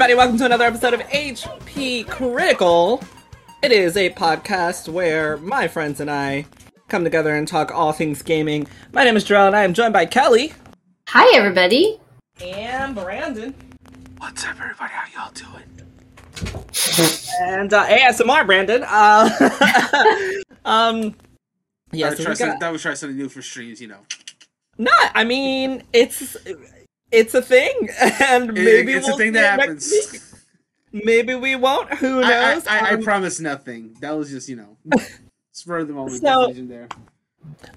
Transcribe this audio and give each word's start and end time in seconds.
Hello, 0.00 0.06
everybody. 0.06 0.16
Welcome 0.16 0.38
to 0.38 0.46
another 0.46 0.64
episode 0.64 0.94
of 0.94 1.00
HP 1.10 2.08
Critical. 2.08 3.02
It 3.62 3.70
is 3.70 3.98
a 3.98 4.08
podcast 4.08 4.88
where 4.88 5.36
my 5.36 5.68
friends 5.68 6.00
and 6.00 6.10
I 6.10 6.46
come 6.88 7.04
together 7.04 7.34
and 7.36 7.46
talk 7.46 7.70
all 7.70 7.92
things 7.92 8.22
gaming. 8.22 8.66
My 8.94 9.04
name 9.04 9.14
is 9.18 9.26
Jarrell, 9.26 9.48
and 9.48 9.54
I 9.54 9.62
am 9.62 9.74
joined 9.74 9.92
by 9.92 10.06
Kelly 10.06 10.54
Hi, 11.08 11.36
everybody. 11.36 12.00
and 12.42 12.94
Brandon 12.94 13.54
What's 14.16 14.42
up, 14.46 14.58
everybody? 14.58 14.90
How 14.90 15.24
y'all 15.24 15.32
doing? 15.32 15.64
and 17.42 17.74
uh, 17.74 17.84
ASMR 17.86 18.46
Brandon. 18.46 18.82
Uh, 18.86 19.28
um, 20.64 21.02
Yeah, 21.92 22.08
yeah, 22.08 22.14
so 22.14 22.22
try 22.22 22.30
we 22.30 22.36
some- 22.36 22.48
got, 22.48 22.60
that 22.60 22.72
was 22.72 22.80
try 22.80 22.94
something 22.94 23.18
new 23.18 23.28
for 23.28 23.42
streams, 23.42 23.82
you 23.82 23.88
know. 23.88 24.00
not. 24.78 25.10
I 25.14 25.24
mean, 25.24 25.82
it's 25.92 26.38
it's 27.12 27.34
a 27.34 27.42
thing, 27.42 27.88
and 28.00 28.50
It- 28.50 28.62
maybe 28.62 28.92
it's 28.92 29.06
we'll 29.06 29.16
a 29.16 29.18
thing 29.18 29.28
see 29.34 29.40
that 29.40 29.60
happens. 29.60 30.26
Maybe 30.92 31.34
we 31.36 31.54
won't. 31.56 31.92
Who 31.94 32.20
I, 32.20 32.24
I, 32.24 32.54
knows? 32.54 32.66
I, 32.66 32.78
I 32.78 32.90
Um, 32.94 33.02
promise 33.02 33.38
nothing. 33.38 33.94
That 34.00 34.10
was 34.16 34.30
just, 34.30 34.48
you 34.48 34.56
know, 34.56 34.76
spur 35.52 35.78
of 35.78 35.88
the 35.88 35.94
moment 35.94 36.20
So- 36.20 36.48
decision 36.48 36.68
there. 36.68 36.88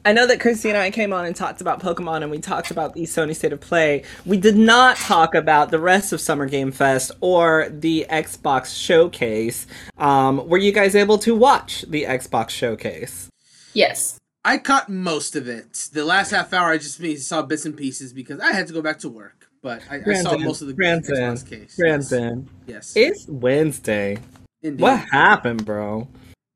I 0.06 0.12
know 0.14 0.28
that 0.28 0.40
Christy 0.40 0.70
and 0.70 0.78
I 0.78 0.92
came 0.92 1.14
on 1.14 1.26
and 1.26 1.36
talked 1.36 1.62
about 1.62 1.82
Pokemon 1.82 2.22
and 2.22 2.30
we 2.30 2.38
talked 2.40 2.70
about 2.72 2.94
the 2.94 3.04
Sony 3.04 3.36
State 3.36 3.54
of 3.54 3.60
Play. 3.62 4.04
We 4.26 4.38
did 4.38 4.56
not 4.58 4.98
talk 4.98 5.36
about 5.36 5.72
the 5.72 5.80
rest 5.80 6.12
of 6.14 6.20
Summer 6.22 6.46
Game 6.48 6.72
Fest 6.72 7.12
or 7.22 7.70
the 7.70 8.06
Xbox 8.10 8.76
Showcase. 8.78 9.66
Um, 9.98 10.48
were 10.48 10.58
you 10.58 10.72
guys 10.74 10.96
able 10.96 11.18
to 11.20 11.34
watch 11.36 11.86
the 11.88 12.04
Xbox 12.04 12.50
Showcase? 12.50 13.30
Yes. 13.74 14.20
I 14.46 14.58
caught 14.58 14.90
most 14.90 15.36
of 15.36 15.48
it. 15.48 15.90
The 15.94 16.04
last 16.04 16.32
half 16.32 16.52
hour, 16.54 16.70
I 16.70 16.78
just 16.78 17.00
saw 17.28 17.42
bits 17.42 17.66
and 17.66 17.78
pieces 17.78 18.12
because 18.12 18.40
I 18.40 18.52
had 18.52 18.68
to 18.68 18.74
go 18.74 18.82
back 18.82 19.00
to 19.00 19.10
work. 19.10 19.50
But 19.62 19.82
I, 19.90 20.02
I 20.06 20.14
saw 20.16 20.38
most 20.38 20.62
of 20.62 20.68
the 20.68 20.74
Brandon, 20.74 21.16
Xbox 21.16 21.50
case. 21.50 21.78
Brandon, 21.78 22.50
Yes. 22.68 22.94
it's 22.98 23.26
Wednesday. 23.30 24.18
Indeed. 24.62 24.82
What 24.82 25.00
happened, 25.12 25.66
bro? 25.66 26.10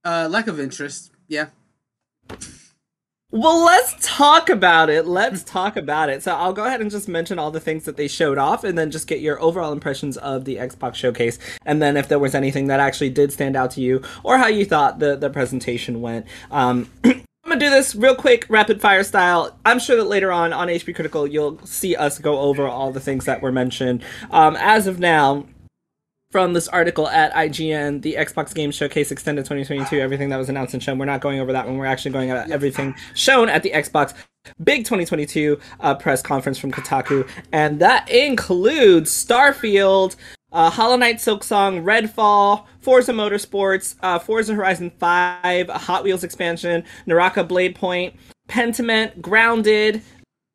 Uh, 0.03 0.27
lack 0.29 0.47
of 0.47 0.59
interest. 0.59 1.11
Yeah. 1.29 1.47
Well, 3.31 3.63
let's 3.65 3.95
talk 3.99 4.49
about 4.49 4.89
it. 4.89 5.05
Let's 5.05 5.43
talk 5.43 5.75
about 5.77 6.09
it. 6.09 6.23
So 6.23 6.33
I'll 6.35 6.53
go 6.53 6.65
ahead 6.65 6.81
and 6.81 6.89
just 6.91 7.07
mention 7.07 7.39
all 7.39 7.51
the 7.51 7.59
things 7.59 7.83
that 7.85 7.95
they 7.97 8.07
showed 8.07 8.37
off 8.37 8.63
and 8.63 8.77
then 8.77 8.89
just 8.91 9.07
get 9.07 9.19
your 9.21 9.41
overall 9.41 9.73
impressions 9.73 10.17
of 10.17 10.45
the 10.45 10.55
Xbox 10.55 10.95
showcase. 10.95 11.37
And 11.65 11.81
then 11.81 11.95
if 11.97 12.07
there 12.07 12.19
was 12.19 12.35
anything 12.35 12.67
that 12.67 12.79
actually 12.79 13.09
did 13.09 13.31
stand 13.33 13.55
out 13.57 13.71
to 13.71 13.81
you 13.81 14.01
or 14.23 14.37
how 14.37 14.47
you 14.47 14.65
thought 14.65 14.99
the, 14.99 15.15
the 15.17 15.29
presentation 15.29 16.01
went. 16.01 16.25
Um, 16.51 16.89
Gonna 17.57 17.71
do 17.71 17.75
this 17.75 17.95
real 17.95 18.13
quick, 18.13 18.45
rapid 18.49 18.79
fire 18.79 19.03
style. 19.03 19.57
I'm 19.65 19.79
sure 19.79 19.95
that 19.95 20.03
later 20.03 20.31
on 20.31 20.53
on 20.53 20.67
HP 20.67 20.93
Critical, 20.93 21.25
you'll 21.25 21.57
see 21.65 21.95
us 21.95 22.19
go 22.19 22.37
over 22.37 22.67
all 22.67 22.91
the 22.91 22.99
things 22.99 23.25
that 23.25 23.41
were 23.41 23.51
mentioned. 23.51 24.03
Um, 24.29 24.55
as 24.59 24.85
of 24.85 24.99
now, 24.99 25.47
from 26.29 26.53
this 26.53 26.67
article 26.67 27.07
at 27.07 27.33
IGN, 27.33 28.03
the 28.03 28.13
Xbox 28.13 28.53
Game 28.53 28.69
Showcase 28.69 29.11
Extended 29.11 29.45
2022, 29.45 29.99
everything 29.99 30.29
that 30.29 30.37
was 30.37 30.49
announced 30.49 30.75
and 30.75 30.83
shown. 30.83 30.99
We're 30.99 31.05
not 31.05 31.19
going 31.19 31.39
over 31.39 31.51
that 31.51 31.65
one. 31.65 31.77
We're 31.77 31.87
actually 31.87 32.11
going 32.11 32.29
over 32.29 32.45
everything 32.53 32.93
shown 33.15 33.49
at 33.49 33.63
the 33.63 33.71
Xbox 33.71 34.13
Big 34.63 34.85
2022 34.85 35.59
uh, 35.79 35.95
press 35.95 36.21
conference 36.21 36.59
from 36.59 36.71
Kotaku, 36.71 37.27
and 37.51 37.79
that 37.79 38.07
includes 38.07 39.11
Starfield, 39.11 40.15
uh, 40.57 40.71
Hollow 40.71 40.95
Knight 40.95 41.17
Silksong, 41.17 41.83
Redfall, 41.83 42.65
Forza 42.79 43.13
Motorsports, 43.13 43.95
uh, 44.01 44.17
Forza 44.17 44.55
Horizon 44.55 44.89
5, 44.89 45.69
a 45.69 45.77
Hot 45.77 46.03
Wheels 46.03 46.23
expansion, 46.23 46.83
Naraka 47.05 47.43
Blade 47.43 47.75
Point, 47.75 48.15
Pentiment, 48.47 49.21
Grounded, 49.21 50.01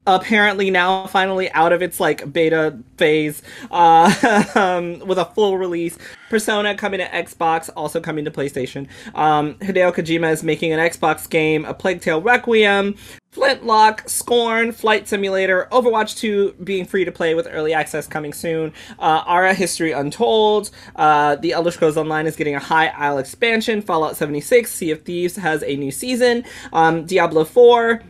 apparently 0.06 0.70
now 0.70 1.06
finally 1.06 1.50
out 1.52 1.72
of 1.72 1.80
its 1.80 2.00
like 2.00 2.32
beta 2.32 2.76
phase 2.96 3.42
uh 3.70 4.44
um, 4.54 4.98
with 5.06 5.18
a 5.18 5.24
full 5.26 5.58
release. 5.58 5.96
Persona 6.28 6.74
coming 6.74 6.98
to 6.98 7.06
xbox 7.06 7.70
also 7.76 8.00
coming 8.00 8.24
to 8.24 8.30
playstation. 8.30 8.88
Um 9.14 9.54
hideo 9.54 9.94
kojima 9.94 10.32
is 10.32 10.42
making 10.42 10.72
an 10.72 10.80
xbox 10.90 11.28
game 11.28 11.64
a 11.64 11.74
plague 11.74 12.00
tale 12.00 12.20
requiem 12.20 12.96
flintlock 13.32 14.06
scorn 14.08 14.72
flight 14.72 15.08
simulator 15.08 15.66
overwatch 15.72 16.19
2 16.19 16.52
being 16.62 16.84
free 16.84 17.02
to 17.02 17.10
play 17.10 17.34
with 17.34 17.48
early 17.50 17.72
access 17.72 18.06
coming 18.06 18.30
soon 18.30 18.70
uh 18.98 19.22
ara 19.26 19.54
history 19.54 19.90
untold 19.92 20.70
uh 20.96 21.34
the 21.36 21.52
elder 21.52 21.70
scrolls 21.70 21.96
online 21.96 22.26
is 22.26 22.36
getting 22.36 22.54
a 22.54 22.58
high 22.58 22.88
isle 22.88 23.16
expansion 23.16 23.80
fallout 23.80 24.19
76 24.19 24.70
sea 24.70 24.90
of 24.90 25.00
thieves 25.02 25.36
has 25.36 25.62
a 25.62 25.76
new 25.76 25.90
season 25.90 26.44
um 26.74 27.06
diablo 27.06 27.42
4 27.42 28.02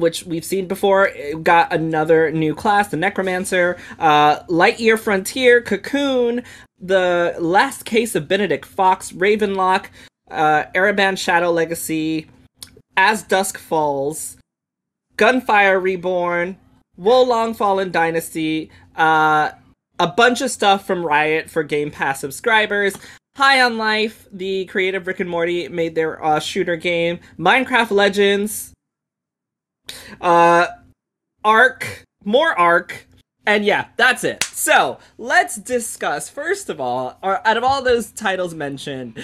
which 0.00 0.24
we've 0.24 0.44
seen 0.44 0.66
before, 0.66 1.10
got 1.42 1.72
another 1.72 2.30
new 2.30 2.54
class, 2.54 2.88
the 2.88 2.96
Necromancer, 2.96 3.76
uh, 3.98 4.40
Lightyear 4.44 4.98
Frontier, 4.98 5.60
Cocoon, 5.60 6.42
the 6.80 7.34
Last 7.38 7.84
Case 7.84 8.14
of 8.14 8.28
Benedict 8.28 8.64
Fox, 8.64 9.12
Ravenlock, 9.12 9.86
uh, 10.30 10.64
Ereban 10.74 11.16
Shadow 11.16 11.50
Legacy, 11.50 12.26
As 12.96 13.22
Dusk 13.22 13.58
Falls, 13.58 14.36
Gunfire 15.16 15.78
Reborn, 15.78 16.56
Wo 16.96 17.22
Long 17.22 17.54
Fallen 17.54 17.90
Dynasty, 17.90 18.70
uh, 18.96 19.50
a 19.98 20.06
bunch 20.08 20.40
of 20.40 20.50
stuff 20.50 20.86
from 20.86 21.06
Riot 21.06 21.48
for 21.48 21.62
Game 21.62 21.90
Pass 21.90 22.20
subscribers. 22.20 22.96
High 23.36 23.62
on 23.62 23.78
Life, 23.78 24.28
the 24.32 24.64
creative 24.66 25.06
Rick 25.06 25.20
and 25.20 25.30
Morty 25.30 25.68
made 25.68 25.94
their 25.94 26.24
uh, 26.24 26.38
shooter 26.38 26.76
game. 26.76 27.18
Minecraft 27.38 27.90
Legends, 27.90 28.73
uh 30.20 30.66
ark 31.44 32.04
more 32.24 32.58
ark 32.58 33.06
and 33.46 33.64
yeah 33.64 33.86
that's 33.96 34.24
it 34.24 34.42
so 34.44 34.98
let's 35.18 35.56
discuss 35.56 36.28
first 36.28 36.68
of 36.68 36.80
all 36.80 37.18
out 37.22 37.56
of 37.56 37.64
all 37.64 37.82
those 37.82 38.10
titles 38.10 38.54
mentioned 38.54 39.22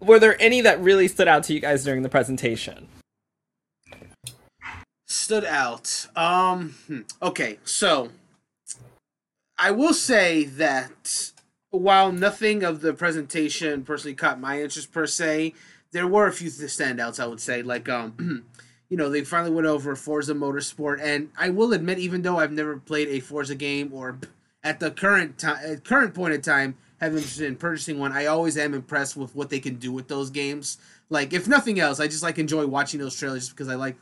were 0.00 0.18
there 0.18 0.40
any 0.40 0.60
that 0.60 0.80
really 0.80 1.06
stood 1.06 1.28
out 1.28 1.42
to 1.44 1.52
you 1.52 1.60
guys 1.60 1.84
during 1.84 2.02
the 2.02 2.08
presentation 2.08 2.88
stood 5.30 5.44
out. 5.44 6.06
Um, 6.16 6.74
hmm, 6.86 7.00
okay, 7.22 7.58
so 7.64 8.10
I 9.58 9.70
will 9.70 9.94
say 9.94 10.44
that 10.44 11.32
while 11.70 12.10
nothing 12.12 12.62
of 12.62 12.80
the 12.80 12.92
presentation 12.92 13.84
personally 13.84 14.14
caught 14.14 14.40
my 14.40 14.60
interest 14.62 14.92
per 14.92 15.06
se, 15.06 15.54
there 15.92 16.06
were 16.06 16.26
a 16.26 16.32
few 16.32 16.48
standouts. 16.48 17.20
I 17.20 17.26
would 17.26 17.40
say, 17.40 17.62
like 17.62 17.88
um, 17.88 18.46
you 18.90 18.96
know, 18.96 19.08
they 19.08 19.22
finally 19.24 19.52
went 19.52 19.66
over 19.66 19.96
Forza 19.96 20.34
Motorsport, 20.34 21.00
and 21.00 21.30
I 21.38 21.48
will 21.48 21.72
admit, 21.72 21.98
even 21.98 22.22
though 22.22 22.38
I've 22.38 22.52
never 22.52 22.76
played 22.76 23.08
a 23.08 23.20
Forza 23.20 23.54
game 23.54 23.92
or 23.94 24.18
at 24.62 24.80
the 24.80 24.90
current 24.90 25.38
time, 25.38 25.78
current 25.78 26.12
point 26.12 26.34
in 26.34 26.42
time, 26.42 26.76
have 27.00 27.14
interest 27.14 27.40
in 27.40 27.56
purchasing 27.56 27.98
one, 27.98 28.12
I 28.12 28.26
always 28.26 28.58
am 28.58 28.74
impressed 28.74 29.16
with 29.16 29.34
what 29.34 29.48
they 29.48 29.60
can 29.60 29.76
do 29.76 29.90
with 29.90 30.08
those 30.08 30.28
games. 30.28 30.76
Like, 31.08 31.32
if 31.32 31.48
nothing 31.48 31.80
else, 31.80 31.98
I 31.98 32.08
just 32.08 32.22
like 32.22 32.38
enjoy 32.38 32.66
watching 32.66 33.00
those 33.00 33.16
trailers 33.16 33.48
because 33.48 33.68
I 33.68 33.76
like 33.76 33.96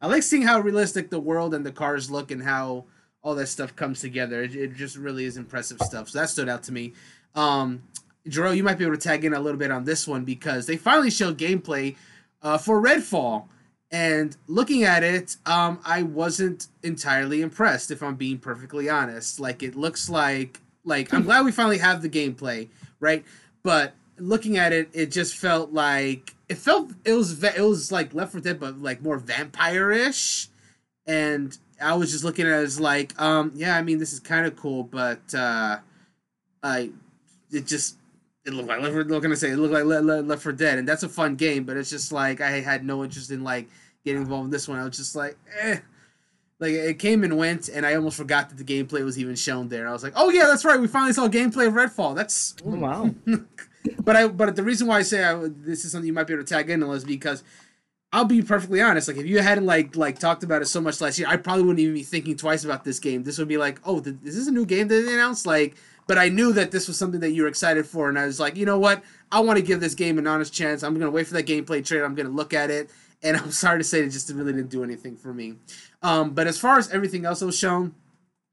I 0.00 0.06
like 0.06 0.22
seeing 0.22 0.42
how 0.42 0.60
realistic 0.60 1.10
the 1.10 1.18
world 1.18 1.54
and 1.54 1.64
the 1.64 1.72
cars 1.72 2.10
look 2.10 2.30
and 2.30 2.42
how 2.42 2.84
all 3.22 3.34
that 3.34 3.46
stuff 3.46 3.74
comes 3.74 4.00
together. 4.00 4.42
It, 4.42 4.54
it 4.54 4.74
just 4.74 4.96
really 4.96 5.24
is 5.24 5.38
impressive 5.38 5.80
stuff. 5.80 6.10
So 6.10 6.18
that 6.20 6.28
stood 6.28 6.48
out 6.48 6.62
to 6.64 6.72
me. 6.72 6.92
Um, 7.34 7.82
Jerome, 8.28 8.54
you 8.54 8.62
might 8.62 8.78
be 8.78 8.84
able 8.84 8.96
to 8.96 9.00
tag 9.00 9.24
in 9.24 9.32
a 9.32 9.40
little 9.40 9.58
bit 9.58 9.70
on 9.70 9.84
this 9.84 10.06
one 10.06 10.24
because 10.24 10.66
they 10.66 10.76
finally 10.76 11.10
showed 11.10 11.38
gameplay 11.38 11.96
uh, 12.42 12.58
for 12.58 12.82
Redfall. 12.82 13.46
And 13.90 14.36
looking 14.48 14.82
at 14.82 15.04
it, 15.04 15.36
um, 15.46 15.78
I 15.84 16.02
wasn't 16.02 16.66
entirely 16.82 17.42
impressed, 17.42 17.90
if 17.90 18.02
I'm 18.02 18.16
being 18.16 18.38
perfectly 18.38 18.88
honest. 18.88 19.38
Like, 19.38 19.62
it 19.62 19.76
looks 19.76 20.10
like, 20.10 20.60
like, 20.84 21.14
I'm 21.14 21.22
glad 21.22 21.44
we 21.44 21.52
finally 21.52 21.78
have 21.78 22.02
the 22.02 22.08
gameplay, 22.08 22.68
right? 22.98 23.24
But 23.62 23.94
looking 24.18 24.56
at 24.56 24.72
it, 24.72 24.88
it 24.92 25.10
just 25.10 25.36
felt 25.36 25.72
like 25.72 26.34
it 26.48 26.56
felt 26.56 26.90
it 27.04 27.12
was 27.12 27.42
it 27.42 27.60
was 27.60 27.90
like 27.90 28.14
Left 28.14 28.32
4 28.32 28.40
Dead, 28.40 28.60
but 28.60 28.80
like 28.80 29.02
more 29.02 29.18
vampire-ish. 29.18 30.48
And 31.06 31.56
I 31.80 31.94
was 31.94 32.12
just 32.12 32.24
looking 32.24 32.46
at 32.46 32.52
it 32.52 32.64
as 32.64 32.80
like, 32.80 33.20
um, 33.20 33.52
yeah, 33.54 33.76
I 33.76 33.82
mean, 33.82 33.98
this 33.98 34.12
is 34.12 34.20
kind 34.20 34.46
of 34.46 34.56
cool, 34.56 34.84
but 34.84 35.34
uh, 35.34 35.78
I 36.62 36.90
it 37.50 37.66
just 37.66 37.96
it 38.46 38.52
looked 38.52 38.68
like 38.68 38.80
Left 38.80 38.92
4 38.92 39.04
What 39.04 39.22
can 39.22 39.32
I 39.32 39.34
say? 39.36 39.50
It 39.50 39.56
looked 39.56 39.72
like 39.72 39.84
Le- 39.84 40.00
Le- 40.02 40.22
Left 40.22 40.42
4 40.42 40.52
Dead, 40.52 40.78
and 40.78 40.86
that's 40.88 41.02
a 41.02 41.08
fun 41.08 41.36
game, 41.36 41.64
but 41.64 41.76
it's 41.76 41.90
just 41.90 42.12
like 42.12 42.40
I 42.40 42.50
had 42.60 42.84
no 42.84 43.02
interest 43.04 43.30
in 43.30 43.42
like 43.42 43.68
getting 44.04 44.22
involved 44.22 44.46
in 44.46 44.50
this 44.50 44.68
one. 44.68 44.78
I 44.78 44.84
was 44.84 44.96
just 44.96 45.16
like, 45.16 45.36
eh. 45.60 45.78
Like 46.60 46.72
it 46.72 46.98
came 46.98 47.24
and 47.24 47.36
went, 47.36 47.68
and 47.68 47.84
I 47.84 47.94
almost 47.96 48.16
forgot 48.16 48.48
that 48.48 48.56
the 48.56 48.64
gameplay 48.64 49.04
was 49.04 49.18
even 49.18 49.34
shown 49.34 49.68
there. 49.68 49.88
I 49.88 49.92
was 49.92 50.04
like, 50.04 50.12
"Oh 50.14 50.30
yeah, 50.30 50.46
that's 50.46 50.64
right. 50.64 50.80
We 50.80 50.86
finally 50.86 51.12
saw 51.12 51.26
gameplay 51.28 51.66
of 51.66 51.74
Redfall. 51.74 52.14
That's 52.14 52.54
Oh, 52.64 52.76
wow. 52.76 53.12
but 54.04 54.16
I 54.16 54.28
but 54.28 54.54
the 54.54 54.62
reason 54.62 54.86
why 54.86 54.98
I 54.98 55.02
say 55.02 55.24
I, 55.24 55.36
this 55.48 55.84
is 55.84 55.90
something 55.92 56.06
you 56.06 56.12
might 56.12 56.26
be 56.28 56.32
able 56.32 56.44
to 56.44 56.48
tag 56.48 56.70
in 56.70 56.82
on 56.82 56.94
is 56.94 57.04
because 57.04 57.42
I'll 58.12 58.24
be 58.24 58.40
perfectly 58.40 58.80
honest. 58.80 59.08
Like 59.08 59.16
if 59.16 59.26
you 59.26 59.40
hadn't 59.40 59.66
like 59.66 59.96
like 59.96 60.20
talked 60.20 60.44
about 60.44 60.62
it 60.62 60.66
so 60.66 60.80
much 60.80 61.00
last 61.00 61.18
year, 61.18 61.26
I 61.28 61.36
probably 61.36 61.64
wouldn't 61.64 61.80
even 61.80 61.94
be 61.94 62.04
thinking 62.04 62.36
twice 62.36 62.64
about 62.64 62.84
this 62.84 63.00
game. 63.00 63.24
This 63.24 63.36
would 63.38 63.48
be 63.48 63.56
like, 63.56 63.80
oh, 63.84 63.98
th- 64.00 64.16
is 64.22 64.36
this 64.36 64.46
a 64.46 64.52
new 64.52 64.64
game 64.64 64.86
that 64.86 64.94
they 64.94 65.12
announced? 65.14 65.46
Like, 65.46 65.74
but 66.06 66.18
I 66.18 66.28
knew 66.28 66.52
that 66.52 66.70
this 66.70 66.88
was 66.88 66.98
something 66.98 67.20
that 67.20 67.30
you 67.30 67.42
were 67.42 67.48
excited 67.48 67.86
for, 67.86 68.08
and 68.08 68.18
I 68.18 68.26
was 68.26 68.40
like, 68.40 68.56
you 68.56 68.66
know 68.66 68.78
what? 68.78 69.02
I 69.32 69.40
want 69.40 69.58
to 69.58 69.64
give 69.64 69.80
this 69.80 69.94
game 69.94 70.18
an 70.18 70.26
honest 70.26 70.52
chance. 70.52 70.82
I'm 70.82 70.94
gonna 70.98 71.10
wait 71.10 71.26
for 71.26 71.34
that 71.34 71.46
gameplay 71.46 71.84
trailer. 71.84 72.04
I'm 72.04 72.14
gonna 72.14 72.28
look 72.28 72.54
at 72.54 72.70
it, 72.70 72.90
and 73.22 73.36
I'm 73.38 73.50
sorry 73.50 73.78
to 73.78 73.84
say 73.84 74.00
it 74.00 74.10
just 74.10 74.30
really 74.30 74.52
didn't 74.52 74.70
do 74.70 74.84
anything 74.84 75.16
for 75.16 75.32
me. 75.32 75.54
Um, 76.02 76.30
but 76.30 76.46
as 76.46 76.58
far 76.58 76.78
as 76.78 76.90
everything 76.90 77.24
else 77.24 77.40
that 77.40 77.46
was 77.46 77.58
shown, 77.58 77.94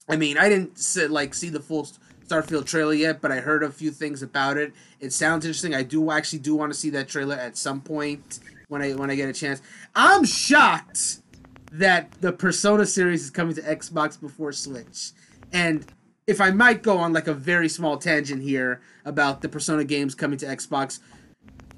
I 0.09 0.15
mean, 0.15 0.37
I 0.37 0.49
didn't 0.49 0.79
like 1.09 1.33
see 1.33 1.49
the 1.49 1.59
full 1.59 1.87
Starfield 2.27 2.65
trailer 2.65 2.93
yet, 2.93 3.21
but 3.21 3.31
I 3.31 3.41
heard 3.41 3.63
a 3.63 3.71
few 3.71 3.91
things 3.91 4.23
about 4.23 4.57
it. 4.57 4.73
It 4.99 5.11
sounds 5.11 5.45
interesting. 5.45 5.75
I 5.75 5.83
do 5.83 6.11
actually 6.11 6.39
do 6.39 6.55
want 6.55 6.71
to 6.71 6.79
see 6.79 6.89
that 6.91 7.07
trailer 7.07 7.35
at 7.35 7.57
some 7.57 7.81
point 7.81 8.39
when 8.69 8.81
I 8.81 8.91
when 8.93 9.11
I 9.11 9.15
get 9.15 9.29
a 9.29 9.33
chance. 9.33 9.61
I'm 9.95 10.23
shocked 10.23 11.19
that 11.73 12.11
the 12.21 12.31
Persona 12.31 12.85
series 12.85 13.23
is 13.23 13.29
coming 13.29 13.55
to 13.55 13.61
Xbox 13.61 14.19
before 14.19 14.51
Switch. 14.51 15.11
And 15.53 15.85
if 16.27 16.39
I 16.39 16.51
might 16.51 16.83
go 16.83 16.97
on 16.97 17.13
like 17.13 17.27
a 17.27 17.33
very 17.33 17.69
small 17.69 17.97
tangent 17.97 18.41
here 18.41 18.81
about 19.05 19.41
the 19.41 19.49
Persona 19.49 19.83
games 19.83 20.15
coming 20.15 20.37
to 20.39 20.45
Xbox, 20.45 20.99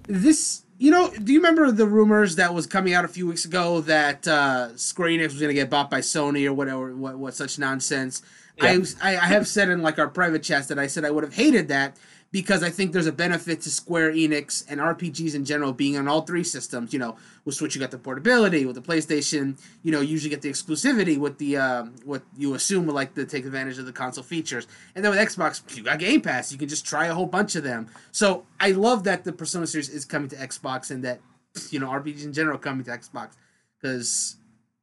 this 0.07 0.63
you 0.77 0.91
know, 0.91 1.09
do 1.11 1.31
you 1.31 1.39
remember 1.39 1.71
the 1.71 1.85
rumors 1.85 2.35
that 2.35 2.53
was 2.53 2.67
coming 2.67 2.93
out 2.93 3.05
a 3.05 3.07
few 3.07 3.27
weeks 3.27 3.45
ago 3.45 3.81
that 3.81 4.27
uh, 4.27 4.75
Square 4.75 5.09
Enix 5.09 5.27
was 5.27 5.39
going 5.39 5.47
to 5.47 5.53
get 5.53 5.69
bought 5.69 5.89
by 5.89 6.01
Sony 6.01 6.45
or 6.45 6.53
whatever, 6.53 6.93
what, 6.95 7.17
what 7.17 7.33
such 7.33 7.57
nonsense? 7.57 8.21
Yeah. 8.61 8.79
I, 9.01 9.15
I 9.15 9.27
have 9.27 9.47
said 9.47 9.69
in 9.69 9.81
like 9.81 9.97
our 9.97 10.09
private 10.09 10.43
chats 10.43 10.67
that 10.67 10.77
I 10.77 10.87
said 10.87 11.05
I 11.05 11.11
would 11.11 11.23
have 11.23 11.33
hated 11.33 11.69
that 11.69 11.95
because 12.33 12.63
I 12.63 12.71
think 12.71 12.94
there's 12.94 13.06
a 13.06 13.12
benefit 13.12 13.62
to 13.62 13.69
Square 13.69 14.13
Enix 14.13 14.65
and 14.68 14.81
RPGs 14.81 15.35
in 15.35 15.45
general 15.45 15.71
being 15.71 15.95
on 15.97 16.07
all 16.07 16.21
three 16.21 16.44
systems. 16.44 16.91
You 16.91 16.97
know, 16.97 17.15
with 17.45 17.53
Switch 17.53 17.75
you 17.75 17.80
got 17.80 17.91
the 17.91 18.00
portability, 18.00 18.65
with 18.65 18.75
the 18.75 18.81
PlayStation, 18.81 19.62
you 19.83 19.91
know, 19.91 20.01
you 20.01 20.09
usually 20.09 20.31
get 20.31 20.41
the 20.41 20.50
exclusivity 20.50 21.18
with 21.18 21.38
the 21.38 21.57
um, 21.57 21.94
what 22.03 22.24
you 22.35 22.56
assume 22.56 22.88
would 22.88 22.95
like 22.95 23.13
to 23.13 23.25
take 23.27 23.45
advantage 23.45 23.77
of 23.77 23.85
the 23.85 23.94
console 23.94 24.24
features. 24.24 24.68
And 24.95 25.06
then 25.06 25.12
with 25.12 25.19
Xbox, 25.19 25.77
you 25.77 25.83
got 25.83 26.00
Game 26.00 26.21
Pass, 26.21 26.51
you 26.51 26.57
can 26.57 26.68
just 26.68 26.88
try 26.88 27.06
a 27.06 27.13
whole 27.13 27.27
bunch 27.27 27.56
of 27.56 27.63
them. 27.63 27.88
So 28.12 28.45
I 28.59 28.71
love 28.71 29.03
that 29.03 29.24
the 29.24 29.31
Persona 29.31 29.68
series 29.68 29.89
is 29.89 30.03
coming 30.03 30.29
to 30.29 30.36
Xbox 30.36 30.89
and 30.89 31.03
that 31.03 31.21
you 31.69 31.79
know 31.79 31.89
RPGs 31.89 32.25
in 32.25 32.33
general 32.33 32.57
coming 32.57 32.83
to 32.86 32.91
Xbox 32.91 33.33
because 33.79 34.38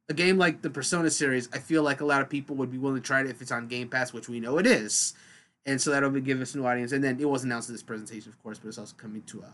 a 0.07 0.13
game 0.13 0.37
like 0.37 0.61
the 0.61 0.69
Persona 0.69 1.09
series, 1.09 1.49
I 1.51 1.57
feel 1.57 1.83
like 1.83 1.99
a 1.99 2.05
lot 2.05 2.21
of 2.21 2.29
people 2.29 2.55
would 2.55 2.71
be 2.71 2.77
willing 2.77 3.01
to 3.01 3.05
try 3.05 3.19
it 3.19 3.27
if 3.27 3.41
it's 3.41 3.51
on 3.51 3.67
Game 3.67 3.89
Pass, 3.89 4.13
which 4.13 4.29
we 4.29 4.39
know 4.39 4.57
it 4.57 4.65
is 4.65 5.15
and 5.65 5.79
so 5.79 5.91
that'll 5.91 6.09
be 6.09 6.21
give 6.21 6.41
us 6.41 6.55
new 6.55 6.65
audience. 6.65 6.91
And 6.91 7.03
then 7.03 7.19
it 7.19 7.29
was 7.29 7.43
announced 7.43 7.69
in 7.69 7.75
this 7.75 7.83
presentation, 7.83 8.31
of 8.31 8.41
course, 8.41 8.59
but 8.59 8.69
it's 8.69 8.77
also 8.77 8.95
coming 8.97 9.21
to 9.23 9.41
a 9.41 9.43
uh, 9.43 9.47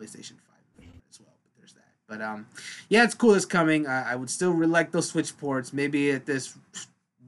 PlayStation 0.00 0.36
Five 0.38 0.86
as 1.10 1.20
well. 1.20 1.34
But 1.42 1.52
there's 1.58 1.74
that. 1.74 1.88
But 2.06 2.22
um, 2.22 2.46
yeah, 2.88 3.04
it's 3.04 3.14
cool. 3.14 3.34
It's 3.34 3.44
coming. 3.44 3.86
I, 3.86 4.12
I 4.12 4.16
would 4.16 4.30
still 4.30 4.52
really 4.52 4.72
like 4.72 4.92
those 4.92 5.08
Switch 5.08 5.36
ports. 5.36 5.72
Maybe 5.72 6.10
at 6.12 6.26
this 6.26 6.56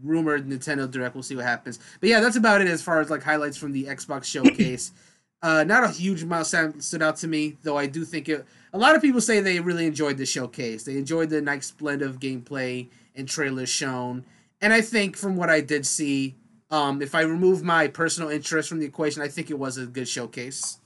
rumored 0.02 0.49
Nintendo 0.49 0.90
Direct, 0.90 1.14
we'll 1.14 1.23
see 1.23 1.37
what 1.37 1.44
happens. 1.44 1.79
But 2.00 2.08
yeah, 2.08 2.20
that's 2.20 2.37
about 2.37 2.61
it 2.61 2.69
as 2.69 2.82
far 2.82 3.00
as 3.00 3.11
like 3.11 3.23
highlights 3.23 3.56
from 3.56 3.73
the 3.73 3.84
Xbox 3.84 4.25
showcase. 4.25 4.93
uh, 5.43 5.64
not 5.64 5.84
a 5.84 5.88
huge 5.88 6.25
milestone 6.25 6.81
stood 6.81 7.02
out 7.02 7.17
to 7.17 7.29
me, 7.29 7.56
though. 7.62 7.76
I 7.76 7.87
do 7.87 8.05
think 8.05 8.29
it. 8.29 8.46
A 8.73 8.79
lot 8.79 8.96
of 8.96 9.02
people 9.02 9.20
say 9.20 9.40
they 9.40 9.61
really 9.61 9.87
enjoyed 9.87 10.17
the 10.17 10.25
showcase. 10.25 10.84
They 10.84 10.96
enjoyed 10.96 11.29
the 11.29 11.43
nice 11.43 11.70
blend 11.70 12.00
of 12.00 12.19
gameplay 12.19 12.88
and 13.14 13.29
trailers 13.29 13.69
shown. 13.69 14.25
And 14.62 14.73
I 14.73 14.81
think 14.81 15.17
from 15.17 15.37
what 15.37 15.50
I 15.50 15.61
did 15.61 15.84
see, 15.84 16.37
um, 16.73 17.03
if 17.03 17.15
I 17.15 17.21
remove 17.21 17.63
my 17.63 17.87
personal 17.87 18.31
interest 18.31 18.69
from 18.69 18.81
the 18.81 18.87
equation, 18.87 19.23
I 19.23 19.29
think 19.29 19.51
it 19.51 19.59
was 19.59 19.77
a 19.77 19.87
good 19.87 20.09
showcase. 20.09 20.79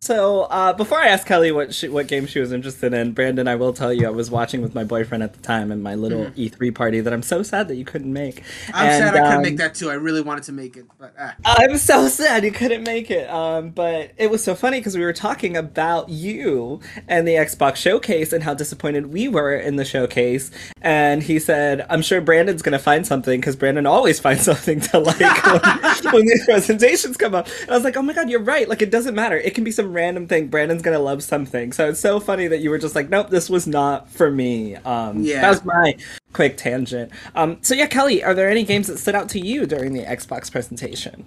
So 0.00 0.42
uh, 0.42 0.72
before 0.74 0.98
I 0.98 1.08
ask 1.08 1.26
Kelly 1.26 1.50
what 1.50 1.74
she, 1.74 1.88
what 1.88 2.06
game 2.06 2.26
she 2.26 2.38
was 2.38 2.52
interested 2.52 2.92
in, 2.92 3.12
Brandon, 3.12 3.48
I 3.48 3.56
will 3.56 3.72
tell 3.72 3.92
you 3.92 4.06
I 4.06 4.10
was 4.10 4.30
watching 4.30 4.60
with 4.60 4.74
my 4.74 4.84
boyfriend 4.84 5.22
at 5.22 5.32
the 5.32 5.40
time 5.40 5.72
in 5.72 5.82
my 5.82 5.94
little 5.94 6.26
mm-hmm. 6.26 6.62
E3 6.62 6.74
party 6.74 7.00
that 7.00 7.12
I'm 7.12 7.22
so 7.22 7.42
sad 7.42 7.68
that 7.68 7.76
you 7.76 7.84
couldn't 7.84 8.12
make. 8.12 8.42
I'm 8.72 8.90
and, 8.90 9.02
sad 9.02 9.14
I 9.14 9.18
couldn't 9.20 9.36
um, 9.36 9.42
make 9.42 9.56
that 9.56 9.74
too. 9.74 9.90
I 9.90 9.94
really 9.94 10.20
wanted 10.20 10.44
to 10.44 10.52
make 10.52 10.76
it, 10.76 10.84
but 10.98 11.14
ah. 11.18 11.34
I'm 11.44 11.78
so 11.78 12.08
sad 12.08 12.44
you 12.44 12.52
couldn't 12.52 12.84
make 12.84 13.10
it. 13.10 13.28
Um, 13.30 13.70
but 13.70 14.12
it 14.18 14.30
was 14.30 14.44
so 14.44 14.54
funny 14.54 14.78
because 14.78 14.96
we 14.96 15.02
were 15.02 15.14
talking 15.14 15.56
about 15.56 16.10
you 16.10 16.80
and 17.08 17.26
the 17.26 17.32
Xbox 17.32 17.76
showcase 17.76 18.32
and 18.32 18.44
how 18.44 18.52
disappointed 18.54 19.12
we 19.12 19.28
were 19.28 19.56
in 19.56 19.76
the 19.76 19.84
showcase. 19.84 20.50
And 20.82 21.22
he 21.22 21.38
said, 21.38 21.86
"I'm 21.88 22.02
sure 22.02 22.20
Brandon's 22.20 22.62
gonna 22.62 22.78
find 22.78 23.06
something 23.06 23.40
because 23.40 23.56
Brandon 23.56 23.86
always 23.86 24.20
finds 24.26 24.44
something 24.44 24.80
to 24.80 24.98
like 24.98 25.18
when, 25.18 26.12
when 26.12 26.26
these 26.26 26.44
presentations 26.44 27.16
come 27.16 27.34
up." 27.34 27.48
And 27.62 27.70
I 27.70 27.74
was 27.74 27.82
like, 27.84 27.96
"Oh 27.96 28.02
my 28.02 28.12
god, 28.12 28.28
you're 28.28 28.40
right. 28.40 28.68
Like 28.68 28.82
it 28.82 28.90
doesn't 28.90 29.14
matter. 29.14 29.38
It 29.38 29.54
can 29.54 29.64
be 29.64 29.72
some." 29.72 29.85
Random 29.86 30.26
thing. 30.26 30.48
Brandon's 30.48 30.82
gonna 30.82 30.98
love 30.98 31.22
something. 31.22 31.72
So 31.72 31.88
it's 31.90 32.00
so 32.00 32.20
funny 32.20 32.46
that 32.48 32.58
you 32.58 32.70
were 32.70 32.78
just 32.78 32.94
like, 32.94 33.08
nope, 33.08 33.30
this 33.30 33.48
was 33.48 33.66
not 33.66 34.08
for 34.10 34.30
me. 34.30 34.76
Um, 34.76 35.22
yeah, 35.22 35.40
that 35.40 35.50
was 35.50 35.64
my 35.64 35.96
quick 36.32 36.56
tangent. 36.56 37.12
Um, 37.34 37.58
so 37.62 37.74
yeah, 37.74 37.86
Kelly, 37.86 38.22
are 38.22 38.34
there 38.34 38.50
any 38.50 38.64
games 38.64 38.86
that 38.88 38.98
stood 38.98 39.14
out 39.14 39.28
to 39.30 39.40
you 39.40 39.66
during 39.66 39.92
the 39.92 40.02
Xbox 40.02 40.50
presentation? 40.50 41.24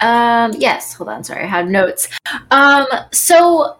Um, 0.00 0.52
yes. 0.58 0.94
Hold 0.94 1.10
on. 1.10 1.24
Sorry, 1.24 1.44
I 1.44 1.46
had 1.46 1.68
notes. 1.68 2.08
Um, 2.50 2.86
so 3.12 3.78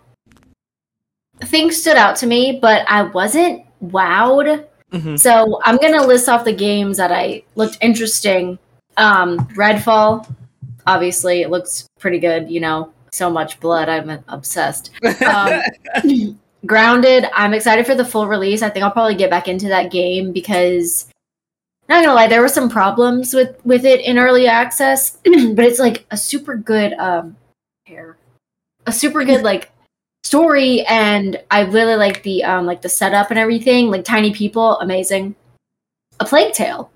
things 1.40 1.76
stood 1.76 1.96
out 1.96 2.16
to 2.16 2.26
me, 2.26 2.58
but 2.60 2.84
I 2.88 3.02
wasn't 3.02 3.64
wowed. 3.84 4.66
Mm-hmm. 4.92 5.16
So 5.16 5.60
I'm 5.64 5.78
gonna 5.78 6.06
list 6.06 6.28
off 6.28 6.44
the 6.44 6.52
games 6.52 6.96
that 6.98 7.10
I 7.10 7.42
looked 7.56 7.78
interesting. 7.80 8.58
Um, 8.96 9.38
Redfall, 9.56 10.32
obviously, 10.86 11.42
it 11.42 11.50
looks 11.50 11.88
pretty 11.98 12.18
good. 12.18 12.50
You 12.50 12.60
know, 12.60 12.92
so 13.12 13.30
much 13.30 13.60
blood. 13.60 13.88
I'm 13.88 14.24
obsessed. 14.28 14.90
Um, 15.26 15.62
Grounded. 16.66 17.26
I'm 17.34 17.54
excited 17.54 17.86
for 17.86 17.94
the 17.94 18.04
full 18.04 18.28
release. 18.28 18.62
I 18.62 18.70
think 18.70 18.84
I'll 18.84 18.92
probably 18.92 19.16
get 19.16 19.30
back 19.30 19.48
into 19.48 19.68
that 19.68 19.90
game 19.90 20.32
because 20.32 21.08
not 21.88 22.04
gonna 22.04 22.14
lie, 22.14 22.28
there 22.28 22.40
were 22.40 22.48
some 22.48 22.70
problems 22.70 23.34
with 23.34 23.60
with 23.64 23.84
it 23.84 24.00
in 24.00 24.16
early 24.16 24.46
access, 24.46 25.10
but 25.24 25.64
it's 25.64 25.80
like 25.80 26.06
a 26.10 26.16
super 26.16 26.56
good 26.56 26.92
um 26.94 27.36
hair, 27.86 28.16
a 28.86 28.92
super 28.92 29.24
good 29.24 29.42
like 29.42 29.72
story, 30.22 30.82
and 30.86 31.42
I 31.50 31.62
really 31.62 31.96
like 31.96 32.22
the 32.22 32.44
um 32.44 32.64
like 32.64 32.80
the 32.80 32.88
setup 32.88 33.30
and 33.30 33.38
everything. 33.38 33.90
Like 33.90 34.04
tiny 34.04 34.32
people, 34.32 34.78
amazing. 34.78 35.34
A 36.20 36.24
Plague 36.24 36.52
Tale 36.52 36.92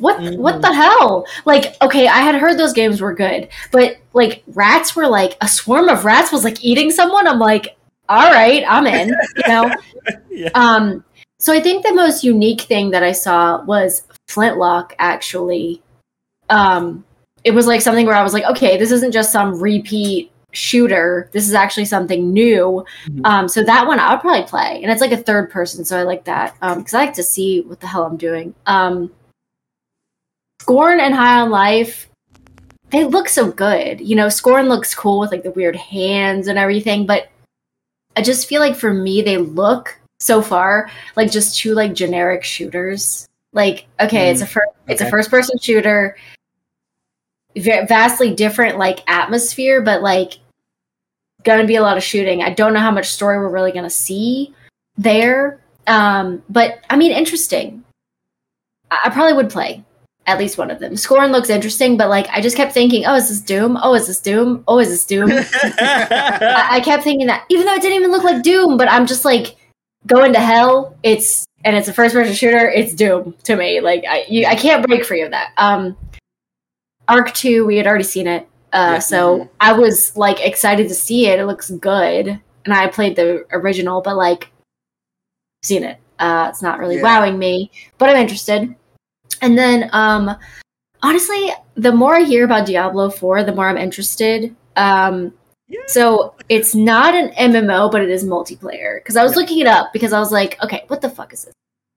what 0.00 0.18
mm-hmm. 0.20 0.40
what 0.40 0.62
the 0.62 0.72
hell? 0.72 1.26
Like 1.44 1.76
okay 1.82 2.06
i 2.08 2.18
had 2.18 2.34
heard 2.34 2.58
those 2.58 2.72
games 2.72 3.00
were 3.00 3.14
good 3.14 3.48
but 3.72 3.96
like 4.12 4.42
rats 4.48 4.96
were 4.96 5.08
like 5.08 5.36
a 5.40 5.48
swarm 5.48 5.88
of 5.88 6.04
rats 6.04 6.32
was 6.32 6.44
like 6.44 6.64
eating 6.64 6.90
someone? 6.90 7.26
I'm 7.26 7.38
like 7.38 7.76
all 8.08 8.30
right 8.32 8.64
i'm 8.66 8.86
in 8.86 9.08
you 9.08 9.48
know? 9.48 9.70
Yeah. 10.30 10.50
um 10.54 11.04
so 11.40 11.52
i 11.52 11.60
think 11.60 11.84
the 11.84 11.92
most 11.92 12.22
unique 12.22 12.62
thing 12.62 12.90
that 12.90 13.02
i 13.02 13.12
saw 13.12 13.62
was 13.64 14.02
flintlock 14.28 14.94
actually. 14.98 15.82
Um 16.48 17.04
it 17.44 17.50
was 17.52 17.66
like 17.66 17.80
something 17.80 18.06
where 18.06 18.14
i 18.14 18.22
was 18.22 18.32
like 18.32 18.44
okay 18.44 18.76
this 18.78 18.92
isn't 18.92 19.12
just 19.12 19.32
some 19.32 19.60
repeat 19.60 20.30
shooter. 20.52 21.28
This 21.32 21.46
is 21.46 21.52
actually 21.52 21.84
something 21.84 22.32
new. 22.32 22.84
Mm-hmm. 23.06 23.26
um 23.26 23.48
so 23.48 23.62
that 23.62 23.86
one 23.86 24.00
i'll 24.00 24.18
probably 24.18 24.44
play 24.46 24.80
and 24.82 24.90
it's 24.90 25.00
like 25.00 25.12
a 25.12 25.16
third 25.16 25.50
person 25.50 25.84
so 25.84 25.98
i 25.98 26.02
like 26.04 26.24
that 26.24 26.56
um 26.62 26.78
because 26.78 26.94
i 26.94 27.00
like 27.00 27.14
to 27.14 27.22
see 27.22 27.60
what 27.62 27.80
the 27.80 27.86
hell 27.86 28.04
i'm 28.04 28.16
doing. 28.16 28.54
Um 28.66 29.10
Scorn 30.60 31.00
and 31.00 31.14
High 31.14 31.40
on 31.40 31.50
Life, 31.50 32.08
they 32.90 33.04
look 33.04 33.28
so 33.28 33.50
good. 33.50 34.00
You 34.00 34.16
know, 34.16 34.28
Scorn 34.28 34.68
looks 34.68 34.94
cool 34.94 35.18
with 35.20 35.30
like 35.30 35.42
the 35.42 35.50
weird 35.50 35.76
hands 35.76 36.48
and 36.48 36.58
everything, 36.58 37.06
but 37.06 37.28
I 38.16 38.22
just 38.22 38.48
feel 38.48 38.60
like 38.60 38.76
for 38.76 38.92
me 38.92 39.22
they 39.22 39.36
look 39.36 39.98
so 40.20 40.42
far 40.42 40.90
like 41.16 41.30
just 41.30 41.58
two 41.58 41.74
like 41.74 41.94
generic 41.94 42.44
shooters. 42.44 43.26
Like, 43.52 43.86
okay, 44.00 44.28
mm, 44.28 44.32
it's 44.32 44.40
a 44.42 44.44
mm, 44.44 44.48
first 44.48 44.68
okay. 44.82 44.92
it's 44.92 45.00
a 45.00 45.10
first 45.10 45.30
person 45.30 45.58
shooter, 45.58 46.16
vastly 47.56 48.34
different 48.34 48.78
like 48.78 49.00
atmosphere, 49.08 49.80
but 49.80 50.02
like 50.02 50.34
gonna 51.44 51.66
be 51.66 51.76
a 51.76 51.82
lot 51.82 51.96
of 51.96 52.02
shooting. 52.02 52.42
I 52.42 52.50
don't 52.50 52.74
know 52.74 52.80
how 52.80 52.90
much 52.90 53.08
story 53.08 53.38
we're 53.38 53.48
really 53.48 53.72
gonna 53.72 53.90
see 53.90 54.54
there. 54.96 55.60
Um, 55.86 56.42
but 56.50 56.80
I 56.90 56.96
mean, 56.96 57.12
interesting. 57.12 57.84
I, 58.90 59.02
I 59.04 59.10
probably 59.10 59.34
would 59.34 59.50
play 59.50 59.84
at 60.28 60.38
least 60.38 60.58
one 60.58 60.70
of 60.70 60.78
them. 60.78 60.94
Scorn 60.94 61.32
looks 61.32 61.48
interesting, 61.48 61.96
but 61.96 62.10
like 62.10 62.28
I 62.28 62.42
just 62.42 62.56
kept 62.56 62.72
thinking, 62.72 63.06
oh, 63.06 63.14
is 63.14 63.30
this 63.30 63.40
Doom? 63.40 63.78
Oh, 63.82 63.94
is 63.94 64.06
this 64.06 64.20
Doom? 64.20 64.62
Oh, 64.68 64.78
is 64.78 64.90
this 64.90 65.06
Doom? 65.06 65.30
I-, 65.32 66.68
I, 66.72 66.80
kept 66.80 67.02
thinking 67.02 67.26
that, 67.28 67.46
even 67.48 67.64
though 67.64 67.72
it 67.72 67.80
didn't 67.80 67.96
even 67.96 68.10
look 68.10 68.24
like 68.24 68.42
Doom, 68.42 68.76
but 68.76 68.90
I'm 68.90 69.06
just 69.06 69.24
like 69.24 69.56
going 70.06 70.34
to 70.34 70.38
hell. 70.38 70.96
It's 71.02 71.46
and 71.64 71.74
it's 71.74 71.88
a 71.88 71.94
first 71.94 72.14
person 72.14 72.34
shooter. 72.34 72.68
It's 72.68 72.94
Doom 72.94 73.34
to 73.44 73.56
me. 73.56 73.80
Like 73.80 74.04
I, 74.08 74.26
you, 74.28 74.44
I 74.44 74.54
can't 74.54 74.86
break 74.86 75.04
free 75.04 75.22
of 75.22 75.30
that. 75.30 75.52
Um, 75.56 75.96
Ark 77.08 77.32
Two, 77.32 77.64
we 77.64 77.78
had 77.78 77.86
already 77.86 78.04
seen 78.04 78.26
it, 78.26 78.46
uh, 78.74 78.92
yeah. 78.92 78.98
so 78.98 79.48
I 79.60 79.72
was 79.72 80.14
like 80.14 80.44
excited 80.44 80.88
to 80.88 80.94
see 80.94 81.26
it. 81.26 81.40
It 81.40 81.46
looks 81.46 81.70
good, 81.70 82.38
and 82.66 82.74
I 82.74 82.86
played 82.88 83.16
the 83.16 83.46
original, 83.50 84.02
but 84.02 84.14
like 84.14 84.50
seen 85.62 85.84
it. 85.84 85.98
Uh, 86.18 86.48
it's 86.50 86.60
not 86.60 86.78
really 86.78 86.96
yeah. 86.96 87.02
wowing 87.02 87.38
me, 87.38 87.70
but 87.96 88.10
I'm 88.10 88.16
interested. 88.16 88.74
And 89.42 89.56
then, 89.56 89.90
um, 89.92 90.36
honestly, 91.02 91.50
the 91.74 91.92
more 91.92 92.16
I 92.16 92.22
hear 92.22 92.44
about 92.44 92.66
Diablo 92.66 93.10
4, 93.10 93.44
the 93.44 93.54
more 93.54 93.68
I'm 93.68 93.76
interested. 93.76 94.54
Um, 94.76 95.32
yeah. 95.68 95.80
So 95.86 96.34
it's 96.48 96.74
not 96.74 97.14
an 97.14 97.30
MMO, 97.34 97.92
but 97.92 98.00
it 98.00 98.08
is 98.08 98.24
multiplayer. 98.24 98.98
Because 98.98 99.16
I 99.16 99.22
was 99.22 99.32
yeah. 99.32 99.38
looking 99.38 99.58
it 99.60 99.66
up 99.66 99.92
because 99.92 100.12
I 100.12 100.18
was 100.18 100.32
like, 100.32 100.62
okay, 100.62 100.84
what 100.88 101.00
the 101.00 101.10
fuck 101.10 101.32
is 101.32 101.44
this? 101.44 101.54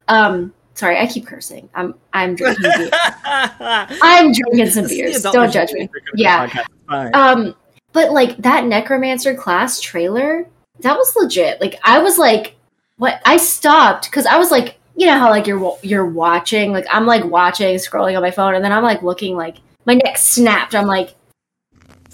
Um, 0.07 0.53
sorry, 0.73 0.97
I 0.97 1.07
keep 1.07 1.25
cursing. 1.25 1.69
I'm 1.73 1.95
I'm 2.13 2.35
drinking. 2.35 2.63
beer. 2.63 2.89
I'm 3.23 4.33
drinking 4.33 4.69
some 4.71 4.87
beers. 4.87 5.21
Don't 5.21 5.51
judge 5.53 5.71
me. 5.71 5.89
Yeah. 6.15 6.49
Um, 6.89 7.55
but 7.93 8.11
like 8.11 8.37
that 8.37 8.65
necromancer 8.65 9.35
class 9.35 9.79
trailer, 9.79 10.47
that 10.79 10.97
was 10.97 11.15
legit. 11.15 11.61
Like 11.61 11.79
I 11.83 11.99
was 11.99 12.17
like, 12.17 12.55
what? 12.97 13.21
I 13.25 13.37
stopped 13.37 14.09
because 14.09 14.25
I 14.25 14.37
was 14.37 14.51
like, 14.51 14.79
you 15.01 15.07
know 15.07 15.17
how 15.17 15.29
like 15.31 15.47
you're 15.47 15.77
you're 15.81 16.05
watching 16.05 16.71
like 16.71 16.85
i'm 16.91 17.07
like 17.07 17.23
watching 17.25 17.75
scrolling 17.77 18.15
on 18.15 18.21
my 18.21 18.29
phone 18.29 18.53
and 18.53 18.63
then 18.63 18.71
i'm 18.71 18.83
like 18.83 19.01
looking 19.01 19.35
like 19.35 19.57
my 19.85 19.95
neck 19.95 20.15
snapped 20.17 20.75
i'm 20.75 20.85
like 20.85 21.15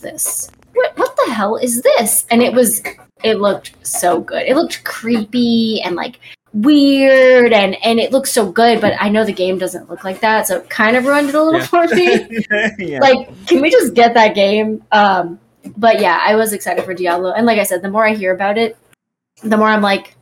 this? 0.02 0.50
What 0.74 0.98
what 0.98 1.16
the 1.26 1.34
hell 1.34 1.58
is 1.58 1.82
this?" 1.82 2.26
And 2.30 2.42
it 2.42 2.54
was 2.54 2.82
it 3.24 3.40
looked 3.40 3.74
so 3.86 4.22
good. 4.22 4.44
It 4.48 4.56
looked 4.56 4.84
creepy 4.84 5.82
and 5.84 5.96
like 5.96 6.20
weird 6.54 7.52
and 7.52 7.76
and 7.84 8.00
it 8.00 8.12
looks 8.12 8.32
so 8.32 8.50
good 8.50 8.80
but 8.80 8.94
i 9.00 9.10
know 9.10 9.24
the 9.26 9.34
game 9.34 9.58
doesn't 9.60 9.90
look 9.90 10.04
like 10.06 10.22
that 10.22 10.48
so 10.48 10.58
it 10.58 10.70
kind 10.70 10.96
of 10.96 11.06
ruined 11.06 11.28
it 11.30 11.36
a 11.36 11.44
little 11.44 11.60
Yeah. 11.60 11.66
for 11.68 11.88
me 11.94 12.40
yeah. 12.94 13.00
like 13.00 13.46
can 13.46 13.62
we 13.62 13.70
just 13.70 13.94
get 13.94 14.14
that 14.16 14.34
game 14.34 14.82
um 14.92 15.40
but 15.76 16.00
yeah 16.00 16.20
i 16.24 16.36
was 16.36 16.54
excited 16.54 16.84
for 16.86 16.94
diablo 16.96 17.32
and 17.34 17.46
like 17.46 17.60
i 17.60 17.64
said 17.64 17.82
the 17.84 17.92
more 17.92 18.08
i 18.08 18.14
hear 18.16 18.34
about 18.34 18.58
it 18.58 18.78
the 19.44 19.58
more 19.58 19.68
i'm 19.68 19.82
like 19.82 20.16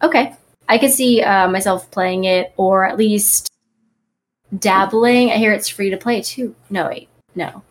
okay 0.00 0.34
i 0.72 0.78
could 0.78 0.90
see 0.90 1.22
uh, 1.22 1.46
myself 1.48 1.90
playing 1.90 2.24
it 2.24 2.52
or 2.56 2.84
at 2.86 2.96
least 2.96 3.50
dabbling 4.58 5.30
i 5.30 5.36
hear 5.36 5.52
it's 5.52 5.68
free 5.68 5.90
to 5.90 5.96
play 5.96 6.20
too 6.22 6.54
no 6.70 6.86
wait 6.88 7.08
no 7.34 7.62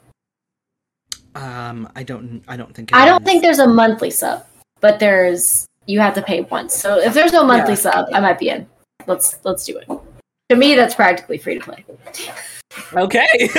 um, 1.33 1.87
I 1.95 2.03
don't. 2.03 2.43
I 2.47 2.57
don't 2.57 2.73
think. 2.75 2.93
i 2.93 3.05
don't 3.05 3.21
is. 3.21 3.25
think 3.25 3.41
there's 3.41 3.59
a 3.59 3.67
monthly 3.67 4.09
sub 4.11 4.45
but 4.81 4.99
there's 4.99 5.65
you 5.85 5.99
have 5.99 6.13
to 6.15 6.21
pay 6.21 6.41
once 6.41 6.75
so 6.75 6.99
if 6.99 7.13
there's 7.13 7.31
no 7.31 7.43
monthly 7.45 7.73
Yeah. 7.73 7.85
sub 7.91 8.05
i 8.13 8.19
might 8.19 8.37
be 8.39 8.49
in 8.49 8.67
let's 9.07 9.39
let's 9.45 9.63
do 9.65 9.77
it 9.77 9.87
to 10.49 10.55
me 10.57 10.75
that's 10.75 10.93
practically 10.95 11.37
free 11.37 11.55
to 11.57 11.61
play 11.61 11.85
Okay. 12.93 13.49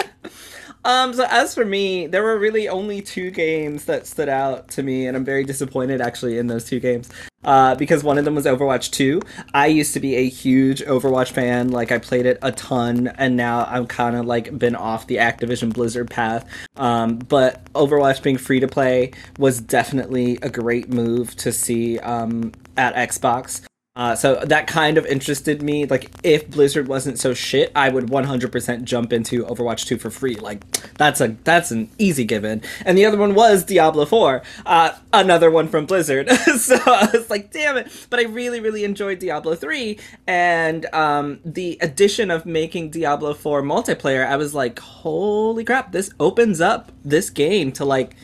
um, 0.84 1.12
so 1.12 1.26
as 1.30 1.54
for 1.54 1.64
me, 1.64 2.06
there 2.06 2.22
were 2.22 2.38
really 2.38 2.68
only 2.68 3.00
two 3.02 3.30
games 3.30 3.84
that 3.86 4.06
stood 4.06 4.28
out 4.28 4.68
to 4.68 4.82
me, 4.82 5.06
and 5.06 5.16
I'm 5.16 5.24
very 5.24 5.44
disappointed 5.44 6.00
actually 6.00 6.38
in 6.38 6.46
those 6.46 6.64
two 6.64 6.80
games. 6.80 7.10
Uh, 7.46 7.76
because 7.76 8.02
one 8.02 8.18
of 8.18 8.24
them 8.24 8.34
was 8.34 8.44
Overwatch 8.44 8.90
2. 8.90 9.22
I 9.54 9.68
used 9.68 9.94
to 9.94 10.00
be 10.00 10.16
a 10.16 10.28
huge 10.28 10.82
Overwatch 10.82 11.30
fan, 11.30 11.70
like 11.70 11.92
I 11.92 11.98
played 11.98 12.26
it 12.26 12.38
a 12.42 12.50
ton, 12.52 13.06
and 13.06 13.36
now 13.36 13.64
I'm 13.64 13.86
kind 13.86 14.16
of 14.16 14.26
like 14.26 14.58
been 14.58 14.74
off 14.74 15.06
the 15.06 15.16
Activision 15.16 15.72
Blizzard 15.72 16.10
path. 16.10 16.44
Um, 16.76 17.18
but 17.18 17.72
Overwatch 17.72 18.22
being 18.22 18.36
free 18.36 18.60
to 18.60 18.68
play 18.68 19.12
was 19.38 19.60
definitely 19.60 20.38
a 20.42 20.50
great 20.50 20.88
move 20.88 21.36
to 21.36 21.52
see 21.52 22.00
um, 22.00 22.52
at 22.76 22.94
Xbox. 22.96 23.62
Uh, 23.96 24.14
so 24.14 24.36
that 24.44 24.66
kind 24.66 24.98
of 24.98 25.06
interested 25.06 25.62
me. 25.62 25.86
Like, 25.86 26.10
if 26.22 26.50
Blizzard 26.50 26.86
wasn't 26.86 27.18
so 27.18 27.32
shit, 27.32 27.72
I 27.74 27.88
would 27.88 28.06
100% 28.06 28.84
jump 28.84 29.12
into 29.12 29.44
Overwatch 29.46 29.86
2 29.86 29.96
for 29.96 30.10
free. 30.10 30.36
Like, 30.36 30.64
that's 30.98 31.20
a 31.20 31.36
that's 31.44 31.70
an 31.70 31.90
easy 31.98 32.24
given. 32.24 32.62
And 32.84 32.98
the 32.98 33.06
other 33.06 33.16
one 33.16 33.34
was 33.34 33.64
Diablo 33.64 34.04
4, 34.04 34.42
uh, 34.66 34.92
another 35.14 35.50
one 35.50 35.68
from 35.68 35.86
Blizzard. 35.86 36.28
so 36.58 36.76
I 36.86 37.08
was 37.12 37.30
like, 37.30 37.50
damn 37.50 37.78
it. 37.78 37.90
But 38.10 38.20
I 38.20 38.24
really, 38.24 38.60
really 38.60 38.84
enjoyed 38.84 39.18
Diablo 39.18 39.54
3, 39.54 39.98
and 40.26 40.86
um, 40.94 41.40
the 41.44 41.78
addition 41.80 42.30
of 42.30 42.44
making 42.44 42.90
Diablo 42.90 43.32
4 43.32 43.62
multiplayer, 43.62 44.26
I 44.26 44.36
was 44.36 44.54
like, 44.54 44.78
holy 44.78 45.64
crap! 45.64 45.92
This 45.92 46.10
opens 46.20 46.60
up 46.60 46.92
this 47.02 47.30
game 47.30 47.72
to 47.72 47.84
like 47.84 48.14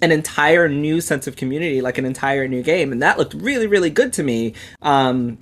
an 0.00 0.12
entire 0.12 0.68
new 0.68 1.00
sense 1.00 1.26
of 1.26 1.36
community, 1.36 1.80
like 1.80 1.98
an 1.98 2.04
entire 2.04 2.46
new 2.48 2.62
game, 2.62 2.92
and 2.92 3.02
that 3.02 3.18
looked 3.18 3.34
really, 3.34 3.66
really 3.66 3.90
good 3.90 4.12
to 4.14 4.22
me. 4.22 4.54
Um, 4.82 5.38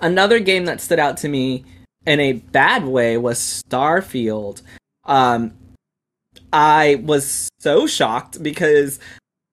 another 0.00 0.38
game 0.40 0.64
that 0.66 0.80
stood 0.80 0.98
out 0.98 1.16
to 1.18 1.28
me 1.28 1.64
in 2.06 2.20
a 2.20 2.32
bad 2.32 2.84
way 2.84 3.16
was 3.16 3.38
Starfield. 3.38 4.62
Um, 5.04 5.52
I 6.52 7.02
was 7.04 7.48
so 7.58 7.86
shocked 7.86 8.42
because 8.42 8.98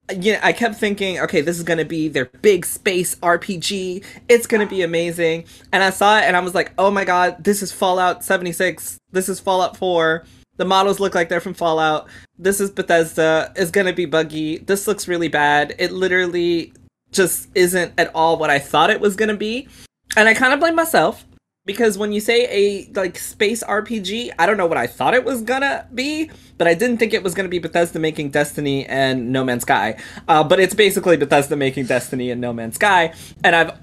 I 0.09 0.53
kept 0.53 0.75
thinking, 0.75 1.19
okay, 1.21 1.41
this 1.41 1.57
is 1.57 1.63
gonna 1.63 1.85
be 1.85 2.09
their 2.09 2.25
big 2.25 2.65
space 2.65 3.15
RPG. 3.15 4.03
It's 4.27 4.47
gonna 4.47 4.67
be 4.67 4.81
amazing. 4.81 5.45
And 5.71 5.81
I 5.81 5.89
saw 5.91 6.17
it 6.17 6.23
and 6.23 6.35
I 6.35 6.41
was 6.41 6.53
like, 6.53 6.73
oh 6.77 6.91
my 6.91 7.05
god, 7.05 7.43
this 7.43 7.63
is 7.63 7.71
Fallout 7.71 8.23
76. 8.23 8.97
This 9.11 9.29
is 9.29 9.39
Fallout 9.39 9.77
4. 9.77 10.25
The 10.57 10.65
models 10.65 10.99
look 10.99 11.15
like 11.15 11.29
they're 11.29 11.41
from 11.41 11.53
Fallout. 11.53 12.07
This 12.37 12.59
is 12.59 12.69
Bethesda. 12.69 13.51
It's 13.55 13.71
gonna 13.71 13.93
be 13.93 14.05
buggy. 14.05 14.59
This 14.59 14.87
looks 14.87 15.07
really 15.07 15.27
bad. 15.27 15.75
It 15.79 15.91
literally 15.91 16.73
just 17.11 17.49
isn't 17.55 17.93
at 17.97 18.11
all 18.13 18.37
what 18.37 18.49
I 18.49 18.59
thought 18.59 18.89
it 18.89 18.99
was 18.99 19.15
gonna 19.15 19.35
be. 19.35 19.67
And 20.15 20.29
I 20.29 20.33
kind 20.33 20.53
of 20.53 20.59
blame 20.59 20.75
myself 20.75 21.25
because 21.65 21.97
when 21.97 22.11
you 22.11 22.19
say 22.19 22.45
a 22.49 22.91
like 22.93 23.17
space 23.17 23.63
RPG, 23.63 24.31
I 24.37 24.45
don't 24.45 24.57
know 24.57 24.65
what 24.67 24.77
I 24.77 24.85
thought 24.87 25.13
it 25.13 25.23
was 25.23 25.41
gonna 25.41 25.87
be, 25.93 26.29
but 26.57 26.67
I 26.67 26.73
didn't 26.73 26.97
think 26.97 27.13
it 27.13 27.23
was 27.23 27.33
gonna 27.33 27.49
be 27.49 27.59
Bethesda 27.59 27.99
making 27.99 28.29
Destiny 28.29 28.85
and 28.85 29.31
No 29.31 29.43
Man's 29.43 29.63
Sky. 29.63 29.97
Uh, 30.27 30.43
but 30.43 30.59
it's 30.59 30.75
basically 30.75 31.17
Bethesda 31.17 31.55
making 31.55 31.85
Destiny 31.85 32.29
and 32.29 32.41
No 32.41 32.53
Man's 32.53 32.75
Sky, 32.75 33.13
and 33.43 33.55
I've. 33.55 33.77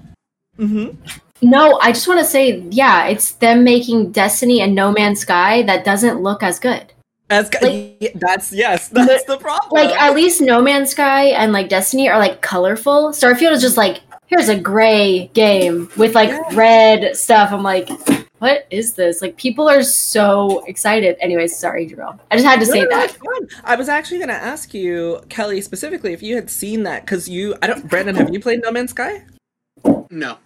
hmm 0.57 0.89
No, 1.41 1.79
I 1.81 1.91
just 1.91 2.07
want 2.07 2.19
to 2.19 2.25
say, 2.25 2.59
yeah, 2.69 3.07
it's 3.07 3.31
them 3.33 3.63
making 3.63 4.11
Destiny 4.11 4.61
and 4.61 4.75
No 4.75 4.91
Man's 4.91 5.21
Sky 5.21 5.63
that 5.63 5.83
doesn't 5.83 6.21
look 6.21 6.43
as 6.43 6.59
good. 6.59 6.93
As 7.29 7.49
Like- 7.61 8.11
that's 8.15 8.51
yes, 8.51 8.89
that's 8.89 9.23
the 9.25 9.37
problem. 9.37 9.69
Like 9.71 9.95
at 9.99 10.13
least 10.13 10.41
No 10.41 10.61
Man's 10.61 10.91
Sky 10.91 11.27
and 11.27 11.51
like 11.53 11.69
Destiny 11.69 12.09
are 12.09 12.19
like 12.19 12.41
colorful. 12.41 13.09
Starfield 13.09 13.51
is 13.53 13.61
just 13.61 13.77
like 13.77 14.01
here's 14.27 14.49
a 14.49 14.59
gray 14.59 15.27
game 15.33 15.89
with 15.97 16.13
like 16.13 16.29
Yeah. 16.29 16.41
red 16.53 17.15
stuff. 17.15 17.51
I'm 17.51 17.63
like, 17.63 17.89
what 18.39 18.67
is 18.69 18.93
this? 18.93 19.21
Like 19.21 19.37
people 19.37 19.69
are 19.69 19.81
so 19.83 20.63
excited. 20.65 21.15
Anyways, 21.21 21.57
sorry, 21.57 21.85
Jerome. 21.85 22.19
I 22.31 22.35
just 22.35 22.45
had 22.47 22.59
to 22.59 22.65
No, 22.65 22.71
say 22.71 22.81
no, 22.81 22.89
that. 22.89 23.17
I 23.63 23.75
was 23.75 23.87
actually 23.89 24.17
going 24.17 24.29
to 24.29 24.33
ask 24.35 24.73
you, 24.73 25.21
Kelly, 25.29 25.61
specifically, 25.61 26.11
if 26.13 26.21
you 26.23 26.35
had 26.35 26.49
seen 26.49 26.83
that 26.83 27.03
because 27.05 27.27
you, 27.29 27.55
I 27.61 27.67
don't, 27.67 27.87
Brandon, 27.89 28.15
have 28.15 28.33
you 28.33 28.39
played 28.39 28.61
No 28.61 28.71
Man's 28.71 28.91
Sky? 28.91 29.23
No. 30.09 30.37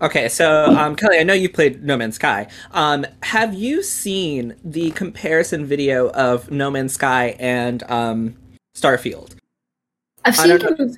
Okay, 0.00 0.28
so 0.28 0.64
um, 0.64 0.96
Kelly, 0.96 1.18
I 1.18 1.22
know 1.22 1.32
you've 1.32 1.52
played 1.52 1.84
No 1.84 1.96
Man's 1.96 2.16
Sky. 2.16 2.48
Um, 2.72 3.06
have 3.22 3.54
you 3.54 3.84
seen 3.84 4.56
the 4.64 4.90
comparison 4.92 5.64
video 5.64 6.10
of 6.10 6.50
No 6.50 6.72
Man's 6.72 6.94
Sky 6.94 7.36
and 7.38 7.84
um, 7.88 8.36
Starfield? 8.74 9.36
I've 10.24 10.36
seen 10.36 10.58
com- 10.58 10.96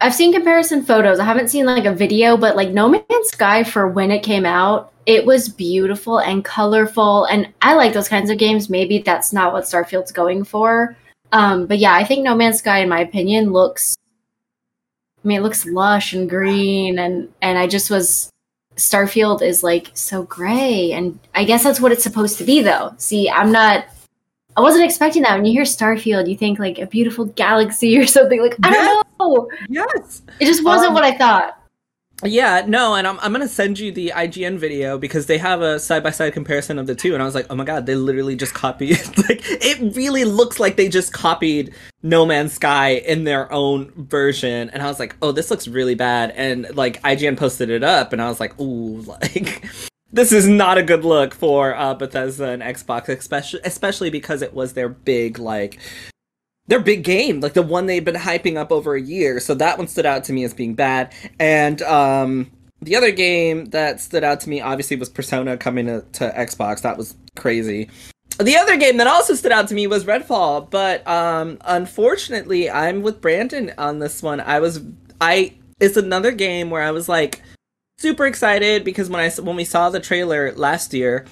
I've 0.00 0.14
seen 0.14 0.32
comparison 0.32 0.82
photos. 0.84 1.18
I 1.18 1.24
haven't 1.24 1.48
seen 1.48 1.66
like 1.66 1.84
a 1.84 1.92
video, 1.92 2.36
but 2.38 2.56
like 2.56 2.70
No 2.70 2.88
Man's 2.88 3.28
Sky 3.28 3.64
for 3.64 3.88
when 3.88 4.10
it 4.10 4.22
came 4.22 4.46
out, 4.46 4.92
it 5.04 5.26
was 5.26 5.48
beautiful 5.48 6.18
and 6.18 6.44
colorful, 6.44 7.24
and 7.24 7.52
I 7.60 7.74
like 7.74 7.92
those 7.92 8.08
kinds 8.08 8.30
of 8.30 8.38
games. 8.38 8.70
Maybe 8.70 8.98
that's 8.98 9.32
not 9.32 9.52
what 9.52 9.64
Starfield's 9.64 10.12
going 10.12 10.44
for, 10.44 10.96
um, 11.32 11.66
but 11.66 11.78
yeah, 11.78 11.94
I 11.94 12.04
think 12.04 12.22
No 12.22 12.34
Man's 12.34 12.58
Sky, 12.58 12.78
in 12.78 12.88
my 12.88 13.00
opinion, 13.00 13.52
looks. 13.52 13.94
I 15.28 15.30
mean, 15.30 15.40
it 15.40 15.42
looks 15.42 15.66
lush 15.66 16.14
and 16.14 16.26
green, 16.26 16.98
and 16.98 17.28
and 17.42 17.58
I 17.58 17.66
just 17.66 17.90
was. 17.90 18.30
Starfield 18.76 19.42
is 19.42 19.62
like 19.62 19.90
so 19.92 20.22
gray, 20.22 20.92
and 20.92 21.18
I 21.34 21.44
guess 21.44 21.64
that's 21.64 21.82
what 21.82 21.92
it's 21.92 22.02
supposed 22.02 22.38
to 22.38 22.44
be, 22.44 22.62
though. 22.62 22.94
See, 22.96 23.28
I'm 23.28 23.52
not. 23.52 23.84
I 24.56 24.62
wasn't 24.62 24.86
expecting 24.86 25.20
that. 25.22 25.34
When 25.34 25.44
you 25.44 25.52
hear 25.52 25.64
Starfield, 25.64 26.30
you 26.30 26.36
think 26.36 26.58
like 26.58 26.78
a 26.78 26.86
beautiful 26.86 27.26
galaxy 27.26 27.98
or 28.00 28.06
something. 28.06 28.40
Like 28.40 28.56
I 28.62 28.70
don't 28.70 29.06
know. 29.18 29.50
Yes. 29.68 30.22
It 30.40 30.46
just 30.46 30.64
wasn't 30.64 30.88
Um, 30.88 30.94
what 30.94 31.04
I 31.04 31.14
thought. 31.18 31.57
Yeah, 32.24 32.64
no, 32.66 32.96
and 32.96 33.06
I'm, 33.06 33.16
I'm 33.20 33.30
gonna 33.30 33.46
send 33.46 33.78
you 33.78 33.92
the 33.92 34.12
IGN 34.14 34.58
video 34.58 34.98
because 34.98 35.26
they 35.26 35.38
have 35.38 35.62
a 35.62 35.78
side 35.78 36.02
by 36.02 36.10
side 36.10 36.32
comparison 36.32 36.78
of 36.78 36.88
the 36.88 36.96
two, 36.96 37.14
and 37.14 37.22
I 37.22 37.26
was 37.26 37.34
like, 37.34 37.46
oh 37.48 37.54
my 37.54 37.64
god, 37.64 37.86
they 37.86 37.94
literally 37.94 38.34
just 38.34 38.54
copied. 38.54 38.98
like, 39.28 39.40
it 39.44 39.94
really 39.94 40.24
looks 40.24 40.58
like 40.58 40.76
they 40.76 40.88
just 40.88 41.12
copied 41.12 41.74
No 42.02 42.26
Man's 42.26 42.54
Sky 42.54 42.94
in 42.94 43.22
their 43.22 43.52
own 43.52 43.92
version, 43.94 44.68
and 44.70 44.82
I 44.82 44.86
was 44.86 44.98
like, 44.98 45.14
oh, 45.22 45.30
this 45.30 45.48
looks 45.48 45.68
really 45.68 45.94
bad. 45.94 46.32
And 46.32 46.74
like 46.74 47.00
IGN 47.02 47.36
posted 47.36 47.70
it 47.70 47.84
up, 47.84 48.12
and 48.12 48.20
I 48.20 48.28
was 48.28 48.40
like, 48.40 48.58
ooh, 48.60 49.00
like 49.02 49.64
this 50.12 50.32
is 50.32 50.48
not 50.48 50.76
a 50.76 50.82
good 50.82 51.04
look 51.04 51.34
for 51.34 51.76
uh, 51.76 51.94
Bethesda 51.94 52.48
and 52.48 52.62
Xbox, 52.62 53.08
especially 53.08 53.60
especially 53.64 54.10
because 54.10 54.42
it 54.42 54.54
was 54.54 54.72
their 54.72 54.88
big 54.88 55.38
like 55.38 55.78
their 56.68 56.80
big 56.80 57.02
game, 57.02 57.40
like 57.40 57.54
the 57.54 57.62
one 57.62 57.86
they've 57.86 58.04
been 58.04 58.14
hyping 58.14 58.56
up 58.56 58.70
over 58.70 58.94
a 58.94 59.00
year. 59.00 59.40
So 59.40 59.54
that 59.54 59.78
one 59.78 59.88
stood 59.88 60.06
out 60.06 60.24
to 60.24 60.32
me 60.32 60.44
as 60.44 60.54
being 60.54 60.74
bad. 60.74 61.12
And 61.40 61.82
um, 61.82 62.50
the 62.80 62.94
other 62.94 63.10
game 63.10 63.66
that 63.66 64.00
stood 64.00 64.22
out 64.22 64.40
to 64.40 64.48
me 64.48 64.60
obviously 64.60 64.96
was 64.96 65.08
Persona 65.08 65.56
coming 65.56 65.86
to, 65.86 66.04
to 66.12 66.30
Xbox. 66.36 66.82
That 66.82 66.96
was 66.96 67.16
crazy. 67.36 67.90
The 68.38 68.56
other 68.56 68.76
game 68.76 68.98
that 68.98 69.08
also 69.08 69.34
stood 69.34 69.50
out 69.50 69.66
to 69.68 69.74
me 69.74 69.88
was 69.88 70.04
Redfall, 70.04 70.70
but 70.70 71.06
um, 71.08 71.58
unfortunately, 71.62 72.70
I'm 72.70 73.02
with 73.02 73.20
Brandon 73.20 73.72
on 73.78 73.98
this 73.98 74.22
one. 74.22 74.38
I 74.40 74.60
was 74.60 74.80
I 75.20 75.54
it's 75.80 75.96
another 75.96 76.30
game 76.30 76.70
where 76.70 76.82
I 76.82 76.92
was 76.92 77.08
like 77.08 77.42
super 77.98 78.26
excited 78.26 78.84
because 78.84 79.10
when 79.10 79.20
I 79.20 79.30
when 79.42 79.56
we 79.56 79.64
saw 79.64 79.90
the 79.90 79.98
trailer 79.98 80.52
last 80.52 80.94
year, 80.94 81.26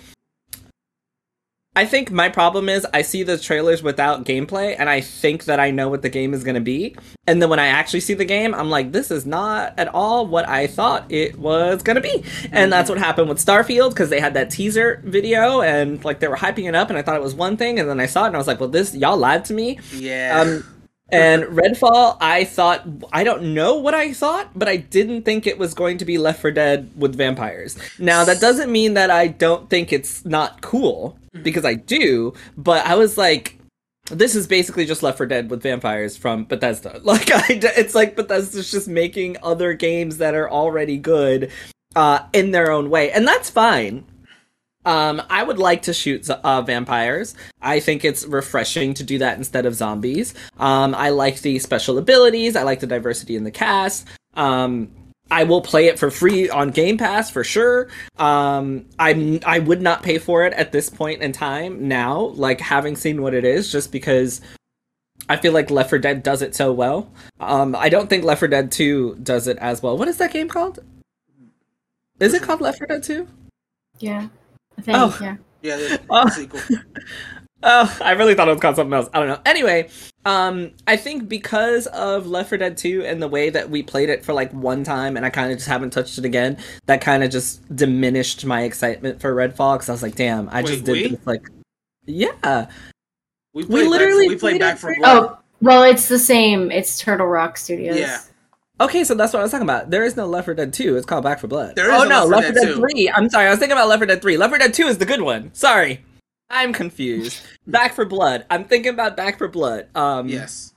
I 1.76 1.84
think 1.84 2.10
my 2.10 2.30
problem 2.30 2.70
is 2.70 2.86
I 2.94 3.02
see 3.02 3.22
the 3.22 3.36
trailers 3.36 3.82
without 3.82 4.24
gameplay 4.24 4.74
and 4.78 4.88
I 4.88 5.02
think 5.02 5.44
that 5.44 5.60
I 5.60 5.70
know 5.70 5.90
what 5.90 6.00
the 6.00 6.08
game 6.08 6.32
is 6.32 6.42
going 6.42 6.54
to 6.54 6.60
be. 6.62 6.96
And 7.26 7.42
then 7.42 7.50
when 7.50 7.58
I 7.58 7.66
actually 7.66 8.00
see 8.00 8.14
the 8.14 8.24
game, 8.24 8.54
I'm 8.54 8.70
like, 8.70 8.92
this 8.92 9.10
is 9.10 9.26
not 9.26 9.78
at 9.78 9.88
all 9.88 10.26
what 10.26 10.48
I 10.48 10.68
thought 10.68 11.04
it 11.12 11.38
was 11.38 11.82
going 11.82 11.96
to 11.96 12.00
be. 12.00 12.24
And 12.50 12.72
that's 12.72 12.88
what 12.88 12.98
happened 12.98 13.28
with 13.28 13.44
Starfield 13.44 13.90
because 13.90 14.08
they 14.08 14.20
had 14.20 14.32
that 14.34 14.50
teaser 14.50 15.02
video 15.04 15.60
and 15.60 16.02
like 16.02 16.20
they 16.20 16.28
were 16.28 16.36
hyping 16.36 16.66
it 16.66 16.74
up 16.74 16.88
and 16.88 16.98
I 16.98 17.02
thought 17.02 17.16
it 17.16 17.22
was 17.22 17.34
one 17.34 17.58
thing. 17.58 17.78
And 17.78 17.86
then 17.86 18.00
I 18.00 18.06
saw 18.06 18.24
it 18.24 18.28
and 18.28 18.36
I 18.36 18.38
was 18.38 18.46
like, 18.46 18.58
well, 18.58 18.70
this, 18.70 18.94
y'all 18.94 19.18
lied 19.18 19.44
to 19.44 19.52
me. 19.52 19.78
Yeah. 19.92 20.40
Um, 20.40 20.75
and 21.08 21.44
Redfall, 21.44 22.16
I 22.20 22.44
thought 22.44 22.86
I 23.12 23.22
don't 23.22 23.54
know 23.54 23.76
what 23.76 23.94
I 23.94 24.12
thought, 24.12 24.50
but 24.56 24.68
I 24.68 24.76
didn't 24.76 25.22
think 25.22 25.46
it 25.46 25.58
was 25.58 25.74
going 25.74 25.98
to 25.98 26.04
be 26.04 26.18
Left 26.18 26.40
4 26.40 26.50
Dead 26.50 26.90
with 26.96 27.14
vampires. 27.14 27.76
Now 27.98 28.24
that 28.24 28.40
doesn't 28.40 28.72
mean 28.72 28.94
that 28.94 29.10
I 29.10 29.28
don't 29.28 29.70
think 29.70 29.92
it's 29.92 30.24
not 30.24 30.62
cool 30.62 31.18
because 31.42 31.64
I 31.64 31.74
do, 31.74 32.34
but 32.56 32.84
I 32.86 32.96
was 32.96 33.16
like 33.16 33.56
this 34.10 34.36
is 34.36 34.46
basically 34.46 34.86
just 34.86 35.02
Left 35.02 35.18
4 35.18 35.26
Dead 35.26 35.50
with 35.50 35.62
vampires 35.62 36.16
from 36.16 36.44
Bethesda. 36.44 37.00
Like, 37.04 37.30
I, 37.30 37.44
it's 37.48 37.94
like 37.94 38.16
Bethesda's 38.16 38.70
just 38.70 38.88
making 38.88 39.36
other 39.42 39.74
games 39.74 40.18
that 40.18 40.34
are 40.34 40.50
already 40.50 40.96
good 40.96 41.50
uh, 41.94 42.20
in 42.32 42.50
their 42.50 42.70
own 42.70 42.90
way, 42.90 43.10
and 43.10 43.26
that's 43.26 43.48
fine. 43.48 44.04
Um, 44.86 45.20
I 45.28 45.42
would 45.42 45.58
like 45.58 45.82
to 45.82 45.92
shoot 45.92 46.30
uh, 46.30 46.62
vampires. 46.62 47.34
I 47.60 47.80
think 47.80 48.04
it's 48.04 48.24
refreshing 48.24 48.94
to 48.94 49.04
do 49.04 49.18
that 49.18 49.36
instead 49.36 49.66
of 49.66 49.74
zombies. 49.74 50.32
Um, 50.58 50.94
I 50.94 51.10
like 51.10 51.40
the 51.40 51.58
special 51.58 51.98
abilities. 51.98 52.56
I 52.56 52.62
like 52.62 52.80
the 52.80 52.86
diversity 52.86 53.36
in 53.36 53.44
the 53.44 53.50
cast. 53.50 54.06
Um, 54.34 54.88
I 55.28 55.42
will 55.42 55.60
play 55.60 55.86
it 55.86 55.98
for 55.98 56.10
free 56.10 56.48
on 56.48 56.70
Game 56.70 56.98
Pass 56.98 57.30
for 57.30 57.42
sure. 57.42 57.88
Um, 58.16 58.86
I'm 58.98 59.40
I 59.44 59.58
would 59.58 59.82
not 59.82 60.04
pay 60.04 60.18
for 60.18 60.44
it 60.44 60.52
at 60.52 60.70
this 60.70 60.88
point 60.88 61.20
in 61.20 61.32
time 61.32 61.88
now, 61.88 62.20
like 62.20 62.60
having 62.60 62.94
seen 62.94 63.22
what 63.22 63.34
it 63.34 63.44
is, 63.44 63.72
just 63.72 63.90
because 63.90 64.40
I 65.28 65.36
feel 65.36 65.52
like 65.52 65.70
Left 65.70 65.90
4 65.90 65.98
Dead 65.98 66.22
does 66.22 66.42
it 66.42 66.54
so 66.54 66.72
well. 66.72 67.10
Um, 67.40 67.74
I 67.74 67.88
don't 67.88 68.08
think 68.08 68.22
Left 68.22 68.38
4 68.38 68.48
Dead 68.48 68.70
2 68.70 69.16
does 69.16 69.48
it 69.48 69.58
as 69.58 69.82
well. 69.82 69.98
What 69.98 70.06
is 70.06 70.18
that 70.18 70.32
game 70.32 70.48
called? 70.48 70.78
Is 72.20 72.32
it 72.32 72.42
called 72.42 72.60
Left 72.60 72.78
4 72.78 72.86
Dead 72.86 73.02
2? 73.02 73.26
Yeah. 73.98 74.28
I 74.78 74.82
think, 74.82 74.98
Oh. 74.98 75.18
yeah. 75.20 75.36
Yeah, 75.62 75.76
the 75.76 76.00
Oh. 76.10 76.28
sequel. 76.28 76.60
Oh, 77.62 77.98
I 78.02 78.12
really 78.12 78.34
thought 78.34 78.46
it 78.48 78.52
was 78.52 78.60
called 78.60 78.76
something 78.76 78.92
else. 78.92 79.08
I 79.14 79.18
don't 79.18 79.28
know. 79.28 79.40
Anyway, 79.46 79.88
um, 80.26 80.72
I 80.86 80.96
think 80.96 81.26
because 81.28 81.86
of 81.88 82.26
Left 82.26 82.50
4 82.50 82.58
Dead 82.58 82.76
2 82.76 83.04
and 83.04 83.20
the 83.20 83.26
way 83.26 83.48
that 83.50 83.70
we 83.70 83.82
played 83.82 84.08
it 84.10 84.24
for 84.24 84.34
like 84.34 84.52
one 84.52 84.84
time 84.84 85.16
and 85.16 85.24
I 85.24 85.30
kind 85.30 85.50
of 85.50 85.56
just 85.56 85.66
haven't 85.66 85.90
touched 85.90 86.18
it 86.18 86.24
again, 86.26 86.58
that 86.84 87.00
kind 87.00 87.24
of 87.24 87.30
just 87.30 87.74
diminished 87.74 88.44
my 88.44 88.62
excitement 88.62 89.20
for 89.22 89.34
Redfall 89.34 89.76
because 89.76 89.88
I 89.88 89.92
was 89.92 90.02
like, 90.02 90.14
damn, 90.14 90.48
I 90.50 90.56
Wait, 90.62 90.66
just 90.66 90.84
did 90.84 90.92
we? 90.92 91.08
this 91.16 91.26
like, 91.26 91.48
yeah. 92.04 92.66
We, 93.54 93.64
We 93.64 93.88
literally 93.88 94.26
back, 94.26 94.34
we 94.34 94.36
played 94.36 94.40
played 94.40 94.60
back 94.60 94.78
for 94.78 94.92
for- 94.94 95.00
blood. 95.00 95.28
Oh, 95.30 95.38
well, 95.62 95.82
it's 95.82 96.08
the 96.08 96.18
same. 96.20 96.70
It's 96.70 96.98
Turtle 97.00 97.26
Rock 97.26 97.56
Studios. 97.56 97.98
Yeah. 97.98 98.20
Okay, 98.78 99.04
so 99.04 99.14
that's 99.14 99.32
what 99.32 99.40
I 99.40 99.42
was 99.42 99.50
talking 99.50 99.66
about. 99.66 99.90
There 99.90 100.04
is 100.04 100.16
no 100.16 100.26
Left 100.26 100.44
4 100.44 100.54
Dead 100.54 100.72
2. 100.72 100.96
It's 100.96 101.06
called 101.06 101.24
Back 101.24 101.40
4 101.40 101.48
Blood. 101.48 101.76
There 101.76 101.90
is 101.90 102.02
oh 102.02 102.04
no, 102.04 102.26
Left 102.26 102.28
4 102.28 102.36
Left 102.42 102.46
4 102.46 102.52
Dead 102.52 102.66
Dead 102.66 102.76
3. 102.76 103.10
I'm 103.10 103.30
sorry, 103.30 103.46
I 103.46 103.50
was 103.50 103.58
thinking 103.58 103.76
about 103.76 103.88
Left 103.88 104.00
4 104.00 104.06
Dead 104.06 104.22
3. 104.22 104.36
Left 104.36 104.50
4 104.50 104.58
Dead 104.58 104.74
2 104.74 104.86
is 104.86 104.98
the 104.98 105.06
good 105.06 105.22
one. 105.22 105.52
Sorry. 105.54 106.04
I'm 106.50 106.72
confused. 106.72 107.40
Back 107.66 107.94
4 107.94 108.04
Blood. 108.04 108.44
I'm 108.50 108.64
thinking 108.64 108.92
about 108.92 109.16
Back 109.16 109.38
4 109.38 109.48
Blood. 109.48 109.88
Um 109.94 110.28
Yes. 110.28 110.74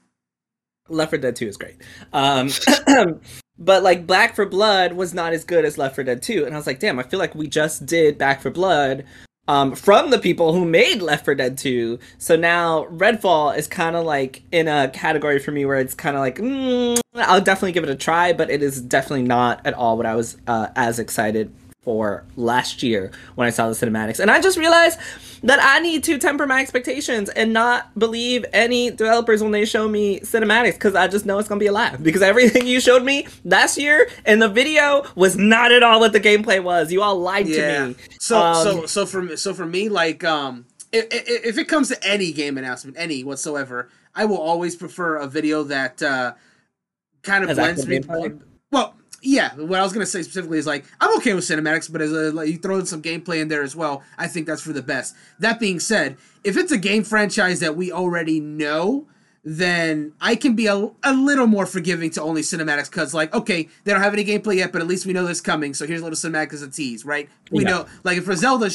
Left 0.87 1.11
4 1.11 1.19
Dead 1.19 1.35
2 1.35 1.47
is 1.47 1.57
great. 1.57 1.75
Um, 2.13 2.49
but 3.59 3.83
like 3.83 4.07
Back 4.07 4.35
4 4.35 4.45
Blood 4.45 4.93
was 4.93 5.13
not 5.13 5.33
as 5.33 5.43
good 5.43 5.65
as 5.65 5.77
Left 5.77 5.95
4 5.95 6.05
Dead 6.05 6.21
2, 6.21 6.45
and 6.45 6.55
I 6.55 6.57
was 6.57 6.65
like, 6.67 6.79
damn, 6.79 6.99
I 6.99 7.03
feel 7.03 7.19
like 7.19 7.35
we 7.35 7.47
just 7.47 7.85
did 7.85 8.17
Back 8.17 8.41
4 8.41 8.51
Blood 8.51 9.05
um, 9.49 9.73
from 9.73 10.11
the 10.11 10.19
people 10.19 10.53
who 10.53 10.63
made 10.63 11.01
Left 11.01 11.25
4 11.25 11.33
Dead 11.33 11.57
2. 11.57 11.97
So 12.19 12.35
now 12.35 12.85
Redfall 12.85 13.57
is 13.57 13.67
kind 13.67 13.95
of 13.95 14.05
like 14.05 14.43
in 14.51 14.67
a 14.67 14.89
category 14.89 15.39
for 15.39 15.51
me 15.51 15.65
where 15.65 15.79
it's 15.79 15.95
kind 15.95 16.15
of 16.15 16.21
like, 16.21 16.37
mm, 16.37 16.99
I'll 17.15 17.41
definitely 17.41 17.71
give 17.71 17.83
it 17.83 17.89
a 17.89 17.95
try, 17.95 18.31
but 18.31 18.51
it 18.51 18.61
is 18.61 18.79
definitely 18.79 19.23
not 19.23 19.65
at 19.65 19.73
all 19.73 19.97
what 19.97 20.05
I 20.05 20.15
was 20.15 20.37
uh, 20.45 20.67
as 20.75 20.99
excited 20.99 21.51
for 21.81 22.25
last 22.35 22.83
year 22.83 23.11
when 23.35 23.47
I 23.47 23.51
saw 23.51 23.69
the 23.69 23.73
cinematics. 23.73 24.19
And 24.19 24.29
I 24.29 24.41
just 24.41 24.57
realized 24.57 24.99
that 25.43 25.59
I 25.61 25.79
need 25.79 26.03
to 26.03 26.17
temper 26.17 26.45
my 26.45 26.59
expectations 26.61 27.29
and 27.29 27.53
not 27.53 27.97
believe 27.97 28.45
any 28.51 28.91
developers 28.91 29.41
when 29.41 29.53
they 29.53 29.63
show 29.63 29.87
me 29.87 30.19
cinematics 30.19 30.73
because 30.73 30.93
I 30.95 31.07
just 31.07 31.25
know 31.25 31.39
it's 31.39 31.47
gonna 31.47 31.59
be 31.59 31.67
a 31.67 31.71
lie. 31.71 31.95
Because 31.95 32.21
everything 32.21 32.67
you 32.67 32.81
showed 32.81 33.03
me 33.03 33.27
last 33.45 33.77
year 33.77 34.09
in 34.25 34.39
the 34.39 34.49
video 34.49 35.05
was 35.15 35.37
not 35.37 35.71
at 35.71 35.81
all 35.81 36.01
what 36.01 36.11
the 36.11 36.19
gameplay 36.19 36.61
was. 36.61 36.91
You 36.91 37.01
all 37.01 37.17
lied 37.17 37.47
Yeah. 37.47 37.77
to 37.79 37.87
me. 37.89 37.95
So 38.19 38.37
Um, 38.41 38.55
so 38.63 38.85
so 38.85 39.05
for 39.05 39.21
me- 39.21 39.35
so 39.37 39.53
for 39.53 39.65
me, 39.65 39.87
like 39.87 40.23
um, 40.25 40.65
if, 40.91 41.05
if 41.11 41.57
it 41.57 41.65
comes 41.69 41.87
to 41.89 42.03
any 42.05 42.33
game 42.33 42.57
announcement, 42.57 42.97
any 42.99 43.23
whatsoever, 43.23 43.89
I 44.13 44.25
will 44.25 44.37
always 44.39 44.75
prefer 44.75 45.15
a 45.15 45.27
video 45.27 45.63
that 45.63 46.01
uh, 46.03 46.33
kind 47.23 47.49
of 47.49 47.55
blends 47.55 47.87
me. 47.87 48.01
Yeah. 49.21 49.53
What 49.55 49.79
I 49.79 49.83
was 49.83 49.93
gonna 49.93 50.05
say 50.05 50.21
specifically 50.23 50.57
is 50.59 50.67
like 50.67 50.85
I'm 51.01 51.15
okay 51.17 51.33
with 51.33 51.43
cinematics, 51.45 51.91
but 51.91 52.01
as 52.01 52.11
a, 52.11 52.31
like, 52.31 52.49
you 52.49 52.57
throw 52.57 52.77
in 52.79 52.85
some 52.85 53.01
gameplay 53.01 53.41
in 53.41 53.47
there 53.47 53.63
as 53.63 53.75
well, 53.75 54.03
I 54.17 54.27
think 54.27 54.47
that's 54.47 54.61
for 54.61 54.73
the 54.73 54.81
best. 54.83 55.15
That 55.39 55.59
being 55.59 55.79
said, 55.79 56.17
if 56.43 56.57
it's 56.57 56.71
a 56.71 56.77
game 56.77 57.03
franchise 57.03 57.59
that 57.61 57.75
we 57.75 57.91
already 57.91 58.39
know. 58.39 59.07
Then 59.41 60.11
I 60.19 60.35
can 60.35 60.53
be 60.53 60.67
a, 60.67 60.75
a 61.01 61.13
little 61.13 61.47
more 61.47 61.65
forgiving 61.65 62.09
to 62.11 62.21
only 62.21 62.41
cinematics 62.41 62.91
because, 62.91 63.13
like, 63.13 63.33
okay, 63.33 63.69
they 63.85 63.93
don't 63.93 64.01
have 64.01 64.13
any 64.13 64.25
gameplay 64.25 64.57
yet, 64.57 64.73
but 64.73 64.81
at 64.81 64.87
least 64.87 65.05
we 65.05 65.13
know 65.13 65.25
this 65.25 65.39
coming. 65.39 65.73
So 65.73 65.87
here's 65.87 66.01
a 66.01 66.03
little 66.03 66.17
cinematic 66.17 66.51
as 66.51 66.61
a 66.61 66.69
tease, 66.69 67.05
right? 67.05 67.29
We 67.49 67.63
Yeah. 67.63 67.69
know, 67.69 67.85
like, 68.03 68.17
if 68.17 68.25
for 68.25 68.35
Zelda, 68.35 68.69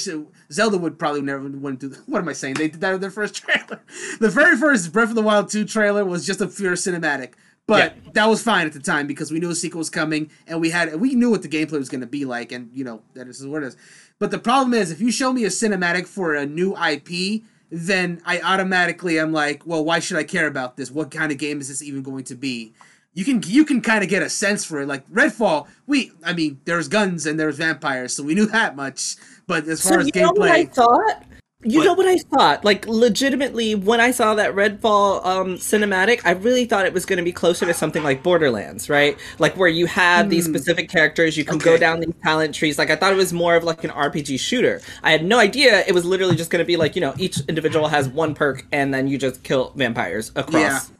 Zelda 0.51 0.79
would 0.79 0.99
probably 0.99 1.21
never 1.21 1.43
wouldn't 1.43 1.81
do. 1.81 1.95
What 2.07 2.21
am 2.21 2.29
I 2.31 2.33
saying? 2.33 2.55
They 2.55 2.69
did 2.69 2.81
that 2.81 2.95
in 2.95 3.01
their 3.03 3.11
first 3.11 3.35
trailer. 3.45 3.83
The 4.21 4.31
very 4.31 4.57
first 4.57 4.91
Breath 4.91 5.11
of 5.11 5.17
the 5.17 5.23
Wild 5.23 5.51
two 5.51 5.67
trailer 5.67 6.03
was 6.03 6.27
just 6.27 6.41
a 6.41 6.47
pure 6.47 6.77
cinematic, 6.77 7.33
but 7.67 7.97
that 8.13 8.27
was 8.27 8.43
fine 8.43 8.67
at 8.67 8.73
the 8.73 8.81
time 8.81 9.07
because 9.07 9.31
we 9.31 9.41
knew 9.41 9.51
a 9.51 9.55
sequel 9.55 9.79
was 9.79 9.91
coming 9.91 10.31
and 10.47 10.61
we 10.61 10.71
had 10.71 10.95
we 11.01 11.15
knew 11.15 11.31
what 11.31 11.43
the 11.43 11.49
gameplay 11.49 11.79
was 11.79 11.89
going 11.89 12.03
to 12.03 12.07
be 12.07 12.25
like, 12.25 12.53
and 12.53 12.71
you 12.75 12.85
know 12.85 13.03
that 13.15 13.27
is 13.27 13.45
what 13.47 13.63
it 13.63 13.67
is. 13.67 13.77
But 14.19 14.31
the 14.31 14.39
problem 14.39 14.75
is, 14.75 14.91
if 14.91 15.01
you 15.01 15.11
show 15.11 15.33
me 15.33 15.45
a 15.45 15.49
cinematic 15.49 16.07
for 16.07 16.35
a 16.35 16.47
new 16.47 16.77
IP, 16.77 17.43
then 17.71 18.21
I 18.25 18.41
automatically 18.41 19.19
am 19.19 19.33
like, 19.33 19.67
well, 19.67 19.85
why 19.85 19.99
should 19.99 20.19
I 20.19 20.25
care 20.25 20.47
about 20.47 20.77
this? 20.77 20.91
What 20.91 21.11
kind 21.11 21.33
of 21.33 21.39
game 21.39 21.61
is 21.61 21.69
this 21.69 21.83
even 21.83 22.03
going 22.03 22.25
to 22.25 22.35
be? 22.35 22.73
You 23.15 23.25
can 23.25 23.43
you 23.47 23.65
can 23.65 23.81
kind 23.81 24.05
of 24.05 24.11
get 24.11 24.23
a 24.23 24.29
sense 24.29 24.65
for 24.65 24.81
it. 24.83 24.89
Like 24.89 25.09
Redfall, 25.11 25.67
we 25.87 26.13
I 26.23 26.35
mean, 26.35 26.61
there's 26.67 26.89
guns 26.89 27.27
and 27.27 27.41
there's 27.41 27.57
vampires, 27.57 28.15
so 28.15 28.23
we 28.23 28.35
knew 28.35 28.47
that 28.47 28.77
much. 28.77 29.17
But 29.47 29.67
as 29.69 29.83
far 29.83 29.95
So 29.95 30.01
as 30.01 30.11
you 30.15 30.23
know 30.23 30.33
what 30.33 30.51
I 30.51 30.65
gameplay, 30.65 30.75
thought? 30.75 31.25
You 31.67 31.81
What? 31.81 31.83
know 31.83 31.95
what 31.95 32.07
I 32.07 32.19
thought? 32.19 32.63
Like 32.63 32.87
legitimately, 32.87 33.75
when 33.75 33.99
I 33.99 34.11
saw 34.11 34.35
that 34.35 34.55
Redfall 34.55 35.25
um, 35.25 35.55
cinematic, 35.57 36.21
I 36.25 36.33
really 36.33 36.67
thought 36.67 36.85
it 36.85 36.93
was 36.93 37.07
going 37.07 37.17
to 37.17 37.23
be 37.23 37.33
closer 37.33 37.65
to 37.65 37.73
something 37.73 38.03
like 38.03 38.23
Borderlands, 38.23 38.91
right? 38.91 39.19
Like 39.39 39.57
where 39.57 39.69
you 39.69 39.87
have 39.87 40.29
these 40.29 40.45
specific 40.45 40.91
characters, 40.91 41.39
you 41.39 41.45
can 41.45 41.61
go 41.61 41.79
down 41.79 42.01
these 42.01 42.13
talent 42.23 42.55
trees. 42.55 42.79
Like 42.79 42.91
I 42.91 42.97
thought 42.97 43.13
it 43.15 43.17
was 43.17 43.33
more 43.33 43.57
of 43.57 43.65
like 43.65 43.83
an 43.83 43.91
RPG 43.93 44.37
shooter. 44.37 44.83
I 45.03 45.11
had 45.11 45.25
no 45.25 45.39
idea 45.39 45.85
it 45.87 45.93
was 45.95 46.05
literally 46.05 46.37
just 46.37 46.51
going 46.51 46.63
to 46.63 46.67
be 46.67 46.77
like 46.77 46.95
you 46.97 47.01
know 47.01 47.15
each 47.17 47.41
individual 47.49 47.89
has 47.89 48.09
one 48.09 48.35
perk 48.35 48.67
and 48.71 48.93
then 48.93 49.09
you 49.09 49.17
just 49.17 49.43
kill 49.43 49.73
vampires 49.75 50.33
across. 50.37 50.91
Yeah. 50.91 50.97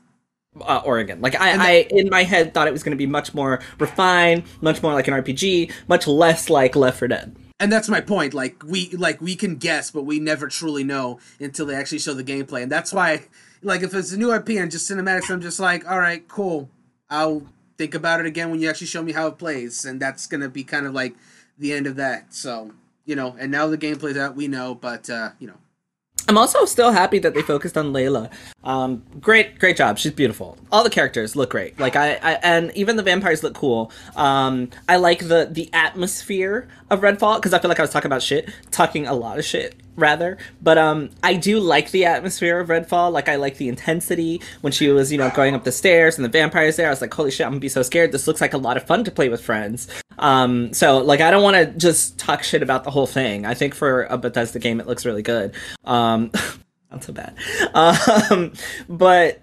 Uh, 0.61 0.83
Oregon. 0.85 1.21
Like 1.21 1.35
I, 1.41 1.57
I, 1.59 1.87
in 1.91 2.09
my 2.11 2.25
head, 2.25 2.55
thought 2.55 2.69
it 2.69 2.73
was 2.73 2.83
going 2.85 2.93
to 2.93 2.97
be 2.99 3.07
much 3.07 3.35
more 3.35 3.61
refined, 3.81 4.45
much 4.61 4.83
more 4.83 4.93
like 4.95 5.09
an 5.09 5.15
RPG, 5.15 5.73
much 5.89 6.07
less 6.07 6.51
like 6.51 6.77
Left 6.77 6.99
4 7.01 7.09
Dead. 7.09 7.37
And 7.65 7.73
that's 7.73 7.89
my 7.89 8.03
point. 8.03 8.35
Like 8.35 8.63
we 8.63 8.91
like 8.91 9.23
we 9.23 9.35
can 9.37 9.57
guess, 9.57 9.91
but 9.91 10.03
we 10.03 10.21
never 10.21 10.49
truly 10.49 10.85
know 10.85 11.19
until 11.41 11.65
they 11.65 11.75
actually 11.75 11.99
show 11.99 12.13
the 12.13 12.23
gameplay. 12.23 12.63
And 12.63 12.71
that's 12.71 12.93
why, 12.93 13.23
like, 13.63 13.83
if 13.83 13.95
it's 13.95 14.13
a 14.13 14.19
new 14.19 14.35
IP 14.35 14.51
and 14.51 14.71
just 14.71 14.91
cinematics, 14.91 15.31
I'm 15.31 15.41
just 15.41 15.59
like, 15.59 15.91
all 15.91 15.99
right, 15.99 16.29
cool. 16.29 16.69
I'll 17.09 17.43
think 17.79 17.95
about 17.95 18.21
it 18.21 18.27
again 18.27 18.51
when 18.51 18.61
you 18.61 18.69
actually 18.69 18.89
show 18.89 19.03
me 19.03 19.13
how 19.13 19.29
it 19.29 19.39
plays, 19.39 19.87
and 19.87 19.99
that's 19.99 20.27
gonna 20.27 20.51
be 20.51 20.63
kind 20.63 20.85
of 20.85 20.93
like 20.93 21.15
the 21.59 21.73
end 21.73 21.87
of 21.87 21.97
that. 21.97 22.35
So 22.35 22.73
you 23.07 23.17
know, 23.17 23.35
and 23.39 23.51
now 23.51 23.67
the 23.67 23.79
gameplay's 23.79 24.19
out, 24.19 24.37
we 24.37 24.47
know, 24.47 24.75
but 24.75 25.09
uh, 25.09 25.31
you 25.39 25.47
know, 25.47 25.57
I'm 26.27 26.39
also 26.39 26.65
still 26.65 26.93
happy 26.93 27.19
that 27.19 27.35
they 27.35 27.43
focused 27.43 27.77
on 27.77 27.93
Layla. 27.93 28.31
Um, 28.63 29.03
great, 29.21 29.59
great 29.59 29.77
job. 29.77 29.99
She's 29.99 30.13
beautiful. 30.13 30.57
All 30.73 30.83
the 30.83 30.91
characters 30.91 31.37
look 31.37 31.51
great. 31.51 31.79
Like 31.79 31.97
I, 31.97 32.15
I 32.15 32.33
and 32.43 32.73
even 32.75 32.97
the 32.97 33.03
vampires 33.03 33.43
look 33.43 33.55
cool. 33.55 33.93
Um, 34.17 34.71
I 34.89 34.97
like 34.97 35.29
the 35.29 35.49
the 35.51 35.69
atmosphere 35.73 36.69
of 36.91 37.01
Redfall 37.01 37.37
because 37.37 37.53
I 37.53 37.59
feel 37.59 37.69
like 37.69 37.79
I 37.79 37.83
was 37.83 37.91
talking 37.91 38.09
about 38.09 38.23
shit, 38.23 38.51
talking 38.71 39.07
a 39.07 39.15
lot 39.15 39.39
of 39.39 39.45
shit 39.45 39.77
rather. 39.97 40.39
But 40.63 40.79
um, 40.79 41.11
I 41.23 41.35
do 41.35 41.61
like 41.61 41.91
the 41.91 42.05
atmosphere 42.05 42.61
of 42.61 42.69
Redfall. 42.69 43.13
Like 43.13 43.29
I 43.29 43.37
like 43.37 43.57
the 43.57 43.69
intensity 43.69 44.41
when 44.61 44.73
she 44.73 44.89
was 44.89 45.13
you 45.13 45.19
know 45.19 45.31
going 45.31 45.55
up 45.55 45.65
the 45.65 45.73
stairs 45.73 46.17
and 46.17 46.25
the 46.25 46.29
vampires 46.29 46.77
there. 46.77 46.87
I 46.87 46.91
was 46.91 47.01
like, 47.01 47.13
holy 47.13 47.31
shit, 47.31 47.47
I'm 47.47 47.53
gonna 47.53 47.61
be 47.61 47.69
so 47.69 47.83
scared. 47.83 48.13
This 48.13 48.27
looks 48.27 48.41
like 48.41 48.55
a 48.55 48.59
lot 48.59 48.77
of 48.77 48.85
fun 48.85 49.05
to 49.05 49.11
play 49.11 49.29
with 49.29 49.43
friends. 49.43 49.89
Um, 50.19 50.73
so 50.73 50.99
like 50.99 51.21
I 51.21 51.31
don't 51.31 51.43
want 51.43 51.57
to 51.57 51.67
just 51.79 52.19
talk 52.19 52.43
shit 52.43 52.63
about 52.63 52.85
the 52.85 52.91
whole 52.91 53.07
thing. 53.07 53.47
I 53.47 53.55
think 53.55 53.75
for 53.75 54.05
a 54.05 54.19
Bethesda 54.19 54.59
game, 54.59 54.81
it 54.81 54.87
looks 54.87 55.05
really 55.05 55.23
good. 55.23 55.55
Um, 55.85 56.31
not 56.91 57.05
so 57.05 57.13
bad. 57.13 57.37
Um, 57.75 58.53
but 58.89 59.41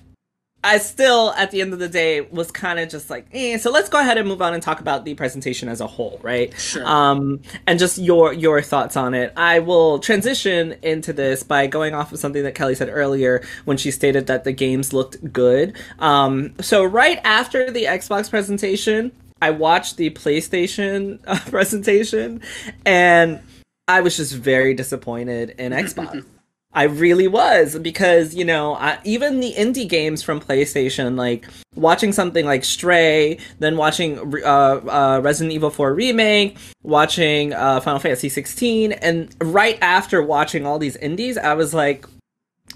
I 0.63 0.78
still, 0.78 1.32
at 1.32 1.50
the 1.50 1.62
end 1.62 1.74
of 1.74 1.80
the 1.80 1.89
day, 1.89 2.21
was 2.21 2.52
kind 2.52 2.80
of 2.80 2.88
just 2.88 3.10
like, 3.10 3.26
eh. 3.34 3.58
So 3.58 3.71
let's 3.71 3.89
go 3.89 4.00
ahead 4.00 4.17
and 4.17 4.28
move 4.28 4.41
on 4.41 4.54
and 4.54 4.62
talk 4.62 4.80
about 4.80 5.06
the 5.06 5.15
presentation 5.15 5.67
as 5.67 5.82
a 5.82 5.88
whole, 5.88 6.19
right? 6.21 6.58
Sure. 6.60 6.86
Um, 6.86 7.41
and 7.65 7.80
just 7.80 7.97
your 7.97 8.32
your 8.32 8.62
thoughts 8.62 8.95
on 8.95 9.15
it. 9.15 9.34
I 9.36 9.60
will 9.60 9.97
transition 10.00 10.76
into 10.84 11.13
this 11.13 11.41
by 11.41 11.65
going 11.65 11.95
off 11.95 12.12
of 12.12 12.19
something 12.19 12.43
that 12.43 12.54
Kelly 12.54 12.76
said 12.76 12.89
earlier 12.89 13.43
when 13.65 13.78
she 13.78 13.89
stated 13.89 14.28
that 14.28 14.43
the 14.43 14.52
games 14.52 14.93
looked 14.93 15.34
good. 15.34 15.76
Um, 15.97 16.54
so 16.62 16.84
right 16.84 17.19
after 17.24 17.71
the 17.71 17.86
Xbox 17.86 18.30
presentation, 18.30 19.12
I 19.41 19.50
watched 19.50 19.97
the 19.97 20.12
PlayStation 20.12 21.19
uh, 21.26 21.39
presentation, 21.50 22.41
and 22.86 23.41
I 23.88 24.02
was 24.02 24.15
just 24.15 24.34
very 24.36 24.76
disappointed 24.76 25.56
in 25.58 25.71
Xbox. 25.71 26.24
I 26.73 26.84
really 26.84 27.27
was 27.27 27.77
because 27.79 28.34
you 28.34 28.45
know 28.45 28.75
I, 28.75 28.99
even 29.03 29.39
the 29.39 29.53
indie 29.53 29.88
games 29.88 30.23
from 30.23 30.39
PlayStation, 30.39 31.17
like 31.17 31.47
watching 31.75 32.13
something 32.13 32.45
like 32.45 32.63
Stray, 32.63 33.39
then 33.60 33.77
watching 33.77 34.19
uh, 34.43 34.47
uh, 34.47 35.21
Resident 35.23 35.53
Evil 35.53 35.69
4 35.69 35.93
remake, 35.93 36.57
watching 36.84 37.53
uh, 37.53 37.81
Final 37.81 37.99
Fantasy 37.99 38.29
16, 38.29 38.93
and 38.93 39.36
right 39.41 39.77
after 39.81 40.23
watching 40.23 40.65
all 40.65 40.79
these 40.79 40.95
indies, 40.97 41.38
I 41.38 41.53
was 41.55 41.73
like, 41.73 42.05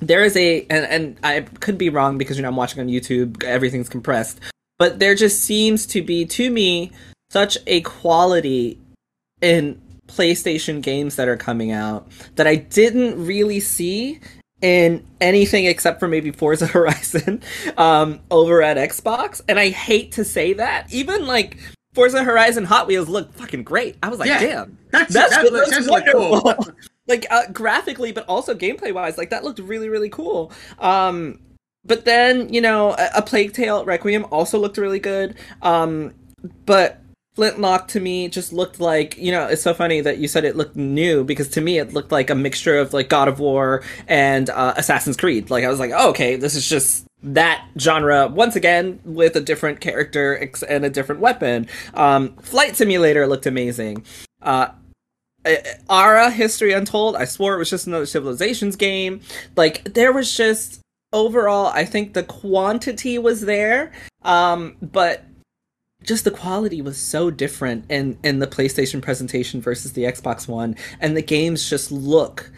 there 0.01 0.23
is 0.23 0.36
a 0.36 0.65
and, 0.69 0.86
and 0.86 1.17
I 1.23 1.41
could 1.41 1.77
be 1.77 1.89
wrong 1.89 2.17
because 2.17 2.36
you 2.38 2.43
know 2.43 2.49
I'm 2.49 2.58
watching 2.58 2.81
on 2.81 2.88
YouTube, 2.88 3.43
everything's 3.43 3.89
compressed, 3.89 4.41
but 4.77 4.99
there 4.99 5.15
just 5.15 5.41
seems 5.41 5.86
to 5.88 6.01
be 6.01 6.25
to 6.25 6.49
me 6.49 6.91
such 7.29 7.58
a 7.65 7.81
quality 7.81 8.79
in 9.41 9.81
PlayStation 10.08 10.82
games 10.82 11.15
that 11.15 11.28
are 11.28 11.38
coming 11.38 11.72
out 11.72 12.08
that 12.36 12.48
I 12.48 12.56
didn't 12.56 13.24
really 13.26 13.60
see 13.60 14.20
in 14.62 15.06
anything 15.22 15.65
except 15.65 16.00
for 16.00 16.08
maybe 16.08 16.32
Forza 16.32 16.68
Horizon 16.76 17.41
um, 17.78 18.20
over 18.32 18.62
at 18.62 18.78
Xbox. 18.78 19.41
And 19.48 19.60
I 19.60 19.70
hate 19.70 20.13
to 20.13 20.24
say 20.24 20.54
that. 20.54 20.91
Even 20.94 21.26
like 21.26 21.58
Forza 21.94 22.24
Horizon 22.24 22.65
Hot 22.65 22.88
Wheels 22.88 23.08
looked 23.08 23.36
fucking 23.36 23.63
great. 23.63 23.98
I 24.04 24.10
was 24.10 24.20
like, 24.20 24.28
yeah, 24.28 24.39
damn, 24.39 24.78
that's, 24.91 25.13
that's, 25.13 25.36
that 25.36 25.52
looks, 25.52 25.70
that's 25.70 25.89
wonderful. 25.89 26.41
Cool. 26.41 26.76
like 27.08 27.26
uh, 27.32 27.44
graphically, 27.52 28.12
but 28.12 28.26
also 28.28 28.54
gameplay 28.54 28.94
wise, 28.94 29.18
like 29.18 29.30
that 29.30 29.44
looked 29.44 29.60
really, 29.60 29.89
really 29.89 30.10
cool. 30.10 30.52
Um, 30.80 31.39
but 31.86 32.06
then 32.06 32.52
you 32.54 32.62
know, 32.62 32.91
a, 32.94 33.10
a 33.18 33.22
Plague 33.22 33.54
Tale 33.54 33.86
Requiem 33.86 34.26
also 34.32 34.60
looked 34.60 34.78
really 34.78 35.00
good. 35.00 35.36
Um, 35.62 36.13
but 36.65 37.02
Flintlock 37.36 37.89
to 37.89 38.00
me 38.00 38.30
just 38.30 38.54
looked 38.54 38.80
like, 38.80 39.17
you 39.17 39.32
know, 39.32 39.45
it's 39.45 39.62
so 39.62 39.74
funny 39.74 40.00
that 40.00 40.19
you 40.19 40.28
said 40.28 40.45
it 40.45 40.56
looked 40.56 40.78
new 40.78 41.24
because 41.26 41.50
to 41.50 41.62
me 41.62 41.78
it 41.78 41.93
looked 41.93 42.12
like 42.12 42.30
a 42.30 42.36
mixture 42.36 42.78
of 42.78 42.93
like 42.93 43.10
God 43.10 43.28
of 43.28 43.39
War 43.39 43.84
and 44.08 44.50
uh, 44.50 44.74
Assassin's 44.78 45.17
Creed. 45.17 45.50
Like 45.50 45.65
I 45.65 45.69
was 45.69 45.80
like, 45.80 45.91
oh, 45.93 46.10
okay, 46.12 46.38
this 46.38 46.56
is 46.56 46.67
just 46.67 47.06
that 47.24 47.67
genre 47.78 48.28
once 48.28 48.56
again 48.56 49.02
with 49.04 49.36
a 49.36 49.41
different 49.41 49.82
character 49.82 50.50
and 50.69 50.86
a 50.86 50.89
different 50.89 51.19
weapon. 51.19 51.67
Um, 51.93 52.36
Flight 52.38 52.78
Simulator 52.78 53.28
looked 53.28 53.45
amazing. 53.45 54.06
Uh, 54.41 54.69
Ara 55.89 56.32
History 56.32 56.71
Untold, 56.71 57.17
I 57.17 57.26
swore 57.26 57.56
it 57.56 57.58
was 57.58 57.69
just 57.69 57.86
another 57.86 58.06
Civilizations 58.06 58.78
game. 58.78 59.19
Like 59.58 59.93
there 59.93 60.13
was 60.13 60.36
just 60.36 60.80
overall, 61.12 61.67
I 61.67 61.84
think 61.84 62.13
the 62.13 62.24
quantity 62.24 63.17
was 63.17 63.41
there, 63.41 63.91
um, 64.24 64.78
but 64.82 65.24
just 66.06 66.24
the 66.24 66.32
quality 66.32 66.82
was 66.82 66.98
so 66.98 67.30
different 67.30 67.86
in 67.89 68.18
in 68.24 68.39
the 68.39 68.48
PlayStation 68.48 69.02
presentation 69.02 69.62
versus 69.62 69.94
the 69.94 70.04
Xbox 70.04 70.48
One, 70.48 70.76
and 71.00 71.15
the 71.15 71.22
games 71.22 71.70
just 71.70 71.91
look 71.91 72.52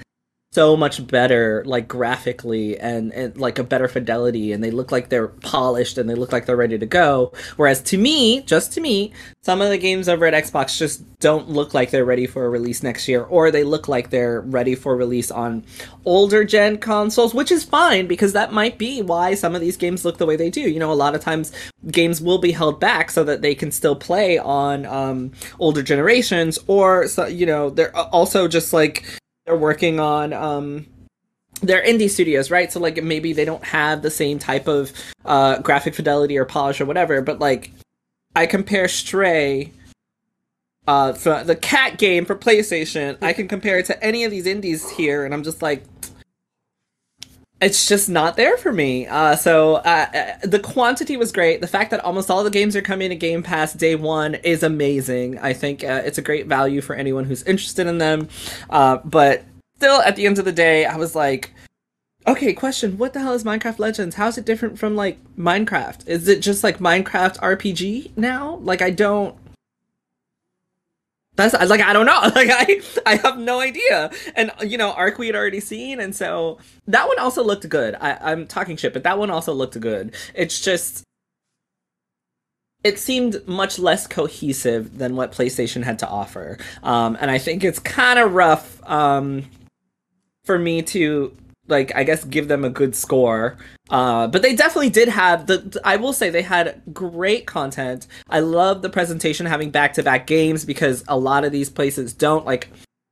so 0.57 0.75
much 0.75 1.05
better 1.05 1.63
like 1.67 1.87
graphically 1.87 2.79
and, 2.79 3.13
and 3.13 3.37
like 3.37 3.59
a 3.59 3.63
better 3.63 3.87
fidelity 3.87 4.51
and 4.51 4.63
they 4.63 4.71
look 4.71 4.91
like 4.91 5.09
they're 5.09 5.27
polished 5.27 5.99
and 5.99 6.09
they 6.09 6.15
look 6.15 6.31
like 6.31 6.47
they're 6.47 6.55
ready 6.55 6.79
to 6.79 6.85
go. 6.87 7.31
Whereas 7.57 7.79
to 7.83 7.97
me 7.99 8.41
just 8.41 8.73
to 8.73 8.81
me 8.81 9.13
some 9.43 9.61
of 9.61 9.69
the 9.69 9.77
games 9.77 10.09
over 10.09 10.25
at 10.25 10.33
xbox 10.45 10.75
just 10.75 11.03
don't 11.19 11.47
look 11.47 11.75
like 11.75 11.91
they're 11.91 12.03
ready 12.03 12.25
for 12.25 12.43
a 12.43 12.49
release 12.49 12.81
next 12.81 13.07
year 13.07 13.21
or 13.25 13.51
they 13.51 13.63
look 13.63 13.87
like 13.87 14.09
they're 14.09 14.41
ready 14.41 14.73
for 14.73 14.95
release 14.95 15.29
on 15.29 15.63
older 16.05 16.43
gen 16.43 16.79
consoles 16.79 17.35
which 17.35 17.51
is 17.51 17.63
fine 17.63 18.07
because 18.07 18.33
that 18.33 18.51
might 18.51 18.79
be 18.79 19.03
why 19.03 19.35
some 19.35 19.53
of 19.53 19.61
these 19.61 19.77
games 19.77 20.03
look 20.03 20.17
the 20.17 20.25
way 20.25 20.35
they 20.35 20.49
do. 20.49 20.61
You 20.61 20.79
know 20.79 20.91
a 20.91 21.03
lot 21.05 21.13
of 21.13 21.21
times 21.21 21.51
games 21.91 22.19
will 22.19 22.39
be 22.39 22.51
held 22.51 22.79
back 22.79 23.11
so 23.11 23.23
that 23.25 23.43
they 23.43 23.53
can 23.53 23.71
still 23.71 23.95
play 23.95 24.39
on 24.39 24.87
um, 24.87 25.33
older 25.59 25.83
generations 25.83 26.57
or 26.65 27.07
so, 27.07 27.27
you 27.27 27.45
know 27.45 27.69
they're 27.69 27.95
also 27.95 28.47
just 28.47 28.73
like 28.73 29.05
they're 29.47 29.55
working 29.55 29.99
on 29.99 30.33
um 30.33 30.85
they're 31.61 31.83
indie 31.83 32.09
studios, 32.09 32.51
right? 32.51 32.71
So 32.71 32.79
like 32.79 33.01
maybe 33.01 33.33
they 33.33 33.45
don't 33.45 33.63
have 33.63 34.03
the 34.03 34.11
same 34.11 34.37
type 34.37 34.67
of 34.67 34.91
uh 35.25 35.59
graphic 35.59 35.95
fidelity 35.95 36.37
or 36.37 36.45
polish 36.45 36.79
or 36.79 36.85
whatever, 36.85 37.21
but 37.21 37.39
like 37.39 37.71
I 38.35 38.45
compare 38.45 38.87
Stray 38.87 39.71
uh 40.85 41.13
the 41.13 41.55
cat 41.59 41.97
game 41.97 42.25
for 42.25 42.35
PlayStation, 42.35 43.17
I 43.21 43.33
can 43.33 43.47
compare 43.47 43.79
it 43.79 43.85
to 43.87 44.03
any 44.03 44.25
of 44.25 44.31
these 44.31 44.45
indies 44.45 44.87
here 44.91 45.25
and 45.25 45.33
I'm 45.33 45.43
just 45.43 45.61
like 45.61 45.83
it's 47.59 47.87
just 47.87 48.07
not 48.07 48.35
there 48.35 48.55
for 48.57 48.71
me. 48.71 49.07
Uh, 49.07 49.35
so 49.35 49.75
uh, 49.75 50.07
uh, 50.13 50.47
the 50.47 50.59
quantity 50.59 51.17
was 51.17 51.31
great. 51.31 51.59
The 51.59 51.67
fact 51.67 51.91
that 51.91 52.03
almost 52.03 52.29
all 52.29 52.43
the 52.43 52.51
games 52.51 52.75
are 52.75 52.81
coming 52.81 53.09
to 53.09 53.15
Game 53.15 53.41
Pass 53.41 53.73
day 53.73 53.95
one 53.95 54.35
is 54.35 54.61
amazing. 54.61 55.39
I 55.39 55.53
think 55.53 55.83
uh, 55.83 56.01
it's 56.05 56.19
a 56.19 56.21
great 56.21 56.45
value 56.45 56.81
for 56.81 56.95
anyone 56.95 57.25
who's 57.25 57.43
interested 57.43 57.87
in 57.87 57.97
them. 57.97 58.29
Uh, 58.69 58.97
but 58.97 59.43
still, 59.77 60.01
at 60.01 60.15
the 60.15 60.27
end 60.27 60.37
of 60.37 60.45
the 60.45 60.51
day, 60.51 60.85
I 60.85 60.97
was 60.97 61.15
like, 61.15 61.51
okay, 62.27 62.53
question: 62.53 62.97
What 62.99 63.13
the 63.13 63.21
hell 63.21 63.33
is 63.33 63.43
Minecraft 63.43 63.79
Legends? 63.79 64.15
How 64.15 64.27
is 64.27 64.37
it 64.37 64.45
different 64.45 64.77
from 64.77 64.95
like 64.95 65.17
Minecraft? 65.35 66.07
Is 66.07 66.27
it 66.27 66.41
just 66.41 66.63
like 66.63 66.77
Minecraft 66.77 67.39
RPG 67.39 68.15
now? 68.15 68.57
Like 68.57 68.83
I 68.83 68.91
don't. 68.91 69.35
That's 71.37 71.53
like 71.69 71.81
I 71.81 71.93
don't 71.93 72.05
know. 72.05 72.17
Like 72.37 72.49
I 72.51 72.81
I 73.05 73.15
have 73.17 73.39
no 73.39 73.59
idea. 73.59 74.11
And 74.35 74.51
you 74.63 74.77
know, 74.77 74.91
Ark 74.91 75.17
we 75.17 75.27
had 75.27 75.35
already 75.35 75.59
seen, 75.59 75.99
and 75.99 76.15
so 76.15 76.57
that 76.87 77.07
one 77.07 77.17
also 77.19 77.43
looked 77.43 77.67
good. 77.69 77.95
I, 77.95 78.17
I'm 78.21 78.45
talking 78.47 78.75
shit, 78.75 78.93
but 78.93 79.03
that 79.03 79.17
one 79.17 79.29
also 79.29 79.53
looked 79.53 79.79
good. 79.79 80.13
It's 80.35 80.59
just 80.59 81.03
it 82.83 82.99
seemed 82.99 83.47
much 83.47 83.79
less 83.79 84.07
cohesive 84.07 84.97
than 84.97 85.15
what 85.15 85.31
PlayStation 85.31 85.83
had 85.83 85.99
to 85.99 86.07
offer. 86.07 86.57
Um, 86.83 87.17
and 87.19 87.31
I 87.31 87.37
think 87.37 87.63
it's 87.63 87.79
kind 87.79 88.19
of 88.19 88.33
rough 88.33 88.81
um, 88.89 89.45
for 90.45 90.59
me 90.59 90.81
to 90.83 91.35
like 91.67 91.95
I 91.95 92.03
guess 92.03 92.23
give 92.23 92.47
them 92.47 92.63
a 92.63 92.69
good 92.69 92.95
score. 92.95 93.57
Uh, 93.89 94.27
but 94.27 94.41
they 94.41 94.55
definitely 94.55 94.89
did 94.89 95.07
have 95.07 95.47
the. 95.47 95.79
I 95.83 95.95
will 95.97 96.13
say 96.13 96.29
they 96.29 96.41
had 96.41 96.81
great 96.93 97.45
content. 97.45 98.07
I 98.29 98.39
love 98.39 98.81
the 98.81 98.89
presentation 98.89 99.45
having 99.45 99.69
back 99.71 99.93
to 99.93 100.03
back 100.03 100.27
games 100.27 100.65
because 100.65 101.03
a 101.07 101.17
lot 101.17 101.45
of 101.45 101.51
these 101.51 101.69
places 101.69 102.13
don't 102.13 102.45
like. 102.45 102.69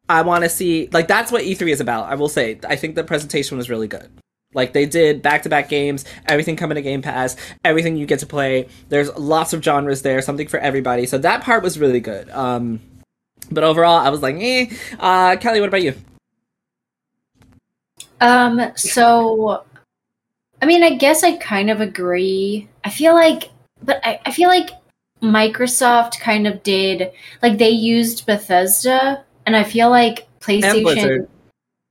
I 0.07 0.21
want 0.21 0.43
to 0.43 0.49
see 0.49 0.87
like 0.91 1.07
that's 1.07 1.31
what 1.31 1.43
E3 1.43 1.69
is 1.69 1.81
about. 1.81 2.11
I 2.11 2.15
will 2.15 2.29
say 2.29 2.59
I 2.67 2.75
think 2.75 2.95
the 2.95 3.03
presentation 3.03 3.57
was 3.57 3.69
really 3.69 3.87
good. 3.87 4.09
Like 4.53 4.73
they 4.73 4.85
did 4.85 5.21
back 5.21 5.43
to 5.43 5.49
back 5.49 5.67
games, 5.67 6.05
everything 6.27 6.55
coming 6.55 6.75
to 6.75 6.81
Game 6.81 7.01
Pass, 7.01 7.35
everything 7.63 7.97
you 7.97 8.05
get 8.05 8.19
to 8.19 8.25
play. 8.25 8.69
There's 8.89 9.13
lots 9.15 9.53
of 9.53 9.63
genres 9.63 10.01
there, 10.01 10.21
something 10.21 10.47
for 10.47 10.59
everybody. 10.59 11.05
So 11.05 11.17
that 11.19 11.43
part 11.43 11.61
was 11.61 11.77
really 11.77 11.99
good. 11.99 12.29
Um, 12.29 12.79
but 13.51 13.63
overall, 13.63 13.97
I 13.97 14.09
was 14.09 14.21
like, 14.21 14.37
eh. 14.39 14.73
Uh, 14.97 15.35
Kelly, 15.35 15.59
what 15.59 15.67
about 15.67 15.83
you? 15.83 15.93
Um, 18.21 18.71
so 18.75 19.65
I 20.61 20.65
mean, 20.65 20.83
I 20.83 20.95
guess 20.95 21.23
I 21.23 21.37
kind 21.37 21.69
of 21.69 21.81
agree. 21.81 22.67
I 22.83 22.89
feel 22.89 23.13
like, 23.13 23.51
but 23.83 23.99
I, 24.03 24.19
I 24.25 24.31
feel 24.31 24.49
like 24.49 24.71
Microsoft 25.21 26.19
kind 26.19 26.47
of 26.47 26.63
did, 26.63 27.11
like, 27.41 27.57
they 27.57 27.69
used 27.69 28.25
Bethesda, 28.25 29.23
and 29.45 29.55
I 29.55 29.63
feel 29.63 29.89
like 29.89 30.27
PlayStation. 30.39 31.27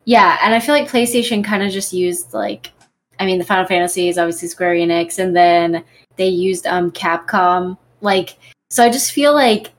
Yeah, 0.06 0.38
and 0.42 0.54
I 0.54 0.60
feel 0.60 0.74
like 0.74 0.90
PlayStation 0.90 1.44
kind 1.44 1.62
of 1.62 1.70
just 1.70 1.92
used, 1.92 2.32
like, 2.32 2.72
I 3.20 3.26
mean, 3.26 3.38
the 3.38 3.44
Final 3.44 3.66
Fantasy 3.66 4.08
is 4.08 4.18
obviously 4.18 4.48
Square 4.48 4.74
Enix, 4.76 5.18
and 5.18 5.36
then 5.36 5.84
they 6.16 6.28
used 6.28 6.66
um 6.66 6.90
Capcom. 6.90 7.76
Like, 8.00 8.38
so 8.70 8.82
I 8.82 8.90
just 8.90 9.12
feel 9.12 9.34
like, 9.34 9.72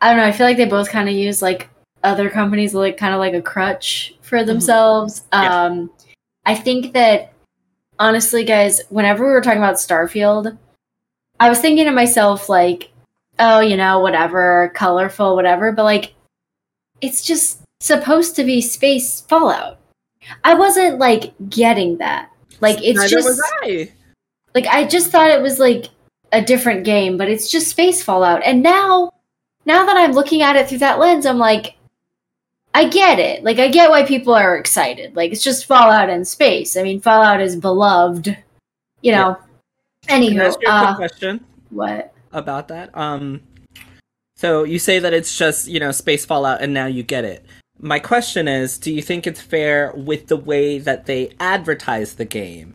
I 0.00 0.08
don't 0.08 0.18
know, 0.18 0.26
I 0.26 0.32
feel 0.32 0.46
like 0.46 0.56
they 0.56 0.64
both 0.64 0.90
kind 0.90 1.08
of 1.08 1.14
use, 1.14 1.42
like, 1.42 1.68
other 2.04 2.30
companies 2.30 2.72
like 2.72 2.96
kind 2.96 3.12
of 3.12 3.18
like 3.18 3.34
a 3.34 3.42
crutch 3.42 4.15
for 4.26 4.38
mm-hmm. 4.38 4.46
themselves. 4.46 5.24
Yeah. 5.32 5.64
Um, 5.64 5.90
I 6.44 6.54
think 6.54 6.92
that 6.92 7.32
honestly, 7.98 8.44
guys, 8.44 8.82
whenever 8.90 9.24
we 9.24 9.32
were 9.32 9.40
talking 9.40 9.58
about 9.58 9.76
Starfield, 9.76 10.56
I 11.40 11.48
was 11.48 11.60
thinking 11.60 11.86
to 11.86 11.92
myself 11.92 12.48
like, 12.48 12.90
oh, 13.38 13.60
you 13.60 13.76
know, 13.76 14.00
whatever, 14.00 14.72
colorful, 14.74 15.34
whatever, 15.36 15.72
but 15.72 15.84
like, 15.84 16.14
it's 17.00 17.24
just 17.24 17.60
supposed 17.80 18.36
to 18.36 18.44
be 18.44 18.60
space 18.60 19.20
Fallout. 19.22 19.78
I 20.44 20.54
wasn't 20.54 20.98
like 20.98 21.34
getting 21.48 21.98
that. 21.98 22.30
Like, 22.60 22.82
it's 22.82 22.98
Neither 22.98 23.08
just 23.08 23.42
I. 23.62 23.92
like 24.54 24.66
I 24.66 24.86
just 24.86 25.10
thought 25.10 25.30
it 25.30 25.42
was 25.42 25.58
like 25.58 25.90
a 26.32 26.40
different 26.42 26.84
game, 26.84 27.16
but 27.16 27.28
it's 27.28 27.50
just 27.50 27.68
space 27.68 28.02
Fallout. 28.02 28.42
And 28.44 28.62
now, 28.62 29.12
now 29.66 29.84
that 29.84 29.96
I'm 29.96 30.12
looking 30.12 30.42
at 30.42 30.56
it 30.56 30.68
through 30.68 30.78
that 30.78 30.98
lens, 30.98 31.26
I'm 31.26 31.38
like, 31.38 31.75
I 32.76 32.88
get 32.88 33.18
it. 33.18 33.42
Like 33.42 33.58
I 33.58 33.68
get 33.68 33.88
why 33.88 34.02
people 34.02 34.34
are 34.34 34.54
excited. 34.54 35.16
Like 35.16 35.32
it's 35.32 35.42
just 35.42 35.64
Fallout 35.64 36.10
in 36.10 36.26
space. 36.26 36.76
I 36.76 36.82
mean, 36.82 37.00
Fallout 37.00 37.40
is 37.40 37.56
beloved. 37.56 38.36
You 39.00 39.12
know. 39.12 39.38
Yeah. 40.06 40.18
Anywho, 40.18 40.28
Can 40.28 40.40
I 40.40 40.44
ask 40.44 40.60
you 40.60 40.68
a 40.68 40.72
uh, 40.72 40.96
question. 40.96 41.44
What 41.70 42.12
about 42.32 42.68
that? 42.68 42.94
Um, 42.94 43.40
so 44.36 44.64
you 44.64 44.78
say 44.78 44.98
that 44.98 45.14
it's 45.14 45.38
just 45.38 45.68
you 45.68 45.80
know 45.80 45.90
space 45.90 46.26
Fallout, 46.26 46.60
and 46.60 46.74
now 46.74 46.84
you 46.84 47.02
get 47.02 47.24
it. 47.24 47.46
My 47.80 47.98
question 47.98 48.46
is, 48.46 48.76
do 48.76 48.92
you 48.92 49.00
think 49.00 49.26
it's 49.26 49.40
fair 49.40 49.94
with 49.96 50.26
the 50.26 50.36
way 50.36 50.78
that 50.78 51.06
they 51.06 51.32
advertise 51.40 52.16
the 52.16 52.26
game 52.26 52.74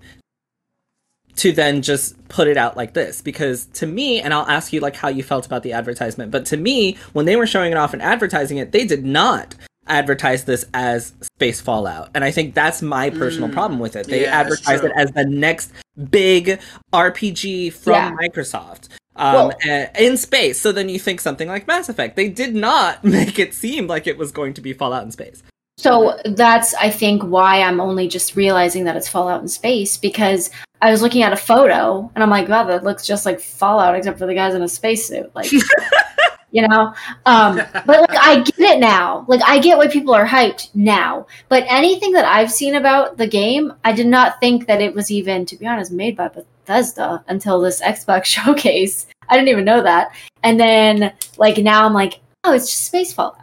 to 1.35 1.51
then 1.51 1.83
just 1.83 2.27
put 2.27 2.47
it 2.47 2.57
out 2.57 2.75
like 2.75 2.93
this 2.93 3.21
because 3.21 3.65
to 3.67 3.85
me 3.85 4.19
and 4.19 4.33
I'll 4.33 4.47
ask 4.47 4.73
you 4.73 4.79
like 4.79 4.95
how 4.95 5.09
you 5.09 5.21
felt 5.23 5.45
about 5.45 5.63
the 5.63 5.73
advertisement 5.73 6.29
but 6.29 6.45
to 6.47 6.57
me 6.57 6.97
when 7.13 7.25
they 7.25 7.37
were 7.37 7.47
showing 7.47 7.71
it 7.71 7.77
off 7.77 7.93
and 7.93 8.01
advertising 8.01 8.57
it 8.57 8.73
they 8.73 8.85
did 8.85 9.05
not 9.05 9.55
advertise 9.91 10.45
this 10.45 10.65
as 10.73 11.13
space 11.21 11.61
fallout. 11.61 12.09
And 12.15 12.23
i 12.23 12.31
think 12.31 12.55
that's 12.55 12.81
my 12.81 13.09
personal 13.09 13.49
mm, 13.49 13.53
problem 13.53 13.79
with 13.79 13.95
it. 13.95 14.07
They 14.07 14.23
yeah, 14.23 14.39
advertised 14.39 14.83
it 14.83 14.91
as 14.95 15.11
the 15.11 15.25
next 15.25 15.71
big 16.09 16.59
rpg 16.93 17.73
from 17.73 17.93
yeah. 17.93 18.11
microsoft 18.13 18.87
um, 19.17 19.51
well, 19.65 19.89
in 19.97 20.17
space. 20.17 20.59
So 20.59 20.71
then 20.71 20.89
you 20.89 20.97
think 20.97 21.19
something 21.19 21.47
like 21.47 21.67
mass 21.67 21.89
effect. 21.89 22.15
They 22.15 22.29
did 22.29 22.55
not 22.55 23.03
make 23.17 23.37
it 23.37 23.53
seem 23.53 23.87
like 23.87 24.07
it 24.07 24.17
was 24.17 24.31
going 24.31 24.53
to 24.55 24.61
be 24.61 24.73
fallout 24.73 25.03
in 25.03 25.11
space. 25.11 25.43
So 25.81 26.15
that's 26.25 26.75
I 26.75 26.91
think 26.91 27.23
why 27.23 27.61
I'm 27.61 27.81
only 27.81 28.07
just 28.07 28.35
realizing 28.35 28.83
that 28.83 28.95
it's 28.95 29.07
Fallout 29.07 29.41
in 29.41 29.47
space 29.47 29.97
because 29.97 30.51
I 30.79 30.91
was 30.91 31.01
looking 31.01 31.23
at 31.23 31.33
a 31.33 31.37
photo 31.37 32.11
and 32.13 32.23
I'm 32.23 32.29
like, 32.29 32.47
wow, 32.47 32.65
that 32.65 32.83
looks 32.83 33.03
just 33.03 33.25
like 33.25 33.39
Fallout 33.39 33.95
except 33.95 34.19
for 34.19 34.27
the 34.27 34.35
guys 34.35 34.53
in 34.53 34.61
a 34.61 34.67
spacesuit. 34.67 35.33
Like 35.33 35.49
you 36.51 36.67
know? 36.67 36.93
Um 37.25 37.55
but 37.73 37.87
like 37.87 38.15
I 38.15 38.43
get 38.43 38.59
it 38.59 38.79
now. 38.79 39.25
Like 39.27 39.41
I 39.43 39.59
get 39.59 39.77
why 39.77 39.87
people 39.87 40.13
are 40.13 40.27
hyped 40.27 40.69
now. 40.73 41.27
But 41.49 41.65
anything 41.67 42.11
that 42.13 42.25
I've 42.25 42.51
seen 42.51 42.75
about 42.75 43.17
the 43.17 43.27
game, 43.27 43.73
I 43.83 43.91
did 43.93 44.07
not 44.07 44.39
think 44.39 44.67
that 44.67 44.81
it 44.81 44.93
was 44.93 45.11
even, 45.11 45.45
to 45.47 45.55
be 45.55 45.67
honest, 45.67 45.91
made 45.91 46.15
by 46.15 46.27
Bethesda 46.27 47.23
until 47.27 47.59
this 47.61 47.81
Xbox 47.81 48.25
showcase. 48.35 49.07
I 49.29 49.35
didn't 49.35 49.49
even 49.49 49.65
know 49.65 49.83
that. 49.83 50.13
And 50.43 50.59
then 50.59 51.13
like 51.37 51.57
now 51.57 51.85
I'm 51.85 51.93
like, 51.93 52.19
oh, 52.43 52.53
it's 52.53 52.69
just 52.69 52.85
space 52.85 53.13
Fallout. 53.13 53.37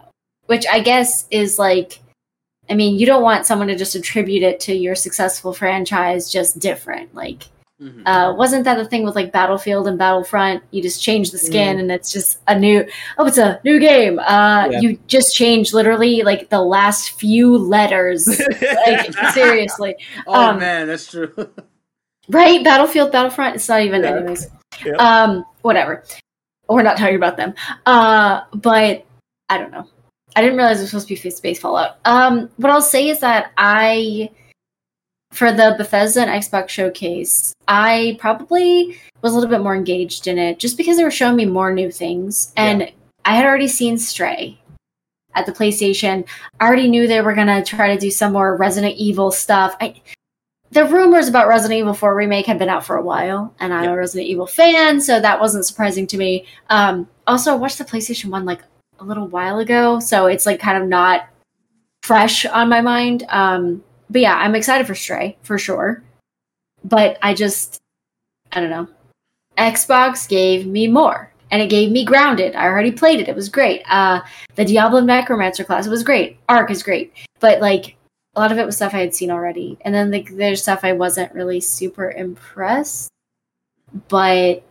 Which 0.47 0.67
I 0.67 0.81
guess 0.81 1.27
is 1.31 1.59
like 1.59 2.01
I 2.71 2.75
mean, 2.75 2.99
you 2.99 3.07
don't 3.07 3.23
want 3.23 3.47
someone 3.47 3.69
to 3.69 3.77
just 3.77 3.95
attribute 3.95 4.43
it 4.43 4.61
to 4.61 4.75
your 4.75 4.95
successful 4.95 5.53
franchise 5.53 6.31
just 6.31 6.59
different. 6.59 7.15
Like, 7.15 7.45
mm-hmm. 7.81 8.07
uh, 8.07 8.35
wasn't 8.35 8.65
that 8.65 8.77
the 8.77 8.85
thing 8.85 9.05
with 9.05 9.15
like 9.15 9.33
Battlefield 9.33 9.87
and 9.89 9.99
Battlefront? 9.99 10.63
You 10.71 10.83
just 10.83 11.03
change 11.03 11.31
the 11.31 11.39
skin 11.39 11.73
mm-hmm. 11.73 11.81
and 11.81 11.93
it's 11.93 12.13
just 12.13 12.41
a 12.49 12.59
new, 12.59 12.87
oh, 13.19 13.27
it's 13.27 13.39
a 13.39 13.61
new 13.65 13.79
game. 13.79 14.19
Uh, 14.19 14.69
yeah. 14.71 14.81
You 14.81 14.99
just 15.07 15.35
change 15.35 15.73
literally 15.73 16.23
like 16.23 16.49
the 16.51 16.61
last 16.61 17.13
few 17.13 17.57
letters. 17.57 18.29
like, 18.87 19.13
seriously. 19.33 19.97
Oh, 20.27 20.51
um, 20.51 20.59
man, 20.59 20.87
that's 20.87 21.11
true. 21.11 21.33
right? 22.29 22.63
Battlefield, 22.63 23.13
Battlefront, 23.13 23.57
it's 23.57 23.69
not 23.69 23.83
even, 23.83 24.03
yeah. 24.03 24.17
anyways. 24.17 24.49
Yeah. 24.85 24.93
Um, 24.95 25.45
whatever. 25.63 26.05
We're 26.69 26.83
not 26.83 26.99
talking 26.99 27.17
about 27.17 27.37
them. 27.37 27.55
Uh, 27.87 28.43
but 28.55 29.07
I 29.49 29.59
don't 29.59 29.73
know. 29.73 29.89
I 30.37 30.43
didn't 30.43 30.57
realize 30.57 30.79
it 30.79 30.83
was 30.83 30.91
supposed 30.91 31.09
to 31.09 31.23
be 31.23 31.31
space 31.31 31.59
Fallout. 31.59 31.99
Um, 32.05 32.51
what 32.57 32.71
I'll 32.71 32.83
say 32.83 33.09
is 33.09 33.21
that 33.21 33.53
I, 33.57 34.31
for 35.33 35.53
the 35.53 35.75
Bethesda 35.77 36.23
and 36.23 36.31
Xbox 36.31 36.71
showcase, 36.71 37.55
I 37.67 38.17
probably 38.21 38.99
was 39.23 39.33
a 39.33 39.35
little 39.35 39.51
bit 39.51 39.63
more 39.63 39.77
engaged 39.77 40.27
in 40.27 40.39
it 40.39 40.59
just 40.59 40.77
because 40.77 40.97
they 40.97 41.05
were 41.05 41.11
showing 41.11 41.37
me 41.37 41.47
more 41.47 41.73
new 41.73 41.91
things, 41.91 42.53
and 42.57 42.81
yeah. 42.81 42.91
I 43.25 43.37
had 43.37 43.45
already 43.45 43.69
seen 43.69 43.99
Stray 43.99 44.59
at 45.35 45.47
the 45.47 45.53
PlayStation. 45.53 46.27
I 46.61 46.67
already 46.67 46.89
knew 46.89 47.07
they 47.07 47.21
were 47.21 47.35
gonna 47.35 47.65
try 47.65 47.95
to 47.95 48.01
do 48.01 48.11
some 48.11 48.33
more 48.33 48.57
Resident 48.57 48.97
Evil 48.97 49.31
stuff. 49.31 49.77
I, 49.81 50.01
the 50.71 50.85
rumors 50.85 51.29
about 51.29 51.49
Resident 51.49 51.79
Evil 51.79 51.95
4 51.95 52.15
remake 52.15 52.47
had 52.47 52.59
been 52.59 52.69
out 52.69 52.85
for 52.85 52.97
a 52.97 53.03
while, 53.03 53.55
and 53.59 53.73
I'm 53.73 53.85
yep. 53.85 53.93
a 53.93 53.97
Resident 53.97 54.29
Evil 54.29 54.47
fan, 54.47 55.01
so 55.01 55.21
that 55.21 55.41
wasn't 55.41 55.65
surprising 55.65 56.07
to 56.09 56.19
me. 56.19 56.47
Um, 56.69 57.09
also, 57.27 57.53
I 57.53 57.57
watched 57.57 57.79
the 57.79 57.85
PlayStation 57.85 58.31
1 58.31 58.45
like 58.45 58.63
a 58.99 59.05
little 59.05 59.29
while 59.29 59.59
ago, 59.59 60.01
so 60.01 60.27
it's 60.27 60.45
like 60.45 60.61
kind 60.61 60.83
of 60.83 60.89
not 60.89 61.29
fresh 62.03 62.45
on 62.47 62.69
my 62.69 62.81
mind. 62.81 63.25
Um, 63.29 63.83
but 64.11 64.21
yeah, 64.21 64.37
I'm 64.37 64.55
excited 64.55 64.87
for 64.87 64.95
Stray 64.95 65.37
for 65.43 65.59
sure. 65.59 66.03
But 66.85 67.19
I 67.23 67.35
just, 67.35 67.79
I 68.53 68.61
don't 68.61 68.71
know. 68.71 68.89
Xbox 69.57 70.29
gave 70.29 70.67
me 70.67 70.87
more, 70.87 71.33
and 71.51 71.61
it 71.61 71.69
gave 71.69 71.91
me 71.91 72.05
Grounded. 72.05 72.55
I 72.55 72.67
already 72.67 72.93
played 72.93 73.21
it; 73.21 73.29
it 73.29 73.35
was 73.35 73.49
great. 73.49 73.83
Uh, 73.89 74.21
the 74.55 74.65
Diablo 74.65 75.01
Necromancer 75.01 75.65
class 75.65 75.89
was 75.89 76.03
great. 76.03 76.39
Ark 76.49 76.71
is 76.71 76.83
great, 76.83 77.13
but 77.41 77.61
like 77.61 77.97
a 78.37 78.41
lot 78.41 78.53
of 78.53 78.59
it 78.59 78.67
was 78.67 78.77
stuff 78.77 78.95
I 78.95 79.01
had 79.01 79.15
seen 79.15 79.31
already, 79.31 79.79
and 79.81 79.95
then 79.95 80.11
like 80.11 80.31
there's 80.37 80.63
stuff 80.63 80.81
I 80.85 80.93
wasn't 80.93 81.35
really 81.35 81.61
super 81.61 82.11
impressed. 82.11 83.09
But 84.09 84.63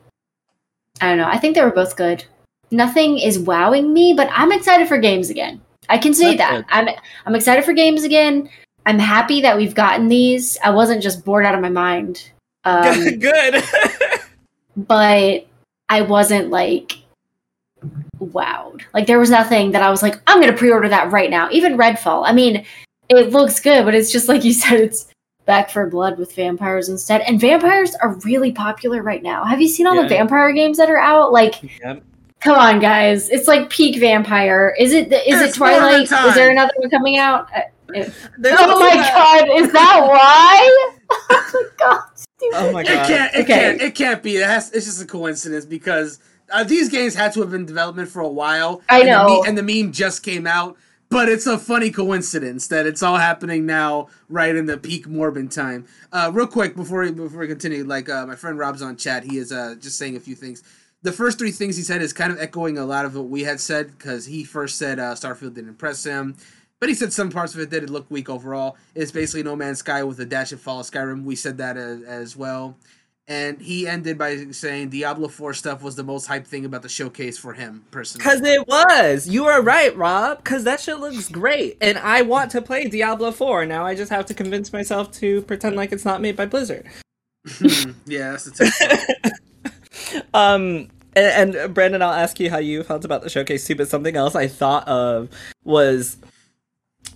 I 1.02 1.10
don't 1.10 1.18
know. 1.18 1.28
I 1.28 1.38
think 1.38 1.56
they 1.56 1.64
were 1.64 1.72
both 1.72 1.98
good 1.98 2.24
nothing 2.72 3.18
is 3.20 3.40
wowing 3.40 3.94
me, 3.94 4.14
but 4.16 4.30
I'm 4.32 4.52
excited 4.52 4.88
for 4.88 4.98
games 4.98 5.30
again. 5.30 5.62
I 5.90 5.98
can 5.98 6.14
say 6.14 6.36
That's 6.36 6.52
that. 6.52 6.56
Good. 6.58 6.66
I'm 6.70 6.90
I'm 7.26 7.36
excited 7.36 7.64
for 7.64 7.74
games 7.74 8.04
again. 8.04 8.50
I'm 8.88 9.00
happy 9.00 9.42
that 9.42 9.58
we've 9.58 9.76
gotten 9.76 10.08
these. 10.08 10.58
I 10.64 10.70
wasn't 10.70 11.04
just 11.04 11.26
bored 11.26 11.46
out 11.46 11.54
of 11.54 11.60
my 11.60 11.70
mind. 11.70 12.32
Um, 12.64 13.20
good. 13.20 13.62
but 14.78 15.46
I 15.90 16.02
wasn't 16.02 16.52
like 16.52 16.98
wowed. 18.20 18.84
Like 18.94 19.06
there 19.06 19.20
was 19.20 19.30
nothing 19.30 19.72
that 19.72 19.82
I 19.82 19.90
was 19.90 20.02
like, 20.02 20.22
I'm 20.26 20.40
gonna 20.40 20.56
pre-order 20.56 20.88
that 20.88 21.12
right 21.12 21.30
now. 21.30 21.50
Even 21.52 21.78
Redfall. 21.78 22.24
I 22.26 22.32
mean, 22.32 22.66
it 23.10 23.32
looks 23.32 23.60
good, 23.60 23.84
but 23.84 23.94
it's 23.94 24.10
just 24.10 24.30
like 24.30 24.46
you 24.46 24.54
said, 24.54 24.80
it's 24.80 25.08
Back 25.46 25.70
4 25.70 25.90
Blood 25.90 26.18
with 26.18 26.34
vampires 26.34 26.88
instead. 26.88 27.22
And 27.22 27.42
vampires 27.42 27.94
are 27.96 28.16
really 28.24 28.54
popular 28.54 29.04
right 29.04 29.22
now. 29.22 29.44
Have 29.44 29.60
you 29.60 29.68
seen 29.68 29.86
all 29.86 29.96
yeah. 29.96 30.04
the 30.04 30.10
vampire 30.10 30.54
games 30.54 30.78
that 30.78 30.90
are 30.90 30.98
out? 30.98 31.34
Like 31.34 31.62
yep. 31.82 32.02
Come 32.40 32.56
on, 32.56 32.80
guys! 32.80 33.30
It's 33.30 33.48
like 33.48 33.68
peak 33.72 34.00
vampire. 34.00 34.76
Is 34.78 34.94
it? 34.94 35.12
Is 35.12 35.42
it's 35.42 35.56
it 35.56 35.58
Twilight? 35.58 36.04
Is 36.04 36.36
there 36.36 36.52
another 36.52 36.72
one 36.78 36.92
coming 36.92 37.18
out? 37.18 37.50
Oh 37.96 38.80
my 38.80 38.96
god! 38.96 39.48
Is 39.56 39.72
that 39.72 40.08
why? 40.08 40.90
oh 41.30 41.52
my 41.54 41.64
god! 41.78 42.02
Oh 42.54 42.72
my 42.72 42.84
god! 42.84 42.92
It 42.92 43.08
can't. 43.08 43.36
It 43.36 43.40
okay. 43.40 43.46
can't. 43.46 43.82
It 43.82 43.96
can't 43.96 44.24
be. 44.24 44.38
It 44.38 44.46
has, 44.46 44.72
it's 44.72 44.86
just 44.86 45.02
a 45.02 45.06
coincidence 45.06 45.66
because 45.66 46.20
uh, 46.52 46.64
these 46.64 46.90
games 46.90 47.16
had 47.16 47.34
to 47.34 47.42
have 47.42 47.52
been 47.52 47.62
in 47.62 47.66
development 47.66 48.10
for 48.10 48.22
a 48.22 48.28
while. 48.28 48.82
I 48.90 49.04
know. 49.04 49.44
And 49.44 49.58
the, 49.58 49.62
and 49.62 49.70
the 49.70 49.84
meme 49.84 49.92
just 49.92 50.24
came 50.24 50.48
out. 50.48 50.78
But 51.10 51.30
it's 51.30 51.48
a 51.48 51.58
funny 51.58 51.90
coincidence 51.90 52.68
that 52.68 52.86
it's 52.86 53.02
all 53.02 53.16
happening 53.16 53.66
now, 53.66 54.10
right 54.28 54.54
in 54.54 54.66
the 54.66 54.78
peak 54.78 55.08
Morbin 55.08 55.50
time. 55.50 55.86
Uh, 56.12 56.32
real 56.34 56.48
quick 56.48 56.76
before 56.76 57.00
we, 57.00 57.12
before 57.12 57.40
we 57.40 57.48
continue, 57.48 57.86
like 57.86 58.10
uh, 58.10 58.26
my 58.26 58.36
friend 58.36 58.60
Rob's 58.60 58.82
on 58.82 58.98
chat, 58.98 59.24
he 59.24 59.38
is 59.38 59.54
uh, 59.54 59.76
just 59.80 59.98
saying 59.98 60.18
a 60.18 60.20
few 60.20 60.36
things 60.36 60.64
the 61.04 61.12
first 61.12 61.38
three 61.38 61.52
things 61.52 61.78
he 61.78 61.84
said 61.84 62.02
is 62.02 62.12
kind 62.12 62.32
of 62.32 62.40
echoing 62.40 62.78
a 62.78 62.86
lot 62.86 63.06
of 63.06 63.16
what 63.16 63.30
we 63.30 63.44
had 63.44 63.60
said 63.60 63.98
because 63.98 64.26
he 64.26 64.44
first 64.44 64.78
said 64.78 65.00
uh, 65.00 65.14
Starfield 65.14 65.54
didn't 65.54 65.70
impress 65.70 66.04
him, 66.04 66.36
but 66.80 66.90
he 66.90 66.96
said 66.96 67.14
some 67.14 67.30
parts 67.30 67.54
of 67.54 67.62
it 67.62 67.70
did 67.70 67.90
look 67.90 68.10
weak 68.10 68.30
overall. 68.30 68.78
It's 68.96 69.12
basically 69.12 69.44
No 69.44 69.56
Man's 69.56 69.80
Sky 69.80 70.04
with 70.04 70.20
a 70.20 70.26
dash 70.26 70.52
of 70.52 70.62
fall 70.62 70.80
of 70.80 70.86
Skyrim. 70.86 71.24
We 71.24 71.36
said 71.36 71.58
that 71.58 71.78
as, 71.78 72.04
as 72.04 72.38
well. 72.38 72.76
And 73.30 73.60
he 73.60 73.88
ended 73.88 74.18
by 74.18 74.52
saying 74.52 74.90
Diablo 74.90 75.28
4 75.28 75.54
stuff 75.54 75.84
was 75.84 75.98
the 75.98 76.04
most 76.04 76.28
hype 76.28 76.48
thing 76.48 76.64
about 76.64 76.82
the 76.82 76.90
showcase 76.90 77.38
for 77.38 77.52
him 77.52 77.84
personally. 77.92 78.24
Because 78.24 78.42
it 78.42 78.66
was. 78.66 79.28
You 79.28 79.46
are 79.48 79.62
right, 79.62 79.96
Rob. 79.98 80.38
Because 80.38 80.64
that 80.64 80.80
shit 80.80 81.00
looks 81.00 81.28
great. 81.28 81.78
And 81.82 81.98
I 81.98 82.22
want 82.22 82.52
to 82.52 82.62
play 82.62 82.88
Diablo 82.88 83.32
4. 83.32 83.66
Now 83.66 83.86
I 83.86 83.96
just 83.96 84.12
have 84.12 84.26
to 84.28 84.34
convince 84.34 84.72
myself 84.72 85.12
to 85.14 85.42
pretend 85.42 85.76
like 85.76 85.92
it's 85.92 86.06
not 86.06 86.22
made 86.22 86.38
by 86.38 86.46
Blizzard. 86.46 86.86
yeah, 88.06 88.32
that's 88.32 88.46
the 88.46 89.34
um, 90.34 90.88
and, 91.14 91.56
and, 91.56 91.74
Brandon, 91.74 92.02
I'll 92.02 92.12
ask 92.12 92.40
you 92.40 92.50
how 92.50 92.60
you 92.60 92.84
felt 92.84 93.04
about 93.04 93.24
the 93.24 93.30
showcase 93.30 93.68
too. 93.68 93.76
But 93.76 93.90
something 93.90 94.16
else 94.16 94.36
I 94.36 94.48
thought 94.48 94.88
of 94.88 95.30
was, 95.66 96.16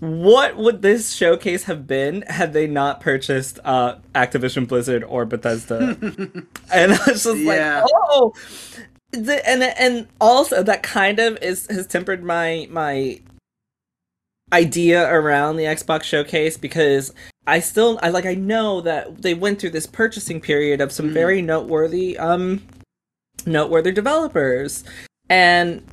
what 0.02 0.58
would 0.58 0.82
this 0.82 1.14
showcase 1.14 1.64
have 1.66 1.86
been 1.86 2.24
had 2.24 2.54
they 2.54 2.66
not 2.66 3.02
purchased 3.02 3.60
uh, 3.64 3.98
Activision 4.16 4.68
Blizzard 4.68 5.04
or 5.04 5.26
Bethesda? 5.26 5.96
and 6.74 6.94
I 6.94 6.98
was 7.06 7.24
just 7.24 7.38
yeah. 7.38 7.82
like, 7.82 7.92
oh, 7.94 8.34
the, 9.12 9.48
and 9.48 9.62
and 9.62 10.08
also 10.20 10.64
that 10.64 10.82
kind 10.82 11.20
of 11.20 11.38
is 11.44 11.68
has 11.68 11.86
tempered 11.86 12.24
my 12.24 12.68
my 12.72 13.22
idea 14.52 15.08
around 15.14 15.58
the 15.58 15.66
Xbox 15.66 16.04
showcase 16.04 16.58
because 16.58 17.14
I 17.46 17.60
still 17.60 18.00
I 18.02 18.10
like 18.10 18.26
I 18.26 18.34
know 18.34 18.82
that 18.82 19.22
they 19.22 19.36
went 19.36 19.62
through 19.62 19.70
this 19.70 19.86
purchasing 19.86 20.42
period 20.42 20.82
of 20.82 20.92
some 20.92 21.10
mm. 21.10 21.14
very 21.14 21.44
noteworthy 21.44 22.18
um 22.18 22.64
noteworthy 23.46 23.92
developers. 23.92 24.84
And 25.30 25.84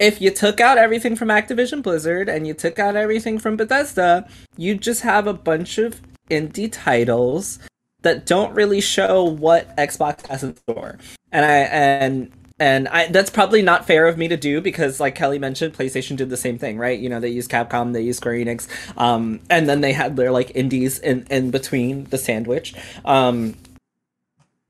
if 0.00 0.20
you 0.20 0.30
took 0.30 0.60
out 0.60 0.78
everything 0.78 1.14
from 1.14 1.28
Activision 1.28 1.82
Blizzard 1.82 2.28
and 2.28 2.46
you 2.46 2.54
took 2.54 2.78
out 2.78 2.96
everything 2.96 3.38
from 3.38 3.56
Bethesda, 3.56 4.26
you 4.56 4.74
just 4.74 5.02
have 5.02 5.26
a 5.26 5.34
bunch 5.34 5.76
of 5.76 6.00
indie 6.30 6.70
titles 6.72 7.58
that 8.00 8.24
don't 8.24 8.54
really 8.54 8.80
show 8.80 9.22
what 9.22 9.76
Xbox 9.76 10.26
has 10.26 10.42
in 10.42 10.56
store. 10.56 10.96
And 11.30 11.44
I 11.44 11.50
and 11.50 12.32
and 12.58 12.88
I 12.88 13.08
that's 13.08 13.28
probably 13.28 13.60
not 13.60 13.86
fair 13.86 14.06
of 14.06 14.16
me 14.16 14.26
to 14.28 14.38
do 14.38 14.62
because 14.62 15.00
like 15.00 15.14
Kelly 15.14 15.38
mentioned, 15.38 15.74
PlayStation 15.74 16.16
did 16.16 16.30
the 16.30 16.36
same 16.36 16.58
thing, 16.58 16.78
right? 16.78 16.98
You 16.98 17.10
know, 17.10 17.20
they 17.20 17.28
use 17.28 17.46
Capcom, 17.46 17.92
they 17.92 18.00
use 18.02 18.16
Square 18.16 18.36
Enix, 18.36 18.68
um, 18.98 19.40
and 19.50 19.68
then 19.68 19.82
they 19.82 19.92
had 19.92 20.16
their 20.16 20.30
like 20.30 20.52
indies 20.54 20.98
in 20.98 21.26
in 21.30 21.50
between 21.50 22.04
the 22.04 22.18
sandwich. 22.18 22.74
Um, 23.04 23.54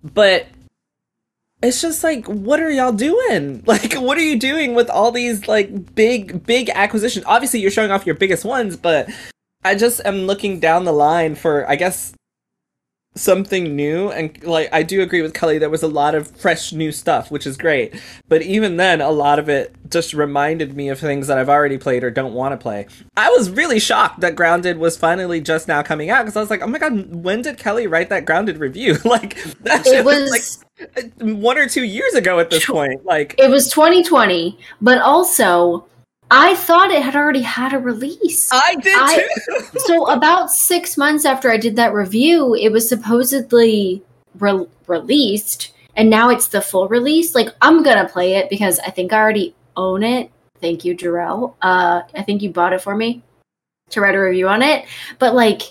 but 0.03 0.47
it's 1.63 1.81
just 1.81 2.03
like 2.03 2.27
what 2.27 2.61
are 2.61 2.71
y'all 2.71 2.93
doing? 2.93 3.63
Like 3.67 3.95
what 3.95 4.19
are 4.19 4.23
you 4.23 4.39
doing 4.39 4.75
with 4.75 4.91
all 4.91 5.13
these 5.13 5.47
like 5.47 5.95
big 5.95 6.45
big 6.45 6.71
acquisitions? 6.71 7.25
Obviously 7.27 7.61
you're 7.61 7.71
showing 7.71 7.91
off 7.91 8.07
your 8.07 8.15
biggest 8.15 8.45
ones 8.45 8.77
but 8.77 9.09
i 9.65 9.75
just 9.75 10.01
am 10.05 10.27
looking 10.27 10.61
down 10.61 10.85
the 10.85 10.93
line 10.93 11.35
for 11.35 11.69
i 11.69 11.77
guess 11.77 12.13
something 13.17 13.75
new 13.75 14.11
and 14.11 14.43
like 14.45 14.69
I 14.73 14.83
do 14.83 15.03
agree 15.03 15.21
with 15.21 15.35
Kelly 15.35 15.59
there 15.59 15.69
was 15.69 15.83
a 15.83 15.89
lot 15.89 16.15
of 16.15 16.31
fresh 16.37 16.73
new 16.73 16.93
stuff 16.93 17.31
which 17.31 17.47
is 17.47 17.57
great 17.57 18.01
but 18.29 18.41
even 18.43 18.77
then 18.77 19.01
a 19.01 19.11
lot 19.11 19.41
of 19.41 19.49
it 19.49 19.75
just 19.91 20.15
reminded 20.15 20.77
me 20.77 20.89
of 20.89 20.99
things 20.99 21.27
that 21.27 21.39
I've 21.39 21.49
already 21.49 21.77
played 21.77 22.05
or 22.05 22.11
don't 22.11 22.33
want 22.33 22.53
to 22.53 22.57
play. 22.57 22.87
I 23.17 23.29
was 23.31 23.51
really 23.51 23.81
shocked 23.81 24.21
that 24.21 24.37
Grounded 24.37 24.79
was 24.79 24.97
finally 24.97 25.41
just 25.41 25.69
now 25.69 25.83
coming 25.83 26.11
out 26.11 26.23
because 26.23 26.37
I 26.37 26.41
was 26.41 26.51
like, 26.51 26.63
"Oh 26.63 26.67
my 26.67 26.79
god, 26.79 27.15
when 27.15 27.43
did 27.43 27.59
Kelly 27.59 27.87
write 27.87 28.09
that 28.11 28.25
Grounded 28.25 28.59
review?" 28.59 28.99
like 29.05 29.43
that 29.63 29.85
shit 29.85 30.05
was, 30.05 30.31
was 30.31 30.65
like 30.97 31.13
one 31.21 31.59
or 31.59 31.69
two 31.69 31.85
years 31.85 32.15
ago 32.15 32.39
at 32.39 32.51
this 32.51 32.65
point. 32.65 33.05
Like 33.05 33.35
it 33.39 33.51
was 33.51 33.71
2020, 33.71 34.59
but 34.81 34.99
also 34.99 35.87
I 36.31 36.55
thought 36.55 36.93
it 36.93 37.03
had 37.03 37.17
already 37.17 37.43
had 37.43 37.73
a 37.73 37.79
release. 37.79 38.51
I 38.53 38.77
did 38.77 38.97
I- 38.97 39.29
too. 39.45 39.79
so 39.81 40.07
about 40.11 40.51
six 40.51 40.97
months 40.97 41.25
after 41.25 41.51
I 41.51 41.57
did 41.57 41.77
that 41.77 41.93
review, 41.93 42.55
it 42.55 42.71
was 42.71 42.89
supposedly 42.89 44.03
re- 44.39 44.67
released, 44.87 45.73
and 45.97 46.09
now 46.09 46.31
it's 46.31 46.49
the 46.49 46.61
full 46.61 46.89
release. 46.89 47.35
Like 47.35 47.49
I'm 47.61 47.83
gonna 47.83 48.09
play 48.09 48.35
it 48.35 48.49
because 48.49 48.79
I 48.81 48.91
think 48.91 49.13
I 49.13 49.19
already 49.19 49.55
own 49.77 50.03
it. 50.03 50.31
Thank 50.61 50.85
you, 50.85 50.95
Jarrell. 50.95 51.55
Uh, 51.63 52.03
I 52.15 52.23
think 52.23 52.43
you 52.43 52.51
bought 52.51 52.73
it 52.73 52.83
for 52.83 52.95
me 52.95 53.23
to 53.91 54.01
write 54.01 54.15
a 54.15 54.21
review 54.21 54.49
on 54.49 54.63
it. 54.63 54.87
But 55.19 55.35
like, 55.35 55.63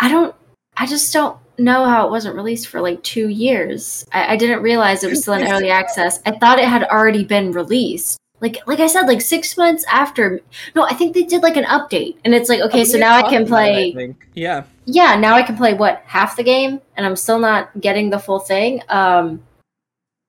I 0.00 0.08
don't. 0.08 0.34
I 0.76 0.86
just 0.86 1.12
don't 1.12 1.38
know 1.58 1.86
how 1.86 2.06
it 2.06 2.10
wasn't 2.10 2.36
released 2.36 2.68
for 2.68 2.80
like 2.80 3.02
two 3.02 3.28
years. 3.28 4.04
I, 4.12 4.34
I 4.34 4.36
didn't 4.36 4.62
realize 4.62 5.04
it 5.04 5.10
was 5.10 5.22
still 5.22 5.34
in 5.34 5.46
early 5.46 5.70
access. 5.70 6.20
I 6.26 6.32
thought 6.32 6.58
it 6.58 6.68
had 6.68 6.84
already 6.84 7.24
been 7.24 7.52
released. 7.52 8.18
Like, 8.40 8.58
like 8.66 8.80
I 8.80 8.86
said, 8.86 9.06
like 9.06 9.20
six 9.20 9.56
months 9.56 9.84
after. 9.90 10.40
No, 10.74 10.84
I 10.84 10.92
think 10.92 11.14
they 11.14 11.22
did 11.22 11.42
like 11.42 11.56
an 11.56 11.64
update, 11.64 12.16
and 12.24 12.34
it's 12.34 12.48
like, 12.48 12.60
okay, 12.60 12.84
so 12.84 12.98
now 12.98 13.16
I 13.16 13.28
can 13.28 13.46
play. 13.46 14.14
Yeah. 14.34 14.64
Yeah, 14.84 15.16
now 15.16 15.34
I 15.34 15.42
can 15.42 15.56
play 15.56 15.74
what 15.74 16.02
half 16.06 16.36
the 16.36 16.42
game, 16.42 16.80
and 16.96 17.06
I'm 17.06 17.16
still 17.16 17.38
not 17.38 17.80
getting 17.80 18.10
the 18.10 18.18
full 18.18 18.38
thing. 18.38 18.82
Um, 18.88 19.42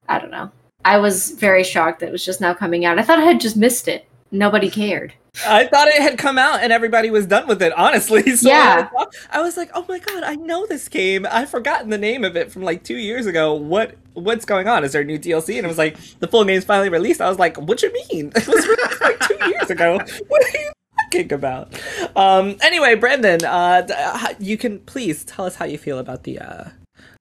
I 0.08 0.20
don't 0.20 0.32
know. 0.32 0.52
I 0.86 1.00
was 1.00 1.32
very 1.32 1.64
shocked 1.64 2.00
that 2.00 2.10
it 2.10 2.12
was 2.12 2.24
just 2.24 2.40
now 2.40 2.54
coming 2.54 2.86
out. 2.86 2.98
I 2.98 3.04
thought 3.04 3.20
I 3.20 3.24
had 3.26 3.42
just 3.42 3.58
missed 3.58 3.88
it. 3.88 4.08
Nobody 4.32 4.70
cared. 4.70 5.14
I 5.46 5.68
thought 5.68 5.88
it 5.88 6.02
had 6.02 6.18
come 6.18 6.38
out 6.38 6.62
and 6.64 6.74
everybody 6.74 7.10
was 7.10 7.26
done 7.26 7.48
with 7.48 7.62
it, 7.62 7.74
honestly. 7.74 8.24
So 8.38 8.50
Yeah. 8.50 8.90
I, 8.98 9.06
I 9.32 9.42
was 9.42 9.58
like, 9.58 9.70
oh 9.74 9.86
my 9.88 10.00
god, 10.00 10.24
I 10.24 10.36
know 10.36 10.66
this 10.66 10.88
game. 10.88 11.28
I've 11.30 11.50
forgotten 11.50 11.90
the 11.90 11.98
name 11.98 12.24
of 12.24 12.36
it 12.36 12.52
from 12.52 12.64
like 12.64 12.84
two 12.84 12.98
years 12.98 13.26
ago. 13.26 13.54
What 13.54 13.96
what's 14.18 14.46
going 14.46 14.68
on? 14.68 14.84
Is 14.84 14.94
there 14.94 15.02
a 15.02 15.06
new 15.06 15.20
DLC? 15.20 15.58
And 15.58 15.66
it 15.66 15.68
was 15.68 15.78
like 15.78 15.98
the 16.20 16.28
full 16.28 16.44
game's 16.44 16.66
finally 16.66 16.90
released. 16.90 17.22
I 17.22 17.30
was 17.30 17.40
like, 17.40 17.58
what 17.58 17.82
you 17.82 17.94
mean? 17.94 18.32
It 18.36 18.48
was 18.48 18.68
released 18.68 19.02
like 19.02 19.20
two 19.20 19.50
years 19.50 19.70
ago. 19.70 20.00
What 20.28 20.44
are 20.44 20.58
you 20.58 20.72
talking 21.12 21.34
about? 21.34 21.74
Um 22.16 22.58
anyway, 22.62 22.96
Brandon, 22.96 23.44
uh 23.46 23.88
uh, 23.88 24.34
you 24.40 24.58
can 24.58 24.80
please 24.80 25.24
tell 25.24 25.46
us 25.46 25.56
how 25.56 25.66
you 25.66 25.78
feel 25.78 26.00
about 26.00 26.24
the 26.24 26.40
uh 26.40 26.70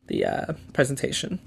the 0.06 0.24
uh 0.24 0.52
presentation. 0.72 1.40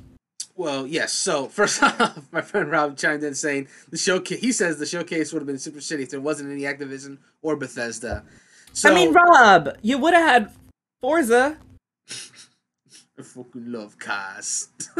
Well, 0.56 0.86
yes. 0.86 1.14
So 1.14 1.48
first 1.60 1.82
off, 1.82 2.22
my 2.32 2.42
friend 2.42 2.70
Rob 2.70 2.98
chimed 2.98 3.24
in 3.24 3.34
saying 3.34 3.68
the 3.90 3.98
showcase. 3.98 4.40
He 4.40 4.52
says 4.52 4.78
the 4.78 4.86
showcase 4.86 5.34
would 5.34 5.40
have 5.40 5.48
been 5.48 5.60
super 5.60 5.80
shitty 5.80 6.04
if 6.04 6.10
there 6.10 6.22
wasn't 6.22 6.52
any 6.52 6.64
Activision 6.64 7.18
or 7.42 7.56
Bethesda. 7.56 8.24
So 8.74 8.92
I 8.92 8.94
mean, 8.94 9.14
Rob, 9.14 9.70
you 9.82 9.98
would 9.98 10.14
have 10.14 10.30
had 10.30 10.52
Forza. 11.02 11.58
I 13.20 13.22
fucking 13.22 13.72
love 13.72 14.00
cars. 14.00 14.70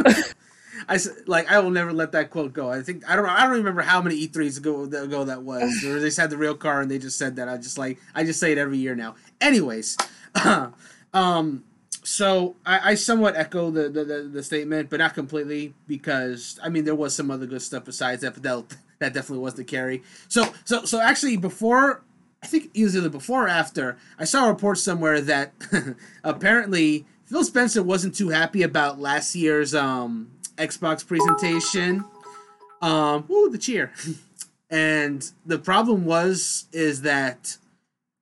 I 0.88 1.00
like 1.26 1.50
I 1.52 1.60
will 1.60 1.72
never 1.72 1.94
let 1.94 2.12
that 2.12 2.30
quote 2.30 2.54
go. 2.54 2.70
I 2.70 2.82
think 2.82 3.10
I 3.10 3.16
don't 3.16 3.26
I 3.26 3.44
don't 3.44 3.58
remember 3.58 3.82
how 3.82 4.02
many 4.02 4.28
E3s 4.28 4.58
ago 4.58 4.86
that, 4.86 5.04
ago 5.04 5.24
that 5.24 5.44
was. 5.44 5.84
Or 5.84 6.00
they 6.00 6.08
just 6.08 6.18
had 6.18 6.30
the 6.30 6.38
real 6.38 6.56
car 6.56 6.82
and 6.82 6.92
they 6.92 7.00
just 7.00 7.18
said 7.18 7.38
that. 7.38 7.48
I 7.48 7.58
just 7.58 7.78
like 7.78 7.98
I 8.14 8.24
just 8.24 8.40
say 8.40 8.52
it 8.52 8.58
every 8.58 8.78
year 8.78 8.96
now. 8.96 9.16
Anyways, 9.42 9.98
um, 11.14 11.64
so 12.04 12.56
I, 12.66 12.92
I 12.92 12.96
somewhat 12.96 13.36
echo 13.36 13.72
the, 13.72 13.90
the, 13.90 14.04
the, 14.04 14.22
the 14.32 14.44
statement, 14.44 14.90
but 14.90 15.00
not 15.00 15.14
completely 15.14 15.74
because 15.88 16.60
I 16.62 16.70
mean 16.70 16.84
there 16.84 16.96
was 16.96 17.16
some 17.16 17.32
other 17.32 17.46
good 17.46 17.62
stuff 17.62 17.86
besides 17.86 18.22
that, 18.22 18.34
but 18.34 18.44
that 18.44 18.78
that 19.00 19.14
definitely 19.14 19.44
was 19.44 19.56
the 19.56 19.64
carry. 19.64 20.04
So 20.28 20.54
so 20.66 20.86
so 20.86 21.00
actually 21.00 21.38
before 21.38 22.04
I 22.44 22.48
think 22.48 22.70
either 22.74 23.10
before 23.10 23.46
or 23.46 23.50
after 23.50 23.98
I 24.18 24.26
saw 24.26 24.46
a 24.46 24.50
report 24.50 24.78
somewhere 24.78 25.20
that 25.22 25.54
apparently 26.24 27.06
Phil 27.30 27.44
Spencer 27.44 27.84
wasn't 27.84 28.16
too 28.16 28.30
happy 28.30 28.64
about 28.64 29.00
last 29.00 29.36
year's 29.36 29.76
um, 29.76 30.32
Xbox 30.58 31.06
presentation. 31.06 32.04
Um, 32.82 33.26
the 33.52 33.58
cheer. 33.60 33.94
and 34.72 35.30
the 35.46 35.60
problem 35.60 36.06
was 36.06 36.66
is 36.72 37.04
that 37.04 37.58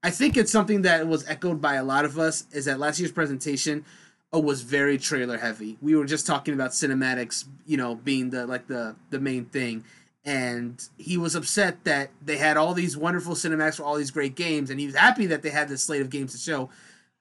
I 0.04 0.10
think 0.10 0.36
it's 0.36 0.52
something 0.52 0.82
that 0.82 1.08
was 1.08 1.26
echoed 1.28 1.62
by 1.62 1.76
a 1.76 1.86
lot 1.86 2.04
of 2.04 2.20
us 2.20 2.46
is 2.52 2.66
that 2.66 2.80
last 2.80 3.00
year's 3.00 3.14
presentation 3.14 3.86
uh, 4.34 4.40
was 4.40 4.62
very 4.62 4.98
trailer 4.98 5.38
heavy. 5.38 5.78
We 5.82 5.96
were 5.96 6.06
just 6.06 6.28
talking 6.28 6.54
about 6.54 6.72
cinematics, 6.72 7.46
you 7.66 7.78
know, 7.78 7.96
being 7.96 8.32
the 8.32 8.46
like 8.46 8.68
the 8.68 8.98
the 9.10 9.22
main 9.22 9.46
thing. 9.46 9.86
And 10.26 10.84
he 10.98 11.18
was 11.18 11.34
upset 11.34 11.86
that 11.86 12.10
they 12.22 12.36
had 12.36 12.58
all 12.58 12.74
these 12.74 12.98
wonderful 12.98 13.36
cinematics 13.36 13.78
for 13.78 13.84
all 13.84 13.96
these 13.96 14.12
great 14.12 14.36
games, 14.36 14.70
and 14.70 14.78
he 14.78 14.86
was 14.86 14.96
happy 14.96 15.28
that 15.28 15.44
they 15.44 15.50
had 15.50 15.70
this 15.70 15.84
slate 15.84 16.02
of 16.02 16.10
games 16.10 16.34
to 16.34 16.38
show. 16.38 16.70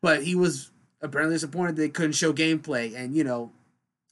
But 0.03 0.25
he 0.25 0.35
was 0.35 0.73
apparently 1.03 1.35
disappointed 1.37 1.77
they 1.77 1.89
couldn't 1.89 2.13
show 2.13 2.33
gameplay. 2.33 2.95
And 2.97 3.15
you 3.15 3.25
know, 3.25 3.51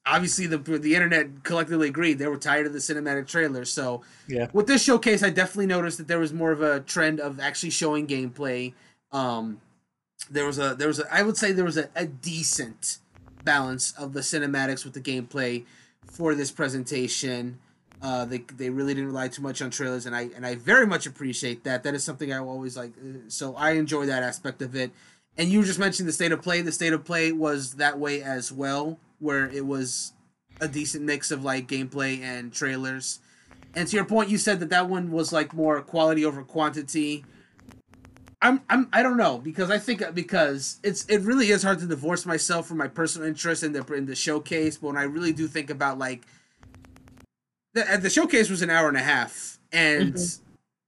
obviously 0.07 0.47
the 0.47 0.59
the 0.59 0.95
internet 0.95 1.43
collectively 1.45 1.89
agreed 1.89 2.15
they 2.19 2.27
were 2.27 2.37
tired 2.37 2.67
of 2.67 2.73
the 2.73 2.79
cinematic 2.79 3.27
trailers. 3.27 3.71
So 3.71 4.03
Yeah. 4.29 4.49
with 4.53 4.67
this 4.67 4.83
showcase, 4.83 5.23
I 5.23 5.31
definitely 5.31 5.67
noticed 5.67 5.99
that 5.99 6.09
there 6.09 6.19
was 6.19 6.33
more 6.33 6.53
of 6.53 6.63
a 6.63 6.81
trend 6.81 7.21
of 7.21 7.41
actually 7.41 7.71
showing 7.71 8.07
gameplay. 8.07 8.73
Um, 9.13 9.61
there 10.31 10.47
was 10.47 10.59
a 10.59 10.75
there 10.75 10.89
was 10.89 11.01
a 11.01 11.13
I 11.15 11.23
would 11.23 11.37
say 11.37 11.53
there 11.53 11.65
was 11.65 11.77
a, 11.77 11.89
a 11.95 12.07
decent 12.07 12.99
balance 13.45 13.93
of 13.99 14.13
the 14.15 14.21
cinematics 14.21 14.85
with 14.85 14.95
the 14.95 15.01
gameplay 15.01 15.65
for 16.11 16.35
this 16.35 16.51
presentation. 16.51 17.59
Uh, 18.03 18.25
they 18.25 18.39
they 18.57 18.69
really 18.71 18.93
didn't 18.95 19.09
rely 19.09 19.29
too 19.29 19.41
much 19.43 19.63
on 19.63 19.71
trailers, 19.71 20.05
and 20.07 20.15
I 20.15 20.29
and 20.37 20.45
I 20.47 20.55
very 20.57 20.87
much 20.87 21.07
appreciate 21.07 21.65
that. 21.65 21.83
That 21.85 21.95
is 21.95 22.05
something 22.05 22.33
I 22.33 22.39
always 22.39 22.77
like. 22.77 22.93
uh, 22.99 23.19
So 23.29 23.55
I 23.57 23.73
enjoy 23.73 24.07
that 24.07 24.23
aspect 24.23 24.61
of 24.63 24.75
it. 24.77 24.91
And 25.37 25.49
you 25.49 25.65
just 25.65 25.79
mentioned 25.79 26.09
the 26.09 26.13
state 26.13 26.33
of 26.33 26.43
play. 26.43 26.61
The 26.61 26.73
state 26.73 26.93
of 26.93 27.05
play 27.05 27.33
was 27.33 27.75
that 27.75 27.99
way 27.99 28.23
as 28.23 28.53
well, 28.53 28.99
where 29.19 29.49
it 29.49 29.67
was 29.67 30.13
a 30.61 30.69
decent 30.69 31.05
mix 31.05 31.31
of 31.31 31.45
like 31.45 31.67
gameplay 31.67 32.21
and 32.21 32.53
trailers. 32.53 33.21
And 33.75 33.89
to 33.89 33.97
your 33.97 34.05
point, 34.05 34.31
you 34.31 34.39
said 34.39 34.61
that 34.61 34.71
that 34.71 34.89
one 34.89 35.11
was 35.11 35.33
like 35.33 35.53
more 35.53 35.81
quality 35.83 36.25
over 36.25 36.43
quantity. 36.43 37.25
I'm, 38.41 38.61
I'm 38.69 38.89
I 38.93 39.03
don't 39.03 39.17
know 39.17 39.39
because 39.39 39.71
I 39.71 39.79
think 39.79 40.03
because 40.15 40.79
it's 40.85 41.05
it 41.07 41.23
really 41.23 41.49
is 41.49 41.63
hard 41.63 41.79
to 41.81 41.87
divorce 41.87 42.27
myself 42.27 42.67
from 42.67 42.79
my 42.79 42.89
personal 42.89 43.27
interest 43.27 43.63
in 43.63 43.73
the 43.73 43.85
in 43.95 44.07
the 44.07 44.15
showcase. 44.15 44.77
But 44.77 44.89
when 44.89 44.97
I 44.97 45.05
really 45.05 45.33
do 45.33 45.49
think 45.49 45.71
about 45.71 45.99
like 45.99 46.25
the 47.73 47.99
the 48.01 48.11
showcase 48.11 48.51
was 48.51 48.63
an 48.63 48.71
hour 48.71 48.87
and 48.87 48.97
a 48.97 49.03
half, 49.03 49.59
and 49.73 50.15
mm-hmm. 50.15 50.44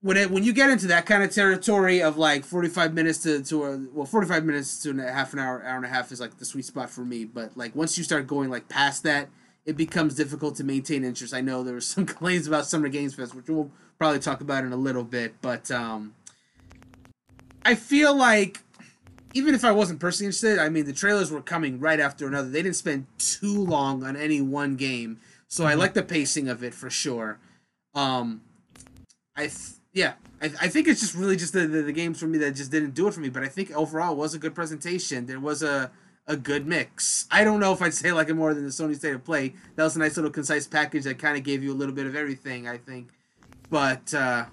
When 0.07 0.15
it 0.15 0.31
when 0.31 0.41
you 0.41 0.53
get 0.53 0.69
into 0.69 0.87
that 0.87 1.05
kind 1.05 1.21
of 1.21 1.31
territory 1.31 2.01
of 2.01 2.17
like 2.17 2.45
forty 2.45 2.69
five 2.69 2.93
minutes 2.93 3.17
to 3.19 3.43
to 3.43 3.65
a 3.65 3.87
well 3.91 4.05
forty 4.05 4.25
five 4.25 4.45
minutes 4.45 4.81
to 4.81 4.91
a 5.05 5.11
half 5.11 5.33
an 5.33 5.39
hour 5.39 5.61
hour 5.65 5.75
and 5.75 5.83
a 5.83 5.89
half 5.89 6.13
is 6.13 6.21
like 6.21 6.37
the 6.37 6.45
sweet 6.45 6.63
spot 6.63 6.89
for 6.89 7.01
me. 7.01 7.25
But 7.25 7.57
like 7.57 7.75
once 7.75 7.97
you 7.97 8.05
start 8.05 8.25
going 8.25 8.49
like 8.49 8.69
past 8.69 9.03
that, 9.03 9.27
it 9.65 9.75
becomes 9.75 10.15
difficult 10.15 10.55
to 10.55 10.63
maintain 10.63 11.03
interest. 11.03 11.33
I 11.33 11.41
know 11.41 11.61
there 11.61 11.73
were 11.73 11.81
some 11.95 12.05
complaints 12.05 12.47
about 12.47 12.65
Summer 12.65 12.87
Games 12.87 13.15
Fest, 13.15 13.35
which 13.35 13.49
we'll 13.49 13.69
probably 13.97 14.19
talk 14.19 14.39
about 14.39 14.63
in 14.63 14.71
a 14.71 14.77
little 14.77 15.03
bit, 15.03 15.35
but 15.41 15.69
um, 15.71 16.15
I 17.65 17.75
feel 17.75 18.15
like 18.15 18.61
even 19.33 19.53
if 19.53 19.65
I 19.65 19.73
wasn't 19.73 19.99
personally 19.99 20.27
interested, 20.27 20.57
I 20.57 20.69
mean 20.69 20.85
the 20.85 20.93
trailers 20.93 21.31
were 21.31 21.41
coming 21.41 21.81
right 21.81 21.99
after 21.99 22.25
another. 22.27 22.47
They 22.47 22.61
didn't 22.61 22.77
spend 22.77 23.07
too 23.17 23.61
long 23.61 24.05
on 24.05 24.15
any 24.15 24.39
one 24.39 24.77
game, 24.77 25.19
so 25.49 25.65
I 25.65 25.73
like 25.73 25.95
the 25.95 26.03
pacing 26.03 26.47
of 26.47 26.63
it 26.63 26.73
for 26.73 26.89
sure. 26.89 27.39
Um, 27.93 28.39
I 29.35 29.47
th- 29.47 29.76
yeah, 29.97 30.13
I, 30.41 30.45
I 30.61 30.67
think 30.67 30.87
it's 30.87 31.01
just 31.01 31.15
really 31.15 31.35
just 31.35 31.53
the, 31.53 31.65
the 31.65 31.81
the 31.81 31.91
games 31.91 32.19
for 32.19 32.27
me 32.27 32.37
that 32.37 32.51
just 32.51 32.69
didn't 32.71 32.93
do 32.93 33.07
it 33.07 33.13
for 33.13 33.19
me. 33.19 33.29
But 33.29 33.43
I 33.43 33.47
think 33.47 33.71
overall 33.75 34.13
it 34.13 34.17
was 34.17 34.35
a 34.35 34.39
good 34.39 34.53
presentation. 34.53 35.25
There 35.25 35.39
was 35.39 35.63
a 35.63 35.91
a 36.27 36.37
good 36.37 36.67
mix. 36.67 37.25
I 37.31 37.43
don't 37.43 37.59
know 37.59 37.73
if 37.73 37.81
I'd 37.81 37.93
say 38.01 38.11
like 38.11 38.29
it 38.29 38.35
more 38.35 38.53
than 38.53 38.63
the 38.63 38.69
Sony 38.69 38.95
State 38.95 39.15
of 39.15 39.25
Play. 39.25 39.55
That 39.75 39.83
was 39.83 39.95
a 39.95 39.99
nice 39.99 40.15
little 40.15 40.29
concise 40.29 40.67
package 40.67 41.05
that 41.05 41.17
kind 41.17 41.35
of 41.35 41.43
gave 41.43 41.63
you 41.63 41.73
a 41.73 41.75
little 41.75 41.95
bit 41.95 42.05
of 42.05 42.15
everything. 42.15 42.67
I 42.67 42.77
think, 42.77 43.09
but 43.71 44.13
uh, 44.13 44.45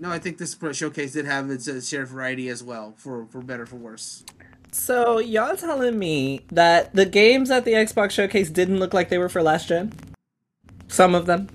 no, 0.00 0.10
I 0.10 0.18
think 0.18 0.38
this 0.38 0.56
showcase 0.72 1.12
did 1.12 1.26
have 1.26 1.50
its 1.50 1.68
uh, 1.68 1.80
share 1.80 2.02
of 2.02 2.08
variety 2.08 2.48
as 2.48 2.64
well, 2.64 2.94
for 2.96 3.26
for 3.26 3.42
better 3.42 3.66
for 3.66 3.76
worse. 3.76 4.24
So 4.72 5.18
y'all 5.18 5.56
telling 5.56 5.98
me 5.98 6.40
that 6.50 6.94
the 6.94 7.06
games 7.06 7.50
at 7.50 7.66
the 7.66 7.72
Xbox 7.72 8.12
showcase 8.12 8.50
didn't 8.50 8.78
look 8.78 8.94
like 8.94 9.10
they 9.10 9.18
were 9.18 9.28
for 9.28 9.42
last 9.42 9.68
gen? 9.68 9.92
Some 10.88 11.14
of 11.14 11.26
them, 11.26 11.48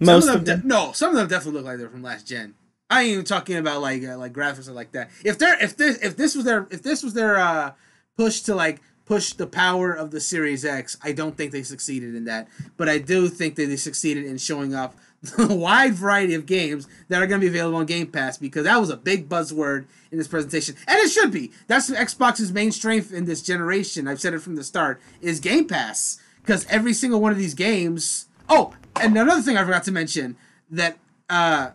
most 0.00 0.26
some 0.26 0.36
of 0.36 0.44
them. 0.44 0.60
de- 0.60 0.66
no, 0.66 0.92
some 0.92 1.10
of 1.10 1.16
them 1.16 1.28
definitely 1.28 1.60
look 1.60 1.66
like 1.66 1.78
they're 1.78 1.88
from 1.88 2.02
last 2.02 2.26
gen. 2.26 2.54
I 2.90 3.02
ain't 3.02 3.12
even 3.12 3.24
talking 3.24 3.56
about 3.56 3.80
like 3.80 4.02
uh, 4.04 4.16
like 4.16 4.32
graphics 4.32 4.68
or 4.68 4.72
like 4.72 4.92
that. 4.92 5.10
If 5.24 5.38
they're 5.38 5.62
if 5.62 5.76
this 5.76 5.98
if 5.98 6.16
this 6.16 6.34
was 6.34 6.44
their 6.44 6.66
if 6.70 6.82
this 6.82 7.02
was 7.02 7.14
their 7.14 7.36
uh 7.38 7.72
push 8.16 8.40
to 8.42 8.54
like 8.54 8.80
push 9.04 9.32
the 9.32 9.46
power 9.46 9.92
of 9.92 10.10
the 10.10 10.20
Series 10.20 10.64
X, 10.64 10.96
I 11.02 11.12
don't 11.12 11.36
think 11.36 11.52
they 11.52 11.62
succeeded 11.62 12.14
in 12.14 12.24
that. 12.24 12.48
But 12.76 12.88
I 12.88 12.98
do 12.98 13.28
think 13.28 13.56
that 13.56 13.66
they 13.66 13.76
succeeded 13.76 14.24
in 14.24 14.36
showing 14.38 14.74
off 14.74 14.94
the 15.22 15.54
wide 15.54 15.94
variety 15.94 16.34
of 16.34 16.46
games 16.46 16.86
that 17.08 17.22
are 17.22 17.26
going 17.26 17.40
to 17.40 17.44
be 17.44 17.48
available 17.48 17.78
on 17.78 17.86
Game 17.86 18.06
Pass 18.06 18.38
because 18.38 18.64
that 18.64 18.78
was 18.78 18.90
a 18.90 18.96
big 18.96 19.28
buzzword 19.28 19.86
in 20.12 20.18
this 20.18 20.28
presentation, 20.28 20.76
and 20.86 20.98
it 20.98 21.10
should 21.10 21.32
be. 21.32 21.50
That's 21.66 21.90
Xbox's 21.90 22.52
main 22.52 22.70
strength 22.70 23.12
in 23.12 23.24
this 23.24 23.42
generation. 23.42 24.06
I've 24.06 24.20
said 24.20 24.34
it 24.34 24.40
from 24.40 24.56
the 24.56 24.64
start 24.64 25.00
is 25.20 25.40
Game 25.40 25.66
Pass 25.66 26.20
because 26.40 26.66
every 26.66 26.94
single 26.94 27.20
one 27.20 27.32
of 27.32 27.38
these 27.38 27.54
games. 27.54 28.26
Oh, 28.48 28.74
and 29.00 29.16
another 29.16 29.42
thing 29.42 29.56
I 29.56 29.64
forgot 29.64 29.84
to 29.84 29.92
mention 29.92 30.36
that 30.70 30.98
uh, 31.28 31.70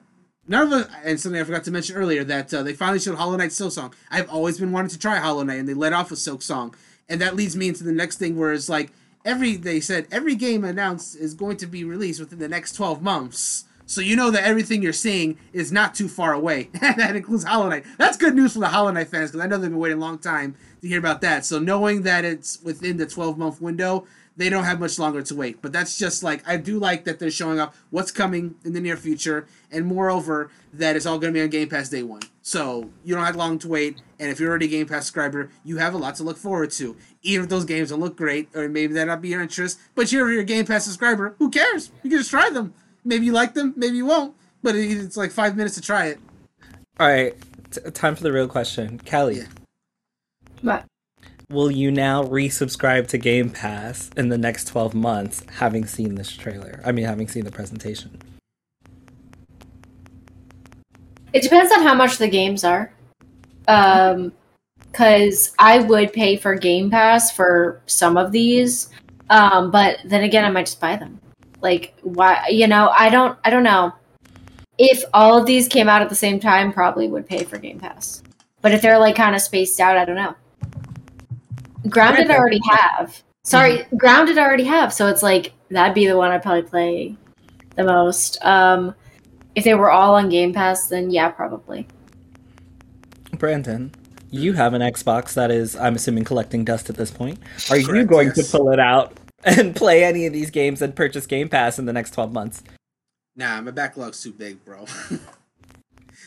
none 0.47 0.67
of 0.67 0.73
us, 0.73 0.91
and 1.03 1.19
something 1.19 1.39
I 1.39 1.43
forgot 1.43 1.63
to 1.65 1.71
mention 1.71 1.95
earlier 1.95 2.23
that 2.23 2.53
uh, 2.53 2.63
they 2.63 2.73
finally 2.73 2.99
showed 2.99 3.15
Hollow 3.15 3.37
Knight 3.37 3.51
Silksong. 3.51 3.93
I've 4.09 4.29
always 4.29 4.59
been 4.59 4.71
wanting 4.71 4.89
to 4.91 4.99
try 4.99 5.17
Hollow 5.17 5.43
Knight, 5.43 5.59
and 5.59 5.67
they 5.67 5.73
let 5.73 5.93
off 5.93 6.09
with 6.09 6.19
Silksong, 6.19 6.73
and 7.09 7.21
that 7.21 7.35
leads 7.35 7.55
me 7.55 7.67
into 7.67 7.83
the 7.83 7.91
next 7.91 8.17
thing 8.17 8.37
where 8.37 8.53
it's 8.53 8.69
like 8.69 8.91
every 9.25 9.55
they 9.55 9.79
said 9.79 10.07
every 10.11 10.35
game 10.35 10.63
announced 10.63 11.15
is 11.15 11.33
going 11.33 11.57
to 11.57 11.67
be 11.67 11.83
released 11.83 12.19
within 12.19 12.39
the 12.39 12.47
next 12.47 12.73
twelve 12.73 13.01
months. 13.01 13.65
So 13.85 14.01
you 14.01 14.15
know 14.15 14.31
that 14.31 14.45
everything 14.45 14.81
you're 14.81 14.93
seeing 14.93 15.37
is 15.51 15.71
not 15.71 15.93
too 15.93 16.07
far 16.07 16.33
away. 16.33 16.69
and 16.81 16.97
that 16.97 17.15
includes 17.15 17.43
Hollow 17.43 17.69
Knight. 17.69 17.85
That's 17.97 18.17
good 18.17 18.35
news 18.35 18.53
for 18.53 18.59
the 18.59 18.69
Hollow 18.69 18.91
Knight 18.91 19.09
fans 19.09 19.31
because 19.31 19.45
I 19.45 19.47
know 19.47 19.57
they've 19.57 19.69
been 19.69 19.79
waiting 19.79 19.97
a 19.97 20.01
long 20.01 20.19
time 20.19 20.55
to 20.81 20.87
hear 20.87 20.99
about 20.99 21.21
that. 21.21 21.45
So 21.45 21.59
knowing 21.59 22.03
that 22.03 22.25
it's 22.25 22.61
within 22.63 22.97
the 22.97 23.05
12 23.05 23.37
month 23.37 23.61
window, 23.61 24.07
they 24.35 24.49
don't 24.49 24.63
have 24.63 24.79
much 24.79 24.97
longer 24.97 25.21
to 25.21 25.35
wait. 25.35 25.61
But 25.61 25.71
that's 25.71 25.97
just 25.97 26.23
like 26.23 26.47
I 26.47 26.57
do 26.57 26.79
like 26.79 27.03
that 27.05 27.19
they're 27.19 27.31
showing 27.31 27.59
off 27.59 27.77
what's 27.89 28.11
coming 28.11 28.55
in 28.63 28.73
the 28.73 28.81
near 28.81 28.97
future, 28.97 29.47
and 29.71 29.85
moreover 29.85 30.49
that 30.73 30.95
it's 30.95 31.05
all 31.05 31.19
going 31.19 31.33
to 31.33 31.37
be 31.37 31.43
on 31.43 31.49
Game 31.49 31.69
Pass 31.69 31.89
day 31.89 32.03
one. 32.03 32.21
So 32.41 32.89
you 33.03 33.15
don't 33.15 33.25
have 33.25 33.35
long 33.35 33.59
to 33.59 33.67
wait, 33.67 34.01
and 34.19 34.29
if 34.29 34.39
you're 34.39 34.49
already 34.49 34.65
a 34.65 34.69
Game 34.69 34.87
Pass 34.87 35.05
subscriber, 35.05 35.49
you 35.63 35.77
have 35.77 35.93
a 35.93 35.97
lot 35.97 36.15
to 36.15 36.23
look 36.23 36.37
forward 36.37 36.71
to. 36.71 36.97
Even 37.21 37.45
if 37.45 37.49
those 37.49 37.65
games 37.65 37.89
don't 37.89 37.99
look 37.99 38.17
great, 38.17 38.49
or 38.55 38.67
maybe 38.67 38.93
that 38.93 39.05
not 39.05 39.21
be 39.21 39.29
your 39.29 39.41
interest, 39.41 39.79
but 39.95 40.11
you're 40.11 40.39
a 40.39 40.43
Game 40.43 40.65
Pass 40.65 40.85
subscriber, 40.85 41.35
who 41.39 41.49
cares? 41.49 41.91
You 42.03 42.09
can 42.09 42.19
just 42.19 42.31
try 42.31 42.49
them. 42.49 42.73
Maybe 43.05 43.25
you 43.25 43.31
like 43.31 43.53
them, 43.53 43.73
maybe 43.77 43.97
you 43.97 44.05
won't. 44.05 44.35
But 44.61 44.75
it's 44.75 45.17
like 45.17 45.31
five 45.31 45.57
minutes 45.57 45.75
to 45.75 45.81
try 45.81 46.07
it. 46.07 46.19
All 46.99 47.07
right, 47.07 47.35
T- 47.71 47.91
time 47.91 48.15
for 48.15 48.23
the 48.23 48.31
real 48.31 48.47
question, 48.47 48.99
Kelly. 48.99 49.37
Yeah. 49.37 49.45
What? 50.61 50.85
Will 51.49 51.69
you 51.69 51.91
now 51.91 52.23
resubscribe 52.23 53.07
to 53.07 53.17
Game 53.17 53.49
Pass 53.49 54.09
in 54.17 54.29
the 54.29 54.37
next 54.37 54.67
12 54.67 54.93
months, 54.93 55.43
having 55.57 55.85
seen 55.85 56.15
this 56.15 56.31
trailer? 56.31 56.81
I 56.85 56.91
mean, 56.91 57.05
having 57.05 57.27
seen 57.27 57.45
the 57.45 57.51
presentation. 57.51 58.17
It 61.33 61.41
depends 61.41 61.71
on 61.71 61.83
how 61.83 61.95
much 61.95 62.17
the 62.17 62.27
games 62.27 62.63
are. 62.63 62.93
Um, 63.67 64.33
because 64.91 65.53
I 65.57 65.79
would 65.79 66.13
pay 66.13 66.37
for 66.37 66.53
Game 66.55 66.91
Pass 66.91 67.31
for 67.31 67.81
some 67.87 68.15
of 68.15 68.31
these, 68.31 68.89
um, 69.29 69.71
but 69.71 69.97
then 70.05 70.23
again, 70.23 70.45
I 70.45 70.51
might 70.51 70.67
just 70.67 70.79
buy 70.79 70.95
them. 70.95 71.19
Like, 71.61 71.95
why? 72.03 72.47
You 72.49 72.67
know, 72.67 72.89
I 72.95 73.09
don't. 73.09 73.37
I 73.43 73.49
don't 73.49 73.63
know. 73.63 73.93
If 74.77 75.03
all 75.13 75.37
of 75.37 75.45
these 75.45 75.67
came 75.67 75.89
out 75.89 76.01
at 76.01 76.09
the 76.09 76.15
same 76.15 76.39
time, 76.39 76.71
probably 76.71 77.07
would 77.07 77.27
pay 77.27 77.43
for 77.43 77.57
Game 77.57 77.79
Pass. 77.79 78.21
But 78.61 78.73
if 78.73 78.81
they're 78.81 78.99
like 78.99 79.15
kind 79.15 79.35
of 79.35 79.41
spaced 79.41 79.79
out, 79.79 79.97
I 79.97 80.05
don't 80.05 80.15
know. 80.15 80.35
Grounded 81.89 82.29
I 82.29 82.37
already 82.37 82.61
have. 82.69 83.21
Sorry, 83.43 83.79
mm-hmm. 83.79 83.97
Grounded 83.97 84.37
I 84.37 84.43
already 84.43 84.63
have. 84.63 84.93
So 84.93 85.07
it's 85.07 85.23
like 85.23 85.53
that'd 85.69 85.93
be 85.93 86.07
the 86.07 86.17
one 86.17 86.31
I'd 86.31 86.41
probably 86.41 86.63
play 86.63 87.17
the 87.75 87.83
most. 87.83 88.43
Um, 88.45 88.95
if 89.55 89.63
they 89.63 89.73
were 89.73 89.91
all 89.91 90.15
on 90.15 90.29
Game 90.29 90.53
Pass, 90.53 90.87
then 90.87 91.11
yeah, 91.11 91.29
probably. 91.29 91.87
Brandon, 93.37 93.91
you 94.31 94.53
have 94.53 94.73
an 94.73 94.81
Xbox 94.81 95.33
that 95.33 95.51
is, 95.51 95.75
I'm 95.75 95.95
assuming, 95.95 96.23
collecting 96.23 96.65
dust 96.65 96.89
at 96.89 96.95
this 96.95 97.11
point. 97.11 97.39
Are 97.69 97.75
Correct, 97.75 97.87
you 97.87 98.05
going 98.05 98.31
yes. 98.35 98.49
to 98.49 98.57
pull 98.57 98.71
it 98.71 98.79
out 98.79 99.17
and 99.43 99.75
play 99.75 100.03
any 100.03 100.25
of 100.25 100.33
these 100.33 100.49
games 100.49 100.81
and 100.81 100.95
purchase 100.95 101.25
Game 101.25 101.49
Pass 101.49 101.77
in 101.77 101.85
the 101.85 101.93
next 101.93 102.11
12 102.11 102.31
months? 102.31 102.63
Nah, 103.35 103.61
my 103.61 103.71
backlog's 103.71 104.21
too 104.21 104.31
big, 104.31 104.63
bro. 104.63 104.85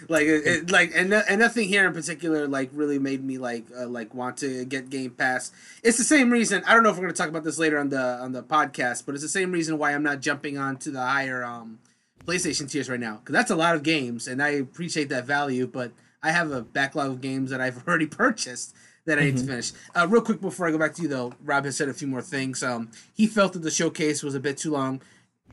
like 0.09 0.27
it, 0.27 0.47
it, 0.47 0.71
like 0.71 0.93
and 0.95 1.13
and 1.13 1.41
nothing 1.41 1.69
here 1.69 1.87
in 1.87 1.93
particular 1.93 2.47
like 2.47 2.71
really 2.73 2.99
made 2.99 3.25
me 3.25 3.39
like 3.39 3.65
uh, 3.77 3.87
like 3.87 4.15
want 4.15 4.39
to 4.39 4.65
get 4.65 4.91
Game 4.91 5.11
Pass. 5.11 5.53
It's 5.83 5.99
the 5.99 6.05
same 6.05 6.31
reason. 6.31 6.63
I 6.67 6.75
don't 6.75 6.83
know 6.83 6.91
if 6.91 6.97
we're 6.97 7.03
gonna 7.03 7.15
talk 7.15 7.29
about 7.29 7.45
this 7.45 7.59
later 7.59 7.79
on 7.79 7.89
the 7.89 8.01
on 8.01 8.33
the 8.33 8.43
podcast, 8.43 9.05
but 9.07 9.15
it's 9.15 9.23
the 9.23 9.29
same 9.29 9.53
reason 9.53 9.79
why 9.79 9.95
I'm 9.95 10.03
not 10.03 10.21
jumping 10.21 10.59
on 10.59 10.77
to 10.79 10.91
the 10.91 11.01
higher 11.01 11.45
um 11.45 11.79
PlayStation 12.25 12.71
tiers 12.71 12.91
right 12.91 13.01
now 13.01 13.17
because 13.17 13.33
that's 13.33 13.51
a 13.51 13.57
lot 13.57 13.75
of 13.75 13.83
games, 13.83 14.27
and 14.27 14.43
I 14.43 14.51
appreciate 14.51 15.09
that 15.11 15.25
value. 15.25 15.67
But 15.67 15.93
I 16.23 16.33
have 16.33 16.51
a 16.51 16.63
backlog 16.63 17.11
of 17.11 17.21
games 17.21 17.51
that 17.51 17.61
I've 17.61 17.85
already 17.89 18.07
purchased 18.07 18.75
that 19.07 19.19
I 19.19 19.23
need 19.23 19.37
mm-hmm. 19.37 19.47
to 19.47 19.53
finish. 19.53 19.73
Uh, 19.95 20.07
real 20.09 20.23
quick 20.23 20.41
before 20.41 20.67
I 20.67 20.71
go 20.73 20.79
back 20.79 20.95
to 20.95 21.03
you 21.03 21.09
though, 21.09 21.33
Rob 21.43 21.65
has 21.65 21.77
said 21.77 21.89
a 21.89 21.95
few 21.95 22.09
more 22.09 22.23
things. 22.23 22.63
Um, 22.63 22.91
he 23.15 23.27
felt 23.27 23.53
that 23.55 23.61
the 23.61 23.71
showcase 23.71 24.23
was 24.23 24.35
a 24.35 24.41
bit 24.41 24.59
too 24.59 24.73
long. 24.73 25.01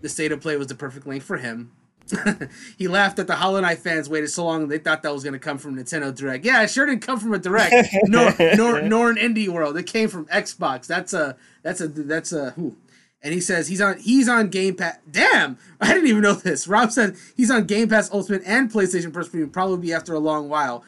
The 0.02 0.10
state 0.10 0.32
of 0.32 0.42
play 0.42 0.58
was 0.58 0.68
the 0.68 0.76
perfect 0.76 1.08
length 1.08 1.26
for 1.26 1.38
him. 1.38 1.72
he 2.78 2.88
laughed 2.88 3.20
at 3.20 3.28
the 3.28 3.36
Hollow 3.36 3.62
Knight 3.62 3.80
fans 3.80 4.10
waited 4.10 4.30
so 4.30 4.46
long 4.46 4.68
they 4.68 4.78
thought 4.78 5.04
that 5.04 5.14
was 5.14 5.24
going 5.24 5.34
to 5.34 5.40
come 5.40 5.58
from 5.58 5.76
Nintendo 5.76 6.14
Direct. 6.14 6.46
Yeah, 6.46 6.62
it 6.64 6.70
sure 6.70 6.86
didn't 6.86 7.02
come 7.02 7.20
from 7.20 7.34
a 7.34 7.40
Direct, 7.40 7.74
nor 8.06 8.34
nor 8.56 8.82
nor 8.82 9.10
an 9.10 9.18
indie 9.18 9.48
world. 9.48 9.78
It 9.78 9.88
came 9.88 10.10
from 10.10 10.26
Xbox. 10.28 10.88
That's 10.88 11.14
a 11.14 11.38
that's 11.62 11.82
a 11.82 11.88
that's 11.88 12.32
a 12.32 12.52
who. 12.52 12.78
And 13.22 13.34
he 13.34 13.40
says 13.40 13.70
he's 13.70 13.80
on 13.80 14.00
he's 14.00 14.28
on 14.28 14.50
Game 14.50 14.76
Pass. 14.76 14.98
Damn, 15.10 15.58
I 15.80 15.94
didn't 15.94 16.08
even 16.08 16.24
know 16.24 16.34
this. 16.34 16.68
Rob 16.68 16.92
said 16.92 17.16
he's 17.38 17.50
on 17.50 17.66
Game 17.66 17.88
Pass 17.88 18.12
Ultimate 18.12 18.44
and 18.46 18.70
PlayStation 18.72 19.14
Plus 19.14 19.30
Premium. 19.30 19.50
Probably 19.50 19.78
be 19.78 19.94
after 19.94 20.14
a 20.14 20.20
long 20.20 20.50
while. 20.50 20.84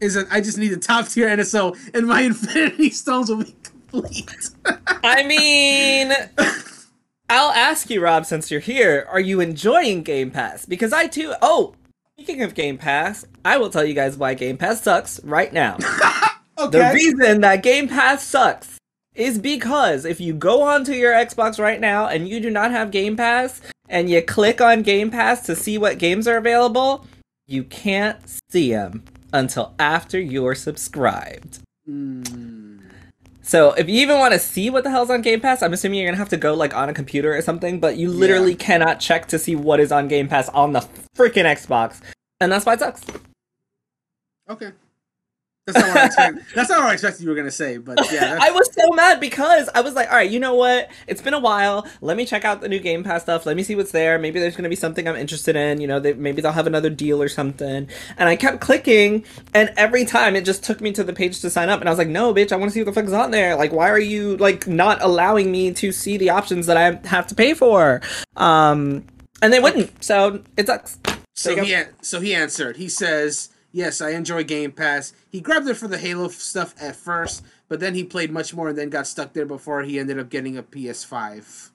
Is 0.00 0.14
that 0.14 0.26
I 0.30 0.40
just 0.40 0.58
need 0.58 0.68
the 0.68 0.78
top 0.78 1.08
tier 1.08 1.28
NSO 1.28 1.76
and 1.94 2.06
my 2.06 2.20
Infinity 2.22 2.90
Stones 2.90 3.30
will 3.30 3.44
be 3.44 3.54
complete. 3.62 4.50
I 5.04 5.22
mean. 5.22 6.12
I'll 7.28 7.50
ask 7.50 7.90
you, 7.90 8.00
Rob, 8.00 8.24
since 8.24 8.50
you're 8.50 8.60
here, 8.60 9.06
are 9.10 9.20
you 9.20 9.40
enjoying 9.40 10.02
Game 10.02 10.30
Pass? 10.30 10.64
Because 10.64 10.92
I 10.92 11.08
too. 11.08 11.34
Oh, 11.42 11.74
speaking 12.18 12.42
of 12.42 12.54
Game 12.54 12.78
Pass, 12.78 13.24
I 13.44 13.58
will 13.58 13.70
tell 13.70 13.84
you 13.84 13.94
guys 13.94 14.16
why 14.16 14.34
Game 14.34 14.56
Pass 14.56 14.82
sucks 14.82 15.22
right 15.24 15.52
now. 15.52 15.76
okay. 16.58 16.78
The 16.78 16.90
reason 16.94 17.40
that 17.40 17.62
Game 17.62 17.88
Pass 17.88 18.22
sucks 18.22 18.78
is 19.14 19.38
because 19.38 20.04
if 20.04 20.20
you 20.20 20.34
go 20.34 20.62
onto 20.62 20.92
your 20.92 21.12
Xbox 21.12 21.58
right 21.58 21.80
now 21.80 22.06
and 22.06 22.28
you 22.28 22.38
do 22.38 22.50
not 22.50 22.70
have 22.70 22.90
Game 22.90 23.16
Pass 23.16 23.60
and 23.88 24.08
you 24.08 24.22
click 24.22 24.60
on 24.60 24.82
Game 24.82 25.10
Pass 25.10 25.44
to 25.46 25.56
see 25.56 25.78
what 25.78 25.98
games 25.98 26.28
are 26.28 26.36
available, 26.36 27.06
you 27.46 27.64
can't 27.64 28.18
see 28.50 28.70
them 28.72 29.02
until 29.32 29.74
after 29.78 30.20
you're 30.20 30.54
subscribed. 30.54 31.60
Mm. 31.88 32.55
So 33.46 33.74
if 33.74 33.88
you 33.88 34.00
even 34.00 34.18
want 34.18 34.32
to 34.32 34.40
see 34.40 34.70
what 34.70 34.82
the 34.82 34.90
hell's 34.90 35.08
on 35.08 35.22
Game 35.22 35.40
Pass, 35.40 35.62
I'm 35.62 35.72
assuming 35.72 36.00
you're 36.00 36.08
gonna 36.08 36.18
have 36.18 36.28
to 36.30 36.36
go 36.36 36.52
like 36.54 36.74
on 36.74 36.88
a 36.88 36.92
computer 36.92 37.32
or 37.32 37.40
something. 37.42 37.78
But 37.78 37.96
you 37.96 38.10
literally 38.10 38.52
yeah. 38.52 38.58
cannot 38.58 38.98
check 38.98 39.26
to 39.28 39.38
see 39.38 39.54
what 39.54 39.78
is 39.78 39.92
on 39.92 40.08
Game 40.08 40.26
Pass 40.26 40.48
on 40.48 40.72
the 40.72 40.80
freaking 41.16 41.44
Xbox, 41.44 42.00
and 42.40 42.50
that's 42.50 42.66
why 42.66 42.74
it 42.74 42.80
sucks. 42.80 43.02
Okay. 44.50 44.72
That's 45.66 45.78
not 45.80 45.88
what 45.88 45.98
I 45.98 46.06
expected. 46.06 46.44
that's 46.54 46.70
not 46.70 46.78
what 46.78 46.90
I 46.90 46.92
expected 46.92 47.22
you 47.24 47.28
were 47.28 47.34
gonna 47.34 47.50
say, 47.50 47.78
but 47.78 48.12
yeah. 48.12 48.38
I 48.40 48.52
was 48.52 48.72
so 48.72 48.88
mad 48.92 49.18
because 49.18 49.68
I 49.74 49.80
was 49.80 49.94
like, 49.94 50.08
all 50.08 50.14
right, 50.14 50.30
you 50.30 50.38
know 50.38 50.54
what? 50.54 50.88
It's 51.08 51.20
been 51.20 51.34
a 51.34 51.40
while. 51.40 51.84
Let 52.00 52.16
me 52.16 52.24
check 52.24 52.44
out 52.44 52.60
the 52.60 52.68
new 52.68 52.78
Game 52.78 53.02
Pass 53.02 53.22
stuff. 53.22 53.46
Let 53.46 53.56
me 53.56 53.64
see 53.64 53.74
what's 53.74 53.90
there. 53.90 54.16
Maybe 54.16 54.38
there's 54.38 54.54
gonna 54.54 54.68
be 54.68 54.76
something 54.76 55.08
I'm 55.08 55.16
interested 55.16 55.56
in. 55.56 55.80
You 55.80 55.88
know, 55.88 55.98
they, 55.98 56.12
maybe 56.12 56.40
they'll 56.40 56.52
have 56.52 56.68
another 56.68 56.88
deal 56.88 57.20
or 57.20 57.28
something. 57.28 57.88
And 58.16 58.28
I 58.28 58.36
kept 58.36 58.60
clicking, 58.60 59.24
and 59.54 59.72
every 59.76 60.04
time 60.04 60.36
it 60.36 60.44
just 60.44 60.62
took 60.62 60.80
me 60.80 60.92
to 60.92 61.02
the 61.02 61.12
page 61.12 61.40
to 61.40 61.50
sign 61.50 61.68
up, 61.68 61.80
and 61.80 61.88
I 61.88 61.92
was 61.92 61.98
like, 61.98 62.06
no, 62.06 62.32
bitch, 62.32 62.52
I 62.52 62.56
want 62.56 62.70
to 62.70 62.72
see 62.72 62.80
what 62.84 62.94
the 62.94 63.00
fuck's 63.00 63.12
on 63.12 63.32
there. 63.32 63.56
Like, 63.56 63.72
why 63.72 63.90
are 63.90 63.98
you 63.98 64.36
like 64.36 64.68
not 64.68 65.02
allowing 65.02 65.50
me 65.50 65.72
to 65.72 65.90
see 65.90 66.16
the 66.16 66.30
options 66.30 66.66
that 66.66 66.76
I 66.76 67.08
have 67.08 67.26
to 67.26 67.34
pay 67.34 67.54
for? 67.54 68.02
Um, 68.36 69.04
and 69.42 69.52
they 69.52 69.58
wouldn't. 69.58 70.04
So 70.04 70.44
it 70.56 70.68
sucks. 70.68 71.00
So 71.34 71.62
he 71.62 71.76
so 72.02 72.20
he 72.20 72.34
answered. 72.34 72.76
He 72.76 72.88
says 72.88 73.50
yes, 73.76 74.00
I 74.00 74.10
enjoy 74.10 74.42
Game 74.42 74.72
Pass. 74.72 75.12
He 75.28 75.40
grabbed 75.40 75.68
it 75.68 75.76
for 75.76 75.86
the 75.86 75.98
Halo 75.98 76.28
stuff 76.28 76.74
at 76.80 76.96
first, 76.96 77.44
but 77.68 77.78
then 77.78 77.94
he 77.94 78.02
played 78.02 78.32
much 78.32 78.54
more 78.54 78.70
and 78.70 78.78
then 78.78 78.88
got 78.88 79.06
stuck 79.06 79.34
there 79.34 79.44
before 79.44 79.82
he 79.82 79.98
ended 79.98 80.18
up 80.18 80.30
getting 80.30 80.56
a 80.56 80.62
PS5. 80.62 81.70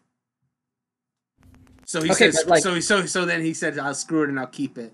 So 1.85 2.01
he 2.01 2.11
okay, 2.11 2.31
said, 2.31 2.47
like, 2.47 2.63
so 2.63 2.79
so 2.79 3.05
so 3.05 3.25
then 3.25 3.41
he 3.41 3.53
said, 3.53 3.77
"I'll 3.77 3.93
screw 3.93 4.23
it 4.23 4.29
and 4.29 4.39
I'll 4.39 4.47
keep 4.47 4.77
it." 4.77 4.93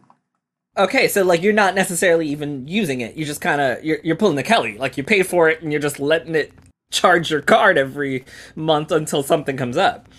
Okay, 0.78 1.08
so 1.08 1.24
like 1.24 1.42
you're 1.42 1.54
not 1.54 1.76
necessarily 1.76 2.28
even 2.28 2.68
using 2.68 3.02
it. 3.02 3.16
You 3.16 3.24
just 3.24 3.40
kind 3.40 3.62
of 3.62 3.84
you're 3.84 4.00
you're 4.04 4.16
pulling 4.16 4.36
the 4.36 4.44
Kelly. 4.44 4.78
Like 4.78 4.98
you 4.98 5.04
pay 5.04 5.24
for 5.24 5.48
it 5.48 5.62
and 5.62 5.72
you're 5.72 5.82
just 5.82 6.00
letting 6.00 6.36
it 6.36 6.52
charge 6.92 7.32
your 7.32 7.42
card 7.42 7.78
every 7.78 8.26
month 8.56 8.92
until 8.92 9.24
something 9.24 9.56
comes 9.56 9.78
up. 9.78 10.10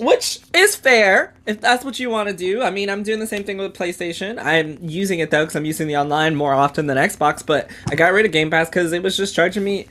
Which 0.00 0.40
is 0.52 0.74
fair 0.74 1.34
if 1.46 1.60
that's 1.60 1.84
what 1.84 2.00
you 2.00 2.10
want 2.10 2.28
to 2.28 2.34
do. 2.34 2.62
I 2.62 2.70
mean, 2.70 2.90
I'm 2.90 3.04
doing 3.04 3.20
the 3.20 3.26
same 3.26 3.44
thing 3.44 3.58
with 3.58 3.74
PlayStation. 3.74 4.42
I'm 4.42 4.78
using 4.82 5.20
it 5.20 5.30
though 5.30 5.44
because 5.44 5.54
I'm 5.54 5.64
using 5.64 5.86
the 5.86 5.96
online 5.96 6.34
more 6.34 6.52
often 6.52 6.86
than 6.86 6.96
Xbox. 6.96 7.46
But 7.46 7.70
I 7.88 7.94
got 7.94 8.12
rid 8.12 8.26
of 8.26 8.32
Game 8.32 8.50
Pass 8.50 8.68
because 8.68 8.92
it 8.92 9.02
was 9.02 9.16
just 9.16 9.34
charging 9.34 9.62
me 9.62 9.86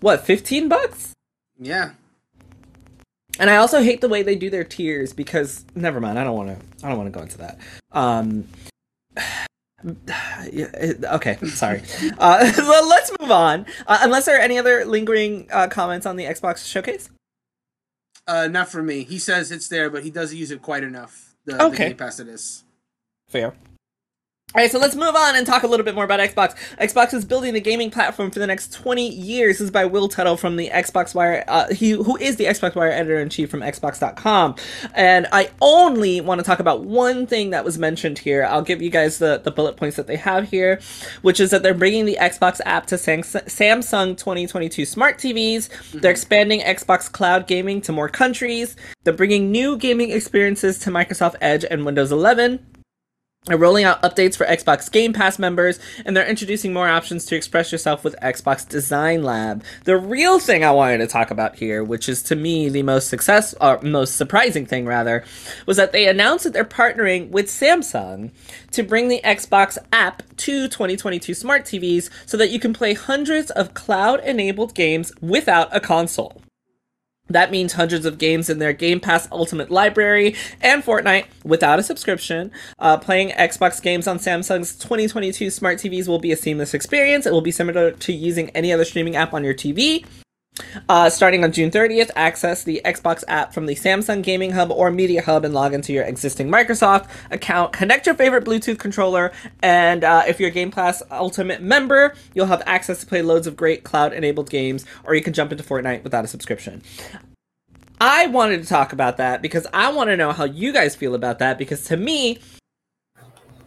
what 0.00 0.24
15 0.24 0.68
bucks. 0.68 1.14
Yeah. 1.58 1.90
And 3.40 3.50
I 3.50 3.56
also 3.56 3.82
hate 3.82 4.00
the 4.00 4.08
way 4.08 4.22
they 4.22 4.36
do 4.36 4.50
their 4.50 4.64
tiers 4.64 5.12
because 5.12 5.64
never 5.74 6.00
mind. 6.00 6.18
I 6.18 6.24
don't 6.24 6.36
want 6.36 6.50
to. 6.50 6.86
I 6.86 6.88
don't 6.88 6.98
want 6.98 7.12
to 7.12 7.18
go 7.18 7.22
into 7.22 7.38
that. 7.38 7.58
Um. 7.92 8.46
okay, 9.86 11.38
sorry. 11.46 11.82
Uh, 12.18 12.52
let's 12.88 13.10
move 13.18 13.30
on. 13.30 13.66
Uh, 13.86 13.98
unless 14.02 14.26
there 14.26 14.36
are 14.36 14.40
any 14.40 14.58
other 14.58 14.84
lingering 14.84 15.48
uh, 15.50 15.68
comments 15.68 16.06
on 16.06 16.16
the 16.16 16.24
Xbox 16.24 16.66
showcase. 16.70 17.08
Uh, 18.26 18.48
not 18.48 18.68
for 18.68 18.82
me. 18.82 19.04
He 19.04 19.18
says 19.18 19.50
it's 19.50 19.68
there, 19.68 19.90
but 19.90 20.04
he 20.04 20.10
doesn't 20.10 20.36
use 20.36 20.50
it 20.50 20.62
quite 20.62 20.84
enough. 20.84 21.34
The, 21.44 21.62
okay. 21.62 21.76
the 21.76 21.88
Game 21.90 21.96
Pass 21.96 22.20
it 22.20 22.28
is. 22.28 22.64
Fair. 23.28 23.54
All 24.52 24.60
right, 24.60 24.68
so 24.68 24.80
let's 24.80 24.96
move 24.96 25.14
on 25.14 25.36
and 25.36 25.46
talk 25.46 25.62
a 25.62 25.68
little 25.68 25.84
bit 25.84 25.94
more 25.94 26.02
about 26.02 26.18
Xbox. 26.18 26.56
Xbox 26.78 27.14
is 27.14 27.24
building 27.24 27.54
the 27.54 27.60
gaming 27.60 27.88
platform 27.88 28.32
for 28.32 28.40
the 28.40 28.48
next 28.48 28.72
20 28.72 29.08
years. 29.08 29.58
This 29.58 29.66
is 29.66 29.70
by 29.70 29.84
Will 29.84 30.08
Tuttle 30.08 30.36
from 30.36 30.56
the 30.56 30.70
Xbox 30.70 31.14
Wire, 31.14 31.44
uh, 31.46 31.72
he, 31.72 31.90
who 31.90 32.16
is 32.16 32.34
the 32.34 32.46
Xbox 32.46 32.74
Wire 32.74 32.90
editor 32.90 33.20
in 33.20 33.28
chief 33.28 33.48
from 33.48 33.60
Xbox.com. 33.60 34.56
And 34.92 35.28
I 35.30 35.50
only 35.60 36.20
want 36.20 36.40
to 36.40 36.44
talk 36.44 36.58
about 36.58 36.82
one 36.82 37.28
thing 37.28 37.50
that 37.50 37.64
was 37.64 37.78
mentioned 37.78 38.18
here. 38.18 38.44
I'll 38.44 38.60
give 38.60 38.82
you 38.82 38.90
guys 38.90 39.18
the, 39.18 39.38
the 39.38 39.52
bullet 39.52 39.76
points 39.76 39.96
that 39.98 40.08
they 40.08 40.16
have 40.16 40.50
here, 40.50 40.80
which 41.22 41.38
is 41.38 41.50
that 41.50 41.62
they're 41.62 41.72
bringing 41.72 42.04
the 42.04 42.18
Xbox 42.20 42.60
app 42.66 42.86
to 42.86 42.96
Samsung 42.96 44.16
2022 44.16 44.84
smart 44.84 45.18
TVs. 45.18 45.68
Mm-hmm. 45.68 45.98
They're 46.00 46.10
expanding 46.10 46.58
Xbox 46.62 47.10
Cloud 47.10 47.46
gaming 47.46 47.80
to 47.82 47.92
more 47.92 48.08
countries. 48.08 48.74
They're 49.04 49.14
bringing 49.14 49.52
new 49.52 49.78
gaming 49.78 50.10
experiences 50.10 50.80
to 50.80 50.90
Microsoft 50.90 51.36
Edge 51.40 51.64
and 51.70 51.86
Windows 51.86 52.10
11 52.10 52.66
They're 53.46 53.56
rolling 53.56 53.84
out 53.84 54.02
updates 54.02 54.36
for 54.36 54.44
Xbox 54.44 54.92
Game 54.92 55.14
Pass 55.14 55.38
members, 55.38 55.80
and 56.04 56.14
they're 56.14 56.28
introducing 56.28 56.74
more 56.74 56.90
options 56.90 57.24
to 57.24 57.36
express 57.36 57.72
yourself 57.72 58.04
with 58.04 58.14
Xbox 58.20 58.68
Design 58.68 59.22
Lab. 59.22 59.64
The 59.84 59.96
real 59.96 60.38
thing 60.38 60.62
I 60.62 60.72
wanted 60.72 60.98
to 60.98 61.06
talk 61.06 61.30
about 61.30 61.56
here, 61.56 61.82
which 61.82 62.06
is 62.06 62.22
to 62.24 62.36
me 62.36 62.68
the 62.68 62.82
most 62.82 63.08
success, 63.08 63.54
or 63.58 63.80
most 63.80 64.16
surprising 64.16 64.66
thing 64.66 64.84
rather, 64.84 65.24
was 65.64 65.78
that 65.78 65.92
they 65.92 66.06
announced 66.06 66.44
that 66.44 66.52
they're 66.52 66.66
partnering 66.66 67.30
with 67.30 67.46
Samsung 67.46 68.30
to 68.72 68.82
bring 68.82 69.08
the 69.08 69.22
Xbox 69.24 69.78
app 69.90 70.22
to 70.36 70.68
2022 70.68 71.32
smart 71.32 71.64
TVs 71.64 72.10
so 72.26 72.36
that 72.36 72.50
you 72.50 72.60
can 72.60 72.74
play 72.74 72.92
hundreds 72.92 73.50
of 73.52 73.72
cloud-enabled 73.72 74.74
games 74.74 75.12
without 75.22 75.74
a 75.74 75.80
console. 75.80 76.42
That 77.30 77.50
means 77.50 77.72
hundreds 77.72 78.04
of 78.04 78.18
games 78.18 78.50
in 78.50 78.58
their 78.58 78.72
Game 78.72 79.00
Pass 79.00 79.28
Ultimate 79.32 79.70
Library 79.70 80.34
and 80.60 80.84
Fortnite 80.84 81.26
without 81.44 81.78
a 81.78 81.82
subscription. 81.82 82.50
Uh, 82.78 82.98
playing 82.98 83.30
Xbox 83.30 83.80
games 83.80 84.06
on 84.06 84.18
Samsung's 84.18 84.76
2022 84.76 85.48
smart 85.50 85.78
TVs 85.78 86.08
will 86.08 86.18
be 86.18 86.32
a 86.32 86.36
seamless 86.36 86.74
experience. 86.74 87.26
It 87.26 87.32
will 87.32 87.40
be 87.40 87.52
similar 87.52 87.92
to 87.92 88.12
using 88.12 88.50
any 88.50 88.72
other 88.72 88.84
streaming 88.84 89.16
app 89.16 89.32
on 89.32 89.44
your 89.44 89.54
TV. 89.54 90.04
Uh, 90.88 91.10
starting 91.10 91.44
on 91.44 91.52
June 91.52 91.70
30th, 91.70 92.10
access 92.16 92.62
the 92.62 92.80
Xbox 92.84 93.24
app 93.28 93.52
from 93.52 93.66
the 93.66 93.74
Samsung 93.74 94.22
Gaming 94.22 94.52
Hub 94.52 94.70
or 94.70 94.90
Media 94.90 95.22
Hub 95.22 95.44
and 95.44 95.54
log 95.54 95.74
into 95.74 95.92
your 95.92 96.04
existing 96.04 96.48
Microsoft 96.48 97.08
account. 97.30 97.72
Connect 97.72 98.06
your 98.06 98.14
favorite 98.14 98.44
Bluetooth 98.44 98.78
controller, 98.78 99.32
and 99.62 100.04
uh, 100.04 100.24
if 100.26 100.40
you're 100.40 100.48
a 100.48 100.52
Game 100.52 100.70
Pass 100.70 101.02
Ultimate 101.10 101.62
member, 101.62 102.14
you'll 102.34 102.46
have 102.46 102.62
access 102.66 103.00
to 103.00 103.06
play 103.06 103.22
loads 103.22 103.46
of 103.46 103.56
great 103.56 103.84
cloud 103.84 104.12
enabled 104.12 104.50
games, 104.50 104.84
or 105.04 105.14
you 105.14 105.22
can 105.22 105.32
jump 105.32 105.52
into 105.52 105.64
Fortnite 105.64 106.04
without 106.04 106.24
a 106.24 106.28
subscription. 106.28 106.82
I 108.00 108.28
wanted 108.28 108.62
to 108.62 108.68
talk 108.68 108.94
about 108.94 109.18
that 109.18 109.42
because 109.42 109.66
I 109.74 109.92
want 109.92 110.08
to 110.08 110.16
know 110.16 110.32
how 110.32 110.44
you 110.44 110.72
guys 110.72 110.96
feel 110.96 111.14
about 111.14 111.38
that 111.40 111.58
because 111.58 111.84
to 111.84 111.98
me, 111.98 112.38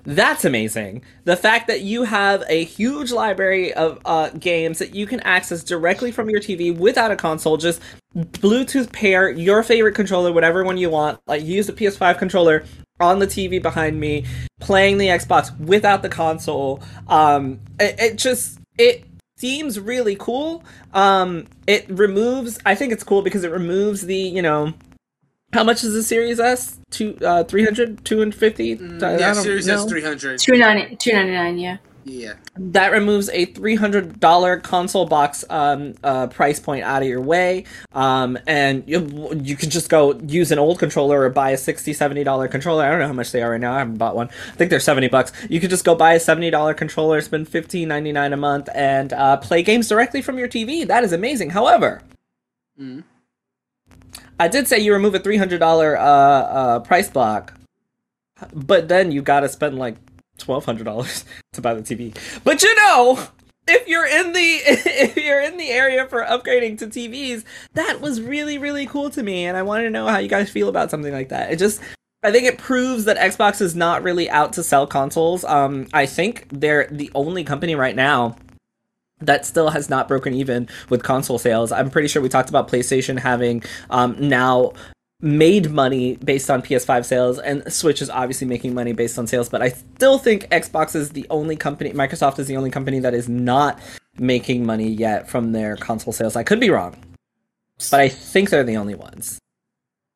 that's 0.06 0.44
amazing. 0.44 1.04
The 1.24 1.38
fact 1.38 1.68
that 1.68 1.82
you 1.82 2.04
have 2.04 2.44
a 2.50 2.64
huge 2.66 3.12
library 3.12 3.74
of 3.74 4.00
uh, 4.06 4.30
games 4.30 4.80
that 4.80 4.94
you 4.94 5.08
can 5.08 5.22
access 5.22 5.64
directly 5.64 6.12
from 6.12 6.30
your 6.30 6.42
TV 6.42 6.76
without 6.76 7.12
a 7.12 7.16
console, 7.16 7.58
just 7.58 7.82
Bluetooth 8.16 8.92
pair 8.92 9.30
your 9.30 9.64
favorite 9.64 9.96
controller, 9.96 10.34
whatever 10.34 10.64
one 10.64 10.78
you 10.78 10.90
want, 10.90 11.20
like 11.26 11.44
use 11.44 11.68
the 11.68 11.74
PS5 11.74 12.18
controller 12.18 12.66
on 13.00 13.20
the 13.20 13.28
TV 13.28 13.62
behind 13.62 14.00
me, 14.00 14.26
playing 14.60 14.98
the 14.98 15.08
Xbox 15.08 15.58
without 15.60 16.02
the 16.02 16.10
console. 16.10 16.82
Um, 17.08 17.60
it, 17.80 17.96
it 18.00 18.18
just 18.18 18.60
it 18.78 19.06
seems 19.38 19.80
really 19.80 20.16
cool. 20.16 20.64
Um, 20.94 21.48
it 21.66 21.90
removes. 21.90 22.60
I 22.66 22.76
think 22.76 22.92
it's 22.92 23.04
cool 23.04 23.22
because 23.22 23.44
it 23.44 23.52
removes 23.52 24.02
the 24.02 24.18
you 24.18 24.42
know 24.42 24.74
how 25.54 25.64
much 25.64 25.84
is 25.84 25.94
the 25.94 26.04
Series 26.04 26.40
S? 26.40 26.80
Two, 26.90 27.18
uh, 27.26 27.44
300, 27.44 28.04
250? 28.04 28.78
Mm, 28.78 29.20
yeah, 29.20 29.34
Series 29.34 29.68
know. 29.68 29.84
S 29.84 29.86
300. 29.86 30.40
299, 30.40 31.58
yeah. 31.58 31.78
Yeah. 32.06 32.34
That 32.56 32.92
removes 32.92 33.30
a 33.30 33.46
$300 33.46 34.64
console 34.64 35.06
box 35.06 35.46
um, 35.50 35.94
uh, 36.04 36.28
price 36.28 36.60
point 36.60 36.84
out 36.84 37.02
of 37.02 37.08
your 37.08 37.22
way. 37.22 37.66
Um, 37.94 38.38
and 38.46 38.84
you, 38.88 39.32
you 39.42 39.56
can 39.56 39.70
just 39.70 39.90
go 39.90 40.20
use 40.20 40.52
an 40.52 40.60
old 40.60 40.80
controller 40.80 41.22
or 41.22 41.30
buy 41.30 41.52
a 41.52 41.58
$60, 41.58 41.94
$70 41.94 42.52
controller. 42.52 42.84
I 42.84 42.90
don't 42.90 43.00
know 43.00 43.08
how 43.08 43.14
much 43.14 43.32
they 43.32 43.42
are 43.42 43.52
right 43.52 43.62
now. 43.62 43.74
I 43.74 43.80
haven't 43.80 43.98
bought 43.98 44.16
one. 44.16 44.30
I 44.30 44.56
think 44.56 44.70
they're 44.70 44.80
70 44.80 45.08
bucks. 45.08 45.32
You 45.50 45.60
could 45.60 45.70
just 45.70 45.86
go 45.86 45.96
buy 45.96 46.14
a 46.14 46.20
$70 46.20 46.76
controller, 46.76 47.22
spend 47.22 47.50
$15.99 47.50 48.34
a 48.34 48.38
month, 48.38 48.70
and 48.74 49.14
uh, 49.14 49.38
play 49.38 49.64
games 49.64 49.88
directly 49.88 50.22
from 50.22 50.38
your 50.38 50.48
TV. 50.48 50.86
That 50.86 51.04
is 51.04 51.14
amazing. 51.14 51.52
However, 51.52 52.02
mm-hmm 52.80 53.02
I 54.40 54.48
did 54.48 54.68
say 54.68 54.80
you 54.80 54.94
remove 54.94 55.16
a 55.16 55.20
three 55.20 55.38
hundred 55.38 55.60
dollar 55.60 55.98
uh, 55.98 56.04
uh, 56.04 56.80
price 56.80 57.10
block, 57.10 57.54
but 58.54 58.88
then 58.88 59.12
you 59.12 59.22
got 59.22 59.42
to 59.42 59.50
spend 59.50 59.78
like 59.78 59.96
twelve 60.38 60.66
hundred 60.66 60.86
dollars 60.86 61.26
to 61.54 61.62
buy 61.62 61.74
the 61.74 61.82
TV. 61.82 62.16
But 62.44 62.64
you 62.64 62.76
know, 62.76 63.28
if 63.68 63.88
you're 63.88 64.08
in 64.08 64.34
the 64.34 64.40
if 64.66 65.16
you're 65.18 65.42
in 65.42 65.58
the 65.58 65.70
area 65.70 66.08
for 66.08 66.24
upgrading 66.24 66.80
to 66.80 66.88
TVs, 66.88 67.44
that 67.74 68.02
was 68.02 68.22
really 68.22 68.58
really 68.58 68.86
cool 68.86 69.10
to 69.12 69.24
me, 69.24 69.46
and 69.46 69.58
I 69.58 69.64
wanted 69.64 69.84
to 69.84 69.90
know 69.90 70.08
how 70.08 70.18
you 70.18 70.30
guys 70.30 70.50
feel 70.50 70.70
about 70.70 70.92
something 70.92 71.14
like 71.14 71.30
that. 71.30 71.52
It 71.52 71.60
just 71.60 71.82
I 72.24 72.32
think 72.32 72.46
it 72.46 72.58
proves 72.58 73.06
that 73.06 73.18
Xbox 73.18 73.62
is 73.62 73.76
not 73.76 74.02
really 74.02 74.30
out 74.30 74.54
to 74.54 74.64
sell 74.64 74.88
consoles. 74.88 75.44
Um, 75.44 75.88
I 75.94 76.06
think 76.06 76.48
they're 76.50 76.88
the 76.90 77.12
only 77.14 77.44
company 77.44 77.76
right 77.76 77.96
now 77.96 78.38
that 79.26 79.46
still 79.46 79.70
has 79.70 79.90
not 79.90 80.08
broken 80.08 80.34
even 80.34 80.68
with 80.90 81.04
console 81.04 81.40
sales. 81.40 81.72
I'm 81.72 81.90
pretty 81.90 82.08
sure 82.08 82.22
we 82.22 82.30
talked 82.30 82.50
about 82.50 82.68
PlayStation 82.68 83.20
having 83.20 83.64
um, 83.90 84.16
now 84.20 84.74
made 85.22 85.72
money 85.72 86.18
based 86.18 86.52
on 86.52 86.62
PS5 86.62 87.06
sales, 87.06 87.40
and 87.40 87.72
Switch 87.72 88.02
is 88.02 88.10
obviously 88.10 88.46
making 88.46 88.74
money 88.74 88.94
based 88.94 89.18
on 89.18 89.26
sales. 89.26 89.50
But 89.50 89.62
I 89.62 89.70
still 89.70 90.18
think 90.18 90.50
Xbox 90.50 90.96
is 90.96 91.12
the 91.12 91.26
only 91.30 91.56
company, 91.56 91.92
Microsoft 91.92 92.40
is 92.40 92.48
the 92.48 92.58
only 92.58 92.70
company 92.70 93.00
that 93.00 93.14
is 93.14 93.30
not 93.30 93.80
making 94.18 94.66
money 94.66 94.90
yet 94.90 95.30
from 95.30 95.54
their 95.54 95.78
console 95.78 96.14
sales. 96.14 96.36
I 96.36 96.44
could 96.44 96.60
be 96.60 96.70
wrong, 96.70 96.96
but 97.90 98.00
I 98.00 98.10
think 98.10 98.50
they're 98.50 98.64
the 98.64 98.78
only 98.78 98.96
ones. 98.96 99.40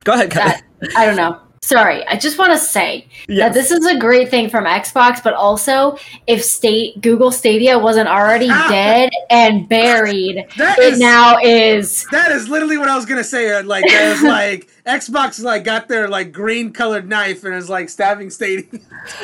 Go 0.04 0.14
ahead, 0.14 0.32
That, 0.32 0.64
I 0.96 1.06
don't 1.06 1.16
know 1.16 1.47
sorry, 1.62 2.06
I 2.08 2.18
just 2.18 2.38
want 2.38 2.54
to 2.54 2.58
say 2.58 3.08
yes. 3.28 3.40
that 3.40 3.54
this 3.54 3.72
is 3.72 3.86
a 3.86 3.98
great 3.98 4.30
thing 4.30 4.50
from 4.50 4.66
Xbox, 4.66 5.24
but 5.24 5.34
also 5.34 5.98
if 6.28 6.44
state 6.44 7.02
Google 7.02 7.32
Stadia 7.32 7.78
wasn't 7.78 8.08
already 8.10 8.50
ah. 8.50 8.68
dead 8.70 9.10
and 9.30 9.68
buried, 9.70 10.46
that 10.58 10.80
it 10.80 10.94
is, 10.94 11.00
now 11.00 11.38
is. 11.40 12.06
That 12.12 12.32
is 12.32 12.50
literally 12.50 12.78
what 12.78 12.90
I 12.90 12.96
was 12.96 13.06
gonna 13.06 13.24
say. 13.24 13.52
Uh, 13.52 13.64
like, 13.64 13.86
there's 13.88 14.24
like 14.24 14.68
Xbox 14.86 15.42
like 15.44 15.64
got 15.64 15.88
their 15.88 16.08
like 16.08 16.32
green 16.32 16.72
colored 16.72 17.08
knife 17.08 17.44
and 17.44 17.54
is 17.54 17.70
like 17.70 17.90
stabbing 17.90 18.30
Stadia. 18.30 18.66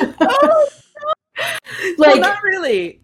oh, 0.20 0.68
like 1.36 1.98
well, 1.98 2.18
not 2.18 2.42
really. 2.42 3.00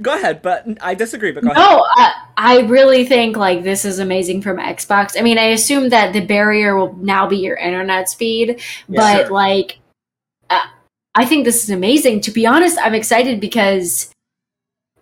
Go 0.00 0.14
ahead, 0.14 0.40
but 0.40 0.66
I 0.80 0.94
disagree. 0.94 1.32
But 1.32 1.44
go 1.44 1.52
no, 1.52 1.86
I, 1.96 2.14
I 2.36 2.60
really 2.62 3.04
think 3.04 3.36
like 3.36 3.62
this 3.62 3.84
is 3.84 3.98
amazing 3.98 4.40
from 4.40 4.56
Xbox. 4.56 5.18
I 5.18 5.22
mean, 5.22 5.38
I 5.38 5.46
assume 5.46 5.90
that 5.90 6.12
the 6.12 6.24
barrier 6.24 6.76
will 6.76 6.94
now 6.96 7.28
be 7.28 7.36
your 7.36 7.56
internet 7.56 8.08
speed, 8.08 8.62
but 8.88 9.26
sure. 9.26 9.30
like, 9.30 9.78
uh, 10.48 10.66
I 11.14 11.26
think 11.26 11.44
this 11.44 11.62
is 11.62 11.70
amazing. 11.70 12.22
To 12.22 12.30
be 12.30 12.46
honest, 12.46 12.78
I'm 12.78 12.94
excited 12.94 13.38
because 13.38 14.10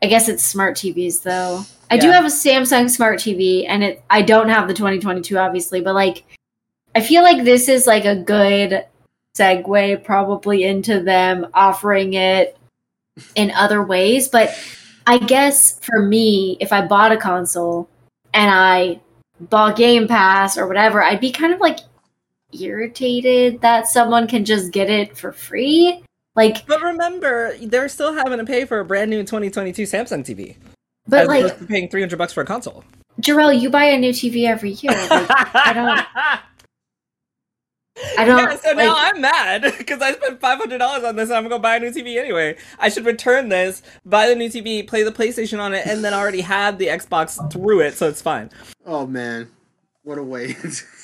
I 0.03 0.07
guess 0.07 0.29
it's 0.29 0.43
smart 0.45 0.77
TVs 0.77 1.23
though. 1.23 1.65
I 1.89 1.95
yeah. 1.95 2.01
do 2.01 2.11
have 2.11 2.25
a 2.25 2.29
Samsung 2.29 2.91
smart 2.91 3.21
TV, 3.21 3.67
and 3.69 3.85
it 3.85 4.03
I 4.11 4.23
don't 4.23 4.49
have 4.49 4.67
the 4.67 4.75
2022 4.75 5.39
obviously, 5.39 5.81
but 5.81 5.95
like, 5.95 6.25
I 6.97 7.01
feel 7.01 7.23
like 7.23 7.45
this 7.45 7.69
is 7.69 7.87
like 7.87 8.07
a 8.07 8.17
good 8.17 8.85
segue 9.39 10.05
probably 10.05 10.65
into 10.65 11.01
them 11.01 11.47
offering 11.55 12.15
it 12.15 12.59
in 13.37 13.53
other 13.53 13.83
ways, 13.83 14.29
but 14.29 14.51
I 15.11 15.19
guess 15.19 15.77
for 15.81 16.01
me, 16.01 16.57
if 16.61 16.73
I 16.73 16.87
bought 16.87 17.11
a 17.11 17.17
console 17.17 17.89
and 18.33 18.49
I 18.49 19.01
bought 19.41 19.75
Game 19.75 20.07
Pass 20.07 20.57
or 20.57 20.69
whatever, 20.69 21.03
I'd 21.03 21.19
be 21.19 21.33
kind 21.33 21.53
of 21.53 21.59
like 21.59 21.81
irritated 22.53 23.61
that 23.61 23.89
someone 23.89 24.29
can 24.29 24.45
just 24.45 24.71
get 24.71 24.89
it 24.89 25.19
for 25.19 25.33
free. 25.33 26.05
Like, 26.37 26.65
but 26.69 26.81
remember, 26.81 27.57
they're 27.61 27.89
still 27.89 28.15
having 28.15 28.39
to 28.39 28.45
pay 28.45 28.65
for 28.65 28.79
a 28.79 28.85
brand 28.85 29.11
new 29.11 29.25
2022 29.25 29.83
Samsung 29.83 30.25
TV. 30.25 30.55
But 31.09 31.27
like, 31.27 31.67
paying 31.67 31.89
300 31.89 32.17
bucks 32.17 32.33
for 32.33 32.43
a 32.43 32.47
console. 32.47 32.85
Jarrell, 33.21 33.61
you 33.61 33.69
buy 33.69 33.87
a 33.87 33.99
new 33.99 34.13
TV 34.13 34.47
every 34.47 34.71
year. 34.71 34.93
Like, 34.93 35.27
I 35.57 35.73
don't. 35.73 36.41
I 38.19 38.25
don't. 38.25 38.39
Yeah, 38.39 38.57
so 38.57 38.73
now 38.73 38.95
I'm 38.97 39.21
mad 39.21 39.63
because 39.79 40.01
I 40.01 40.13
spent 40.13 40.41
five 40.41 40.59
hundred 40.59 40.79
dollars 40.79 41.05
on 41.05 41.17
this, 41.17 41.29
and 41.29 41.39
I'm 41.39 41.45
gonna 41.49 41.59
buy 41.59 41.77
a 41.77 41.81
new 41.81 41.91
TV 41.91 42.19
anyway. 42.19 42.57
I 42.79 42.89
should 42.89 43.05
return 43.05 43.49
this, 43.49 43.83
buy 44.05 44.29
the 44.29 44.35
new 44.35 44.49
TV, 44.49 44.87
play 44.87 45.03
the 45.03 45.13
PlayStation 45.13 45.61
on 45.61 45.75
it, 45.75 45.87
and 45.87 46.05
then 46.05 46.15
already 46.15 46.41
had 46.41 46.79
the 46.79 46.87
Xbox 46.87 47.53
through 47.53 47.81
it, 47.81 47.95
so 47.95 48.09
it's 48.09 48.23
fine. 48.23 48.51
Oh 48.87 49.07
man, 49.07 49.51
what 50.03 50.19
a 50.19 50.23
waste. 50.23 50.85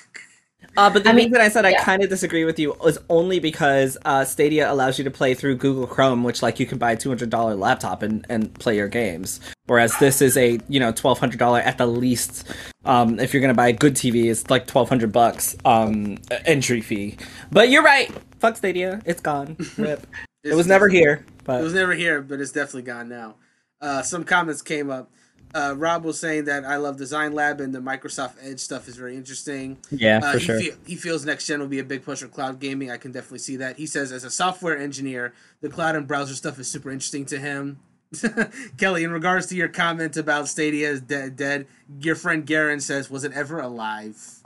Uh, 0.76 0.90
but 0.90 1.04
the 1.04 1.10
I 1.10 1.12
mean, 1.12 1.26
reason 1.28 1.40
I 1.40 1.48
said 1.48 1.64
yeah. 1.64 1.80
I 1.80 1.84
kind 1.84 2.02
of 2.02 2.10
disagree 2.10 2.44
with 2.44 2.58
you 2.58 2.74
is 2.84 2.98
only 3.08 3.38
because 3.38 3.96
uh, 4.04 4.24
Stadia 4.24 4.70
allows 4.70 4.98
you 4.98 5.04
to 5.04 5.10
play 5.10 5.34
through 5.34 5.56
Google 5.56 5.86
Chrome, 5.86 6.22
which 6.22 6.42
like 6.42 6.60
you 6.60 6.66
can 6.66 6.78
buy 6.78 6.92
a 6.92 6.96
two 6.96 7.08
hundred 7.08 7.30
dollar 7.30 7.54
laptop 7.54 8.02
and, 8.02 8.26
and 8.28 8.52
play 8.54 8.76
your 8.76 8.88
games. 8.88 9.40
Whereas 9.66 9.96
this 9.98 10.20
is 10.20 10.36
a 10.36 10.58
you 10.68 10.78
know 10.80 10.92
twelve 10.92 11.18
hundred 11.18 11.38
dollar 11.38 11.60
at 11.60 11.78
the 11.78 11.86
least. 11.86 12.52
Um, 12.84 13.18
if 13.18 13.32
you're 13.32 13.40
gonna 13.40 13.54
buy 13.54 13.68
a 13.68 13.72
good 13.72 13.94
TV, 13.94 14.30
it's 14.30 14.50
like 14.50 14.66
twelve 14.66 14.88
hundred 14.88 15.12
bucks 15.12 15.56
um, 15.64 16.18
entry 16.44 16.80
fee. 16.80 17.16
But 17.50 17.70
you're 17.70 17.82
right. 17.82 18.12
Fuck 18.38 18.56
Stadia, 18.56 19.00
it's 19.06 19.20
gone. 19.20 19.56
Rip. 19.78 20.06
it 20.44 20.54
was 20.54 20.66
never 20.66 20.88
here. 20.88 21.24
But 21.44 21.60
it 21.60 21.64
was 21.64 21.74
never 21.74 21.94
here, 21.94 22.20
but 22.20 22.40
it's 22.40 22.52
definitely 22.52 22.82
gone 22.82 23.08
now. 23.08 23.36
Uh, 23.80 24.02
some 24.02 24.24
comments 24.24 24.62
came 24.62 24.90
up 24.90 25.10
uh, 25.56 25.74
Rob 25.74 26.04
was 26.04 26.20
saying 26.20 26.44
that 26.44 26.64
I 26.64 26.76
love 26.76 26.98
Design 26.98 27.32
Lab 27.32 27.60
and 27.60 27.74
the 27.74 27.78
Microsoft 27.78 28.34
Edge 28.42 28.60
stuff 28.60 28.88
is 28.88 28.96
very 28.96 29.16
interesting. 29.16 29.78
Yeah, 29.90 30.18
uh, 30.22 30.32
for 30.32 30.38
he 30.38 30.44
sure. 30.44 30.60
Fe- 30.60 30.76
he 30.86 30.96
feels 30.96 31.24
next 31.24 31.46
gen 31.46 31.60
will 31.60 31.66
be 31.66 31.78
a 31.78 31.84
big 31.84 32.04
push 32.04 32.20
for 32.20 32.28
cloud 32.28 32.60
gaming. 32.60 32.90
I 32.90 32.98
can 32.98 33.10
definitely 33.10 33.38
see 33.38 33.56
that. 33.56 33.76
He 33.76 33.86
says, 33.86 34.12
as 34.12 34.22
a 34.22 34.30
software 34.30 34.76
engineer, 34.76 35.32
the 35.62 35.70
cloud 35.70 35.96
and 35.96 36.06
browser 36.06 36.34
stuff 36.34 36.58
is 36.58 36.70
super 36.70 36.90
interesting 36.90 37.24
to 37.26 37.38
him. 37.38 37.80
Kelly, 38.76 39.02
in 39.02 39.10
regards 39.10 39.46
to 39.46 39.56
your 39.56 39.68
comment 39.68 40.16
about 40.16 40.46
Stadia 40.46 40.90
is 40.90 41.00
dead, 41.00 41.36
dead, 41.36 41.66
your 42.00 42.14
friend 42.14 42.46
Garen 42.46 42.80
says, 42.80 43.10
"Was 43.10 43.24
it 43.24 43.32
ever 43.32 43.58
alive?" 43.58 44.42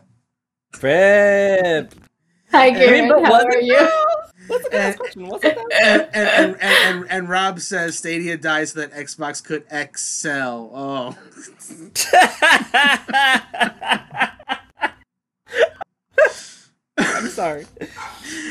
Rip. 0.80 1.92
Hi, 2.53 2.70
Garen. 2.70 3.09
How 3.09 3.44
are 3.44 3.61
you? 3.61 3.76
That's 4.48 4.66
a 4.66 4.70
good 4.70 4.74
And- 4.80 4.96
question. 4.98 5.26
Wasn't 5.28 5.55
that? 5.55 5.66
and, 5.72 6.03
and, 6.03 6.11
and, 6.14 6.57
and, 6.61 6.62
and, 6.62 7.07
and 7.11 7.28
Rob 7.28 7.61
says 7.61 7.96
Stadia 7.96 8.36
dies 8.36 8.72
so 8.72 8.80
that 8.80 8.92
Xbox 8.92 9.42
could 9.42 9.64
excel. 9.70 10.70
Oh, 10.74 11.16
I'm 16.98 17.28
sorry. 17.28 17.66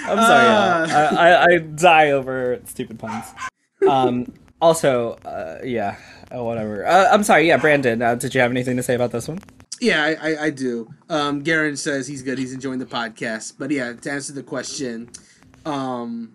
I'm 0.05 0.17
sorry. 0.17 0.47
Uh. 0.47 0.87
I, 0.89 1.29
I, 1.29 1.45
I 1.45 1.57
die 1.59 2.11
over 2.11 2.59
stupid 2.65 2.99
puns. 2.99 3.25
Um. 3.87 4.31
Also, 4.61 5.13
uh, 5.25 5.59
yeah. 5.63 5.95
Uh, 6.35 6.43
whatever. 6.43 6.85
Uh, 6.85 7.07
I'm 7.11 7.23
sorry. 7.23 7.47
Yeah, 7.47 7.57
Brandon. 7.57 8.01
Uh, 8.01 8.15
did 8.15 8.35
you 8.35 8.41
have 8.41 8.51
anything 8.51 8.75
to 8.77 8.83
say 8.83 8.93
about 8.93 9.11
this 9.11 9.27
one? 9.27 9.39
Yeah, 9.79 10.03
I, 10.03 10.31
I, 10.31 10.43
I 10.45 10.49
do. 10.49 10.93
Um, 11.09 11.41
Garen 11.41 11.77
says 11.77 12.07
he's 12.07 12.21
good. 12.21 12.37
He's 12.37 12.53
enjoying 12.53 12.79
the 12.79 12.85
podcast. 12.85 13.53
But 13.57 13.71
yeah, 13.71 13.93
to 13.93 14.11
answer 14.11 14.33
the 14.33 14.43
question, 14.43 15.09
um, 15.65 16.33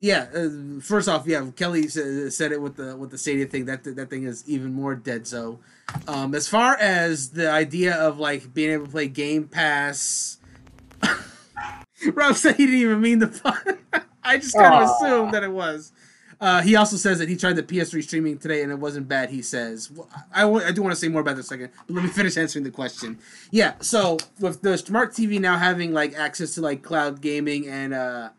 yeah. 0.00 0.26
Uh, 0.34 0.80
first 0.80 1.08
off, 1.08 1.26
yeah, 1.26 1.44
Kelly 1.56 1.88
said, 1.88 2.52
it 2.52 2.60
with 2.60 2.76
the 2.76 2.96
with 2.96 3.10
the 3.10 3.18
Stadia 3.18 3.46
thing. 3.46 3.66
That 3.66 3.84
that 3.84 4.10
thing 4.10 4.24
is 4.24 4.44
even 4.48 4.72
more 4.72 4.94
dead. 4.94 5.26
So, 5.26 5.60
um, 6.06 6.34
as 6.34 6.48
far 6.48 6.76
as 6.76 7.30
the 7.30 7.50
idea 7.50 7.94
of 7.94 8.18
like 8.18 8.52
being 8.54 8.70
able 8.70 8.86
to 8.86 8.90
play 8.90 9.08
Game 9.08 9.48
Pass, 9.48 10.38
Rob 12.12 12.36
said 12.36 12.56
he 12.56 12.66
didn't 12.66 12.80
even 12.80 13.00
mean 13.00 13.18
the 13.18 13.28
pun. 13.92 14.04
I 14.22 14.36
just 14.38 14.54
kind 14.54 14.74
of 14.74 14.90
assumed 14.90 15.32
that 15.32 15.42
it 15.42 15.52
was. 15.52 15.92
Uh, 16.40 16.62
he 16.62 16.76
also 16.76 16.96
says 16.96 17.18
that 17.18 17.28
he 17.28 17.36
tried 17.36 17.54
the 17.54 17.62
PS3 17.62 18.02
streaming 18.02 18.38
today 18.38 18.62
and 18.62 18.70
it 18.70 18.78
wasn't 18.78 19.08
bad. 19.08 19.30
He 19.30 19.42
says, 19.42 19.90
I, 20.32 20.48
I 20.48 20.70
do 20.70 20.82
want 20.82 20.92
to 20.92 21.00
say 21.00 21.08
more 21.08 21.20
about 21.20 21.36
this 21.36 21.48
second, 21.48 21.70
but 21.86 21.94
let 21.94 22.04
me 22.04 22.10
finish 22.14 22.36
answering 22.36 22.64
the 22.64 22.70
question. 22.70 23.18
Yeah, 23.50 23.74
so 23.80 24.18
with 24.38 24.62
the 24.62 24.78
smart 24.78 25.12
TV 25.12 25.40
now 25.40 25.58
having 25.58 25.92
like 25.92 26.14
access 26.14 26.54
to 26.54 26.60
like 26.60 26.82
cloud 26.82 27.20
gaming 27.20 27.66
and 27.66 27.92
uh 27.92 28.30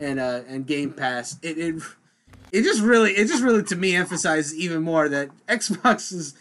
and 0.00 0.18
uh 0.18 0.42
and 0.48 0.66
Game 0.66 0.92
Pass, 0.92 1.38
it 1.42 1.56
it, 1.56 1.82
it 2.50 2.62
just 2.62 2.82
really 2.82 3.12
it 3.12 3.28
just 3.28 3.42
really 3.42 3.62
to 3.62 3.76
me 3.76 3.94
emphasizes 3.94 4.56
even 4.56 4.82
more 4.82 5.08
that 5.08 5.30
Xbox 5.46 6.12
is 6.12 6.34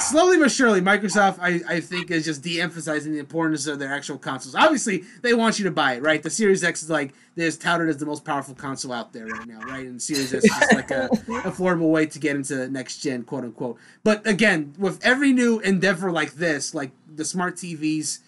slowly 0.00 0.38
but 0.38 0.50
surely 0.50 0.80
Microsoft 0.80 1.38
I, 1.40 1.60
I 1.66 1.80
think 1.80 2.10
is 2.10 2.24
just 2.24 2.42
de-emphasizing 2.42 3.12
the 3.12 3.18
importance 3.18 3.66
of 3.66 3.78
their 3.78 3.92
actual 3.92 4.18
consoles. 4.18 4.54
Obviously, 4.54 5.04
they 5.22 5.34
want 5.34 5.58
you 5.58 5.64
to 5.64 5.70
buy 5.70 5.94
it, 5.94 6.02
right? 6.02 6.22
The 6.22 6.30
Series 6.30 6.62
X 6.62 6.82
is 6.82 6.90
like 6.90 7.14
is 7.36 7.56
touted 7.56 7.88
as 7.88 7.98
the 7.98 8.06
most 8.06 8.24
powerful 8.24 8.54
console 8.54 8.92
out 8.92 9.12
there 9.12 9.26
right 9.26 9.46
now, 9.46 9.60
right? 9.60 9.86
And 9.86 10.00
Series 10.00 10.34
X 10.34 10.44
is 10.44 10.50
just 10.50 10.74
like 10.74 10.90
a 10.90 11.08
affordable 11.48 11.90
way 11.90 12.06
to 12.06 12.18
get 12.18 12.36
into 12.36 12.56
the 12.56 12.68
next 12.68 12.98
gen, 12.98 13.22
quote 13.22 13.44
unquote. 13.44 13.78
But 14.04 14.26
again, 14.26 14.74
with 14.78 15.04
every 15.04 15.32
new 15.32 15.60
endeavor 15.60 16.10
like 16.10 16.34
this, 16.34 16.74
like 16.74 16.90
the 17.12 17.24
smart 17.24 17.56
TVs 17.56 18.18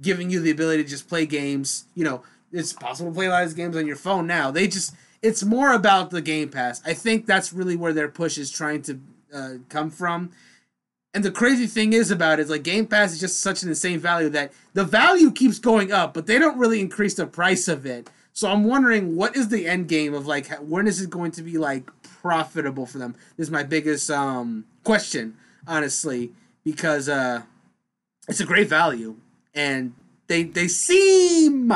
giving 0.00 0.30
you 0.30 0.40
the 0.40 0.50
ability 0.50 0.82
to 0.84 0.88
just 0.88 1.08
play 1.08 1.26
games, 1.26 1.84
you 1.94 2.04
know, 2.04 2.22
it's 2.52 2.72
possible 2.72 3.10
to 3.10 3.14
play 3.14 3.26
a 3.26 3.30
lot 3.30 3.42
of 3.42 3.48
these 3.48 3.54
games 3.54 3.76
on 3.76 3.86
your 3.86 3.96
phone 3.96 4.26
now. 4.26 4.50
They 4.50 4.68
just 4.68 4.94
it's 5.22 5.42
more 5.42 5.72
about 5.72 6.10
the 6.10 6.20
Game 6.20 6.48
Pass. 6.48 6.82
I 6.84 6.94
think 6.94 7.26
that's 7.26 7.52
really 7.52 7.76
where 7.76 7.92
their 7.92 8.08
push 8.08 8.36
is 8.38 8.50
trying 8.50 8.82
to 8.82 9.00
uh, 9.34 9.50
come 9.68 9.90
from. 9.90 10.30
And 11.14 11.22
the 11.22 11.30
crazy 11.30 11.66
thing 11.66 11.92
is 11.92 12.10
about 12.10 12.38
it 12.38 12.42
is 12.44 12.50
like 12.50 12.62
Game 12.62 12.86
Pass 12.86 13.12
is 13.12 13.20
just 13.20 13.40
such 13.40 13.62
an 13.62 13.68
insane 13.68 13.98
value 13.98 14.30
that 14.30 14.52
the 14.72 14.84
value 14.84 15.30
keeps 15.30 15.58
going 15.58 15.92
up, 15.92 16.14
but 16.14 16.26
they 16.26 16.38
don't 16.38 16.58
really 16.58 16.80
increase 16.80 17.14
the 17.14 17.26
price 17.26 17.68
of 17.68 17.84
it. 17.84 18.08
So 18.32 18.50
I'm 18.50 18.64
wondering 18.64 19.14
what 19.14 19.36
is 19.36 19.48
the 19.48 19.66
end 19.66 19.88
game 19.88 20.14
of 20.14 20.26
like 20.26 20.48
when 20.60 20.86
is 20.86 21.02
it 21.02 21.10
going 21.10 21.32
to 21.32 21.42
be 21.42 21.58
like 21.58 21.90
profitable 22.02 22.86
for 22.86 22.98
them? 22.98 23.14
This 23.36 23.48
is 23.48 23.50
my 23.50 23.62
biggest 23.62 24.10
um 24.10 24.64
question, 24.84 25.36
honestly, 25.66 26.32
because 26.64 27.08
uh 27.10 27.42
it's 28.26 28.40
a 28.40 28.46
great 28.46 28.68
value 28.68 29.16
and 29.54 29.92
they 30.28 30.44
they 30.44 30.68
seem 30.68 31.72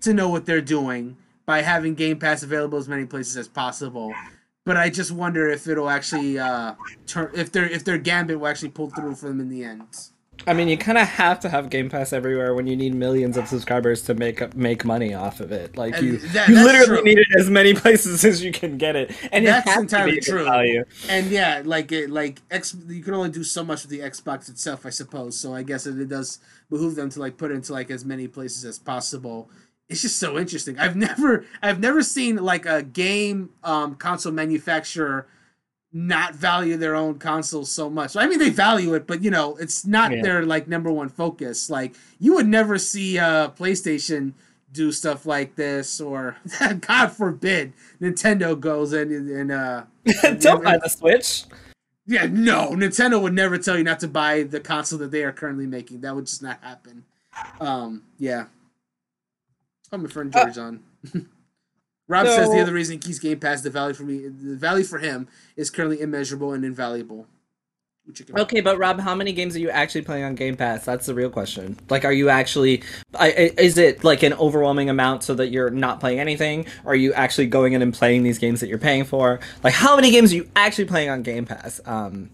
to 0.00 0.12
know 0.12 0.28
what 0.28 0.44
they're 0.44 0.60
doing 0.60 1.16
by 1.46 1.62
having 1.62 1.94
Game 1.94 2.18
Pass 2.18 2.42
available 2.42 2.78
as 2.78 2.88
many 2.88 3.06
places 3.06 3.36
as 3.36 3.46
possible. 3.46 4.12
But 4.64 4.76
I 4.76 4.90
just 4.90 5.10
wonder 5.10 5.48
if 5.48 5.66
it'll 5.66 5.90
actually 5.90 6.38
uh, 6.38 6.74
turn 7.06 7.30
if 7.34 7.50
their 7.50 7.64
if 7.68 7.84
their 7.84 7.98
gambit 7.98 8.38
will 8.38 8.46
actually 8.46 8.70
pull 8.70 8.90
through 8.90 9.16
for 9.16 9.28
them 9.28 9.40
in 9.40 9.48
the 9.48 9.64
end. 9.64 9.82
I 10.44 10.54
mean, 10.54 10.66
you 10.66 10.76
kind 10.76 10.98
of 10.98 11.06
have 11.06 11.38
to 11.40 11.48
have 11.48 11.70
Game 11.70 11.88
Pass 11.88 12.12
everywhere 12.12 12.52
when 12.54 12.66
you 12.66 12.74
need 12.74 12.94
millions 12.94 13.36
of 13.36 13.46
subscribers 13.46 14.02
to 14.02 14.14
make 14.14 14.56
make 14.56 14.84
money 14.84 15.14
off 15.14 15.40
of 15.40 15.52
it. 15.52 15.76
Like 15.76 16.00
you, 16.00 16.16
that- 16.18 16.48
you 16.48 16.54
literally 16.56 16.86
true. 16.86 17.02
need 17.02 17.18
it 17.18 17.26
as 17.38 17.48
many 17.50 17.74
places 17.82 18.24
as 18.24 18.42
you 18.42 18.50
can 18.50 18.76
get 18.78 18.96
it, 18.96 19.12
and 19.30 19.46
That's 19.46 19.68
it 19.70 19.78
entirely 19.78 20.12
to 20.12 20.14
be 20.14 20.18
a 20.18 20.20
good 20.20 20.30
true. 20.30 20.44
Value. 20.44 20.84
And 21.08 21.26
yeah, 21.28 21.62
like 21.64 21.92
it, 21.92 22.10
like 22.10 22.40
X, 22.50 22.74
you 22.88 23.02
can 23.02 23.14
only 23.14 23.30
do 23.30 23.44
so 23.44 23.62
much 23.64 23.82
with 23.82 23.90
the 23.90 24.00
Xbox 24.00 24.48
itself, 24.48 24.84
I 24.86 24.90
suppose. 24.90 25.36
So 25.38 25.54
I 25.54 25.62
guess 25.62 25.86
it, 25.86 25.98
it 26.00 26.08
does 26.08 26.38
behoove 26.70 26.94
them 26.96 27.10
to 27.10 27.20
like 27.20 27.36
put 27.36 27.50
it 27.50 27.54
into 27.54 27.72
like 27.72 27.90
as 27.90 28.04
many 28.04 28.26
places 28.26 28.64
as 28.64 28.78
possible. 28.78 29.48
It's 29.92 30.02
just 30.02 30.18
so 30.18 30.38
interesting. 30.38 30.78
I've 30.78 30.96
never, 31.08 31.44
I've 31.62 31.78
never 31.80 32.02
seen 32.02 32.36
like 32.36 32.66
a 32.66 32.82
game 32.82 33.50
um, 33.62 33.94
console 33.94 34.32
manufacturer 34.32 35.26
not 35.94 36.34
value 36.34 36.76
their 36.78 36.94
own 36.96 37.18
console 37.18 37.66
so 37.66 37.90
much. 37.90 38.16
I 38.16 38.26
mean, 38.26 38.38
they 38.38 38.48
value 38.48 38.94
it, 38.94 39.06
but 39.06 39.22
you 39.22 39.30
know, 39.30 39.56
it's 39.56 39.86
not 39.86 40.10
Yeah. 40.10 40.22
their 40.22 40.46
like 40.46 40.66
number 40.66 40.90
one 40.90 41.10
focus. 41.10 41.68
Like 41.68 41.94
you 42.18 42.34
would 42.34 42.48
never 42.48 42.78
see 42.78 43.18
uh, 43.18 43.50
PlayStation 43.50 44.32
do 44.72 44.90
stuff 44.90 45.26
like 45.26 45.54
this, 45.56 46.00
or 46.00 46.36
God 46.80 47.08
forbid, 47.08 47.74
Nintendo 48.00 48.58
goes 48.58 48.94
in 48.94 49.12
and, 49.12 49.28
and 49.28 49.52
uh, 49.52 49.82
Don't 50.40 50.64
buy 50.64 50.78
the 50.82 50.88
Switch. 50.88 51.44
yeah, 52.06 52.24
no, 52.24 52.70
Nintendo 52.70 53.20
would 53.20 53.34
never 53.34 53.58
tell 53.58 53.76
you 53.76 53.84
not 53.84 54.00
to 54.00 54.08
buy 54.08 54.44
the 54.44 54.60
console 54.60 54.98
that 55.00 55.10
they 55.10 55.24
are 55.24 55.32
currently 55.32 55.66
making. 55.66 56.00
That 56.00 56.14
would 56.14 56.24
just 56.24 56.42
not 56.42 56.58
happen. 56.62 57.04
Um, 57.60 58.04
yeah. 58.18 58.46
Oh, 59.92 59.98
my 59.98 60.08
friend 60.08 60.32
George 60.32 60.56
on. 60.58 60.82
Rob 62.08 62.26
says 62.26 62.50
the 62.50 62.60
other 62.60 62.72
reason 62.72 62.94
he 62.94 62.98
keeps 62.98 63.18
Game 63.18 63.38
Pass, 63.38 63.62
the 63.62 63.70
value 63.70 63.94
for 63.94 64.02
me, 64.02 64.18
the 64.28 64.56
value 64.56 64.84
for 64.84 64.98
him 64.98 65.28
is 65.56 65.70
currently 65.70 66.00
immeasurable 66.00 66.52
and 66.52 66.64
invaluable. 66.64 67.26
Which 68.04 68.18
you 68.20 68.26
can- 68.26 68.38
Okay, 68.40 68.60
but 68.60 68.78
Rob, 68.78 68.98
how 69.00 69.14
many 69.14 69.32
games 69.32 69.54
are 69.54 69.60
you 69.60 69.70
actually 69.70 70.02
playing 70.02 70.24
on 70.24 70.34
Game 70.34 70.56
Pass? 70.56 70.84
That's 70.84 71.06
the 71.06 71.14
real 71.14 71.30
question. 71.30 71.78
Like, 71.88 72.04
are 72.04 72.12
you 72.12 72.28
actually? 72.28 72.82
I, 73.14 73.28
I- 73.28 73.52
is 73.58 73.78
it 73.78 74.02
like 74.02 74.22
an 74.24 74.32
overwhelming 74.34 74.90
amount 74.90 75.22
so 75.22 75.34
that 75.34 75.48
you're 75.48 75.70
not 75.70 76.00
playing 76.00 76.18
anything? 76.18 76.66
Or 76.84 76.92
are 76.92 76.96
you 76.96 77.12
actually 77.14 77.46
going 77.46 77.74
in 77.74 77.80
and 77.82 77.94
playing 77.94 78.24
these 78.24 78.38
games 78.38 78.60
that 78.60 78.68
you're 78.68 78.78
paying 78.78 79.04
for? 79.04 79.38
Like, 79.62 79.74
how 79.74 79.94
many 79.94 80.10
games 80.10 80.32
are 80.32 80.36
you 80.36 80.50
actually 80.56 80.86
playing 80.86 81.10
on 81.10 81.22
Game 81.22 81.46
Pass? 81.46 81.80
Um. 81.86 82.30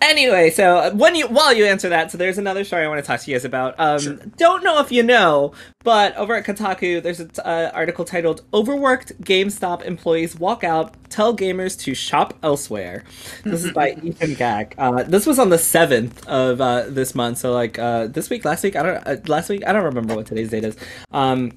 Anyway, 0.00 0.48
so 0.50 0.94
when 0.94 1.14
you 1.16 1.26
while 1.26 1.52
you 1.52 1.64
answer 1.66 1.88
that, 1.88 2.10
so 2.10 2.16
there's 2.18 2.38
another 2.38 2.62
story 2.64 2.84
I 2.84 2.88
want 2.88 3.02
to 3.02 3.06
talk 3.06 3.20
to 3.20 3.30
you 3.30 3.36
guys 3.36 3.44
about. 3.44 3.74
Um, 3.78 3.98
Sure. 3.98 4.14
don't 4.36 4.62
know 4.62 4.80
if 4.80 4.92
you 4.92 5.02
know, 5.02 5.52
but 5.82 6.16
over 6.16 6.34
at 6.36 6.44
Kotaku, 6.46 7.02
there's 7.02 7.18
an 7.20 7.30
uh, 7.44 7.70
article 7.74 8.04
titled 8.04 8.42
"Overworked 8.54 9.20
GameStop 9.22 9.82
Employees 9.82 10.36
Walk 10.38 10.62
Out, 10.62 10.94
Tell 11.10 11.36
Gamers 11.36 11.78
to 11.80 11.94
Shop 11.94 12.32
Elsewhere." 12.44 13.02
This 13.44 13.64
is 13.64 13.72
by 13.72 13.90
Ethan 14.02 14.34
Gach. 14.36 14.72
Uh, 14.78 15.02
this 15.02 15.26
was 15.26 15.38
on 15.38 15.50
the 15.50 15.58
seventh 15.58 16.26
of 16.28 16.60
uh, 16.60 16.84
this 16.88 17.14
month, 17.16 17.38
so 17.38 17.52
like 17.52 17.78
uh, 17.78 18.06
this 18.06 18.30
week, 18.30 18.44
last 18.44 18.62
week, 18.62 18.76
I 18.76 18.82
don't, 18.84 19.06
uh, 19.06 19.16
last 19.26 19.48
week, 19.48 19.62
I 19.66 19.72
don't 19.72 19.84
remember 19.84 20.14
what 20.14 20.26
today's 20.26 20.50
date 20.50 20.64
is. 20.64 20.76
Um, 21.10 21.52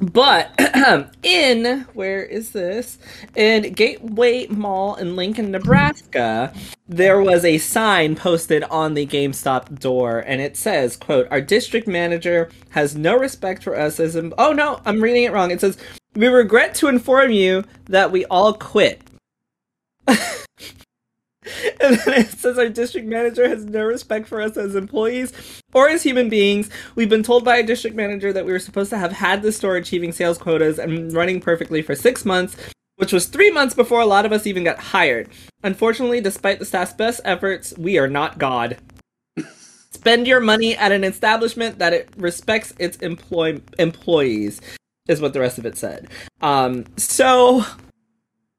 but 0.00 0.52
in 1.22 1.86
where 1.94 2.22
is 2.22 2.50
this? 2.50 2.98
In 3.34 3.72
Gateway 3.72 4.46
Mall 4.48 4.94
in 4.96 5.16
Lincoln, 5.16 5.50
Nebraska, 5.50 6.52
there 6.88 7.20
was 7.20 7.44
a 7.44 7.58
sign 7.58 8.14
posted 8.14 8.62
on 8.64 8.94
the 8.94 9.06
GameStop 9.06 9.78
door, 9.80 10.20
and 10.20 10.40
it 10.40 10.56
says, 10.56 10.96
"quote 10.96 11.28
Our 11.30 11.40
district 11.40 11.88
manager 11.88 12.50
has 12.70 12.96
no 12.96 13.16
respect 13.16 13.62
for 13.62 13.78
us 13.78 13.98
as 13.98 14.16
em- 14.16 14.34
oh 14.38 14.52
no, 14.52 14.80
I'm 14.84 15.02
reading 15.02 15.24
it 15.24 15.32
wrong. 15.32 15.50
It 15.50 15.60
says 15.60 15.78
we 16.14 16.28
regret 16.28 16.74
to 16.76 16.88
inform 16.88 17.30
you 17.30 17.64
that 17.86 18.12
we 18.12 18.24
all 18.26 18.52
quit." 18.54 19.02
And 21.86 21.98
then 21.98 22.20
it 22.20 22.30
says 22.30 22.58
our 22.58 22.68
district 22.68 23.06
manager 23.06 23.48
has 23.48 23.64
no 23.64 23.84
respect 23.84 24.26
for 24.26 24.42
us 24.42 24.56
as 24.56 24.74
employees 24.74 25.32
or 25.72 25.88
as 25.88 26.02
human 26.02 26.28
beings. 26.28 26.68
We've 26.96 27.08
been 27.08 27.22
told 27.22 27.44
by 27.44 27.58
a 27.58 27.62
district 27.62 27.94
manager 27.94 28.32
that 28.32 28.44
we 28.44 28.52
were 28.52 28.58
supposed 28.58 28.90
to 28.90 28.98
have 28.98 29.12
had 29.12 29.42
the 29.42 29.52
store 29.52 29.76
achieving 29.76 30.10
sales 30.12 30.38
quotas 30.38 30.78
and 30.78 31.12
running 31.12 31.40
perfectly 31.40 31.82
for 31.82 31.94
six 31.94 32.24
months, 32.24 32.56
which 32.96 33.12
was 33.12 33.26
three 33.26 33.50
months 33.50 33.74
before 33.74 34.00
a 34.00 34.06
lot 34.06 34.26
of 34.26 34.32
us 34.32 34.46
even 34.46 34.64
got 34.64 34.78
hired. 34.78 35.28
Unfortunately, 35.62 36.20
despite 36.20 36.58
the 36.58 36.64
staff's 36.64 36.92
best 36.92 37.20
efforts, 37.24 37.72
we 37.78 37.98
are 37.98 38.08
not 38.08 38.38
God. 38.38 38.78
Spend 39.92 40.26
your 40.26 40.40
money 40.40 40.76
at 40.76 40.92
an 40.92 41.04
establishment 41.04 41.78
that 41.78 41.92
it 41.92 42.08
respects 42.16 42.74
its 42.78 42.96
employ- 42.98 43.60
employees, 43.78 44.60
is 45.08 45.20
what 45.20 45.32
the 45.32 45.40
rest 45.40 45.58
of 45.58 45.66
it 45.66 45.78
said. 45.78 46.08
Um, 46.40 46.84
so 46.96 47.64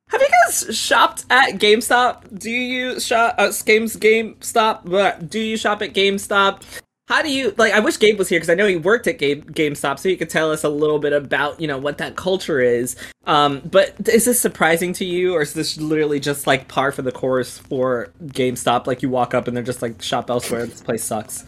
have 0.10 0.22
you 0.22 0.28
guys 0.46 0.78
shopped 0.78 1.26
at 1.30 1.56
GameStop? 1.56 2.40
Do 2.40 2.50
you 2.50 3.00
shop 3.00 3.36
uh, 3.38 3.52
Games 3.66 3.98
GameStop? 3.98 4.82
But 4.86 5.30
do 5.30 5.40
you 5.40 5.58
shop 5.58 5.82
at 5.82 5.94
GameStop? 5.94 6.62
How 7.08 7.22
do 7.22 7.32
you 7.32 7.54
like? 7.58 7.74
I 7.74 7.80
wish 7.80 8.00
Gabe 8.00 8.18
was 8.18 8.28
here 8.28 8.38
because 8.38 8.50
I 8.50 8.56
know 8.56 8.68
he 8.68 8.76
worked 8.76 9.08
at 9.08 9.18
Game 9.18 9.44
GameStop, 9.44 10.00
so 10.00 10.10
he 10.10 10.18
could 10.18 10.30
tell 10.30 10.52
us 10.52 10.64
a 10.64 10.70
little 10.70 11.00
bit 11.00 11.14
about 11.14 11.60
you 11.60 11.68
know 11.68 11.78
what 11.78 11.98
that 12.00 12.16
culture 12.16 12.60
is. 12.60 12.96
Um, 13.26 13.62
but 13.64 13.96
is 14.10 14.26
this 14.26 14.40
surprising 14.40 14.94
to 14.94 15.06
you, 15.06 15.34
or 15.34 15.42
is 15.42 15.54
this 15.54 15.78
literally 15.78 16.20
just 16.20 16.48
like 16.48 16.68
par 16.68 16.92
for 16.92 17.02
the 17.02 17.12
course 17.12 17.58
for 17.58 18.12
GameStop? 18.26 18.88
Like 18.88 19.02
you 19.02 19.10
walk 19.10 19.34
up 19.34 19.48
and 19.48 19.56
they're 19.56 19.64
just 19.64 19.82
like 19.82 20.02
shop 20.02 20.30
elsewhere. 20.30 20.66
This 20.66 20.82
place 20.82 21.04
sucks. 21.04 21.46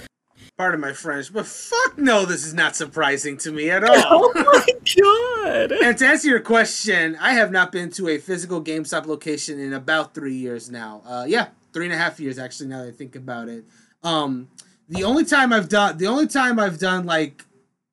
Pardon 0.59 0.81
my 0.81 0.91
French, 0.91 1.31
but 1.31 1.45
fuck 1.45 1.97
no, 1.97 2.25
this 2.25 2.45
is 2.45 2.53
not 2.53 2.75
surprising 2.75 3.37
to 3.37 3.49
me 3.49 3.69
at 3.69 3.81
all. 3.81 3.95
oh 3.95 4.33
my 4.35 4.67
god! 4.97 5.71
and 5.71 5.97
to 5.97 6.05
answer 6.05 6.27
your 6.27 6.41
question, 6.41 7.15
I 7.21 7.31
have 7.31 7.49
not 7.49 7.71
been 7.71 7.89
to 7.91 8.09
a 8.09 8.17
physical 8.17 8.61
GameStop 8.61 9.05
location 9.05 9.57
in 9.57 9.71
about 9.71 10.13
three 10.13 10.35
years 10.35 10.69
now. 10.69 11.01
Uh, 11.05 11.23
yeah, 11.25 11.47
three 11.71 11.85
and 11.85 11.93
a 11.93 11.97
half 11.97 12.19
years 12.19 12.37
actually. 12.37 12.67
Now 12.67 12.79
that 12.79 12.89
I 12.89 12.91
think 12.91 13.15
about 13.15 13.47
it, 13.47 13.63
um, 14.03 14.49
the 14.89 15.05
only 15.05 15.23
time 15.23 15.53
I've 15.53 15.69
done 15.69 15.97
the 15.97 16.07
only 16.07 16.27
time 16.27 16.59
I've 16.59 16.77
done 16.77 17.05
like 17.05 17.45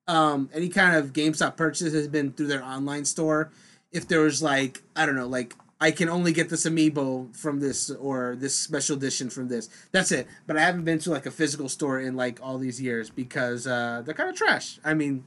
um, 0.08 0.50
any 0.52 0.68
kind 0.68 0.96
of 0.96 1.12
GameStop 1.12 1.56
purchase 1.56 1.92
has 1.92 2.08
been 2.08 2.32
through 2.32 2.48
their 2.48 2.64
online 2.64 3.04
store. 3.04 3.52
If 3.92 4.08
there 4.08 4.22
was 4.22 4.42
like 4.42 4.82
I 4.96 5.06
don't 5.06 5.14
know, 5.14 5.28
like 5.28 5.54
I 5.80 5.90
can 5.90 6.08
only 6.08 6.32
get 6.32 6.48
this 6.48 6.64
amiibo 6.64 7.36
from 7.36 7.60
this 7.60 7.90
or 7.90 8.34
this 8.38 8.54
special 8.54 8.96
edition 8.96 9.28
from 9.28 9.48
this. 9.48 9.68
That's 9.92 10.10
it. 10.10 10.26
But 10.46 10.56
I 10.56 10.60
haven't 10.60 10.84
been 10.84 10.98
to 11.00 11.10
like 11.10 11.26
a 11.26 11.30
physical 11.30 11.68
store 11.68 12.00
in 12.00 12.16
like 12.16 12.38
all 12.42 12.56
these 12.56 12.80
years 12.80 13.10
because 13.10 13.66
uh, 13.66 14.02
they're 14.04 14.14
kind 14.14 14.30
of 14.30 14.36
trash. 14.36 14.80
I 14.84 14.94
mean, 14.94 15.24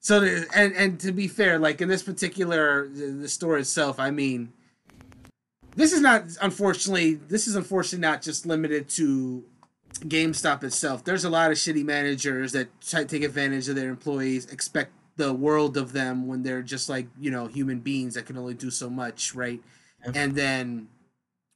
so 0.00 0.20
the, 0.20 0.46
and 0.54 0.74
and 0.74 1.00
to 1.00 1.12
be 1.12 1.28
fair, 1.28 1.58
like 1.58 1.80
in 1.80 1.88
this 1.88 2.02
particular 2.02 2.88
the 2.88 3.28
store 3.28 3.56
itself, 3.56 4.00
I 4.00 4.10
mean, 4.10 4.52
this 5.76 5.92
is 5.92 6.00
not 6.00 6.24
unfortunately 6.42 7.14
this 7.14 7.46
is 7.46 7.54
unfortunately 7.54 8.06
not 8.06 8.20
just 8.20 8.46
limited 8.46 8.88
to 8.90 9.44
GameStop 10.00 10.64
itself. 10.64 11.04
There's 11.04 11.24
a 11.24 11.30
lot 11.30 11.52
of 11.52 11.56
shitty 11.56 11.84
managers 11.84 12.50
that 12.52 12.68
try 12.80 13.00
to 13.00 13.06
take 13.06 13.22
advantage 13.22 13.68
of 13.68 13.76
their 13.76 13.90
employees, 13.90 14.46
expect 14.46 14.92
the 15.16 15.32
world 15.32 15.76
of 15.76 15.92
them 15.92 16.26
when 16.26 16.42
they're 16.42 16.62
just 16.62 16.88
like 16.88 17.06
you 17.16 17.30
know 17.30 17.46
human 17.46 17.78
beings 17.78 18.14
that 18.14 18.26
can 18.26 18.36
only 18.36 18.54
do 18.54 18.72
so 18.72 18.90
much, 18.90 19.36
right? 19.36 19.62
And 20.14 20.34
then 20.34 20.88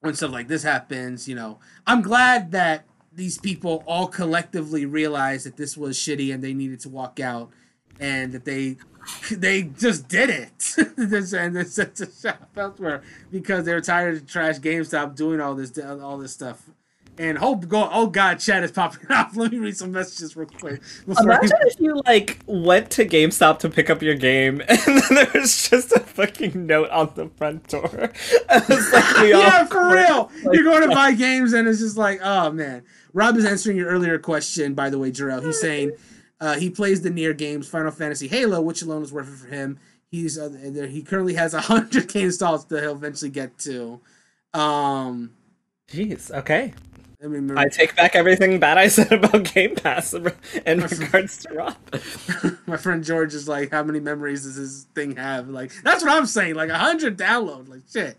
when 0.00 0.14
stuff 0.14 0.32
like 0.32 0.48
this 0.48 0.62
happens, 0.62 1.28
you 1.28 1.34
know, 1.34 1.58
I'm 1.86 2.02
glad 2.02 2.52
that 2.52 2.84
these 3.12 3.38
people 3.38 3.82
all 3.86 4.06
collectively 4.06 4.86
realized 4.86 5.44
that 5.46 5.56
this 5.56 5.76
was 5.76 5.98
shitty 5.98 6.32
and 6.32 6.42
they 6.42 6.54
needed 6.54 6.80
to 6.80 6.88
walk 6.88 7.18
out 7.18 7.50
and 7.98 8.32
that 8.32 8.44
they 8.44 8.76
they 9.30 9.62
just 9.62 10.08
did 10.08 10.30
it 10.30 10.74
and 10.96 11.56
they 11.56 11.64
sent 11.64 12.00
a 12.00 12.10
shop 12.10 12.48
elsewhere 12.56 13.02
because 13.30 13.64
they 13.64 13.74
were 13.74 13.80
tired 13.80 14.16
of 14.16 14.26
trash 14.26 14.58
GameStop 14.58 15.16
doing 15.16 15.40
all 15.40 15.54
this 15.54 15.76
all 15.78 16.18
this 16.18 16.32
stuff. 16.32 16.70
And 17.18 17.36
hope 17.36 17.66
go 17.66 17.88
oh 17.92 18.06
god, 18.06 18.38
chat 18.38 18.62
is 18.62 18.70
popping 18.70 19.06
off. 19.10 19.36
Let 19.36 19.52
me 19.52 19.58
read 19.58 19.76
some 19.76 19.92
messages 19.92 20.36
real 20.36 20.46
quick. 20.46 20.80
Imagine 21.06 21.58
if 21.62 21.80
you 21.80 22.00
like 22.06 22.38
went 22.46 22.90
to 22.92 23.04
GameStop 23.04 23.58
to 23.60 23.68
pick 23.68 23.90
up 23.90 24.02
your 24.02 24.14
game, 24.14 24.60
and 24.68 24.78
then 24.86 25.02
there 25.10 25.30
was 25.34 25.68
just 25.68 25.92
a 25.92 26.00
fucking 26.00 26.66
note 26.66 26.90
on 26.90 27.12
the 27.14 27.28
front 27.28 27.68
door. 27.68 28.12
Like 28.50 29.28
yeah, 29.28 29.64
for 29.66 29.92
real. 29.92 30.30
Like, 30.44 30.54
You're 30.54 30.64
going 30.64 30.88
to 30.88 30.94
buy 30.94 31.12
games, 31.12 31.52
and 31.52 31.68
it's 31.68 31.80
just 31.80 31.96
like, 31.96 32.20
oh 32.22 32.50
man. 32.50 32.84
Rob 33.12 33.36
is 33.36 33.44
answering 33.44 33.76
your 33.76 33.88
earlier 33.88 34.18
question, 34.18 34.74
by 34.74 34.90
the 34.90 34.98
way, 34.98 35.10
Jarrell. 35.10 35.44
He's 35.44 35.60
saying 35.60 35.92
uh, 36.40 36.54
he 36.54 36.70
plays 36.70 37.02
the 37.02 37.10
NieR 37.10 37.36
games, 37.36 37.68
Final 37.68 37.90
Fantasy, 37.90 38.28
Halo, 38.28 38.60
which 38.60 38.82
alone 38.82 39.02
is 39.02 39.12
worth 39.12 39.28
it 39.28 39.36
for 39.36 39.48
him. 39.48 39.78
He's 40.10 40.38
uh, 40.38 40.50
he 40.88 41.02
currently 41.02 41.34
has 41.34 41.52
a 41.52 41.60
hundred 41.60 42.08
game 42.08 42.26
installs 42.26 42.64
that 42.66 42.82
he'll 42.82 42.92
eventually 42.92 43.30
get 43.30 43.58
to. 43.60 44.00
Um, 44.54 45.32
Jeez. 45.90 46.30
Okay. 46.30 46.72
I 47.20 47.26
I 47.56 47.68
take 47.68 47.96
back 47.96 48.14
everything 48.14 48.60
bad 48.60 48.78
I 48.78 48.86
said 48.86 49.12
about 49.12 49.52
Game 49.52 49.74
Pass 49.74 50.14
in 50.14 50.22
regards 50.66 51.38
to 51.38 51.54
Rob. 51.54 51.76
My 52.66 52.76
friend 52.76 53.02
George 53.02 53.34
is 53.34 53.48
like, 53.48 53.72
"How 53.72 53.82
many 53.82 53.98
memories 53.98 54.44
does 54.44 54.56
this 54.56 54.84
thing 54.94 55.16
have?" 55.16 55.48
Like, 55.48 55.72
that's 55.82 56.04
what 56.04 56.12
I'm 56.12 56.26
saying. 56.26 56.54
Like 56.54 56.70
a 56.70 56.78
hundred 56.78 57.18
downloads. 57.18 57.68
Like 57.68 57.82
shit. 57.92 58.18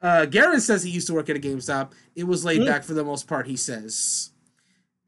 Uh, 0.00 0.26
Garen 0.26 0.60
says 0.60 0.84
he 0.84 0.90
used 0.90 1.08
to 1.08 1.14
work 1.14 1.28
at 1.28 1.36
a 1.36 1.40
GameStop. 1.40 1.92
It 2.14 2.24
was 2.24 2.44
laid 2.44 2.60
mm. 2.60 2.66
back 2.66 2.84
for 2.84 2.94
the 2.94 3.04
most 3.04 3.26
part. 3.26 3.46
He 3.46 3.56
says. 3.56 4.30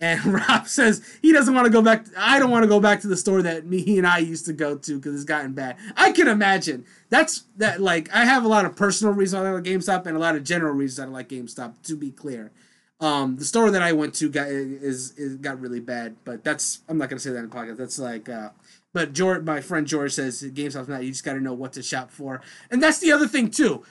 And 0.00 0.24
Rob 0.26 0.68
says 0.68 1.04
he 1.22 1.32
doesn't 1.32 1.54
want 1.54 1.66
to 1.66 1.72
go 1.72 1.82
back. 1.82 2.06
I 2.16 2.38
don't 2.38 2.50
want 2.50 2.62
to 2.62 2.68
go 2.68 2.78
back 2.78 3.00
to 3.00 3.08
the 3.08 3.16
store 3.16 3.42
that 3.42 3.66
me 3.66 3.82
he 3.82 3.98
and 3.98 4.06
I 4.06 4.18
used 4.18 4.46
to 4.46 4.52
go 4.52 4.78
to 4.78 4.96
because 4.96 5.14
it's 5.14 5.24
gotten 5.24 5.54
bad. 5.54 5.76
I 5.96 6.12
can 6.12 6.28
imagine. 6.28 6.86
That's 7.10 7.44
that. 7.56 7.80
Like 7.80 8.12
I 8.14 8.24
have 8.24 8.44
a 8.44 8.48
lot 8.48 8.64
of 8.64 8.76
personal 8.76 9.12
reasons 9.12 9.42
I 9.42 9.50
like 9.50 9.64
GameStop 9.64 10.06
and 10.06 10.16
a 10.16 10.20
lot 10.20 10.36
of 10.36 10.44
general 10.44 10.72
reasons 10.72 11.00
I 11.00 11.04
don't 11.04 11.14
like 11.14 11.28
GameStop. 11.28 11.82
To 11.82 11.96
be 11.96 12.12
clear, 12.12 12.52
um, 13.00 13.36
the 13.36 13.44
store 13.44 13.70
that 13.70 13.82
I 13.82 13.92
went 13.92 14.14
to 14.14 14.28
got 14.28 14.48
is, 14.48 15.12
is 15.12 15.36
got 15.36 15.60
really 15.60 15.80
bad, 15.80 16.16
but 16.24 16.42
that's 16.42 16.80
I'm 16.88 16.98
not 16.98 17.08
gonna 17.08 17.20
say 17.20 17.30
that 17.30 17.38
in 17.38 17.50
podcast. 17.50 17.76
That's 17.76 17.98
like, 17.98 18.28
uh, 18.28 18.50
but 18.92 19.12
George, 19.12 19.44
my 19.44 19.60
friend 19.60 19.86
George 19.86 20.12
says 20.12 20.42
GameStop's 20.42 20.88
not. 20.88 21.04
You 21.04 21.10
just 21.10 21.24
got 21.24 21.34
to 21.34 21.40
know 21.40 21.54
what 21.54 21.72
to 21.74 21.82
shop 21.82 22.10
for, 22.10 22.40
and 22.70 22.82
that's 22.82 22.98
the 22.98 23.12
other 23.12 23.28
thing 23.28 23.50
too. 23.50 23.84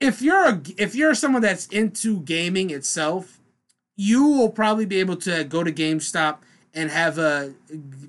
If 0.00 0.22
you're 0.22 0.44
a 0.44 0.62
if 0.76 0.94
you're 0.94 1.14
someone 1.14 1.42
that's 1.42 1.66
into 1.66 2.20
gaming 2.20 2.70
itself, 2.70 3.40
you 3.96 4.24
will 4.28 4.50
probably 4.50 4.86
be 4.86 5.00
able 5.00 5.16
to 5.16 5.42
go 5.42 5.64
to 5.64 5.72
GameStop 5.72 6.38
and 6.74 6.90
have 6.90 7.18
a 7.18 7.54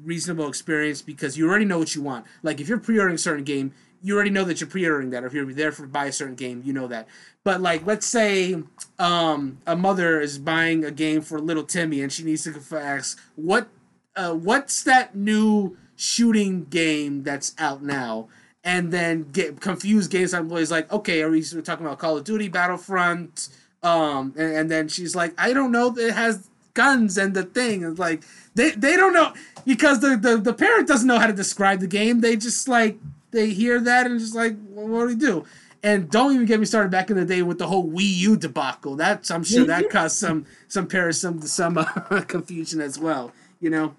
reasonable 0.04 0.48
experience 0.48 1.02
because 1.02 1.38
you 1.40 1.50
already 1.50 1.66
know 1.66 1.80
what 1.80 1.96
you 1.96 2.04
want. 2.04 2.26
Like 2.44 2.62
if 2.62 2.68
you're 2.68 2.78
pre-ordering 2.78 3.16
a 3.16 3.18
certain 3.18 3.44
game, 3.44 3.74
you 4.02 4.16
already 4.16 4.30
know 4.30 4.44
that 4.46 4.62
you're 4.62 4.70
pre-ordering 4.70 5.10
that. 5.12 5.24
Or 5.24 5.28
if 5.28 5.34
you're 5.34 5.52
there 5.54 5.72
for 5.72 5.86
buy 5.88 6.06
a 6.06 6.12
certain 6.12 6.36
game, 6.36 6.62
you 6.66 6.74
know 6.74 6.88
that. 6.88 7.08
But 7.44 7.62
like, 7.62 7.86
let's 7.86 8.06
say 8.06 8.62
um, 8.98 9.60
a 9.66 9.76
mother 9.76 10.20
is 10.20 10.38
buying 10.38 10.84
a 10.84 10.92
game 10.92 11.22
for 11.22 11.40
little 11.40 11.64
Timmy, 11.64 12.02
and 12.02 12.12
she 12.12 12.24
needs 12.24 12.44
to 12.44 12.78
ask 12.78 13.20
what 13.36 13.68
uh, 14.16 14.34
what's 14.34 14.84
that 14.84 15.16
new 15.16 15.78
shooting 15.96 16.66
game 16.66 17.24
that's 17.24 17.54
out 17.58 17.84
now, 17.84 18.28
and 18.64 18.92
then 18.92 19.24
get 19.32 19.62
confused 19.62 20.12
games 20.12 20.34
employees 20.34 20.72
like, 20.72 20.92
okay, 20.92 21.22
are 21.22 21.30
we 21.30 21.42
talking 21.42 21.86
about 21.86 22.00
Call 22.00 22.18
of 22.18 22.24
Duty, 22.24 22.48
Battlefront? 22.48 23.50
Um, 23.82 24.34
and, 24.38 24.54
and 24.56 24.72
then 24.72 24.90
she's 24.90 25.16
like, 25.16 25.34
I 25.38 25.54
don't 25.54 25.72
know, 25.72 25.96
it 25.98 26.14
has 26.14 26.50
guns 26.74 27.18
and 27.18 27.34
the 27.34 27.44
thing. 27.44 27.96
Like 27.96 28.24
they 28.56 28.72
they 28.72 28.96
don't 28.96 29.14
know 29.14 29.34
because 29.66 30.00
the, 30.00 30.18
the 30.18 30.38
the 30.38 30.54
parent 30.54 30.88
doesn't 30.88 31.08
know 31.08 31.20
how 31.20 31.28
to 31.28 31.34
describe 31.34 31.80
the 31.80 31.88
game. 31.88 32.22
They 32.22 32.36
just 32.36 32.68
like 32.68 32.98
they 33.32 33.50
hear 33.50 33.80
that 33.80 34.06
and 34.06 34.20
just 34.20 34.36
like, 34.36 34.56
well, 34.70 34.88
what 34.88 35.02
do 35.02 35.08
we 35.08 35.16
do? 35.16 35.46
And 35.82 36.10
don't 36.10 36.34
even 36.34 36.46
get 36.46 36.60
me 36.60 36.66
started 36.66 36.92
back 36.92 37.10
in 37.10 37.16
the 37.16 37.26
day 37.26 37.42
with 37.42 37.58
the 37.58 37.68
whole 37.68 37.90
Wii 37.90 38.18
U 38.18 38.38
debacle. 38.38 38.96
That's 38.96 39.32
I'm 39.32 39.44
sure 39.44 39.66
that 39.66 39.90
caused 39.92 40.18
some 40.18 40.46
some 40.68 40.88
Paris 40.88 41.22
some 41.22 41.42
some 41.42 41.78
uh, 41.78 41.84
confusion 42.28 42.82
as 42.82 43.00
well. 43.00 43.32
You 43.60 43.70
know. 43.70 43.96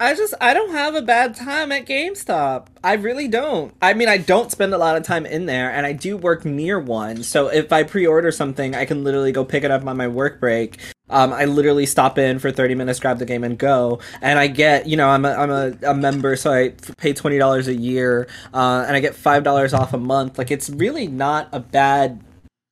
I 0.00 0.16
just 0.16 0.34
I 0.40 0.52
don't 0.52 0.72
have 0.72 0.96
a 0.96 1.02
bad 1.02 1.36
time 1.36 1.70
at 1.70 1.86
GameStop. 1.86 2.66
I 2.82 2.94
really 2.94 3.28
don't. 3.28 3.72
I 3.80 3.94
mean, 3.94 4.08
I 4.08 4.18
don't 4.18 4.50
spend 4.50 4.74
a 4.74 4.78
lot 4.78 4.96
of 4.96 5.04
time 5.04 5.24
in 5.24 5.46
there, 5.46 5.70
and 5.70 5.86
I 5.86 5.92
do 5.92 6.16
work 6.16 6.44
near 6.44 6.80
one. 6.80 7.22
So 7.22 7.46
if 7.46 7.72
I 7.72 7.84
pre-order 7.84 8.32
something, 8.32 8.74
I 8.74 8.84
can 8.84 9.04
literally 9.04 9.30
go 9.30 9.44
pick 9.44 9.62
it 9.62 9.70
up 9.70 9.86
on 9.86 9.96
my 9.96 10.08
work 10.08 10.40
break. 10.40 10.78
Um, 11.10 11.32
I 11.32 11.44
literally 11.44 11.84
stop 11.84 12.16
in 12.18 12.38
for 12.38 12.50
30 12.50 12.74
minutes, 12.74 12.98
grab 12.98 13.18
the 13.18 13.26
game, 13.26 13.44
and 13.44 13.58
go. 13.58 14.00
And 14.22 14.38
I 14.38 14.46
get, 14.46 14.86
you 14.86 14.96
know, 14.96 15.08
I'm 15.08 15.24
a, 15.24 15.32
I'm 15.32 15.50
a, 15.50 15.90
a 15.90 15.94
member, 15.94 16.36
so 16.36 16.52
I 16.52 16.70
pay 16.96 17.12
$20 17.12 17.66
a 17.66 17.74
year, 17.74 18.28
uh, 18.54 18.84
and 18.86 18.96
I 18.96 19.00
get 19.00 19.14
$5 19.14 19.78
off 19.78 19.92
a 19.92 19.98
month. 19.98 20.38
Like, 20.38 20.50
it's 20.50 20.70
really 20.70 21.06
not 21.08 21.48
a 21.52 21.60
bad 21.60 22.22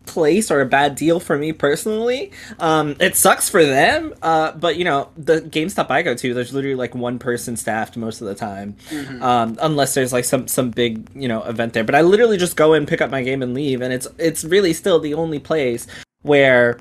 place 0.07 0.51
or 0.51 0.61
a 0.61 0.67
bad 0.67 0.95
deal 0.95 1.21
for 1.21 1.37
me 1.37 1.53
personally. 1.53 2.33
Um, 2.59 2.97
it 3.01 3.17
sucks 3.17 3.49
for 3.49 3.65
them, 3.65 4.15
uh, 4.23 4.53
but 4.53 4.77
you 4.77 4.85
know 4.85 5.11
the 5.17 5.41
GameStop 5.41 5.91
I 5.91 6.03
go 6.03 6.15
to, 6.15 6.35
there's 6.35 6.53
literally 6.53 6.77
like 6.77 6.95
one 6.95 7.19
person 7.19 7.57
staffed 7.57 7.97
most 7.97 8.21
of 8.21 8.27
the 8.27 8.35
time, 8.35 8.77
mm-hmm. 8.89 9.23
um, 9.23 9.59
unless 9.61 9.95
there's 9.95 10.13
like 10.13 10.25
some 10.25 10.49
some 10.49 10.71
big 10.71 11.09
you 11.15 11.29
know 11.29 11.43
event 11.45 11.73
there. 11.73 11.85
But 11.85 11.95
I 11.95 12.01
literally 12.01 12.37
just 12.37 12.57
go 12.57 12.75
in, 12.75 12.87
pick 12.87 13.01
up 13.01 13.11
my 13.11 13.23
game, 13.23 13.43
and 13.43 13.55
leave, 13.55 13.81
and 13.81 13.93
it's 13.93 14.09
it's 14.19 14.45
really 14.45 14.73
still 14.73 14.99
the 14.99 15.15
only 15.15 15.39
place 15.39 15.87
where 16.23 16.79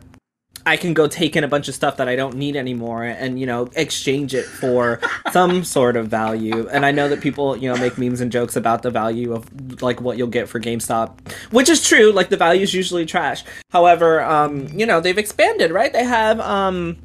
I 0.66 0.78
can 0.78 0.94
go 0.94 1.08
take 1.08 1.36
in 1.36 1.44
a 1.44 1.48
bunch 1.48 1.68
of 1.68 1.76
stuff 1.76 1.98
that 1.98 2.08
I 2.08 2.16
don't 2.16 2.36
need 2.36 2.56
anymore 2.56 3.04
and, 3.04 3.40
you 3.40 3.46
know, 3.46 3.70
exchange 3.76 4.34
it 4.34 4.46
for 4.46 5.00
some 5.32 5.64
sort 5.64 5.96
of 5.96 6.08
value. 6.08 6.68
And 6.70 6.86
I 6.86 6.92
know 6.92 7.08
that 7.10 7.22
people, 7.22 7.58
you 7.58 7.72
know, 7.72 7.80
make 7.80 7.98
memes 7.98 8.22
and 8.22 8.32
jokes 8.32 8.56
about 8.56 8.82
the 8.82 8.92
value 8.92 9.34
of 9.34 9.82
like 9.82 10.02
what 10.02 10.18
you'll 10.18 10.28
get 10.28 10.50
for 10.50 10.60
GameStop, 10.60 11.20
which 11.52 11.70
is 11.70 11.88
true. 11.88 12.12
Like 12.12 12.30
the 12.30 12.38
value 12.38 12.62
is 12.62 12.74
usually 12.74 13.06
trash. 13.06 13.44
However, 13.72 14.22
um, 14.22 14.68
you 14.68 14.86
know, 14.86 15.00
they've 15.00 15.18
expanded, 15.18 15.72
right? 15.72 15.92
They 15.94 16.04
have, 16.04 16.40
um, 16.40 16.98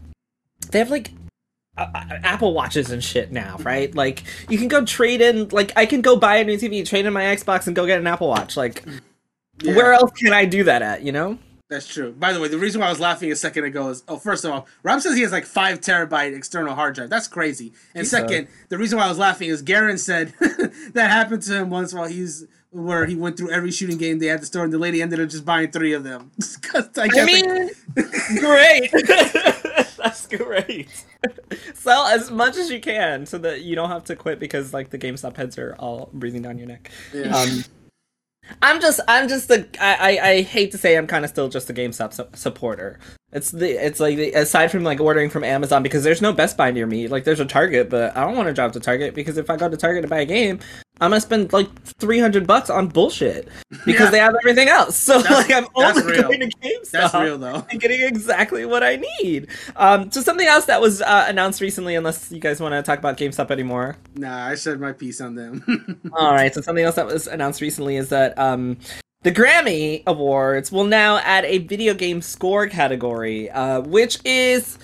they 0.71 0.79
have 0.79 0.91
like 0.91 1.11
uh, 1.77 1.87
Apple 2.23 2.55
watches 2.55 2.91
and 2.91 3.03
shit 3.03 3.33
now, 3.33 3.57
right? 3.61 3.95
Like 3.95 4.25
you 4.49 4.59
can 4.59 4.69
go 4.69 4.85
trade 4.85 5.21
in, 5.21 5.49
like 5.49 5.73
I 5.77 5.87
can 5.87 6.01
go 6.01 6.17
buy 6.17 6.37
a 6.37 6.45
new 6.45 6.57
TV, 6.57 6.87
trade 6.87 7.07
in 7.07 7.13
my 7.13 7.25
Xbox, 7.25 7.67
and 7.67 7.75
go 7.75 7.87
get 7.87 7.99
an 7.99 8.07
Apple 8.07 8.29
Watch. 8.29 8.57
Like, 8.57 8.85
yeah. 9.63 9.75
where 9.75 9.93
else 9.93 10.11
can 10.13 10.33
I 10.33 10.45
do 10.45 10.65
that 10.65 10.83
at? 10.83 11.03
You 11.03 11.13
know? 11.13 11.39
That's 11.71 11.87
true. 11.87 12.13
By 12.13 12.33
the 12.33 12.41
way, 12.41 12.49
the 12.49 12.59
reason 12.59 12.81
why 12.81 12.89
I 12.89 12.91
was 12.91 13.01
laughing 13.01 13.33
a 13.33 13.37
second 13.37 13.65
ago 13.65 13.89
is 13.89 14.03
oh, 14.07 14.19
first 14.19 14.45
of 14.45 14.53
all, 14.53 14.67
Rob 14.83 15.01
says 15.01 15.17
he 15.17 15.23
has 15.23 15.33
like 15.33 15.47
five 15.47 15.81
terabyte 15.81 16.37
external 16.37 16.75
hard 16.75 16.95
drive. 16.95 17.09
That's 17.09 17.27
crazy. 17.27 17.73
And 17.95 18.03
he 18.03 18.09
second, 18.09 18.45
does. 18.45 18.55
the 18.69 18.79
reason 18.79 18.99
why 18.99 19.07
I 19.07 19.09
was 19.09 19.19
laughing 19.19 19.49
is 19.49 19.63
Garen 19.63 19.97
said 19.97 20.35
that 20.93 21.11
happened 21.11 21.43
to 21.43 21.55
him 21.55 21.71
once 21.71 21.95
while 21.95 22.07
he's 22.07 22.47
where 22.75 23.07
he 23.07 23.15
went 23.15 23.37
through 23.37 23.51
every 23.51 23.71
shooting 23.71 23.97
game 23.97 24.19
they 24.19 24.27
had 24.27 24.41
to 24.41 24.47
store, 24.47 24.65
and 24.65 24.73
the 24.73 24.79
lady 24.79 25.01
ended 25.01 25.21
up 25.21 25.29
just 25.29 25.45
buying 25.45 25.71
three 25.71 25.93
of 25.93 26.03
them. 26.03 26.33
I, 26.75 27.09
I 27.17 27.25
mean, 27.25 27.71
great. 28.41 28.91
That's 29.97 30.27
great. 30.27 30.89
Sell 31.75 32.07
as 32.07 32.31
much 32.31 32.57
as 32.57 32.71
you 32.71 32.81
can 32.81 33.27
so 33.27 33.39
that 33.39 33.63
you 33.63 33.77
don't 33.77 33.91
have 33.91 34.05
to 34.05 34.17
quit 34.17 34.41
because 34.41 34.75
like 34.75 34.91
the 34.91 34.99
GameStop 34.99 35.37
heads 35.37 35.57
are 35.57 35.77
all 35.79 36.11
breathing 36.13 36.43
down 36.43 36.59
your 36.59 36.67
neck. 36.67 36.91
Yeah. 37.15 37.35
Um, 37.35 37.65
I'm 38.63 38.81
just, 38.81 39.01
I'm 39.09 39.29
just 39.29 39.51
a, 39.51 39.67
I, 39.81 40.19
I, 40.19 40.29
I 40.29 40.43
hate 40.43 40.71
to 40.73 40.79
say 40.79 40.97
I'm 40.97 41.07
kind 41.07 41.25
of 41.25 41.31
still 41.31 41.49
just 41.49 41.71
a 41.71 41.75
GameStop 41.75 42.13
su- 42.13 42.29
supporter. 42.35 42.99
It's 43.35 43.51
the 43.51 43.71
it's 43.85 43.99
like 43.99 44.17
the, 44.17 44.33
aside 44.33 44.71
from 44.71 44.85
like 44.85 45.01
ordering 45.01 45.29
from 45.29 45.43
Amazon 45.43 45.83
because 45.83 46.05
there's 46.05 46.23
no 46.23 46.33
Best 46.33 46.57
Buy 46.57 46.71
near 46.71 46.87
me. 46.87 47.09
Like 47.09 47.25
there's 47.25 47.41
a 47.41 47.45
Target, 47.45 47.91
but 47.91 48.17
I 48.17 48.25
don't 48.25 48.37
want 48.37 48.47
to 48.47 48.55
drive 48.55 48.73
to 48.73 48.81
Target 48.81 49.13
because 49.15 49.37
if 49.39 49.51
I 49.51 49.57
go 49.57 49.69
to 49.69 49.77
Target 49.77 50.03
to 50.03 50.09
buy 50.09 50.21
a 50.21 50.25
game, 50.25 50.61
I'm 51.01 51.11
gonna 51.11 51.21
spend 51.21 51.53
like 51.53 51.69
three 51.99 52.21
hundred 52.21 52.47
bucks 52.47 52.71
on 52.71 52.87
bullshit 52.87 53.49
because 53.85 53.87
Yeah. 54.07 54.11
they 54.11 54.19
have 54.21 54.37
everything 54.41 54.69
else. 54.69 54.97
So 54.97 55.21
That's- 55.21 55.49
like 55.49 55.53
I'm 55.57 55.67
only 55.75 56.13
real. 56.13 56.23
going 56.23 56.41
to 56.41 56.47
GameStop. 56.59 56.91
That's 56.93 57.15
real 57.15 57.37
though. 57.39 57.67
and 57.69 57.81
getting 57.81 58.03
exactly 58.03 58.65
what 58.67 58.85
I 58.85 59.03
need. 59.21 59.49
Um, 59.75 60.13
so 60.13 60.21
something 60.21 60.47
else 60.47 60.67
that 60.67 60.81
was 60.81 61.03
uh, 61.03 61.27
announced 61.29 61.61
recently, 61.61 61.97
unless 61.97 62.31
you 62.31 62.39
guys 62.39 62.61
want 62.61 62.73
to 62.75 62.83
talk 62.83 63.01
about 63.01 63.17
GameStop 63.19 63.51
anymore. 63.51 63.97
Nah, 64.15 64.47
I 64.47 64.55
said 64.55 64.79
my 64.79 64.93
piece 64.93 65.21
on 65.21 65.35
them. 65.35 66.01
All 66.13 66.33
right. 66.33 66.55
So 66.55 66.61
something 66.61 66.85
else 66.85 66.95
that 66.95 67.07
was 67.07 67.27
announced 67.27 67.61
recently 67.61 67.97
is 67.97 68.11
that 68.11 68.39
um, 68.39 68.79
the 69.25 69.33
Grammy 69.33 70.03
Awards 70.07 70.71
will 70.71 70.85
now 70.85 71.17
add 71.19 71.47
a 71.47 71.59
video 71.59 71.95
game 71.95 72.21
score 72.21 72.67
category, 72.67 73.51
uh, 73.51 73.81
which 73.81 74.19
is 74.25 74.79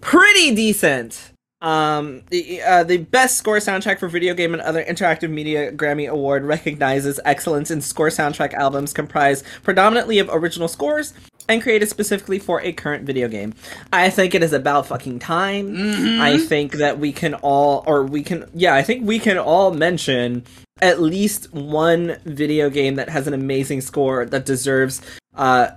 pretty 0.00 0.54
decent. 0.54 1.32
Um, 1.60 2.22
the 2.30 2.62
uh, 2.62 2.84
the 2.84 2.96
best 2.96 3.36
score 3.36 3.58
soundtrack 3.58 3.98
for 3.98 4.08
video 4.08 4.32
game 4.32 4.54
and 4.54 4.62
other 4.62 4.82
interactive 4.82 5.28
media 5.28 5.70
Grammy 5.70 6.08
Award 6.08 6.42
recognizes 6.44 7.20
excellence 7.26 7.70
in 7.70 7.82
score 7.82 8.08
soundtrack 8.08 8.54
albums 8.54 8.94
comprised 8.94 9.44
predominantly 9.62 10.18
of 10.18 10.30
original 10.32 10.68
scores 10.68 11.12
and 11.50 11.62
created 11.62 11.88
specifically 11.88 12.38
for 12.38 12.60
a 12.62 12.72
current 12.72 13.04
video 13.04 13.28
game. 13.28 13.54
I 13.92 14.08
think 14.10 14.34
it 14.34 14.42
is 14.42 14.52
about 14.52 14.86
fucking 14.86 15.18
time. 15.18 16.20
I 16.20 16.38
think 16.38 16.72
that 16.74 16.98
we 16.98 17.12
can 17.12 17.34
all, 17.34 17.82
or 17.86 18.04
we 18.04 18.22
can, 18.22 18.48
yeah, 18.54 18.74
I 18.74 18.82
think 18.82 19.06
we 19.06 19.18
can 19.18 19.36
all 19.38 19.72
mention 19.72 20.44
at 20.80 21.00
least 21.00 21.52
one 21.52 22.16
video 22.24 22.70
game 22.70 22.94
that 22.94 23.08
has 23.10 23.26
an 23.26 23.34
amazing 23.34 23.80
score 23.82 24.24
that 24.26 24.46
deserves 24.46 25.02
uh 25.36 25.68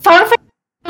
Final 0.00 0.26
Fantasy 0.26 0.36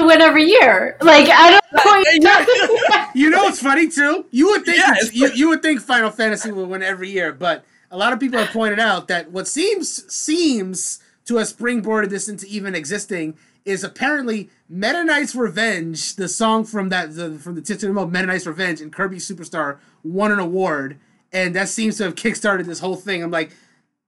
win 0.07 0.21
every 0.23 0.45
year. 0.45 0.97
Like 1.03 1.29
I 1.31 1.51
don't 1.51 1.85
know. 1.85 2.03
you're 2.13 2.23
talking 2.23 2.79
about. 2.89 3.17
you 3.17 3.31
know 3.31 3.43
what's 3.45 3.61
funny 3.61 3.89
too? 3.89 4.25
You 4.31 4.47
would 4.51 4.65
think 4.65 4.79
Yeah, 4.79 4.93
it's, 4.97 5.09
it's- 5.09 5.15
you, 5.15 5.31
you 5.35 5.49
would 5.51 5.63
think 5.63 5.81
Final 5.83 6.11
Fantasy 6.11 6.51
would 6.51 6.69
win 6.69 6.83
every 6.83 7.11
year, 7.11 7.33
but 7.33 7.65
a 7.91 7.97
lot 7.99 8.15
of 8.15 8.21
people 8.21 8.39
have 8.39 8.49
pointed 8.49 8.81
out 8.81 9.09
that 9.09 9.31
what 9.31 9.47
seems 9.47 10.11
seems 10.13 11.01
to 11.27 11.37
have 11.37 11.49
springboarded 11.49 12.11
this 12.11 12.29
into 12.29 12.47
even 12.47 12.75
existing 12.75 13.37
is 13.65 13.85
apparently 13.85 14.51
Meta 14.69 15.05
Knight's 15.05 15.35
Revenge, 15.35 16.17
the 16.17 16.29
song 16.29 16.65
from 16.65 16.89
that 16.89 17.15
the, 17.15 17.39
from 17.39 17.55
the 17.55 17.91
mode 17.93 18.13
Meta 18.13 18.27
Knight's 18.27 18.47
Revenge 18.47 18.81
and 18.81 18.93
Kirby 18.93 19.19
Super 19.21 19.45
Star 19.45 19.79
won 20.03 20.33
an 20.33 20.41
award, 20.41 20.99
and 21.33 21.55
that 21.55 21.69
seems 21.69 21.97
to 21.99 22.05
have 22.05 22.15
kickstarted 22.17 22.65
this 22.67 22.81
whole 22.81 22.97
thing. 22.97 23.23
I'm 23.23 23.31
like, 23.31 23.53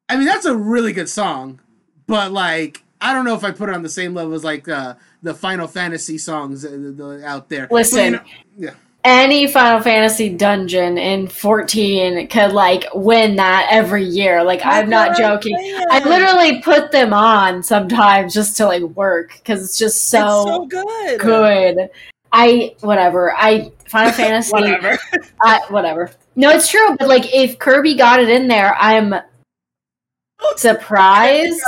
I 0.08 0.16
mean, 0.16 0.26
that's 0.26 0.44
a 0.44 0.56
really 0.56 0.92
good 0.92 1.08
song, 1.08 1.60
but 2.06 2.32
like, 2.32 2.82
I 3.00 3.12
don't 3.12 3.24
know 3.24 3.34
if 3.34 3.44
I 3.44 3.52
put 3.52 3.68
it 3.68 3.74
on 3.74 3.82
the 3.82 3.88
same 3.88 4.12
level 4.14 4.34
as 4.34 4.42
like 4.44 4.68
uh, 4.68 4.94
the 5.22 5.34
Final 5.34 5.68
Fantasy 5.68 6.18
songs 6.18 6.64
uh, 6.64 6.70
the- 6.70 7.22
out 7.24 7.48
there. 7.48 7.66
But, 7.68 7.74
you 7.76 7.78
Listen. 7.78 8.12
know- 8.14 8.20
yeah. 8.56 8.70
Any 9.04 9.46
Final 9.46 9.82
Fantasy 9.82 10.30
dungeon 10.30 10.96
in 10.96 11.28
14 11.28 12.26
could 12.28 12.52
like 12.52 12.86
win 12.94 13.36
that 13.36 13.68
every 13.70 14.04
year. 14.04 14.42
Like 14.42 14.60
oh 14.64 14.70
I'm 14.70 14.88
not 14.88 15.08
That's 15.08 15.20
what 15.20 15.30
I'm 15.30 15.36
joking. 15.40 15.56
I 15.90 16.08
literally 16.08 16.62
put 16.62 16.90
them 16.90 17.12
on 17.12 17.62
sometimes 17.62 18.32
just 18.32 18.56
to 18.56 18.66
like 18.66 18.82
work 18.82 19.34
because 19.34 19.62
it's 19.62 19.76
just 19.78 19.96
It's 19.96 20.10
so, 20.10 20.44
so 20.46 20.66
good. 20.66 21.20
good. 21.20 21.90
I 22.32 22.74
whatever. 22.80 23.34
I 23.36 23.70
Final 23.86 24.12
Fantasy 24.16 24.50
Whatever. 24.52 24.98
I, 25.42 25.60
whatever. 25.68 26.10
No, 26.36 26.50
it's 26.50 26.68
true. 26.68 26.96
But 26.98 27.08
like, 27.08 27.32
if 27.32 27.58
Kirby 27.58 27.94
got 27.94 28.20
it 28.20 28.28
in 28.28 28.48
there, 28.48 28.74
I'm 28.80 29.14
surprised, 30.56 31.62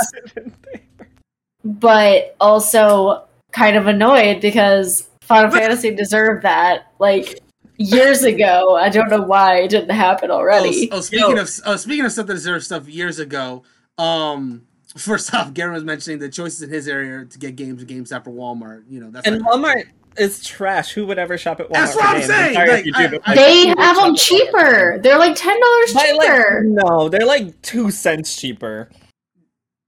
but 1.63 2.35
also 2.39 3.23
kind 3.51 3.77
of 3.77 3.87
annoyed 3.87 4.41
because 4.41 5.07
Final 5.27 5.51
Fantasy 5.51 5.93
deserved 5.93 6.43
that. 6.43 6.91
Like 6.99 7.39
years 7.77 8.23
ago, 8.23 8.75
I 8.75 8.89
don't 8.89 9.09
know 9.09 9.21
why 9.21 9.57
it 9.61 9.69
didn't 9.69 9.89
happen 9.91 10.31
already. 10.31 10.89
Oh, 10.91 10.97
oh, 10.97 11.01
speaking 11.01 11.35
Yo. 11.35 11.41
of 11.41 11.49
oh, 11.65 11.75
speaking 11.75 12.05
of 12.05 12.11
stuff 12.11 12.27
that 12.27 12.33
deserves 12.33 12.65
stuff 12.65 12.87
years 12.87 13.19
ago, 13.19 13.63
um, 13.97 14.63
first 14.97 15.33
off, 15.33 15.53
Garen 15.53 15.73
was 15.73 15.83
mentioning 15.83 16.19
the 16.19 16.29
choices 16.29 16.61
in 16.61 16.69
his 16.69 16.87
area 16.87 17.25
to 17.25 17.37
get 17.39 17.55
games 17.55 17.81
at 17.83 17.87
GameStop 17.89 18.25
or 18.27 18.31
Walmart. 18.31 18.83
You 18.89 19.01
know, 19.01 19.11
that's 19.11 19.27
And 19.27 19.41
like, 19.41 19.51
Walmart 19.51 19.83
is 20.17 20.43
trash. 20.43 20.91
Who 20.93 21.05
would 21.07 21.19
ever 21.19 21.37
shop 21.37 21.59
at 21.59 21.67
Walmart? 21.67 21.73
That's 21.73 21.95
what 21.95 22.05
I'm 22.05 22.21
saying, 22.23 22.55
like, 22.55 22.79
if 22.79 22.85
you 22.87 22.93
I- 23.25 23.31
I- 23.31 23.35
they 23.35 23.67
who 23.67 23.75
have 23.77 23.97
them 23.97 24.15
cheaper. 24.15 24.97
They're 25.03 25.19
like 25.19 25.35
ten 25.35 25.59
dollars 25.59 25.93
By, 25.93 26.11
like, 26.17 26.27
cheaper. 26.27 26.63
no, 26.65 27.09
they're 27.09 27.25
like 27.27 27.61
two 27.61 27.91
cents 27.91 28.35
cheaper. 28.35 28.89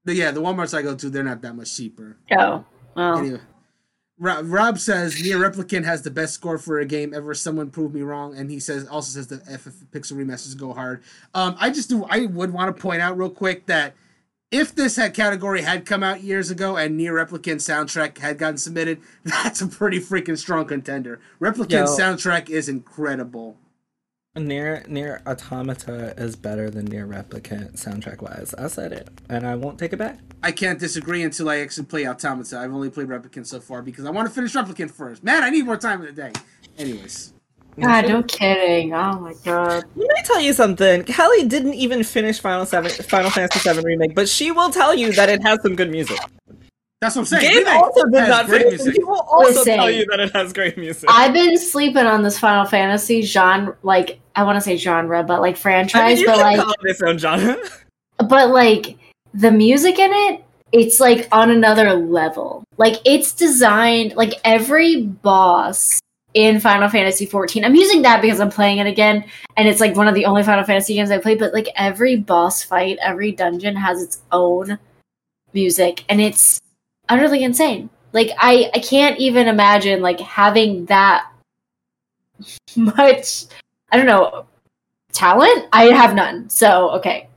the, 0.04 0.14
yeah, 0.14 0.30
the 0.30 0.40
WalMarts 0.40 0.76
I 0.76 0.82
go 0.82 0.94
to, 0.94 1.10
they're 1.10 1.24
not 1.24 1.42
that 1.42 1.54
much 1.56 1.74
cheaper. 1.76 2.16
oh, 2.38 2.64
well, 2.94 3.18
Anyway, 3.18 3.40
Rob, 4.20 4.52
Rob 4.52 4.78
says 4.78 5.14
NieR 5.16 5.40
Replicant 5.40 5.84
has 5.84 6.02
the 6.02 6.10
best 6.10 6.34
score 6.34 6.58
for 6.58 6.78
a 6.78 6.84
game 6.84 7.14
ever. 7.14 7.32
Someone 7.32 7.70
proved 7.70 7.94
me 7.94 8.02
wrong, 8.02 8.36
and 8.36 8.50
he 8.50 8.60
says 8.60 8.86
also 8.86 9.10
says 9.10 9.28
the 9.28 9.38
FF 9.38 9.90
Pixel 9.90 10.12
remasters 10.12 10.56
go 10.56 10.74
hard. 10.74 11.02
Um, 11.34 11.56
I 11.58 11.70
just 11.70 11.88
do. 11.88 12.04
I 12.04 12.26
would 12.26 12.52
want 12.52 12.74
to 12.74 12.80
point 12.80 13.00
out 13.00 13.16
real 13.16 13.30
quick 13.30 13.64
that 13.66 13.94
if 14.50 14.74
this 14.74 14.96
had 14.96 15.14
category 15.14 15.62
had 15.62 15.86
come 15.86 16.02
out 16.02 16.22
years 16.22 16.50
ago 16.50 16.76
and 16.76 17.00
NieR 17.00 17.12
Replicant 17.12 17.56
soundtrack 17.56 18.18
had 18.18 18.36
gotten 18.36 18.58
submitted, 18.58 19.00
that's 19.24 19.62
a 19.62 19.66
pretty 19.66 19.98
freaking 19.98 20.36
strong 20.36 20.66
contender. 20.66 21.18
Replicant 21.40 21.70
Yo. 21.70 21.84
soundtrack 21.86 22.50
is 22.50 22.68
incredible. 22.68 23.56
NieR 24.36 24.86
NieR 24.86 25.26
Automata 25.26 26.14
is 26.16 26.36
better 26.36 26.70
than 26.70 26.88
NieR 26.88 27.08
Replicant 27.08 27.72
soundtrack 27.72 28.22
wise. 28.22 28.54
I 28.54 28.68
said 28.68 28.92
it, 28.92 29.08
and 29.28 29.44
I 29.44 29.56
won't 29.56 29.76
take 29.76 29.92
it 29.92 29.96
back. 29.96 30.20
I 30.40 30.52
can't 30.52 30.78
disagree 30.78 31.24
until 31.24 31.48
I 31.48 31.58
actually 31.58 31.86
play 31.86 32.06
Automata. 32.06 32.58
I've 32.58 32.72
only 32.72 32.90
played 32.90 33.08
Replicant 33.08 33.46
so 33.46 33.58
far 33.58 33.82
because 33.82 34.04
I 34.04 34.10
want 34.10 34.28
to 34.28 34.34
finish 34.34 34.52
Replicant 34.52 34.92
first. 34.92 35.24
Man, 35.24 35.42
I 35.42 35.50
need 35.50 35.66
more 35.66 35.76
time 35.76 36.00
in 36.00 36.06
the 36.06 36.12
day. 36.12 36.32
Anyways. 36.78 37.32
God, 37.80 38.06
no 38.08 38.22
kidding. 38.22 38.94
Oh 38.94 39.18
my 39.18 39.34
god. 39.44 39.84
Let 39.96 40.08
me 40.08 40.22
tell 40.24 40.40
you 40.40 40.52
something. 40.52 41.02
Kelly 41.04 41.48
didn't 41.48 41.74
even 41.74 42.04
finish 42.04 42.38
Final 42.38 42.66
Seven, 42.66 42.90
Final 42.90 43.30
Fantasy 43.30 43.58
Seven 43.58 43.84
remake, 43.84 44.14
but 44.14 44.28
she 44.28 44.52
will 44.52 44.70
tell 44.70 44.94
you 44.94 45.10
that 45.12 45.28
it 45.28 45.42
has 45.42 45.58
some 45.62 45.74
good 45.74 45.90
music. 45.90 46.20
That's 47.00 47.16
what 47.16 47.22
I'm 47.22 47.26
saying. 47.26 47.42
Gabe 47.42 47.66
Remake 47.66 47.82
also 47.82 48.04
did 48.04 48.20
has 48.20 48.28
not 48.28 48.46
great 48.46 48.66
music. 48.68 48.86
and 48.86 48.94
he 48.94 49.04
will 49.04 49.20
also 49.20 49.60
Listen. 49.60 49.76
tell 49.76 49.90
you 49.90 50.04
that 50.10 50.20
it 50.20 50.32
has 50.34 50.52
great 50.52 50.76
music. 50.76 51.08
I've 51.10 51.32
been 51.32 51.56
sleeping 51.56 52.04
on 52.04 52.22
this 52.22 52.38
Final 52.38 52.66
Fantasy 52.66 53.22
genre, 53.22 53.74
like 53.82 54.20
I 54.36 54.42
want 54.44 54.56
to 54.56 54.60
say 54.60 54.76
genre, 54.76 55.22
but 55.22 55.40
like 55.40 55.54
I 55.56 55.58
franchise, 55.58 56.16
mean, 56.16 56.18
you 56.18 56.26
but 56.26 56.36
can 56.36 56.42
like, 56.42 56.60
call 56.60 56.72
it 56.72 56.90
its 56.90 57.00
own 57.02 57.16
genre. 57.16 57.56
but 58.28 58.50
like 58.50 58.98
the 59.32 59.50
music 59.50 59.98
in 59.98 60.10
it, 60.12 60.44
it's 60.72 61.00
like 61.00 61.26
on 61.32 61.50
another 61.50 61.94
level. 61.94 62.64
Like 62.76 62.96
it's 63.06 63.32
designed, 63.32 64.14
like 64.16 64.34
every 64.44 65.02
boss 65.02 66.00
in 66.34 66.60
Final 66.60 66.90
Fantasy 66.90 67.24
14. 67.24 67.64
I'm 67.64 67.74
using 67.74 68.02
that 68.02 68.20
because 68.20 68.40
I'm 68.40 68.50
playing 68.50 68.76
it 68.76 68.86
again, 68.86 69.24
and 69.56 69.66
it's 69.66 69.80
like 69.80 69.96
one 69.96 70.06
of 70.06 70.14
the 70.14 70.26
only 70.26 70.42
Final 70.42 70.64
Fantasy 70.64 70.94
games 70.94 71.10
I 71.10 71.16
play. 71.16 71.34
But 71.34 71.54
like 71.54 71.68
every 71.76 72.16
boss 72.16 72.62
fight, 72.62 72.98
every 73.00 73.32
dungeon 73.32 73.74
has 73.76 74.02
its 74.02 74.22
own 74.32 74.78
music, 75.54 76.04
and 76.10 76.20
it's 76.20 76.60
utterly 77.10 77.42
insane. 77.44 77.90
Like 78.12 78.30
I, 78.38 78.70
I 78.74 78.78
can't 78.78 79.18
even 79.18 79.48
imagine 79.48 80.00
like 80.00 80.20
having 80.20 80.86
that 80.86 81.30
much. 82.76 83.44
I 83.92 83.96
don't 83.96 84.06
know 84.06 84.46
talent. 85.12 85.66
I 85.72 85.84
have 85.86 86.14
none. 86.14 86.48
So 86.48 86.90
okay, 86.92 87.28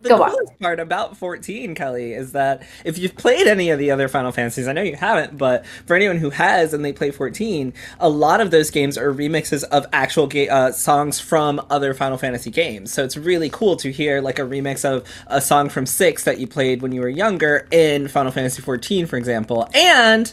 The 0.00 0.10
Go 0.10 0.22
on. 0.22 0.30
coolest 0.30 0.60
part 0.60 0.78
about 0.78 1.16
14, 1.16 1.74
Kelly, 1.74 2.12
is 2.12 2.30
that 2.30 2.62
if 2.84 2.98
you've 2.98 3.16
played 3.16 3.48
any 3.48 3.70
of 3.70 3.80
the 3.80 3.90
other 3.90 4.06
Final 4.06 4.30
Fantasies, 4.30 4.68
I 4.68 4.72
know 4.72 4.82
you 4.82 4.94
haven't, 4.94 5.36
but 5.36 5.66
for 5.86 5.96
anyone 5.96 6.18
who 6.18 6.30
has 6.30 6.72
and 6.72 6.84
they 6.84 6.92
play 6.92 7.10
14, 7.10 7.72
a 7.98 8.08
lot 8.08 8.40
of 8.40 8.52
those 8.52 8.70
games 8.70 8.96
are 8.96 9.12
remixes 9.12 9.64
of 9.64 9.86
actual 9.92 10.28
ga- 10.28 10.48
uh, 10.50 10.70
songs 10.70 11.18
from 11.18 11.60
other 11.68 11.94
Final 11.94 12.16
Fantasy 12.16 12.48
games. 12.48 12.92
So 12.92 13.02
it's 13.02 13.16
really 13.16 13.50
cool 13.50 13.74
to 13.74 13.90
hear 13.90 14.20
like 14.20 14.38
a 14.38 14.42
remix 14.42 14.84
of 14.84 15.02
a 15.26 15.40
song 15.40 15.68
from 15.68 15.84
6 15.84 16.22
that 16.22 16.38
you 16.38 16.46
played 16.46 16.80
when 16.80 16.92
you 16.92 17.00
were 17.00 17.08
younger 17.08 17.66
in 17.72 18.06
Final 18.06 18.30
Fantasy 18.30 18.62
14, 18.62 19.04
for 19.06 19.16
example. 19.16 19.68
And, 19.74 20.32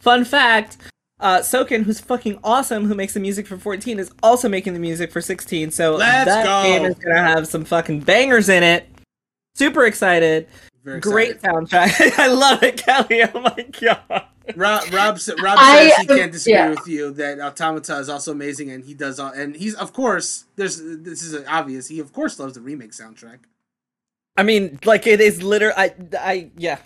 fun 0.00 0.24
fact, 0.24 0.78
uh, 1.20 1.38
Soken, 1.38 1.82
who's 1.84 2.00
fucking 2.00 2.38
awesome, 2.44 2.86
who 2.86 2.94
makes 2.94 3.14
the 3.14 3.20
music 3.20 3.46
for 3.46 3.56
14, 3.56 3.98
is 3.98 4.10
also 4.22 4.48
making 4.48 4.74
the 4.74 4.78
music 4.80 5.10
for 5.10 5.20
16. 5.20 5.70
So 5.70 5.96
Let's 5.96 6.26
that 6.26 6.44
go. 6.44 6.62
game 6.62 6.84
is 6.84 6.96
gonna 6.96 7.22
have 7.22 7.46
some 7.48 7.64
fucking 7.64 8.00
bangers 8.00 8.48
in 8.48 8.62
it. 8.62 8.88
Super 9.54 9.86
excited. 9.86 10.48
Very 10.84 11.00
Great 11.00 11.36
excited. 11.36 11.68
soundtrack. 11.68 12.12
I 12.18 12.26
love 12.28 12.62
it, 12.62 12.76
Kelly. 12.76 13.22
Oh 13.22 13.40
my 13.40 13.66
god. 13.80 14.26
Rob, 14.54 14.92
Rob, 14.92 15.18
sa- 15.18 15.34
Rob 15.42 15.56
I- 15.58 15.88
says 15.88 15.96
he 15.98 16.06
can't 16.06 16.32
disagree 16.32 16.54
yeah. 16.54 16.70
with 16.70 16.86
you 16.86 17.10
that 17.14 17.40
Automata 17.40 17.96
is 17.98 18.08
also 18.08 18.30
amazing, 18.30 18.70
and 18.70 18.84
he 18.84 18.94
does. 18.94 19.18
All, 19.18 19.32
and 19.32 19.56
he's 19.56 19.74
of 19.74 19.92
course. 19.92 20.44
There's 20.54 20.80
this 20.80 21.22
is 21.22 21.44
obvious. 21.48 21.88
He 21.88 21.98
of 21.98 22.12
course 22.12 22.38
loves 22.38 22.54
the 22.54 22.60
remake 22.60 22.92
soundtrack. 22.92 23.38
I 24.36 24.42
mean, 24.44 24.78
like 24.84 25.06
it 25.06 25.20
is 25.20 25.42
literally. 25.42 25.74
I, 25.76 25.94
I, 26.20 26.50
yeah. 26.56 26.78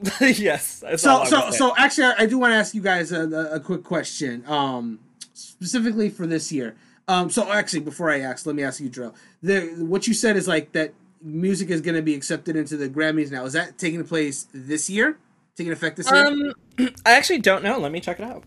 yes. 0.20 0.84
So 0.96 1.24
so 1.24 1.50
so 1.50 1.74
actually, 1.76 2.04
I, 2.04 2.14
I 2.20 2.26
do 2.26 2.38
want 2.38 2.52
to 2.52 2.56
ask 2.56 2.74
you 2.74 2.82
guys 2.82 3.10
a, 3.10 3.22
a, 3.22 3.54
a 3.56 3.60
quick 3.60 3.82
question, 3.82 4.44
um, 4.46 5.00
specifically 5.34 6.08
for 6.08 6.26
this 6.26 6.52
year. 6.52 6.76
Um, 7.08 7.30
so 7.30 7.50
actually, 7.50 7.80
before 7.80 8.10
I 8.10 8.20
ask, 8.20 8.46
let 8.46 8.54
me 8.54 8.62
ask 8.62 8.80
you, 8.80 8.88
Drill. 8.88 9.14
The 9.42 9.62
what 9.78 10.06
you 10.06 10.14
said 10.14 10.36
is 10.36 10.46
like 10.46 10.72
that 10.72 10.94
music 11.20 11.70
is 11.70 11.80
going 11.80 11.96
to 11.96 12.02
be 12.02 12.14
accepted 12.14 12.54
into 12.54 12.76
the 12.76 12.88
Grammys 12.88 13.32
now. 13.32 13.44
Is 13.44 13.54
that 13.54 13.78
taking 13.78 14.04
place 14.04 14.46
this 14.52 14.88
year, 14.88 15.18
taking 15.56 15.72
effect 15.72 15.96
this 15.96 16.10
year? 16.10 16.26
Um, 16.26 16.52
I 17.04 17.12
actually 17.12 17.40
don't 17.40 17.64
know. 17.64 17.78
Let 17.78 17.90
me 17.90 18.00
check 18.00 18.20
it 18.20 18.24
out. 18.24 18.44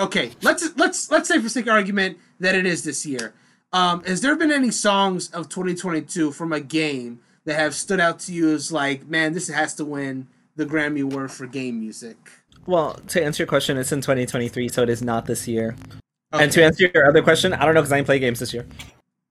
Okay, 0.00 0.32
let's 0.42 0.76
let's 0.76 1.10
let's 1.10 1.28
say 1.28 1.40
for 1.40 1.48
sake 1.48 1.66
of 1.66 1.74
argument 1.74 2.18
that 2.40 2.54
it 2.54 2.66
is 2.66 2.82
this 2.82 3.06
year. 3.06 3.32
Um, 3.72 4.02
has 4.04 4.20
there 4.20 4.36
been 4.36 4.52
any 4.52 4.70
songs 4.70 5.30
of 5.30 5.48
2022 5.48 6.32
from 6.32 6.52
a 6.52 6.60
game 6.60 7.20
that 7.44 7.54
have 7.54 7.74
stood 7.74 8.00
out 8.00 8.20
to 8.20 8.32
you 8.32 8.54
as 8.54 8.70
like, 8.72 9.06
man, 9.06 9.32
this 9.32 9.48
has 9.48 9.74
to 9.74 9.84
win 9.84 10.28
the 10.56 10.66
Grammy 10.66 11.02
Award 11.02 11.30
for 11.32 11.46
game 11.46 11.80
music? 11.80 12.16
Well, 12.66 12.94
to 13.08 13.22
answer 13.22 13.42
your 13.42 13.48
question, 13.48 13.76
it's 13.76 13.92
in 13.92 14.00
2023, 14.00 14.68
so 14.68 14.82
it 14.82 14.88
is 14.88 15.02
not 15.02 15.26
this 15.26 15.46
year. 15.46 15.76
Okay. 16.32 16.42
And 16.44 16.52
to 16.52 16.64
answer 16.64 16.90
your 16.92 17.06
other 17.06 17.22
question, 17.22 17.52
I 17.52 17.64
don't 17.64 17.74
know 17.74 17.80
because 17.82 17.92
I 17.92 17.96
didn't 17.96 18.06
play 18.06 18.18
games 18.18 18.40
this 18.40 18.52
year. 18.54 18.66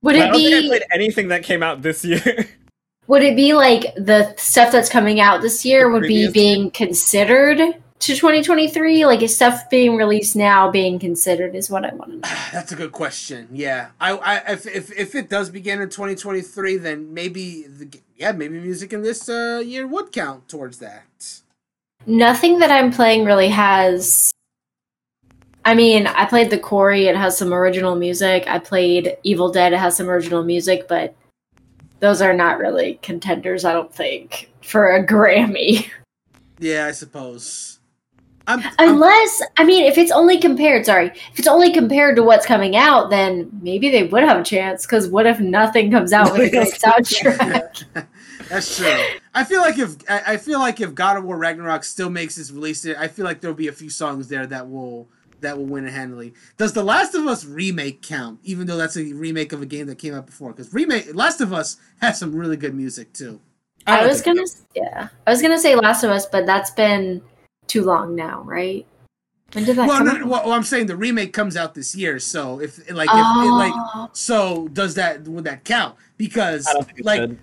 Would 0.02 0.14
But 0.14 0.16
I 0.16 0.18
it 0.18 0.26
don't 0.32 0.40
think 0.40 0.54
I 0.54 0.60
be 0.60 0.68
played 0.68 0.82
anything 0.92 1.28
that 1.28 1.42
came 1.42 1.62
out 1.62 1.82
this 1.82 2.04
year. 2.04 2.46
would 3.06 3.22
it 3.22 3.36
be 3.36 3.54
like 3.54 3.94
the 3.96 4.34
stuff 4.36 4.70
that's 4.72 4.88
coming 4.88 5.20
out 5.20 5.42
this 5.42 5.64
year 5.64 5.84
The 5.88 5.90
would 5.92 6.02
be 6.02 6.08
previous- 6.26 6.32
being 6.32 6.70
considered 6.70 7.58
to 7.58 8.14
2023? 8.14 9.04
Like 9.06 9.22
is 9.22 9.34
stuff 9.34 9.68
being 9.70 9.96
released 9.96 10.36
now 10.36 10.70
being 10.70 10.98
considered 10.98 11.54
is 11.54 11.68
what 11.68 11.84
I 11.84 11.94
want 11.94 12.10
to 12.10 12.16
know. 12.18 12.20
That's 12.52 12.70
a 12.72 12.76
good 12.76 12.92
question. 12.92 13.48
Yeah, 13.52 13.88
I, 14.00 14.12
I 14.12 14.52
if, 14.52 14.66
if 14.66 14.92
if 14.96 15.14
it 15.14 15.28
does 15.28 15.50
begin 15.50 15.80
in 15.80 15.88
2023, 15.88 16.76
then 16.76 17.12
maybe 17.12 17.66
the 17.66 17.86
g- 17.86 18.00
yeah 18.16 18.32
maybe 18.32 18.58
music 18.58 18.92
in 18.92 19.02
this 19.02 19.28
uh, 19.28 19.62
year 19.64 19.86
would 19.86 20.12
count 20.12 20.48
towards 20.48 20.78
that. 20.78 21.42
Nothing 22.06 22.58
that 22.58 22.70
I'm 22.70 22.92
playing 22.92 23.24
really 23.24 23.48
has. 23.48 24.30
I 25.64 25.74
mean, 25.74 26.06
I 26.06 26.26
played 26.26 26.50
the 26.50 26.58
Quarry. 26.58 27.06
It 27.06 27.16
has 27.16 27.38
some 27.38 27.54
original 27.54 27.94
music. 27.94 28.44
I 28.46 28.58
played 28.58 29.16
Evil 29.22 29.50
Dead. 29.50 29.72
It 29.72 29.78
has 29.78 29.96
some 29.96 30.10
original 30.10 30.44
music, 30.44 30.86
but 30.88 31.14
those 32.00 32.20
are 32.20 32.34
not 32.34 32.58
really 32.58 32.98
contenders. 33.02 33.64
I 33.64 33.72
don't 33.72 33.94
think 33.94 34.50
for 34.62 34.94
a 34.94 35.04
Grammy. 35.04 35.88
Yeah, 36.60 36.86
I 36.86 36.92
suppose. 36.92 37.80
I'm, 38.46 38.62
I'm 38.78 38.94
Unless, 38.94 39.42
I 39.56 39.64
mean, 39.64 39.84
if 39.84 39.96
it's 39.96 40.12
only 40.12 40.38
compared, 40.38 40.84
sorry, 40.84 41.06
if 41.06 41.38
it's 41.38 41.48
only 41.48 41.72
compared 41.72 42.16
to 42.16 42.22
what's 42.22 42.44
coming 42.44 42.76
out, 42.76 43.10
then 43.10 43.50
maybe 43.62 43.90
they 43.90 44.04
would 44.04 44.22
have 44.22 44.40
a 44.40 44.44
chance. 44.44 44.84
Because 44.84 45.08
what 45.08 45.26
if 45.26 45.40
nothing 45.40 45.90
comes 45.90 46.12
out 46.12 46.32
with 46.32 46.42
a 46.42 46.50
great 46.50 46.74
soundtrack? 46.74 48.06
That's 48.48 48.76
true. 48.76 48.94
I 49.34 49.44
feel 49.44 49.60
like 49.60 49.78
if 49.78 49.96
I, 50.08 50.34
I 50.34 50.36
feel 50.36 50.58
like 50.58 50.80
if 50.80 50.94
God 50.94 51.16
of 51.16 51.24
War 51.24 51.38
Ragnarok 51.38 51.84
still 51.84 52.10
makes 52.10 52.36
its 52.36 52.50
release, 52.50 52.86
I 52.86 53.08
feel 53.08 53.24
like 53.24 53.40
there'll 53.40 53.56
be 53.56 53.68
a 53.68 53.72
few 53.72 53.88
songs 53.88 54.28
there 54.28 54.46
that 54.46 54.68
will 54.68 55.08
that 55.40 55.56
will 55.56 55.66
win 55.66 55.86
it 55.86 55.92
handily. 55.92 56.34
Does 56.56 56.72
The 56.72 56.84
Last 56.84 57.14
of 57.14 57.26
Us 57.26 57.44
remake 57.44 58.02
count? 58.02 58.40
Even 58.44 58.66
though 58.66 58.76
that's 58.76 58.96
a 58.96 59.12
remake 59.12 59.52
of 59.52 59.62
a 59.62 59.66
game 59.66 59.86
that 59.86 59.98
came 59.98 60.14
out 60.14 60.26
before, 60.26 60.52
because 60.52 60.72
remake 60.74 61.14
Last 61.14 61.40
of 61.40 61.52
Us 61.52 61.78
has 62.00 62.18
some 62.18 62.34
really 62.34 62.56
good 62.56 62.74
music 62.74 63.12
too. 63.12 63.40
I 63.86 64.00
don't 64.00 64.08
was 64.08 64.22
gonna, 64.22 64.44
yeah, 64.74 65.08
I 65.26 65.30
was 65.30 65.42
gonna 65.42 65.58
say 65.58 65.74
Last 65.74 66.04
of 66.04 66.10
Us, 66.10 66.26
but 66.26 66.46
that's 66.46 66.70
been 66.70 67.22
too 67.74 67.82
long 67.82 68.14
now, 68.14 68.40
right? 68.42 68.86
When 69.52 69.64
did 69.64 69.76
that 69.76 69.88
Well, 69.88 69.98
come 69.98 70.06
no, 70.06 70.12
out? 70.12 70.20
no, 70.20 70.26
well, 70.28 70.52
I'm 70.52 70.62
saying 70.62 70.86
the 70.86 70.96
remake 70.96 71.32
comes 71.32 71.56
out 71.56 71.74
this 71.74 71.94
year, 71.94 72.18
so 72.20 72.60
if 72.60 72.78
like 72.90 73.08
if 73.10 73.16
it, 73.16 73.50
like 73.52 73.72
Oh. 73.74 74.08
so 74.12 74.68
does 74.68 74.94
that 74.94 75.26
would 75.26 75.44
that 75.44 75.64
count? 75.64 75.96
Because 76.16 76.66
I 76.68 76.72
don't 76.74 76.86
think 76.86 77.04
like 77.04 77.20
should. 77.20 77.38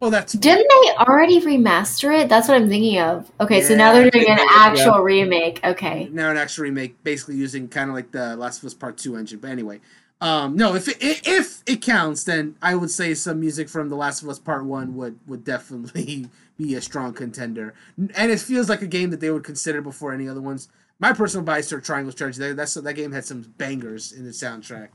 well 0.00 0.10
that's 0.10 0.32
Didn't 0.32 0.66
they 0.68 0.90
already 1.04 1.40
remaster 1.40 2.16
it? 2.20 2.28
That's 2.28 2.48
what 2.48 2.56
I'm 2.56 2.68
thinking 2.68 2.98
of. 3.00 3.30
Okay, 3.40 3.62
so 3.62 3.74
now 3.76 3.92
they're 3.92 4.10
doing 4.10 4.28
an 4.28 4.36
think 4.36 4.50
they 4.50 4.54
did, 4.54 4.78
yeah. 4.78 4.84
actual 4.84 5.02
remake. 5.02 5.60
Okay. 5.64 6.08
now 6.12 6.30
an 6.30 6.36
actual 6.36 6.64
remake, 6.64 7.02
basically 7.04 7.36
using 7.36 7.68
kind 7.68 7.88
of 7.88 7.94
like 7.94 8.10
the 8.10 8.36
Last 8.36 8.58
of 8.58 8.64
Us 8.66 8.74
Part 8.74 8.98
Two 8.98 9.16
engine. 9.16 9.38
But 9.38 9.50
anyway, 9.50 9.80
um, 10.20 10.56
no, 10.56 10.74
if 10.74 10.88
it, 10.88 10.98
if 11.00 11.62
it 11.66 11.82
counts, 11.82 12.24
then 12.24 12.56
I 12.62 12.74
would 12.76 12.90
say 12.90 13.14
some 13.14 13.40
music 13.40 13.68
from 13.68 13.88
The 13.88 13.96
Last 13.96 14.22
of 14.22 14.28
Us 14.28 14.38
Part 14.38 14.64
One 14.64 14.94
would 14.96 15.18
would 15.26 15.44
definitely 15.44 16.28
be 16.56 16.74
a 16.74 16.80
strong 16.80 17.12
contender, 17.12 17.74
and 17.96 18.30
it 18.30 18.40
feels 18.40 18.68
like 18.68 18.82
a 18.82 18.86
game 18.86 19.10
that 19.10 19.20
they 19.20 19.30
would 19.30 19.44
consider 19.44 19.80
before 19.82 20.12
any 20.12 20.28
other 20.28 20.40
ones. 20.40 20.68
My 21.00 21.12
personal 21.12 21.44
bias 21.44 21.72
are 21.72 21.80
Triangle 21.80 22.12
Strategy. 22.12 22.38
That, 22.40 22.56
that's 22.56 22.74
that 22.74 22.92
game 22.94 23.12
had 23.12 23.24
some 23.24 23.42
bangers 23.58 24.12
in 24.12 24.24
the 24.24 24.30
soundtrack, 24.30 24.88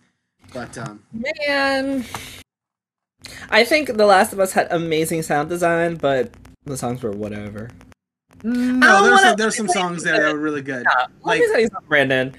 but 0.53 0.77
um, 0.77 1.03
Man, 1.11 2.05
I 3.49 3.63
think 3.65 3.95
The 3.97 4.05
Last 4.05 4.31
of 4.33 4.39
Us 4.39 4.53
had 4.53 4.67
amazing 4.71 5.21
sound 5.23 5.49
design, 5.49 5.95
but 5.95 6.33
the 6.63 6.77
songs 6.77 7.03
were 7.03 7.11
whatever. 7.11 7.69
no, 8.43 9.03
there's 9.03 9.21
some, 9.21 9.35
there's 9.35 9.57
some 9.57 9.67
songs 9.67 10.03
there 10.03 10.21
that 10.21 10.33
were 10.33 10.39
really 10.39 10.61
good. 10.61 10.85
Yeah, 10.89 10.99
let 11.01 11.25
Like- 11.25 11.39
me 11.41 11.47
tell 11.47 11.59
you 11.59 11.67
something, 11.67 11.89
Brandon. 11.89 12.35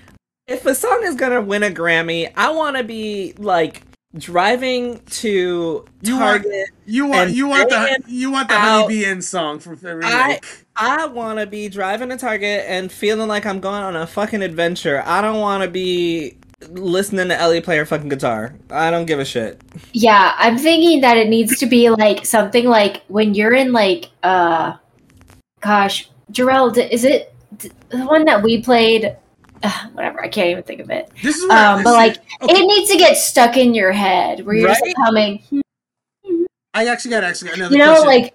If 0.46 0.66
a 0.66 0.74
song 0.74 1.02
is 1.04 1.14
gonna 1.14 1.40
win 1.42 1.62
a 1.62 1.70
Grammy, 1.70 2.32
I 2.36 2.50
want 2.50 2.76
to 2.76 2.82
be 2.82 3.34
like 3.38 3.82
driving 4.16 5.00
to 5.06 5.84
You 6.02 6.16
want- 6.18 6.42
Target. 6.42 6.68
You 6.86 7.06
want 7.06 7.28
And 7.28 7.36
you 7.36 7.46
want 7.46 7.68
the 7.70 7.98
you 8.08 8.30
want 8.30 8.48
the 8.48 8.54
out- 8.54 8.82
Honey 8.82 8.88
Bee 9.14 9.20
song 9.20 9.58
from 9.60 9.76
the. 9.76 10.00
I 10.02 10.40
I 10.76 11.06
want 11.06 11.38
to 11.38 11.46
be 11.46 11.68
driving 11.68 12.08
to 12.08 12.16
Target 12.16 12.64
and 12.66 12.90
feeling 12.90 13.28
like 13.28 13.46
I'm 13.46 13.60
going 13.60 13.82
on 13.82 13.94
a 13.96 14.06
fucking 14.06 14.42
adventure. 14.42 15.02
I 15.06 15.20
don't 15.22 15.40
want 15.40 15.62
to 15.62 15.70
be 15.70 16.36
listening 16.68 17.28
to 17.28 17.38
Ellie 17.40 17.60
play 17.60 17.76
her 17.78 17.86
fucking 17.86 18.08
guitar. 18.08 18.54
I 18.70 18.90
don't 18.90 19.06
give 19.06 19.18
a 19.18 19.24
shit. 19.24 19.60
Yeah, 19.92 20.34
I'm 20.36 20.58
thinking 20.58 21.00
that 21.02 21.16
it 21.16 21.28
needs 21.28 21.58
to 21.58 21.66
be 21.66 21.90
like 21.90 22.26
something 22.26 22.66
like 22.66 23.02
when 23.08 23.34
you're 23.34 23.54
in 23.54 23.72
like 23.72 24.06
uh 24.22 24.74
gosh, 25.60 26.10
Jarrell, 26.32 26.76
is 26.90 27.04
it 27.04 27.34
the 27.90 28.04
one 28.06 28.24
that 28.24 28.42
we 28.42 28.62
played? 28.62 29.16
Uh, 29.62 29.86
whatever, 29.92 30.22
I 30.22 30.28
can't 30.28 30.48
even 30.50 30.62
think 30.62 30.80
of 30.80 30.90
it. 30.90 31.10
This 31.22 31.36
is 31.36 31.46
what 31.48 31.58
Um, 31.58 31.82
but 31.84 31.90
this 31.90 31.96
like 31.96 32.12
is- 32.12 32.18
okay. 32.42 32.52
it 32.62 32.66
needs 32.66 32.90
to 32.90 32.96
get 32.96 33.16
stuck 33.16 33.56
in 33.56 33.74
your 33.74 33.92
head 33.92 34.44
where 34.46 34.54
you're 34.54 34.68
just 34.68 34.80
Right? 34.82 34.94
like 34.98 35.06
humming. 35.06 35.62
I 36.74 36.86
actually 36.86 37.10
got 37.10 37.24
actually 37.24 37.52
another 37.52 37.72
You 37.76 37.78
know, 37.78 38.02
question. 38.02 38.06
like 38.22 38.34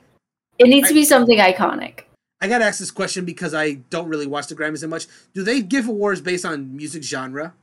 it 0.59 0.67
needs 0.67 0.87
to 0.89 0.93
be 0.93 1.05
something 1.05 1.37
iconic. 1.37 2.01
I 2.41 2.47
got 2.47 2.57
to 2.59 2.65
ask 2.65 2.79
this 2.79 2.91
question 2.91 3.23
because 3.25 3.53
I 3.53 3.73
don't 3.89 4.07
really 4.09 4.27
watch 4.27 4.47
the 4.47 4.55
Grammys 4.55 4.81
that 4.81 4.89
much. 4.89 5.07
Do 5.33 5.41
they 5.43 5.61
give 5.61 5.87
awards 5.87 6.19
based 6.21 6.45
on 6.45 6.75
music 6.75 7.01
genre? 7.03 7.53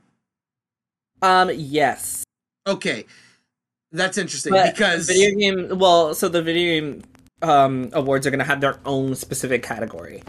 Um, 1.21 1.51
yes. 1.53 2.23
Okay, 2.67 3.05
that's 3.91 4.17
interesting 4.17 4.51
But 4.51 4.73
because 4.75 5.07
video 5.07 5.37
game. 5.37 5.77
Well, 5.79 6.13
so 6.15 6.27
the 6.27 6.41
video 6.41 6.81
game 6.81 7.03
um 7.41 7.89
awards 7.93 8.25
are 8.25 8.31
gonna 8.31 8.43
have 8.43 8.61
their 8.61 8.79
own 8.85 9.15
specific 9.15 9.63
category. 9.63 10.23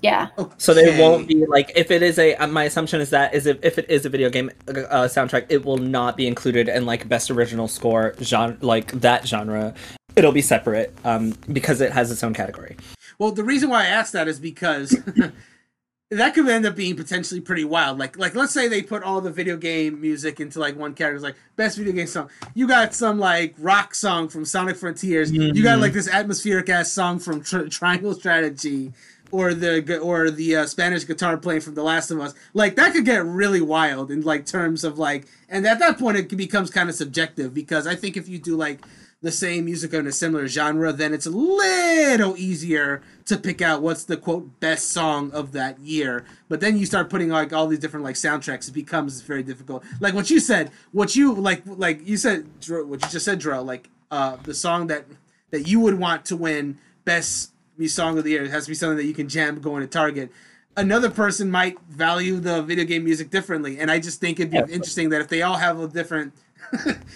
Yeah. 0.00 0.28
So 0.58 0.74
they 0.74 0.88
Okay. 0.88 1.00
won't 1.00 1.26
be 1.26 1.44
like 1.46 1.72
if 1.74 1.90
it 1.90 2.02
is 2.02 2.18
a. 2.18 2.34
uh, 2.36 2.46
My 2.46 2.64
assumption 2.64 3.00
is 3.00 3.10
that 3.10 3.34
is 3.34 3.46
if, 3.46 3.58
if 3.64 3.78
it 3.78 3.90
is 3.90 4.06
a 4.06 4.08
video 4.08 4.30
game 4.30 4.50
uh, 4.68 4.72
soundtrack, 5.08 5.46
it 5.48 5.64
will 5.64 5.78
not 5.78 6.16
be 6.16 6.26
included 6.28 6.68
in 6.68 6.86
like 6.86 7.08
best 7.08 7.30
original 7.32 7.66
score 7.66 8.14
genre, 8.22 8.56
like 8.60 8.92
that 9.00 9.26
genre. 9.26 9.74
It'll 10.14 10.32
be 10.32 10.42
separate, 10.42 10.94
um, 11.04 11.34
because 11.52 11.80
it 11.80 11.92
has 11.92 12.10
its 12.12 12.22
own 12.24 12.32
category. 12.34 12.76
Well, 13.18 13.32
the 13.32 13.44
reason 13.44 13.70
why 13.70 13.82
I 13.82 13.86
asked 13.86 14.12
that 14.14 14.26
is 14.28 14.38
because 14.40 14.90
that 16.10 16.34
could 16.34 16.48
end 16.48 16.64
up 16.64 16.74
being 16.74 16.96
potentially 16.96 17.40
pretty 17.40 17.64
wild. 17.64 17.98
Like, 17.98 18.16
like 18.18 18.34
let's 18.34 18.52
say 18.54 18.66
they 18.66 18.82
put 18.82 19.02
all 19.02 19.20
the 19.20 19.30
video 19.30 19.56
game 19.56 20.00
music 20.00 20.40
into 20.40 20.58
like 20.58 20.76
one 20.76 20.94
category, 20.94 21.20
like 21.20 21.36
best 21.56 21.76
video 21.76 21.92
game 21.92 22.06
song. 22.06 22.30
You 22.54 22.66
got 22.66 22.94
some 22.94 23.18
like 23.18 23.54
rock 23.58 23.94
song 23.94 24.28
from 24.28 24.44
Sonic 24.44 24.76
Frontiers. 24.76 25.30
You 25.30 25.62
got 25.62 25.78
Mhm. 25.78 25.82
like 25.82 25.92
this 25.92 26.08
atmospheric 26.08 26.68
ass 26.68 26.90
song 26.92 27.18
from 27.18 27.42
Tri- 27.42 27.68
Triangle 27.68 28.14
Strategy. 28.14 28.92
Or 29.30 29.52
the 29.52 29.98
or 29.98 30.30
the 30.30 30.56
uh, 30.56 30.66
Spanish 30.66 31.06
guitar 31.06 31.36
playing 31.36 31.60
from 31.60 31.74
The 31.74 31.82
Last 31.82 32.10
of 32.10 32.18
Us, 32.20 32.34
like 32.54 32.76
that 32.76 32.94
could 32.94 33.04
get 33.04 33.24
really 33.24 33.60
wild 33.60 34.10
in 34.10 34.22
like 34.22 34.46
terms 34.46 34.84
of 34.84 34.98
like, 34.98 35.26
and 35.48 35.66
at 35.66 35.78
that 35.80 35.98
point 35.98 36.16
it 36.16 36.34
becomes 36.34 36.70
kind 36.70 36.88
of 36.88 36.94
subjective 36.94 37.52
because 37.52 37.86
I 37.86 37.94
think 37.94 38.16
if 38.16 38.28
you 38.28 38.38
do 38.38 38.56
like 38.56 38.80
the 39.20 39.32
same 39.32 39.64
music 39.64 39.92
in 39.92 40.06
a 40.06 40.12
similar 40.12 40.46
genre, 40.46 40.92
then 40.92 41.12
it's 41.12 41.26
a 41.26 41.30
little 41.30 42.36
easier 42.36 43.02
to 43.24 43.36
pick 43.36 43.60
out 43.60 43.82
what's 43.82 44.04
the 44.04 44.16
quote 44.16 44.60
best 44.60 44.90
song 44.90 45.30
of 45.32 45.52
that 45.52 45.78
year. 45.80 46.24
But 46.48 46.60
then 46.60 46.78
you 46.78 46.86
start 46.86 47.10
putting 47.10 47.28
like 47.28 47.52
all 47.52 47.66
these 47.66 47.80
different 47.80 48.04
like 48.04 48.14
soundtracks, 48.14 48.68
it 48.68 48.72
becomes 48.72 49.20
very 49.22 49.42
difficult. 49.42 49.82
Like 50.00 50.14
what 50.14 50.30
you 50.30 50.38
said, 50.38 50.70
what 50.92 51.16
you 51.16 51.34
like, 51.34 51.62
like 51.66 52.06
you 52.06 52.16
said, 52.16 52.46
what 52.68 53.02
you 53.02 53.08
just 53.10 53.24
said, 53.24 53.40
Drell, 53.40 53.64
like 53.64 53.90
uh, 54.10 54.36
the 54.36 54.54
song 54.54 54.86
that 54.86 55.04
that 55.50 55.66
you 55.66 55.80
would 55.80 55.98
want 55.98 56.24
to 56.26 56.36
win 56.36 56.78
best 57.04 57.52
me 57.78 57.88
song 57.88 58.18
of 58.18 58.24
the 58.24 58.30
year 58.30 58.44
it 58.44 58.50
has 58.50 58.64
to 58.64 58.70
be 58.70 58.74
something 58.74 58.96
that 58.96 59.04
you 59.04 59.14
can 59.14 59.28
jam 59.28 59.60
going 59.60 59.82
to 59.82 59.86
Target. 59.88 60.30
Another 60.76 61.10
person 61.10 61.50
might 61.50 61.76
value 61.88 62.38
the 62.38 62.62
video 62.62 62.84
game 62.84 63.04
music 63.04 63.30
differently, 63.30 63.78
and 63.80 63.90
I 63.90 63.98
just 63.98 64.20
think 64.20 64.38
it'd 64.38 64.50
be 64.52 64.58
Yeah. 64.58 64.66
interesting 64.70 65.08
that 65.10 65.20
if 65.20 65.28
they 65.28 65.42
all 65.42 65.56
have 65.56 65.80
a 65.80 65.88
different 65.88 66.34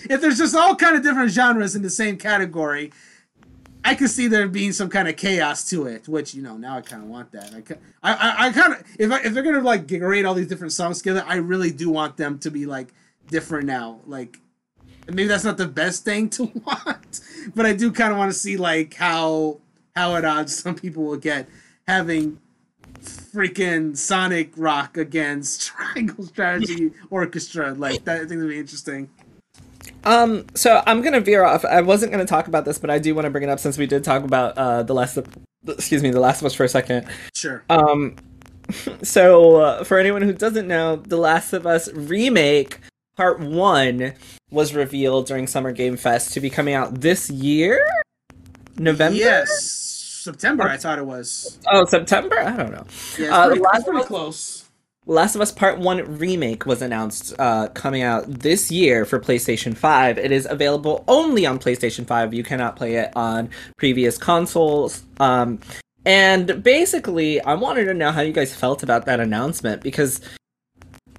if 0.09 0.21
there's 0.21 0.39
just 0.39 0.55
all 0.55 0.75
kind 0.77 0.97
of 0.97 1.03
different 1.03 1.31
genres 1.31 1.77
in 1.77 1.83
the 1.83 1.91
same 1.91 2.17
category, 2.17 2.91
I 3.85 3.95
could 3.95 4.09
see 4.11 4.29
there 4.29 4.47
being 4.49 4.73
some 4.73 4.89
kind 4.89 5.09
of 5.09 5.17
chaos 5.17 5.69
to 5.71 5.87
it. 5.87 6.09
Which 6.09 6.35
you 6.35 6.43
know, 6.43 6.57
now 6.57 6.77
I 6.77 6.81
kind 6.81 7.03
of 7.03 7.09
want 7.09 7.33
that. 7.33 7.53
I, 8.03 8.13
I, 8.13 8.15
I, 8.15 8.47
I 8.47 8.53
kind 8.53 8.73
of 8.75 8.85
if 8.99 9.11
I, 9.13 9.21
if 9.21 9.35
they're 9.35 9.43
gonna 9.43 9.61
like 9.61 9.87
grade 9.89 10.25
all 10.25 10.35
these 10.35 10.47
different 10.49 10.73
songs 10.73 10.99
together, 10.99 11.25
I 11.27 11.37
really 11.37 11.71
do 11.71 11.91
want 11.91 12.17
them 12.17 12.39
to 12.41 12.51
be 12.51 12.67
like 12.67 12.95
different 13.29 13.67
now. 13.67 14.01
Like 14.07 14.39
maybe 15.09 15.27
that's 15.27 15.45
not 15.45 15.57
the 15.59 15.69
best 15.69 16.05
thing 16.05 16.29
to 16.37 16.45
want, 16.45 17.21
but 17.55 17.67
I 17.67 17.73
do 17.75 17.93
kind 17.93 18.13
of 18.13 18.19
want 18.19 18.33
to 18.33 18.39
see 18.39 18.57
like 18.57 18.95
how 18.95 19.59
how 19.95 20.17
at 20.17 20.25
odds 20.25 20.57
some 20.57 20.75
people 20.75 21.05
will 21.05 21.17
get 21.17 21.49
having 21.87 22.39
freaking 23.01 23.97
Sonic 23.97 24.53
Rock 24.57 24.97
against 24.97 25.63
Triangle 25.67 26.25
Strategy 26.25 26.93
Orchestra. 27.11 27.73
Like 27.73 28.05
that, 28.05 28.23
I 28.23 28.27
think 28.27 28.41
would 28.41 28.49
be 28.49 28.59
interesting. 28.59 29.11
Um, 30.05 30.47
so 30.55 30.83
I'm 30.87 31.03
gonna 31.03 31.21
veer 31.21 31.45
off. 31.45 31.65
I 31.65 31.81
wasn't 31.81 32.13
gonna 32.13 32.27
talk 32.27 32.49
about 32.49 32.65
this, 32.65 32.79
but 32.79 32.91
I 32.91 32.99
do 32.99 33.15
want 33.15 33.27
to 33.27 33.31
bring 33.31 33.45
it 33.45 33.51
up 33.51 33.61
since 33.61 33.79
we 33.79 33.87
did 33.87 34.05
talk 34.05 34.25
about 34.25 34.57
uh 34.59 34.83
the 34.83 34.95
Last 34.95 35.17
of 35.17 35.27
excuse 35.67 36.03
me, 36.03 36.11
The 36.11 36.21
Last 36.21 36.41
of 36.41 36.47
Us 36.47 36.55
for 36.55 36.65
a 36.65 36.69
second. 36.69 37.09
Sure. 37.35 37.63
Um, 37.69 38.17
so 39.03 39.57
uh, 39.57 39.85
for 39.85 39.99
anyone 39.99 40.23
who 40.23 40.33
doesn't 40.33 40.67
know, 40.67 40.97
The 40.97 41.17
Last 41.17 41.53
of 41.53 41.67
Us 41.67 41.93
remake 41.93 42.79
part 43.17 43.41
one 43.41 44.15
was 44.51 44.75
revealed 44.75 45.27
during 45.27 45.47
Summer 45.47 45.73
Game 45.73 45.97
Fest 45.97 46.33
to 46.35 46.41
be 46.41 46.51
coming 46.51 46.75
out 46.75 47.01
this 47.01 47.31
year, 47.31 47.85
November. 48.79 49.17
Yes, 49.19 49.51
September. 50.25 50.65
I 50.65 50.77
thought 50.77 50.99
it 50.99 51.07
was. 51.07 51.59
Oh, 51.71 51.85
September. 51.85 52.39
I 52.39 52.57
don't 52.57 52.71
know. 52.73 52.85
Yeah, 53.19 53.37
Uh, 53.37 53.47
pretty, 53.47 53.61
Last 53.63 53.85
pretty 53.85 53.97
of 53.99 54.03
Us- 54.03 54.09
close. 54.09 54.59
Last 55.05 55.35
of 55.35 55.41
Us 55.41 55.51
Part 55.51 55.81
1 55.81 56.19
remake 56.19 56.65
was 56.65 56.81
announced 56.81 57.35
uh, 57.41 57.67
coming 57.75 58.03
out 58.03 58.25
this 58.29 58.71
year 58.71 59.05
for 59.05 59.19
PlayStation 59.19 59.77
5. 59.77 60.17
It 60.17 60.31
is 60.31 60.47
available 60.49 61.03
only 61.09 61.45
on 61.45 61.59
PlayStation 61.59 62.07
5. 62.07 62.33
You 62.33 62.45
cannot 62.45 62.77
play 62.77 62.95
it 62.95 63.11
on 63.17 63.51
previous 63.77 64.17
consoles. 64.17 65.03
Um, 65.19 65.59
and 66.07 66.63
basically, 66.63 67.41
I 67.41 67.55
wanted 67.55 67.87
to 67.87 67.95
know 67.95 68.13
how 68.13 68.21
you 68.21 68.33
guys 68.33 68.55
felt 68.55 68.85
about 68.85 69.07
that 69.07 69.19
announcement 69.19 69.83
because 69.83 70.21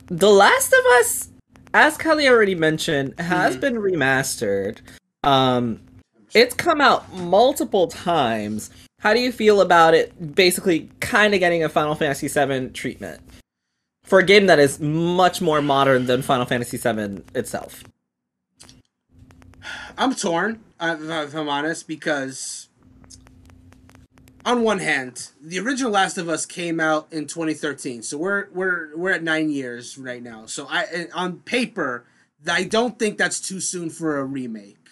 The 0.07 0.29
Last 0.31 0.71
of 0.71 0.85
Us, 0.99 1.27
as 1.73 1.97
Kelly 1.97 2.29
already 2.29 2.55
mentioned, 2.55 3.19
has 3.19 3.57
Mhm. 3.57 3.59
been 3.61 3.75
remastered. 3.75 4.77
Um, 5.25 5.81
it's 6.33 6.55
come 6.55 6.81
out 6.81 7.11
multiple 7.13 7.87
times. 7.87 8.69
How 8.99 9.13
do 9.13 9.19
you 9.19 9.31
feel 9.31 9.61
about 9.61 9.93
it 9.93 10.35
basically 10.35 10.89
kind 10.99 11.33
of 11.33 11.39
getting 11.39 11.63
a 11.63 11.69
Final 11.69 11.95
Fantasy 11.95 12.27
VII 12.27 12.69
treatment? 12.69 13.21
For 14.03 14.19
a 14.19 14.23
game 14.23 14.47
that 14.47 14.59
is 14.59 14.79
much 14.79 15.41
more 15.41 15.61
modern 15.61 16.05
than 16.05 16.21
Final 16.21 16.45
Fantasy 16.45 16.77
VII 16.77 17.23
itself. 17.33 17.83
I'm 19.97 20.13
torn, 20.13 20.61
uh, 20.79 20.97
if 20.99 21.33
I'm 21.33 21.47
honest, 21.47 21.87
because 21.87 22.67
on 24.45 24.63
one 24.63 24.79
hand, 24.79 25.29
the 25.41 25.59
original 25.59 25.91
Last 25.91 26.17
of 26.17 26.27
Us 26.27 26.45
came 26.45 26.79
out 26.79 27.07
in 27.11 27.27
2013, 27.27 28.03
so 28.03 28.17
we're 28.17 28.49
we're 28.51 28.95
we're 28.97 29.11
at 29.11 29.23
nine 29.23 29.49
years 29.49 29.97
right 29.97 30.21
now. 30.21 30.45
So 30.45 30.67
I 30.69 31.07
on 31.13 31.39
paper, 31.39 32.05
I 32.49 32.65
don't 32.65 32.99
think 32.99 33.17
that's 33.17 33.39
too 33.39 33.61
soon 33.61 33.89
for 33.89 34.17
a 34.17 34.25
remake. 34.25 34.82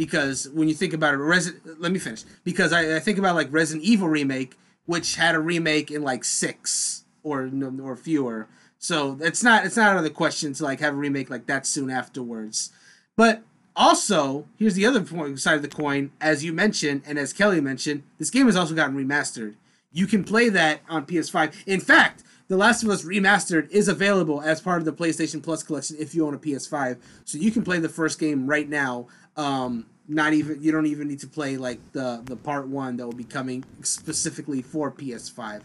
Because 0.00 0.48
when 0.54 0.66
you 0.66 0.72
think 0.72 0.94
about 0.94 1.12
it, 1.12 1.18
Resident, 1.18 1.78
let 1.78 1.92
me 1.92 1.98
finish. 1.98 2.24
Because 2.42 2.72
I, 2.72 2.96
I 2.96 3.00
think 3.00 3.18
about 3.18 3.34
like 3.34 3.52
Resident 3.52 3.84
Evil 3.84 4.08
remake, 4.08 4.56
which 4.86 5.16
had 5.16 5.34
a 5.34 5.38
remake 5.38 5.90
in 5.90 6.00
like 6.00 6.24
six 6.24 7.04
or 7.22 7.50
or 7.82 7.96
fewer. 7.96 8.48
So 8.78 9.18
it's 9.20 9.44
not 9.44 9.66
it's 9.66 9.76
not 9.76 9.90
out 9.90 9.98
of 9.98 10.02
the 10.02 10.08
question 10.08 10.54
to 10.54 10.64
like 10.64 10.80
have 10.80 10.94
a 10.94 10.96
remake 10.96 11.28
like 11.28 11.44
that 11.48 11.66
soon 11.66 11.90
afterwards. 11.90 12.72
But 13.14 13.42
also, 13.76 14.46
here's 14.56 14.72
the 14.72 14.86
other 14.86 15.02
point 15.02 15.38
side 15.38 15.56
of 15.56 15.62
the 15.62 15.68
coin. 15.68 16.12
As 16.18 16.42
you 16.42 16.54
mentioned, 16.54 17.02
and 17.04 17.18
as 17.18 17.34
Kelly 17.34 17.60
mentioned, 17.60 18.02
this 18.16 18.30
game 18.30 18.46
has 18.46 18.56
also 18.56 18.74
gotten 18.74 18.96
remastered. 18.96 19.56
You 19.92 20.06
can 20.06 20.24
play 20.24 20.48
that 20.48 20.80
on 20.88 21.04
PS5. 21.04 21.52
In 21.66 21.80
fact, 21.80 22.22
The 22.48 22.56
Last 22.56 22.82
of 22.82 22.88
Us 22.88 23.04
Remastered 23.04 23.68
is 23.70 23.86
available 23.86 24.40
as 24.40 24.62
part 24.62 24.78
of 24.78 24.86
the 24.86 24.94
PlayStation 24.94 25.42
Plus 25.42 25.62
collection 25.62 25.96
if 25.98 26.14
you 26.14 26.26
own 26.26 26.32
a 26.32 26.38
PS5. 26.38 26.96
So 27.26 27.36
you 27.36 27.50
can 27.50 27.64
play 27.64 27.80
the 27.80 27.88
first 27.90 28.18
game 28.18 28.46
right 28.46 28.68
now. 28.68 29.08
Um, 29.36 29.86
not 30.08 30.32
even 30.32 30.60
you 30.60 30.72
don't 30.72 30.86
even 30.86 31.08
need 31.08 31.20
to 31.20 31.28
play 31.28 31.56
like 31.56 31.92
the 31.92 32.20
the 32.24 32.36
part 32.36 32.66
one 32.68 32.96
that 32.96 33.06
will 33.06 33.12
be 33.12 33.24
coming 33.24 33.64
specifically 33.82 34.60
for 34.60 34.90
PS5. 34.90 35.62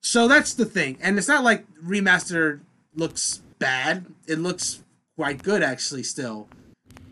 So 0.00 0.28
that's 0.28 0.54
the 0.54 0.64
thing, 0.64 0.98
and 1.00 1.18
it's 1.18 1.28
not 1.28 1.42
like 1.42 1.64
remaster 1.82 2.60
looks 2.94 3.42
bad. 3.58 4.06
It 4.26 4.38
looks 4.38 4.82
quite 5.16 5.42
good 5.42 5.62
actually 5.62 6.02
still. 6.02 6.48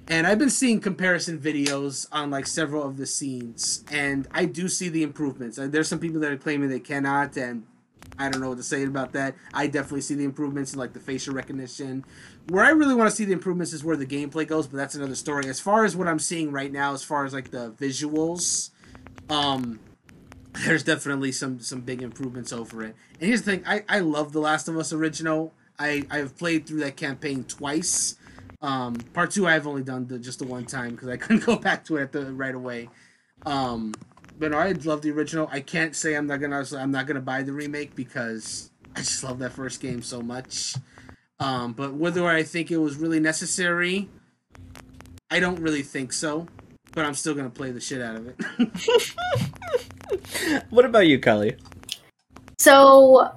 And 0.08 0.26
I've 0.26 0.38
been 0.38 0.50
seeing 0.50 0.80
comparison 0.80 1.38
videos 1.40 2.06
on 2.12 2.30
like 2.30 2.46
several 2.46 2.84
of 2.84 2.96
the 2.96 3.06
scenes, 3.06 3.82
and 3.90 4.28
I 4.30 4.44
do 4.44 4.68
see 4.68 4.88
the 4.88 5.02
improvements. 5.02 5.58
There's 5.60 5.88
some 5.88 5.98
people 5.98 6.20
that 6.20 6.30
are 6.30 6.36
claiming 6.36 6.68
they 6.68 6.78
cannot, 6.78 7.36
and 7.36 7.64
I 8.18 8.28
don't 8.28 8.40
know 8.40 8.50
what 8.50 8.58
to 8.58 8.62
say 8.62 8.84
about 8.84 9.12
that. 9.14 9.34
I 9.52 9.66
definitely 9.66 10.02
see 10.02 10.14
the 10.14 10.24
improvements 10.24 10.72
in 10.72 10.78
like 10.78 10.92
the 10.92 11.00
facial 11.00 11.34
recognition. 11.34 12.04
Where 12.48 12.64
I 12.64 12.70
really 12.70 12.94
want 12.94 13.10
to 13.10 13.16
see 13.16 13.24
the 13.24 13.32
improvements 13.32 13.72
is 13.72 13.82
where 13.82 13.96
the 13.96 14.06
gameplay 14.06 14.46
goes, 14.46 14.68
but 14.68 14.76
that's 14.76 14.94
another 14.94 15.16
story. 15.16 15.48
As 15.48 15.58
far 15.58 15.84
as 15.84 15.96
what 15.96 16.06
I'm 16.06 16.20
seeing 16.20 16.52
right 16.52 16.70
now, 16.70 16.94
as 16.94 17.02
far 17.02 17.24
as 17.24 17.34
like 17.34 17.50
the 17.50 17.72
visuals, 17.72 18.70
um, 19.28 19.80
there's 20.64 20.84
definitely 20.84 21.32
some 21.32 21.58
some 21.60 21.80
big 21.80 22.02
improvements 22.02 22.52
over 22.52 22.84
it. 22.84 22.94
And 23.20 23.28
here's 23.28 23.42
the 23.42 23.52
thing: 23.52 23.64
I 23.66 23.84
I 23.88 23.98
love 24.00 24.32
The 24.32 24.40
Last 24.40 24.68
of 24.68 24.76
Us 24.76 24.92
original. 24.92 25.52
I 25.78 26.06
I've 26.10 26.36
played 26.38 26.66
through 26.66 26.80
that 26.80 26.96
campaign 26.96 27.44
twice. 27.44 28.16
Um, 28.62 28.94
part 29.12 29.32
two 29.32 29.46
I've 29.46 29.66
only 29.66 29.82
done 29.82 30.06
the, 30.06 30.18
just 30.18 30.38
the 30.38 30.46
one 30.46 30.64
time 30.64 30.92
because 30.92 31.08
I 31.08 31.16
couldn't 31.18 31.44
go 31.44 31.56
back 31.56 31.84
to 31.86 31.96
it 31.96 32.12
the 32.12 32.32
right 32.32 32.54
away. 32.54 32.88
Um, 33.44 33.92
but 34.38 34.52
no, 34.52 34.58
I 34.58 34.72
love 34.72 35.02
the 35.02 35.10
original. 35.10 35.48
I 35.50 35.60
can't 35.60 35.96
say 35.96 36.14
I'm 36.14 36.26
not 36.26 36.40
gonna 36.40 36.64
I'm 36.76 36.90
not 36.90 37.06
gonna 37.06 37.20
buy 37.20 37.42
the 37.42 37.52
remake 37.52 37.94
because 37.94 38.70
I 38.94 39.00
just 39.00 39.22
love 39.24 39.38
that 39.40 39.52
first 39.52 39.80
game 39.80 40.02
so 40.02 40.22
much. 40.22 40.74
Um, 41.38 41.72
but 41.72 41.94
whether 41.94 42.26
I 42.26 42.42
think 42.42 42.70
it 42.70 42.78
was 42.78 42.96
really 42.96 43.20
necessary, 43.20 44.08
I 45.30 45.40
don't 45.40 45.60
really 45.60 45.82
think 45.82 46.12
so. 46.12 46.46
But 46.92 47.04
I'm 47.04 47.14
still 47.14 47.34
gonna 47.34 47.50
play 47.50 47.72
the 47.72 47.80
shit 47.80 48.00
out 48.00 48.16
of 48.16 48.28
it. 48.28 48.36
What 50.70 50.84
about 50.84 51.06
you, 51.06 51.18
Kelly? 51.18 51.56
So 52.58 53.32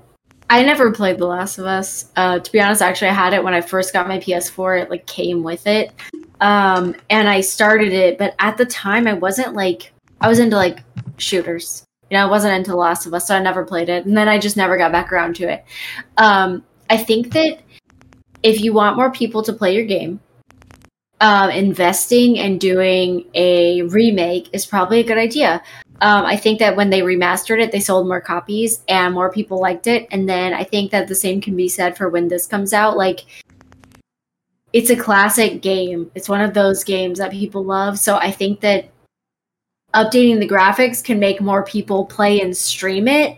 I 0.50 0.64
never 0.64 0.92
played 0.92 1.18
The 1.18 1.26
Last 1.26 1.58
of 1.58 1.66
Us. 1.66 2.10
Uh, 2.16 2.40
to 2.40 2.52
be 2.52 2.60
honest, 2.60 2.82
actually, 2.82 3.10
I 3.10 3.14
had 3.14 3.34
it 3.34 3.44
when 3.44 3.54
I 3.54 3.62
first 3.62 3.94
got 3.94 4.08
my 4.08 4.20
PS4. 4.20 4.84
It 4.84 4.90
like 4.90 5.06
came 5.06 5.44
with 5.44 5.68
it, 5.68 5.94
um, 6.42 6.96
and 7.10 7.30
I 7.30 7.42
started 7.42 7.94
it. 7.94 8.18
But 8.18 8.36
at 8.40 8.58
the 8.58 8.66
time, 8.66 9.08
I 9.08 9.14
wasn't 9.14 9.54
like 9.54 9.92
I 10.22 10.28
was 10.28 10.40
into 10.40 10.56
like 10.56 10.84
shooters. 11.18 11.86
You 12.10 12.18
know, 12.18 12.26
I 12.26 12.30
wasn't 12.30 12.56
into 12.56 12.72
The 12.72 12.78
Last 12.78 13.06
of 13.06 13.14
Us, 13.14 13.28
so 13.28 13.36
I 13.36 13.42
never 13.42 13.64
played 13.64 13.90
it. 13.90 14.06
And 14.06 14.18
then 14.18 14.28
I 14.28 14.40
just 14.40 14.58
never 14.58 14.78
got 14.78 14.92
back 14.92 15.12
around 15.12 15.36
to 15.38 15.52
it. 15.52 15.64
Um, 16.18 16.64
I 16.90 16.98
think 16.98 17.34
that 17.34 17.60
if 18.44 18.62
you 18.62 18.74
want 18.74 18.98
more 18.98 19.12
people 19.12 19.44
to 19.44 19.54
play 19.54 19.76
your 19.76 19.86
game, 19.86 20.20
um, 21.22 21.50
investing 21.50 22.40
and 22.40 22.60
doing 22.60 23.26
a 23.34 23.82
remake 23.84 24.50
is 24.54 24.66
probably 24.66 25.00
a 25.00 25.04
good 25.04 25.18
idea. 25.18 25.62
Um, 26.02 26.26
I 26.26 26.38
think 26.38 26.60
that 26.60 26.78
when 26.78 26.90
they 26.90 27.02
remastered 27.02 27.62
it, 27.62 27.74
they 27.74 27.82
sold 27.82 28.08
more 28.08 28.22
copies 28.22 28.82
and 28.88 29.14
more 29.14 29.30
people 29.32 29.60
liked 29.60 29.86
it. 29.86 30.08
And 30.12 30.30
then 30.30 30.54
I 30.54 30.64
think 30.64 30.92
that 30.92 31.10
the 31.10 31.16
same 31.16 31.42
can 31.42 31.58
be 31.58 31.68
said 31.68 31.98
for 31.98 32.08
when 32.08 32.30
this 32.30 32.48
comes 32.48 32.74
out. 32.74 32.96
Like, 32.96 33.26
it's 34.72 34.90
a 34.90 34.96
classic 34.96 35.62
game. 35.62 36.10
It's 36.16 36.30
one 36.30 36.42
of 36.42 36.54
those 36.54 36.86
games 36.86 37.20
that 37.20 37.32
people 37.32 37.66
love. 37.66 38.00
So 38.00 38.16
I 38.16 38.32
think 38.32 38.62
that 38.62 38.90
updating 39.94 40.40
the 40.40 40.48
graphics 40.48 41.04
can 41.04 41.20
make 41.20 41.42
more 41.42 41.66
people 41.66 42.06
play 42.06 42.40
and 42.40 42.56
stream 42.56 43.08
it, 43.08 43.38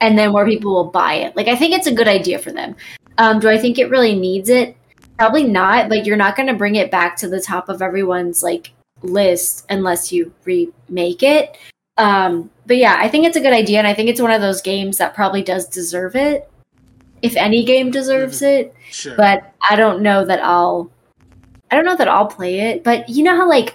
and 0.00 0.16
then 0.16 0.30
more 0.30 0.46
people 0.46 0.72
will 0.72 0.90
buy 0.90 1.14
it. 1.14 1.34
Like, 1.34 1.48
I 1.48 1.56
think 1.56 1.74
it's 1.74 1.86
a 1.86 1.94
good 1.94 2.06
idea 2.06 2.38
for 2.38 2.52
them. 2.52 2.76
Um, 3.18 3.40
do 3.40 3.48
I 3.48 3.58
think 3.58 3.78
it 3.78 3.90
really 3.90 4.14
needs 4.18 4.48
it? 4.48 4.76
Probably 5.18 5.44
not. 5.44 5.90
Like, 5.90 6.06
you're 6.06 6.16
not 6.16 6.36
going 6.36 6.46
to 6.46 6.54
bring 6.54 6.76
it 6.76 6.90
back 6.90 7.16
to 7.16 7.28
the 7.28 7.40
top 7.40 7.68
of 7.68 7.82
everyone's 7.82 8.42
like 8.42 8.70
list 9.02 9.66
unless 9.68 10.12
you 10.12 10.32
remake 10.44 11.22
it. 11.22 11.56
Um, 11.96 12.50
but 12.66 12.76
yeah, 12.76 12.96
I 12.98 13.08
think 13.08 13.26
it's 13.26 13.36
a 13.36 13.40
good 13.40 13.52
idea, 13.52 13.78
and 13.78 13.86
I 13.86 13.94
think 13.94 14.08
it's 14.08 14.20
one 14.20 14.30
of 14.30 14.40
those 14.40 14.62
games 14.62 14.98
that 14.98 15.14
probably 15.14 15.42
does 15.42 15.66
deserve 15.68 16.14
it. 16.14 16.48
If 17.22 17.34
any 17.36 17.64
game 17.64 17.90
deserves 17.90 18.42
it, 18.42 18.72
Sure. 18.90 19.16
but 19.16 19.52
I 19.68 19.74
don't 19.74 20.02
know 20.02 20.24
that 20.24 20.40
I'll. 20.40 20.90
I 21.70 21.74
don't 21.76 21.84
know 21.84 21.96
that 21.96 22.06
I'll 22.08 22.26
play 22.28 22.60
it, 22.60 22.84
but 22.84 23.08
you 23.08 23.24
know 23.24 23.34
how 23.36 23.48
like 23.48 23.74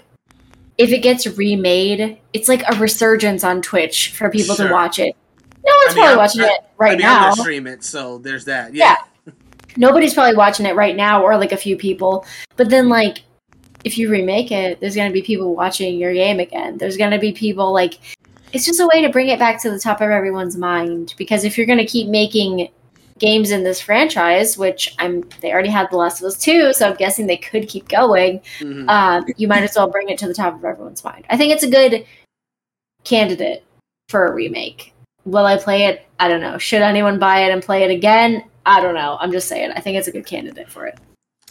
if 0.78 0.92
it 0.92 1.00
gets 1.00 1.28
remade, 1.28 2.18
it's 2.32 2.48
like 2.48 2.64
a 2.68 2.76
resurgence 2.80 3.44
on 3.44 3.62
Twitch 3.62 4.14
for 4.16 4.30
people 4.30 4.56
Sure. 4.56 4.68
to 4.68 4.74
watch 4.74 4.98
it. 5.00 5.14
No 5.66 5.74
one's 5.86 5.92
I 5.92 5.96
mean, 5.96 5.96
probably 5.96 6.08
I'm- 6.08 6.18
watching 6.18 6.42
I- 6.42 6.46
it 6.48 6.60
right 6.78 6.88
I 6.88 6.96
mean, 6.96 7.02
now. 7.02 7.28
I'm 7.28 7.36
stream 7.36 7.68
it, 7.68 7.84
so 7.84 8.18
there's 8.20 8.46
that. 8.46 8.74
Yeah. 8.74 8.86
Yeah. 8.92 8.96
Nobody's 9.78 10.14
probably 10.14 10.36
watching 10.36 10.66
it 10.66 10.76
right 10.76 10.96
now, 10.96 11.24
or 11.24 11.38
like 11.38 11.52
a 11.52 11.58
few 11.58 11.78
people. 11.78 12.26
But 12.56 12.70
then, 12.70 12.90
like, 12.90 13.20
if 13.84 13.98
you 13.98 14.10
remake 14.10 14.52
it, 14.52 14.80
there's 14.80 14.96
gonna 14.96 15.12
be 15.12 15.22
people 15.22 15.56
watching 15.56 15.98
your 15.98 16.14
game 16.14 16.40
again. 16.40 16.78
There's 16.78 16.98
gonna 16.98 17.20
be 17.20 17.32
people 17.32 17.74
like. 17.74 17.96
It's 18.54 18.66
just 18.66 18.80
a 18.80 18.88
way 18.94 19.02
to 19.02 19.10
bring 19.10 19.30
it 19.30 19.40
back 19.40 19.60
to 19.64 19.72
the 19.72 19.80
top 19.80 20.00
of 20.00 20.12
everyone's 20.12 20.56
mind. 20.56 21.16
Because 21.18 21.44
if 21.44 21.58
you're 21.58 21.68
gonna 21.68 21.86
keep 21.86 22.08
making 22.08 22.70
games 23.20 23.52
in 23.52 23.64
this 23.64 23.80
franchise, 23.80 24.58
which 24.58 24.94
I'm, 25.00 25.24
they 25.42 25.52
already 25.52 25.70
had 25.70 25.90
The 25.90 25.98
Last 25.98 26.20
of 26.22 26.28
Us 26.28 26.38
two, 26.38 26.74
so 26.74 26.90
I'm 26.90 26.96
guessing 26.96 27.26
they 27.26 27.38
could 27.38 27.68
keep 27.68 27.88
going. 27.88 28.42
Mhm. 28.60 28.90
Um, 28.90 29.26
you 29.38 29.48
might 29.48 29.64
as 29.64 29.76
well 29.76 29.88
bring 29.88 30.10
it 30.10 30.18
to 30.20 30.28
the 30.28 30.34
top 30.34 30.56
of 30.56 30.66
everyone's 30.66 31.04
mind. 31.04 31.26
I 31.30 31.38
think 31.38 31.54
it's 31.54 31.64
a 31.64 31.70
good 31.70 32.06
candidate 33.04 33.64
for 34.10 34.28
a 34.28 34.34
remake. 34.34 34.94
Will 35.26 35.46
I 35.46 35.58
play 35.58 35.86
it? 35.86 36.06
I 36.20 36.28
don't 36.28 36.42
know. 36.42 36.58
Should 36.58 36.82
anyone 36.82 37.18
buy 37.20 37.40
it 37.40 37.52
and 37.52 37.62
play 37.62 37.84
it 37.84 37.92
again? 37.92 38.44
I 38.66 38.82
don't 38.82 38.96
know. 38.96 39.18
I'm 39.20 39.32
just 39.32 39.48
saying. 39.48 39.72
I 39.76 39.80
think 39.80 39.98
it's 39.98 40.08
a 40.08 40.12
good 40.12 40.26
candidate 40.26 40.70
for 40.70 40.86
it. 40.86 41.00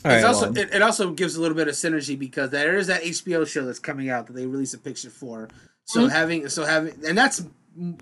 All 0.04 0.10
it's 0.10 0.22
right, 0.22 0.24
also 0.24 0.50
well, 0.50 0.58
it, 0.58 0.74
it 0.74 0.82
also 0.82 1.12
gives 1.12 1.36
a 1.36 1.40
little 1.40 1.56
bit 1.56 1.68
of 1.68 1.74
synergy 1.74 2.18
because 2.18 2.50
there 2.50 2.76
is 2.76 2.88
that 2.88 3.02
HBO 3.02 3.46
show 3.46 3.64
that's 3.64 3.78
coming 3.78 4.10
out 4.10 4.26
that 4.26 4.32
they 4.32 4.46
released 4.46 4.74
a 4.74 4.78
picture 4.78 5.10
for. 5.10 5.48
So 5.84 6.00
Mhm. 6.02 6.10
having 6.10 6.48
so 6.48 6.64
having 6.64 6.94
and 7.06 7.16
that's 7.16 7.42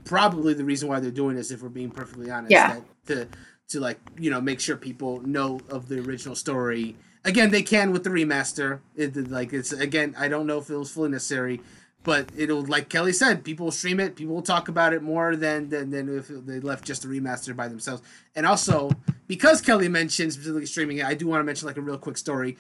probably 0.05 0.55
the 0.55 0.65
reason 0.65 0.89
why 0.89 1.01
they're 1.01 1.11
doing 1.11 1.37
this 1.37 1.51
if 1.51 1.63
we're 1.63 1.69
being 1.69 1.91
perfectly 1.91 2.31
honest. 2.31 2.51
Yeah. 2.53 2.81
That, 3.07 3.31
to 3.31 3.39
to 3.69 3.81
like 3.81 3.99
you 4.19 4.31
know 4.31 4.41
make 4.41 4.61
sure 4.61 4.77
people 4.77 5.21
know 5.27 5.61
of 5.69 5.89
the 5.89 6.01
original 6.01 6.35
story. 6.35 6.97
Again, 7.25 7.51
they 7.51 7.63
can 7.63 7.93
with 7.93 8.03
the 8.05 8.11
remaster. 8.11 8.81
It 8.97 9.31
like 9.31 9.53
it's 9.53 9.73
again 9.73 10.15
I 10.19 10.29
don't 10.29 10.47
know 10.47 10.59
if 10.59 10.71
it 10.71 10.77
was 10.77 10.91
fully 10.91 11.11
necessary, 11.11 11.61
but 12.03 12.31
it'll 12.37 12.63
like 12.63 12.89
Kelly 12.89 13.13
said, 13.13 13.45
people 13.45 13.67
will 13.67 13.73
stream 13.73 14.01
it, 14.01 14.17
people 14.17 14.35
will 14.35 14.43
talk 14.43 14.69
about 14.69 14.93
it 14.93 15.03
more 15.03 15.37
than 15.37 15.69
than, 15.69 15.91
than 15.91 16.19
if 16.19 16.29
they 16.29 16.61
left 16.61 16.85
just 16.85 17.05
a 17.05 17.09
remaster 17.09 17.55
by 17.55 17.69
themselves. 17.69 18.03
And 18.35 18.47
also 18.47 18.91
because 19.27 19.61
Kelly 19.61 19.89
mentioned 19.89 20.33
specifically 20.33 20.67
streaming 20.67 20.99
it, 20.99 21.07
I 21.07 21.15
do 21.15 21.27
want 21.27 21.41
to 21.41 21.45
mention 21.45 21.67
like 21.67 21.77
a 21.77 21.83
real 21.83 21.99
quick 21.99 22.17
story. 22.17 22.57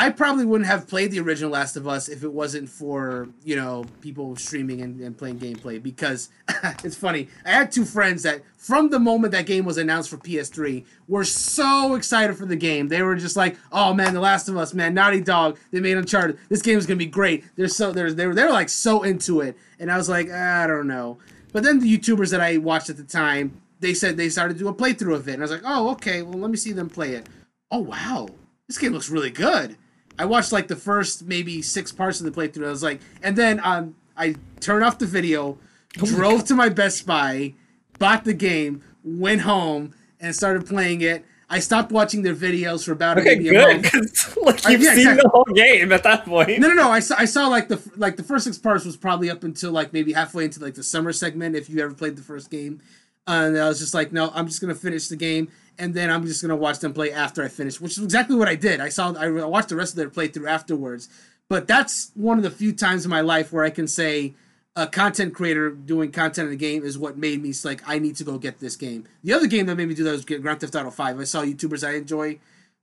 I 0.00 0.10
probably 0.10 0.44
wouldn't 0.44 0.70
have 0.70 0.86
played 0.86 1.10
the 1.10 1.18
original 1.18 1.50
Last 1.50 1.76
of 1.76 1.88
Us 1.88 2.08
if 2.08 2.22
it 2.22 2.32
wasn't 2.32 2.68
for 2.68 3.28
you 3.42 3.56
know 3.56 3.84
people 4.00 4.36
streaming 4.36 4.80
and, 4.80 5.00
and 5.00 5.18
playing 5.18 5.40
gameplay 5.40 5.82
because 5.82 6.30
it's 6.84 6.94
funny. 6.94 7.26
I 7.44 7.50
had 7.50 7.72
two 7.72 7.84
friends 7.84 8.22
that 8.22 8.42
from 8.56 8.90
the 8.90 9.00
moment 9.00 9.32
that 9.32 9.46
game 9.46 9.64
was 9.64 9.76
announced 9.76 10.08
for 10.08 10.16
PS3 10.16 10.84
were 11.08 11.24
so 11.24 11.96
excited 11.96 12.36
for 12.36 12.46
the 12.46 12.54
game. 12.54 12.86
They 12.86 13.02
were 13.02 13.16
just 13.16 13.34
like, 13.34 13.56
"Oh 13.72 13.92
man, 13.92 14.14
The 14.14 14.20
Last 14.20 14.48
of 14.48 14.56
Us, 14.56 14.72
man, 14.72 14.94
Naughty 14.94 15.20
Dog, 15.20 15.58
they 15.72 15.80
made 15.80 15.96
Uncharted. 15.96 16.38
This 16.48 16.62
game 16.62 16.78
is 16.78 16.86
gonna 16.86 16.96
be 16.96 17.06
great." 17.06 17.44
They're 17.56 17.66
so 17.66 17.90
they're 17.90 18.12
they 18.12 18.28
were 18.28 18.36
they 18.36 18.44
were 18.44 18.50
like 18.50 18.68
so 18.68 19.02
into 19.02 19.40
it, 19.40 19.56
and 19.80 19.90
I 19.90 19.96
was 19.96 20.08
like, 20.08 20.30
I 20.30 20.68
don't 20.68 20.86
know. 20.86 21.18
But 21.52 21.64
then 21.64 21.80
the 21.80 21.98
YouTubers 21.98 22.30
that 22.30 22.40
I 22.40 22.58
watched 22.58 22.88
at 22.88 22.98
the 22.98 23.02
time, 23.02 23.60
they 23.80 23.94
said 23.94 24.16
they 24.16 24.28
started 24.28 24.54
to 24.54 24.60
do 24.60 24.68
a 24.68 24.74
playthrough 24.74 25.16
of 25.16 25.26
it, 25.26 25.32
and 25.32 25.42
I 25.42 25.44
was 25.44 25.50
like, 25.50 25.62
oh 25.64 25.90
okay, 25.90 26.22
well 26.22 26.38
let 26.38 26.52
me 26.52 26.56
see 26.56 26.70
them 26.70 26.88
play 26.88 27.14
it. 27.14 27.26
Oh 27.72 27.80
wow, 27.80 28.28
this 28.68 28.78
game 28.78 28.92
looks 28.92 29.10
really 29.10 29.30
good 29.30 29.76
I 30.18 30.24
watched 30.24 30.52
like 30.52 30.68
the 30.68 30.76
first 30.76 31.26
maybe 31.26 31.62
six 31.62 31.92
parts 31.92 32.20
of 32.20 32.26
the 32.26 32.32
playthrough. 32.32 32.66
I 32.66 32.70
was 32.70 32.82
like, 32.82 33.00
and 33.22 33.36
then 33.36 33.60
um, 33.62 33.94
I 34.16 34.34
turned 34.60 34.84
off 34.84 34.98
the 34.98 35.06
video, 35.06 35.58
oh 36.00 36.06
drove 36.06 36.44
to 36.46 36.54
my 36.54 36.68
Best 36.68 37.06
Buy, 37.06 37.54
bought 37.98 38.24
the 38.24 38.34
game, 38.34 38.82
went 39.04 39.42
home, 39.42 39.94
and 40.20 40.34
started 40.34 40.66
playing 40.66 41.02
it. 41.02 41.24
I 41.50 41.60
stopped 41.60 41.92
watching 41.92 42.22
their 42.22 42.34
videos 42.34 42.84
for 42.84 42.92
about 42.92 43.18
okay, 43.18 43.36
maybe 43.36 43.50
good, 43.50 43.70
a 43.70 43.98
month. 43.98 44.36
like 44.42 44.68
you've 44.68 44.82
yeah, 44.82 44.90
seen 44.90 44.98
exactly. 44.98 45.22
the 45.22 45.30
whole 45.32 45.54
game 45.54 45.92
at 45.92 46.02
that 46.02 46.26
point. 46.26 46.58
No, 46.58 46.68
no, 46.68 46.74
no. 46.74 46.90
I 46.90 47.00
saw, 47.00 47.14
I 47.16 47.24
saw 47.24 47.46
like 47.46 47.68
the 47.68 47.80
like 47.96 48.16
the 48.16 48.22
first 48.22 48.44
six 48.44 48.58
parts 48.58 48.84
was 48.84 48.98
probably 48.98 49.30
up 49.30 49.44
until 49.44 49.72
like 49.72 49.92
maybe 49.92 50.12
halfway 50.12 50.44
into 50.44 50.60
like 50.60 50.74
the 50.74 50.82
summer 50.82 51.12
segment. 51.12 51.56
If 51.56 51.70
you 51.70 51.80
ever 51.82 51.94
played 51.94 52.16
the 52.16 52.22
first 52.22 52.50
game, 52.50 52.82
uh, 53.26 53.44
and 53.46 53.58
I 53.58 53.66
was 53.66 53.78
just 53.78 53.94
like, 53.94 54.12
no, 54.12 54.30
I'm 54.34 54.46
just 54.46 54.60
gonna 54.60 54.74
finish 54.74 55.08
the 55.08 55.16
game 55.16 55.48
and 55.78 55.94
then 55.94 56.10
I'm 56.10 56.26
just 56.26 56.42
gonna 56.42 56.56
watch 56.56 56.80
them 56.80 56.92
play 56.92 57.12
after 57.12 57.42
I 57.42 57.48
finish, 57.48 57.80
which 57.80 57.92
is 57.92 58.04
exactly 58.04 58.36
what 58.36 58.48
I 58.48 58.54
did. 58.54 58.80
I 58.80 58.88
saw 58.88 59.12
I 59.14 59.28
watched 59.28 59.68
the 59.68 59.76
rest 59.76 59.92
of 59.92 59.96
their 59.96 60.10
playthrough 60.10 60.48
afterwards. 60.48 61.08
But 61.48 61.66
that's 61.66 62.10
one 62.14 62.36
of 62.36 62.44
the 62.44 62.50
few 62.50 62.72
times 62.72 63.04
in 63.04 63.10
my 63.10 63.22
life 63.22 63.52
where 63.52 63.64
I 63.64 63.70
can 63.70 63.88
say 63.88 64.34
a 64.76 64.86
content 64.86 65.34
creator 65.34 65.70
doing 65.70 66.12
content 66.12 66.46
in 66.46 66.50
the 66.50 66.56
game 66.56 66.84
is 66.84 66.98
what 66.98 67.16
made 67.16 67.42
me 67.42 67.52
like 67.64 67.82
I 67.86 67.98
need 67.98 68.16
to 68.16 68.24
go 68.24 68.38
get 68.38 68.60
this 68.60 68.76
game. 68.76 69.04
The 69.24 69.32
other 69.32 69.46
game 69.46 69.66
that 69.66 69.76
made 69.76 69.88
me 69.88 69.94
do 69.94 70.04
that 70.04 70.12
was 70.12 70.24
Grand 70.24 70.60
Theft 70.60 70.74
Auto 70.76 70.90
Five. 70.90 71.18
I 71.18 71.24
saw 71.24 71.42
YouTubers 71.42 71.86
I 71.86 71.94
enjoy 71.94 72.38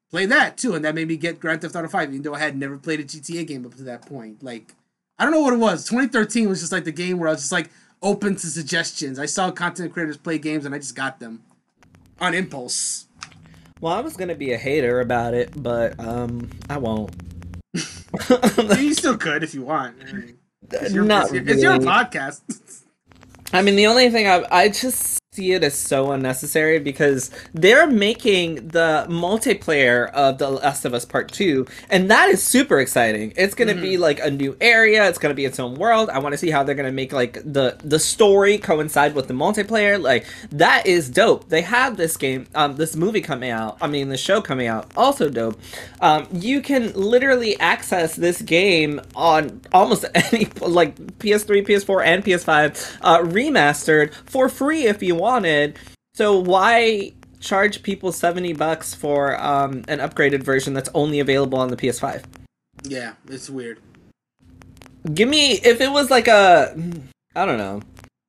play 0.09 0.25
that 0.25 0.57
too, 0.57 0.73
and 0.73 0.83
that 0.83 0.95
made 0.95 1.07
me 1.07 1.15
get 1.15 1.39
Grand 1.39 1.61
Theft 1.61 1.75
Auto 1.75 1.87
Five, 1.87 2.09
even 2.09 2.23
though 2.23 2.33
I 2.33 2.39
had 2.39 2.57
never 2.57 2.77
played 2.77 2.99
a 2.99 3.03
GTA 3.03 3.45
game 3.47 3.65
up 3.65 3.75
to 3.75 3.83
that 3.83 4.05
point. 4.05 4.43
Like 4.43 4.73
I 5.19 5.23
don't 5.23 5.31
know 5.31 5.41
what 5.41 5.53
it 5.53 5.59
was. 5.59 5.85
2013 5.87 6.49
was 6.49 6.59
just 6.59 6.71
like 6.71 6.83
the 6.83 6.91
game 6.91 7.19
where 7.19 7.29
I 7.29 7.33
was 7.33 7.41
just 7.41 7.51
like 7.51 7.69
open 8.01 8.35
to 8.35 8.47
suggestions. 8.47 9.19
I 9.19 9.25
saw 9.27 9.51
content 9.51 9.93
creators 9.93 10.17
play 10.17 10.37
games 10.37 10.65
and 10.65 10.73
I 10.73 10.79
just 10.79 10.95
got 10.95 11.19
them 11.19 11.43
on 12.19 12.33
impulse. 12.33 13.07
Well, 13.81 13.93
I 13.93 14.01
was 14.01 14.15
gonna 14.15 14.35
be 14.35 14.53
a 14.53 14.57
hater 14.57 15.01
about 15.01 15.33
it, 15.33 15.51
but 15.55 15.99
um, 15.99 16.49
I 16.69 16.77
won't. 16.77 17.13
you 17.73 18.93
still 18.93 19.17
could 19.17 19.43
if 19.43 19.53
you 19.53 19.63
want. 19.63 19.97
It's 20.71 20.93
your, 20.93 21.03
Not 21.03 21.25
it's, 21.25 21.33
your, 21.33 21.43
really. 21.43 21.53
it's 21.53 21.63
your 21.63 21.77
podcast. 21.79 22.41
I 23.53 23.61
mean, 23.61 23.75
the 23.75 23.87
only 23.87 24.09
thing 24.09 24.27
I 24.27 24.45
I 24.49 24.69
just 24.69 25.19
see 25.35 25.51
it 25.51 25.63
as 25.63 25.75
so 25.75 26.11
unnecessary 26.11 26.79
because 26.79 27.29
they're 27.53 27.87
making 27.87 28.69
the 28.69 29.05
multiplayer 29.09 30.09
of 30.11 30.37
The 30.37 30.49
Last 30.49 30.85
of 30.85 30.93
Us 30.93 31.05
Part 31.05 31.31
2, 31.31 31.65
and 31.89 32.09
that 32.09 32.29
is 32.29 32.41
super 32.41 32.79
exciting. 32.79 33.33
It's 33.35 33.53
going 33.53 33.67
to 33.67 33.73
mm-hmm. 33.73 33.83
be 33.83 33.97
like 33.97 34.19
a 34.19 34.31
new 34.31 34.55
area, 34.61 35.07
it's 35.09 35.17
going 35.17 35.31
to 35.31 35.35
be 35.35 35.45
its 35.45 35.59
own 35.59 35.75
world. 35.75 36.09
I 36.09 36.19
want 36.19 36.33
to 36.33 36.37
see 36.37 36.49
how 36.49 36.63
they're 36.63 36.75
going 36.75 36.85
to 36.85 36.91
make 36.91 37.11
like 37.11 37.33
the 37.43 37.77
the 37.83 37.99
story 37.99 38.57
coincide 38.57 39.15
with 39.15 39.27
the 39.27 39.33
multiplayer. 39.33 40.01
Like 40.01 40.25
that 40.51 40.87
is 40.87 41.09
dope. 41.09 41.49
They 41.49 41.61
have 41.61 41.97
this 41.97 42.17
game 42.17 42.47
um 42.55 42.75
this 42.75 42.95
movie 42.95 43.21
coming 43.21 43.51
out. 43.51 43.77
I 43.81 43.87
mean, 43.87 44.09
the 44.09 44.17
show 44.17 44.41
coming 44.41 44.67
out 44.67 44.91
also 44.95 45.29
dope. 45.29 45.59
Um 45.99 46.27
you 46.31 46.61
can 46.61 46.93
literally 46.93 47.59
access 47.59 48.15
this 48.15 48.41
game 48.41 49.01
on 49.15 49.61
almost 49.73 50.05
any 50.15 50.45
like 50.61 50.95
PS3, 51.19 51.65
PS4 51.67 52.05
and 52.05 52.23
PS5 52.23 52.97
uh 53.01 53.19
remastered 53.19 54.13
for 54.25 54.49
free 54.49 54.85
if 54.85 55.03
you 55.03 55.15
want 55.15 55.24
wanted. 55.25 55.77
So 56.13 56.39
why 56.39 57.13
charge 57.39 57.83
people 57.83 58.11
70 58.11 58.53
bucks 58.53 58.93
for 58.93 59.39
um, 59.41 59.83
an 59.87 59.99
upgraded 59.99 60.43
version 60.43 60.73
that's 60.73 60.89
only 60.93 61.19
available 61.19 61.57
on 61.57 61.69
the 61.69 61.77
PS5? 61.77 62.23
Yeah, 62.83 63.13
it's 63.27 63.49
weird. 63.49 63.79
Give 65.13 65.27
me 65.27 65.53
if 65.53 65.81
it 65.81 65.91
was 65.91 66.09
like 66.09 66.27
a 66.27 66.75
I 67.35 67.45
don't 67.45 67.57
know. 67.57 67.81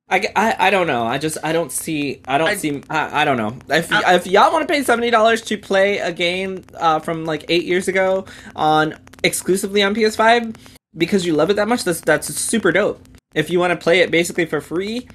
I, 0.09 0.25
I, 0.35 0.55
I 0.67 0.69
don't 0.69 0.87
know. 0.87 1.05
I 1.05 1.17
just 1.17 1.37
I 1.43 1.51
don't 1.51 1.71
see 1.71 2.21
I 2.27 2.37
don't 2.37 2.47
I, 2.47 2.55
see 2.55 2.81
I, 2.89 3.21
I 3.21 3.25
don't 3.25 3.37
know. 3.37 3.57
If 3.69 3.91
I, 3.91 4.15
if 4.15 4.25
y'all 4.27 4.51
want 4.51 4.67
to 4.67 4.73
pay 4.73 4.83
seventy 4.83 5.09
dollars 5.09 5.41
to 5.43 5.57
play 5.57 5.99
a 5.99 6.11
game 6.11 6.63
uh, 6.75 6.99
from 6.99 7.25
like 7.25 7.45
eight 7.49 7.65
years 7.65 7.87
ago 7.87 8.25
on 8.55 8.95
exclusively 9.23 9.83
on 9.83 9.95
PS5 9.95 10.55
because 10.97 11.25
you 11.25 11.33
love 11.33 11.49
it 11.49 11.55
that 11.55 11.67
much, 11.67 11.83
that's 11.83 12.01
that's 12.01 12.27
super 12.27 12.71
dope. 12.71 13.01
If 13.33 13.49
you 13.49 13.59
want 13.59 13.71
to 13.71 13.77
play 13.77 13.99
it 13.99 14.11
basically 14.11 14.45
for 14.45 14.61
free, 14.61 15.07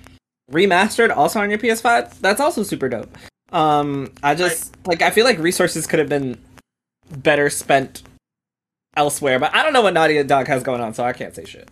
remastered 0.52 1.14
also 1.14 1.40
on 1.40 1.50
your 1.50 1.58
PS5, 1.58 2.20
that's 2.20 2.40
also 2.40 2.62
super 2.62 2.88
dope. 2.88 3.16
Um, 3.50 4.12
I 4.22 4.34
just 4.34 4.74
I, 4.84 4.88
like 4.88 5.02
I 5.02 5.10
feel 5.10 5.24
like 5.24 5.38
resources 5.38 5.86
could 5.86 5.98
have 5.98 6.08
been 6.08 6.38
better 7.10 7.50
spent 7.50 8.02
elsewhere, 8.96 9.38
but 9.38 9.54
I 9.54 9.62
don't 9.62 9.72
know 9.72 9.82
what 9.82 9.94
Naughty 9.94 10.22
Dog 10.22 10.46
has 10.46 10.62
going 10.62 10.80
on, 10.80 10.94
so 10.94 11.04
I 11.04 11.12
can't 11.12 11.34
say 11.34 11.44
shit. 11.44 11.68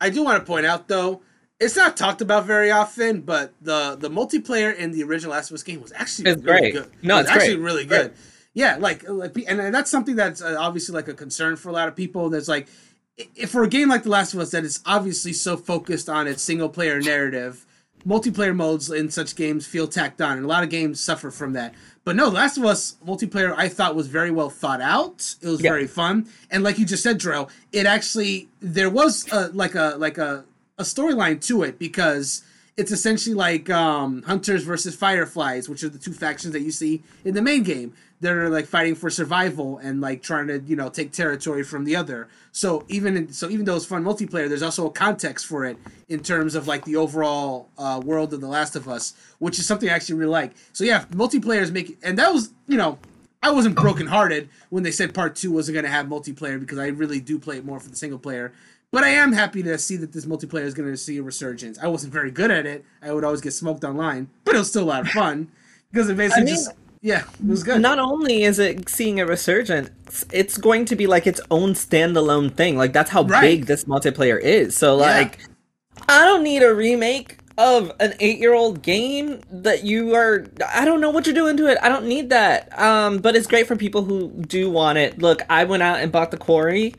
I 0.00 0.10
do 0.10 0.24
want 0.24 0.42
to 0.42 0.46
point 0.46 0.66
out 0.66 0.88
though, 0.88 1.22
it's 1.60 1.76
not 1.76 1.96
talked 1.96 2.20
about 2.20 2.44
very 2.44 2.70
often, 2.70 3.20
but 3.20 3.54
the 3.62 3.96
the 3.98 4.10
multiplayer 4.10 4.74
in 4.74 4.90
the 4.90 5.04
original 5.04 5.32
Last 5.32 5.50
of 5.50 5.54
Us 5.54 5.62
game 5.62 5.80
was 5.80 5.92
actually 5.92 6.30
it's 6.30 6.42
really 6.42 6.72
great. 6.72 6.74
good. 6.74 6.90
No, 7.02 7.18
it 7.18 7.20
it's 7.22 7.30
actually 7.30 7.54
great. 7.56 7.64
really 7.64 7.84
good. 7.84 8.12
Yeah, 8.52 8.76
like 8.78 9.08
like 9.08 9.36
and 9.46 9.74
that's 9.74 9.90
something 9.90 10.16
that's 10.16 10.42
uh, 10.42 10.56
obviously 10.58 10.94
like 10.94 11.08
a 11.08 11.14
concern 11.14 11.56
for 11.56 11.68
a 11.70 11.72
lot 11.72 11.88
of 11.88 11.96
people. 11.96 12.28
That's 12.28 12.48
like 12.48 12.68
if 13.16 13.50
for 13.50 13.62
a 13.62 13.68
game 13.68 13.88
like 13.88 14.02
The 14.02 14.10
Last 14.10 14.34
of 14.34 14.40
Us 14.40 14.50
that 14.50 14.64
is 14.64 14.80
obviously 14.84 15.32
so 15.32 15.56
focused 15.56 16.08
on 16.08 16.26
its 16.26 16.42
single 16.42 16.68
player 16.68 17.00
narrative 17.00 17.64
multiplayer 18.06 18.54
modes 18.54 18.90
in 18.90 19.10
such 19.10 19.36
games 19.36 19.66
feel 19.66 19.86
tacked 19.86 20.20
on, 20.20 20.36
and 20.36 20.44
a 20.44 20.48
lot 20.48 20.62
of 20.62 20.70
games 20.70 21.00
suffer 21.00 21.30
from 21.30 21.52
that. 21.54 21.74
But 22.04 22.16
no, 22.16 22.28
Last 22.28 22.58
of 22.58 22.64
Us 22.64 22.96
multiplayer 23.06 23.54
I 23.56 23.68
thought 23.68 23.94
was 23.94 24.08
very 24.08 24.30
well 24.30 24.50
thought 24.50 24.80
out. 24.80 25.36
It 25.40 25.48
was 25.48 25.62
yeah. 25.62 25.70
very 25.70 25.86
fun, 25.86 26.28
and 26.50 26.64
like 26.64 26.78
you 26.78 26.86
just 26.86 27.02
said, 27.02 27.18
Drell, 27.18 27.48
it 27.72 27.86
actually 27.86 28.48
there 28.60 28.90
was 28.90 29.30
a, 29.32 29.48
like 29.48 29.74
a 29.74 29.94
like 29.98 30.18
a 30.18 30.44
a 30.78 30.82
storyline 30.82 31.44
to 31.46 31.62
it 31.62 31.78
because 31.78 32.42
it's 32.76 32.90
essentially 32.90 33.34
like 33.34 33.70
um, 33.70 34.22
hunters 34.22 34.64
versus 34.64 34.96
fireflies, 34.96 35.68
which 35.68 35.84
are 35.84 35.88
the 35.88 35.98
two 35.98 36.12
factions 36.12 36.52
that 36.52 36.62
you 36.62 36.70
see 36.70 37.02
in 37.24 37.34
the 37.34 37.42
main 37.42 37.62
game. 37.62 37.94
They're 38.22 38.48
like 38.48 38.66
fighting 38.66 38.94
for 38.94 39.10
survival 39.10 39.78
and 39.78 40.00
like 40.00 40.22
trying 40.22 40.46
to 40.46 40.60
you 40.60 40.76
know 40.76 40.88
take 40.88 41.12
territory 41.12 41.62
from 41.62 41.84
the 41.84 41.96
other. 41.96 42.28
So 42.52 42.84
even 42.88 43.16
in, 43.16 43.32
so 43.32 43.50
even 43.50 43.66
though 43.66 43.76
it's 43.76 43.84
fun 43.84 44.04
multiplayer, 44.04 44.48
there's 44.48 44.62
also 44.62 44.86
a 44.86 44.90
context 44.90 45.46
for 45.46 45.64
it 45.66 45.76
in 46.08 46.20
terms 46.20 46.54
of 46.54 46.66
like 46.66 46.84
the 46.84 46.96
overall 46.96 47.68
uh, 47.76 48.00
world 48.02 48.32
of 48.32 48.40
The 48.40 48.46
Last 48.46 48.76
of 48.76 48.88
Us, 48.88 49.14
which 49.38 49.58
is 49.58 49.66
something 49.66 49.90
I 49.90 49.92
actually 49.92 50.14
really 50.20 50.30
like. 50.30 50.52
So 50.72 50.84
yeah, 50.84 51.04
multiplayer 51.10 51.60
is 51.60 51.70
making, 51.70 51.96
and 52.02 52.18
that 52.18 52.32
was 52.32 52.50
you 52.66 52.78
know 52.78 52.98
I 53.42 53.50
wasn't 53.50 53.74
brokenhearted 53.74 54.48
when 54.70 54.84
they 54.84 54.92
said 54.92 55.14
part 55.14 55.34
two 55.34 55.50
wasn't 55.50 55.74
going 55.74 55.84
to 55.84 55.90
have 55.90 56.06
multiplayer 56.06 56.60
because 56.60 56.78
I 56.78 56.86
really 56.86 57.20
do 57.20 57.38
play 57.38 57.58
it 57.58 57.64
more 57.64 57.80
for 57.80 57.90
the 57.90 57.96
single 57.96 58.18
player. 58.18 58.52
But 58.92 59.04
I 59.04 59.08
am 59.08 59.32
happy 59.32 59.62
to 59.62 59.78
see 59.78 59.96
that 59.96 60.12
this 60.12 60.26
multiplayer 60.26 60.64
is 60.64 60.74
going 60.74 60.90
to 60.90 60.98
see 60.98 61.16
a 61.16 61.22
resurgence. 61.22 61.78
I 61.78 61.86
wasn't 61.86 62.12
very 62.12 62.30
good 62.30 62.50
at 62.50 62.66
it. 62.66 62.84
I 63.02 63.12
would 63.12 63.24
always 63.24 63.40
get 63.40 63.52
smoked 63.52 63.84
online, 63.84 64.28
but 64.44 64.54
it 64.54 64.58
was 64.58 64.68
still 64.68 64.84
a 64.84 64.84
lot 64.84 65.00
of 65.00 65.08
fun 65.08 65.48
because 65.90 66.10
it 66.10 66.16
basically 66.16 66.42
I 66.42 66.44
mean, 66.44 66.54
just 66.54 66.70
yeah, 67.02 67.24
it 67.40 67.46
was 67.46 67.64
good. 67.64 67.82
Not 67.82 67.98
only 67.98 68.44
is 68.44 68.60
it 68.60 68.88
seeing 68.88 69.18
a 69.20 69.26
resurgence, 69.26 70.24
it's 70.32 70.56
going 70.56 70.84
to 70.86 70.96
be 70.96 71.08
like 71.08 71.26
its 71.26 71.40
own 71.50 71.74
standalone 71.74 72.54
thing. 72.54 72.76
Like 72.76 72.92
that's 72.92 73.10
how 73.10 73.24
right. 73.24 73.40
big 73.40 73.66
this 73.66 73.84
multiplayer 73.84 74.40
is. 74.40 74.76
So 74.76 74.94
like, 74.94 75.40
yeah. 75.40 76.04
I 76.08 76.24
don't 76.24 76.44
need 76.44 76.62
a 76.62 76.72
remake 76.72 77.38
of 77.58 77.92
an 78.00 78.14
eight-year-old 78.20 78.82
game 78.82 79.40
that 79.50 79.82
you 79.84 80.14
are. 80.14 80.46
I 80.72 80.84
don't 80.84 81.00
know 81.00 81.10
what 81.10 81.26
you're 81.26 81.34
doing 81.34 81.56
to 81.56 81.66
it. 81.66 81.76
I 81.82 81.88
don't 81.88 82.06
need 82.06 82.30
that. 82.30 82.78
Um, 82.80 83.18
but 83.18 83.34
it's 83.34 83.48
great 83.48 83.66
for 83.66 83.76
people 83.76 84.04
who 84.04 84.30
do 84.46 84.70
want 84.70 84.98
it. 84.98 85.18
Look, 85.18 85.42
I 85.50 85.64
went 85.64 85.82
out 85.82 85.98
and 85.98 86.12
bought 86.12 86.30
the 86.30 86.38
Quarry 86.38 86.94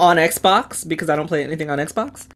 on 0.00 0.16
Xbox 0.16 0.86
because 0.86 1.08
I 1.08 1.14
don't 1.14 1.28
play 1.28 1.44
anything 1.44 1.70
on 1.70 1.78
Xbox. 1.78 2.26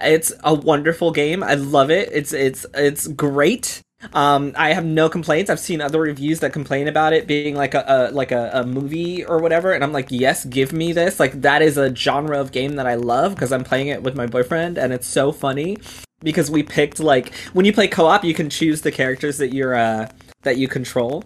It's 0.00 0.32
a 0.44 0.54
wonderful 0.54 1.10
game. 1.10 1.42
I 1.42 1.54
love 1.54 1.90
it. 1.90 2.10
It's 2.12 2.32
it's 2.32 2.64
it's 2.74 3.08
great. 3.08 3.82
Um, 4.12 4.52
I 4.56 4.74
have 4.74 4.84
no 4.84 5.08
complaints. 5.08 5.50
I've 5.50 5.60
seen 5.60 5.80
other 5.80 6.00
reviews 6.00 6.40
that 6.40 6.52
complain 6.52 6.86
about 6.86 7.12
it 7.12 7.26
being 7.26 7.56
like 7.56 7.74
a, 7.74 7.84
a 7.86 8.12
like 8.12 8.30
a, 8.30 8.50
a, 8.52 8.66
movie 8.66 9.24
or 9.24 9.38
whatever, 9.38 9.72
and 9.72 9.82
I'm 9.82 9.92
like, 9.92 10.08
yes, 10.10 10.44
give 10.44 10.72
me 10.72 10.92
this. 10.92 11.18
Like 11.18 11.40
that 11.42 11.62
is 11.62 11.78
a 11.78 11.94
genre 11.94 12.38
of 12.38 12.52
game 12.52 12.76
that 12.76 12.86
I 12.86 12.94
love 12.96 13.34
because 13.34 13.52
I'm 13.52 13.64
playing 13.64 13.88
it 13.88 14.02
with 14.02 14.14
my 14.14 14.26
boyfriend, 14.26 14.76
and 14.76 14.92
it's 14.92 15.06
so 15.06 15.32
funny 15.32 15.78
because 16.20 16.50
we 16.50 16.62
picked 16.62 17.00
like 17.00 17.34
when 17.54 17.64
you 17.64 17.72
play 17.72 17.88
co-op, 17.88 18.22
you 18.22 18.34
can 18.34 18.50
choose 18.50 18.82
the 18.82 18.92
characters 18.92 19.38
that 19.38 19.54
you're 19.54 19.74
uh 19.74 20.08
that 20.42 20.58
you 20.58 20.68
control, 20.68 21.24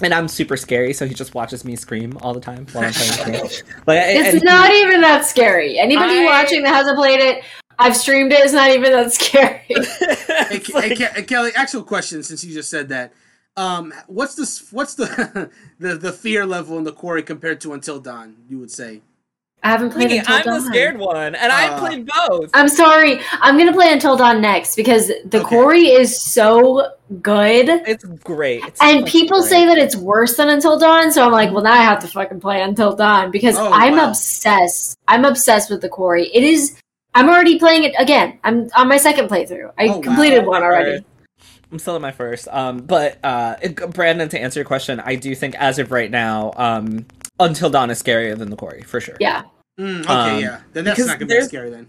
and 0.00 0.14
I'm 0.14 0.28
super 0.28 0.56
scary, 0.56 0.92
so 0.92 1.06
he 1.06 1.14
just 1.14 1.34
watches 1.34 1.64
me 1.64 1.74
scream 1.74 2.16
all 2.22 2.34
the 2.34 2.40
time 2.40 2.66
while 2.72 2.84
I'm 2.84 2.92
playing. 2.92 3.44
Like, 3.86 4.02
It's 4.06 4.34
and- 4.34 4.44
not 4.44 4.70
even 4.70 5.00
that 5.00 5.24
scary. 5.26 5.78
Anybody 5.78 6.20
I- 6.20 6.24
watching 6.24 6.62
that 6.62 6.72
hasn't 6.72 6.96
played 6.96 7.20
it, 7.20 7.42
I've 7.80 7.96
streamed 7.96 8.32
it. 8.32 8.40
It's 8.44 8.52
not 8.52 8.70
even 8.70 8.92
that 8.92 9.12
scary. 9.12 9.62
Hey, 10.50 10.60
like- 10.74 10.82
hey, 10.88 10.94
Ke- 10.96 11.12
hey, 11.14 11.22
Kelly, 11.22 11.50
actual 11.54 11.82
question 11.82 12.22
since 12.22 12.42
you 12.44 12.52
just 12.52 12.70
said 12.70 12.88
that. 12.88 13.12
Um, 13.56 13.92
what's 14.06 14.34
the 14.34 14.44
what's 14.74 14.94
the 14.94 15.50
the 15.78 15.94
the 15.96 16.12
fear 16.12 16.44
level 16.46 16.76
in 16.78 16.84
the 16.84 16.92
quarry 16.92 17.22
compared 17.22 17.60
to 17.62 17.72
Until 17.72 18.00
Dawn? 18.00 18.36
You 18.48 18.58
would 18.58 18.70
say. 18.70 19.00
I 19.62 19.68
haven't 19.70 19.90
played 19.90 20.08
Me, 20.10 20.18
Until 20.18 20.36
I'm 20.36 20.42
Dawn. 20.42 20.54
the 20.54 20.66
scared 20.66 20.98
one, 20.98 21.34
and 21.34 21.52
I 21.52 21.68
Uh, 21.68 21.78
played 21.78 22.06
both. 22.28 22.50
I'm 22.54 22.68
sorry. 22.68 23.20
I'm 23.42 23.58
gonna 23.58 23.72
play 23.74 23.92
Until 23.92 24.16
Dawn 24.16 24.40
next 24.40 24.74
because 24.74 25.08
the 25.08 25.40
Okay. 25.40 25.48
quarry 25.48 25.88
is 25.90 26.18
so 26.20 26.92
good. 27.22 27.68
It's 27.68 28.04
great. 28.24 28.64
It's 28.64 28.80
And 28.80 29.00
fucking 29.00 29.06
people 29.06 29.40
great. 29.40 29.50
say 29.50 29.66
that 29.66 29.76
it's 29.78 29.94
worse 29.96 30.36
than 30.36 30.48
Until 30.48 30.78
Dawn, 30.78 31.12
so 31.12 31.24
I'm 31.26 31.32
like, 31.32 31.52
well, 31.52 31.62
now 31.62 31.72
I 31.74 31.82
have 31.82 31.98
to 32.00 32.08
fucking 32.08 32.40
play 32.40 32.62
Until 32.62 32.96
Dawn 32.96 33.30
because 33.30 33.56
Oh, 33.58 33.70
I'm 33.72 33.96
wow. 33.96 34.08
obsessed. 34.08 34.98
I'm 35.08 35.24
obsessed 35.26 35.70
with 35.70 35.82
the 35.82 35.88
quarry. 35.90 36.28
It 36.34 36.42
is. 36.42 36.76
I'm 37.14 37.28
already 37.28 37.58
playing 37.58 37.84
it 37.84 37.94
again. 37.98 38.38
I'm 38.44 38.68
on 38.76 38.88
my 38.88 38.96
second 38.96 39.28
playthrough. 39.28 39.72
I 39.78 39.86
Oh, 39.88 39.96
wow. 39.96 40.00
completed 40.00 40.46
one 40.46 40.62
already. 40.62 41.04
I'm 41.72 41.78
still 41.78 41.96
in 41.96 42.02
my 42.02 42.12
first. 42.12 42.48
Um, 42.48 42.78
but 42.78 43.18
uh, 43.24 43.56
Brandon, 43.92 44.28
to 44.28 44.40
answer 44.40 44.60
your 44.60 44.64
question, 44.64 45.00
I 45.00 45.14
do 45.16 45.34
think 45.34 45.54
as 45.56 45.78
of 45.78 45.90
right 45.92 46.10
now, 46.10 46.52
um, 46.56 47.06
Until 47.38 47.70
Dawn 47.70 47.90
is 47.90 48.02
scarier 48.02 48.36
than 48.36 48.50
the 48.50 48.56
Quarry 48.56 48.82
for 48.82 49.00
sure. 49.00 49.16
Yeah. 49.20 49.42
Mm, 49.78 50.00
okay, 50.02 50.12
Um, 50.12 50.40
yeah. 50.40 50.60
Then 50.72 50.84
that's 50.84 50.98
not 50.98 51.18
gonna 51.18 51.26
be 51.34 51.40
scary 51.42 51.70
then. 51.70 51.88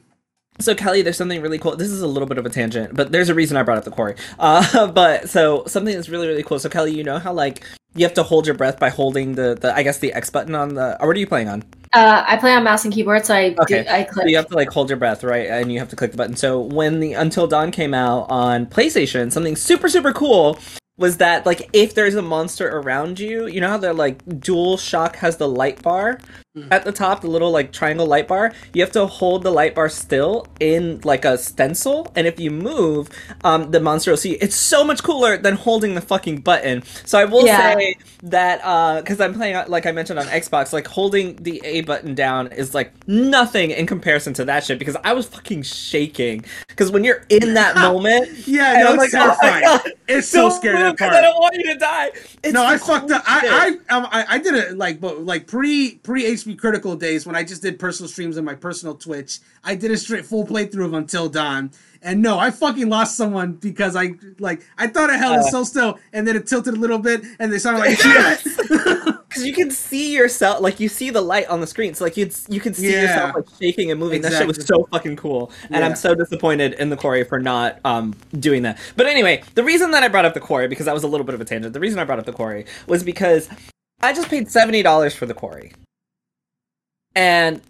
So 0.60 0.76
Kelly, 0.76 1.02
there's 1.02 1.18
something 1.18 1.42
really 1.42 1.58
cool. 1.58 1.76
This 1.76 1.90
is 1.90 2.02
a 2.02 2.08
little 2.08 2.28
bit 2.28 2.38
of 2.38 2.46
a 2.46 2.50
tangent, 2.50 2.96
but 2.96 3.12
there's 3.12 3.30
a 3.30 3.34
reason 3.34 3.58
I 3.58 3.64
brought 3.64 3.78
up 3.80 3.84
the 3.84 3.92
quarry. 3.92 4.16
Uh, 4.40 4.88
but 4.88 5.30
so 5.30 5.64
something 5.66 5.94
that's 5.96 6.10
really 6.10 6.28
really 6.28 6.44
cool. 6.44 6.60
So 6.60 6.70
Kelly, 6.70 6.94
you 6.94 7.04
know 7.04 7.20
how 7.20 7.34
like 7.34 7.64
you 7.96 8.06
have 8.06 8.14
to 8.16 8.24
hold 8.24 8.46
your 8.46 8.56
breath 8.56 8.80
by 8.80 8.90
holding 8.90 9.36
the 9.36 9.56
the 9.60 9.76
I 9.76 9.84
guess 9.84 9.98
the 10.00 10.14
X 10.14 10.30
button 10.30 10.54
on 10.56 10.76
the. 10.76 11.02
Or 11.02 11.08
what 11.08 11.16
are 11.16 11.20
you 11.20 11.28
playing 11.28 11.50
on? 11.50 11.64
Uh, 11.94 12.24
I 12.26 12.38
play 12.38 12.54
on 12.54 12.64
mouse 12.64 12.86
and 12.86 12.94
keyboard, 12.94 13.26
so 13.26 13.36
I 13.36 13.50
Okay. 13.62 13.84
do, 13.84 13.90
I 13.90 14.06
So 14.06 14.28
you 14.30 14.36
have 14.38 14.48
to 14.48 14.56
like 14.56 14.70
hold 14.70 14.90
your 14.90 14.98
breath, 14.98 15.24
right? 15.24 15.48
And 15.50 15.72
you 15.72 15.80
have 15.80 15.90
to 15.90 15.96
click 15.96 16.12
the 16.12 16.18
button. 16.18 16.36
So 16.36 16.60
when 16.62 17.00
the 17.00 17.14
Until 17.14 17.48
Dawn 17.48 17.72
came 17.72 17.94
out 17.94 18.28
on 18.30 18.66
PlayStation, 18.66 19.32
something 19.32 19.56
super 19.56 19.90
super 19.90 20.14
cool 20.14 20.58
was 20.98 21.18
that 21.18 21.46
like 21.46 21.70
if 21.74 21.96
there's 21.96 22.16
a 22.16 22.22
monster 22.22 22.78
around 22.78 23.20
you, 23.20 23.48
you 23.48 23.60
know 23.60 23.68
how 23.70 23.78
the 23.78 23.94
like 23.94 24.24
Dual 24.40 24.78
Shock 24.78 25.16
has 25.18 25.38
the 25.38 25.48
light 25.48 25.82
bar. 25.82 26.20
At 26.70 26.84
the 26.84 26.92
top, 26.92 27.22
the 27.22 27.28
little 27.28 27.50
like 27.52 27.72
triangle 27.72 28.06
light 28.06 28.28
bar. 28.28 28.52
You 28.74 28.82
have 28.82 28.92
to 28.92 29.06
hold 29.06 29.44
the 29.44 29.52
light 29.52 29.74
bar 29.74 29.88
still 29.88 30.46
in 30.60 31.00
like 31.06 31.24
a 31.24 31.38
stencil, 31.38 32.12
and 32.16 32.28
if 32.28 32.40
you 32.42 32.52
move, 32.52 33.08
um, 33.46 33.72
the 33.72 33.80
monster 33.80 34.12
will 34.12 34.18
see. 34.18 34.32
you. 34.32 34.38
It's 34.42 34.56
so 34.56 34.84
much 34.84 35.02
cooler 35.02 35.38
than 35.38 35.56
holding 35.56 35.96
the 35.96 36.02
fucking 36.02 36.42
button. 36.42 36.84
So 37.06 37.18
I 37.18 37.24
will 37.26 37.46
Yeah. 37.46 37.76
say 37.76 37.96
that 38.24 38.60
uh, 38.66 39.00
because 39.00 39.22
I'm 39.22 39.34
playing 39.34 39.64
like 39.70 39.86
I 39.86 39.94
mentioned 39.94 40.20
on 40.20 40.26
Xbox, 40.26 40.74
like 40.74 40.88
holding 40.88 41.38
the 41.38 41.62
A 41.64 41.82
button 41.82 42.16
down 42.16 42.48
is 42.48 42.74
like 42.76 42.92
nothing 43.08 43.72
in 43.72 43.86
comparison 43.86 44.34
to 44.34 44.46
that 44.46 44.66
shit. 44.66 44.78
Because 44.78 44.98
I 45.06 45.14
was 45.14 45.28
fucking 45.28 45.64
shaking. 45.64 46.44
Because 46.68 46.92
when 46.92 47.06
you're 47.06 47.24
in 47.30 47.54
that 47.54 47.78
moment, 47.78 48.46
Yeah, 48.46 48.74
no, 48.74 48.88
I'm 48.90 49.00
it's 49.00 49.14
like, 49.14 49.24
oh 49.24 49.28
terrifying. 49.40 49.64
God, 49.64 49.92
it's 50.10 50.28
so 50.28 50.50
scary 50.50 50.74
move, 50.76 50.84
that 50.84 50.98
'cause 50.98 51.08
part. 51.12 51.18
I 51.18 51.22
don't 51.22 51.40
want 51.40 51.56
you 51.56 51.64
to 51.74 51.80
die. 51.80 52.12
It's 52.44 52.54
no, 52.54 52.66
I 52.66 52.78
fucked 52.78 53.10
up. 53.12 53.24
I, 53.26 53.78
I, 53.90 53.96
um, 53.96 54.06
I 54.12 54.26
I 54.28 54.38
did 54.38 54.54
it 54.56 54.78
like 54.78 55.00
but 55.00 55.24
like 55.24 55.48
pre 55.48 55.96
pre 56.04 56.26
HP 56.44 56.58
Critical 56.58 56.96
days 56.96 57.26
when 57.26 57.36
I 57.36 57.44
just 57.44 57.62
did 57.62 57.80
personal 57.80 58.10
streams 58.10 58.38
on 58.38 58.46
my 58.46 58.56
personal 58.56 58.96
Twitch. 58.96 59.40
I 59.64 59.76
did 59.76 59.92
a 59.92 59.98
straight 59.98 60.26
full 60.26 60.46
playthrough 60.46 60.86
of 60.86 60.94
Until 60.94 61.30
Dawn, 61.30 61.72
and 62.02 62.22
no, 62.22 62.38
I 62.40 62.52
fucking 62.52 62.90
lost 62.90 63.16
someone 63.18 63.54
because 63.54 63.96
I 63.96 64.12
like 64.40 64.62
I 64.78 64.88
thought 64.88 65.10
I 65.10 65.18
held 65.18 65.38
it 65.38 65.46
Uh. 65.46 65.52
so 65.52 65.64
still, 65.64 66.00
and 66.14 66.28
then 66.28 66.36
it 66.36 66.48
tilted 66.48 66.74
a 66.74 66.78
little 66.78 67.00
bit, 67.00 67.22
and 67.40 67.52
they 67.52 67.60
sounded 67.60 67.80
like. 67.80 69.08
Because 69.32 69.46
you 69.46 69.54
can 69.54 69.72
see 69.72 70.14
yourself, 70.14 70.60
like 70.60 70.82
you 70.82 70.90
see 70.90 71.10
the 71.10 71.22
light 71.22 71.48
on 71.48 71.62
the 71.62 71.68
screen, 71.68 71.94
so 71.94 72.04
like 72.04 72.18
you 72.18 72.30
you 72.50 72.60
can 72.60 72.74
see 72.74 72.92
Yeah. 72.92 73.04
yourself 73.04 73.36
like 73.36 73.46
shaking 73.62 73.90
and 73.90 73.98
moving. 73.98 74.22
That 74.22 74.34
shit 74.34 74.46
was 74.46 74.66
so 74.66 74.86
fucking 74.92 75.16
cool, 75.16 75.54
and 75.70 75.86
I'm 75.86 75.96
so 75.96 76.14
disappointed 76.14 76.74
in 76.74 76.90
the 76.90 76.98
quarry 76.98 77.24
for 77.24 77.40
not 77.40 77.80
um 77.86 78.14
doing 78.38 78.64
that. 78.64 78.78
But 78.98 79.06
anyway, 79.06 79.42
the 79.56 79.64
reason 79.64 79.92
that 79.92 80.04
I 80.04 80.10
brought 80.10 80.26
up 80.26 80.34
the 80.34 80.42
quarry 80.42 80.68
because 80.68 80.86
that 80.86 80.94
was 80.94 81.04
a 81.04 81.08
little 81.08 81.26
bit 81.26 81.34
of 81.34 81.40
a 81.40 81.46
tangent. 81.46 81.72
The 81.72 81.80
reason 81.80 81.98
I 81.98 82.04
brought 82.04 82.20
up 82.20 82.26
the 82.26 82.34
quarry 82.34 82.66
was 82.88 83.04
because 83.06 83.48
I 84.02 84.12
just 84.12 84.28
paid 84.28 84.52
seventy 84.52 84.84
dollars 84.84 85.16
for 85.16 85.26
the 85.26 85.34
quarry, 85.34 85.72
and 87.16 87.62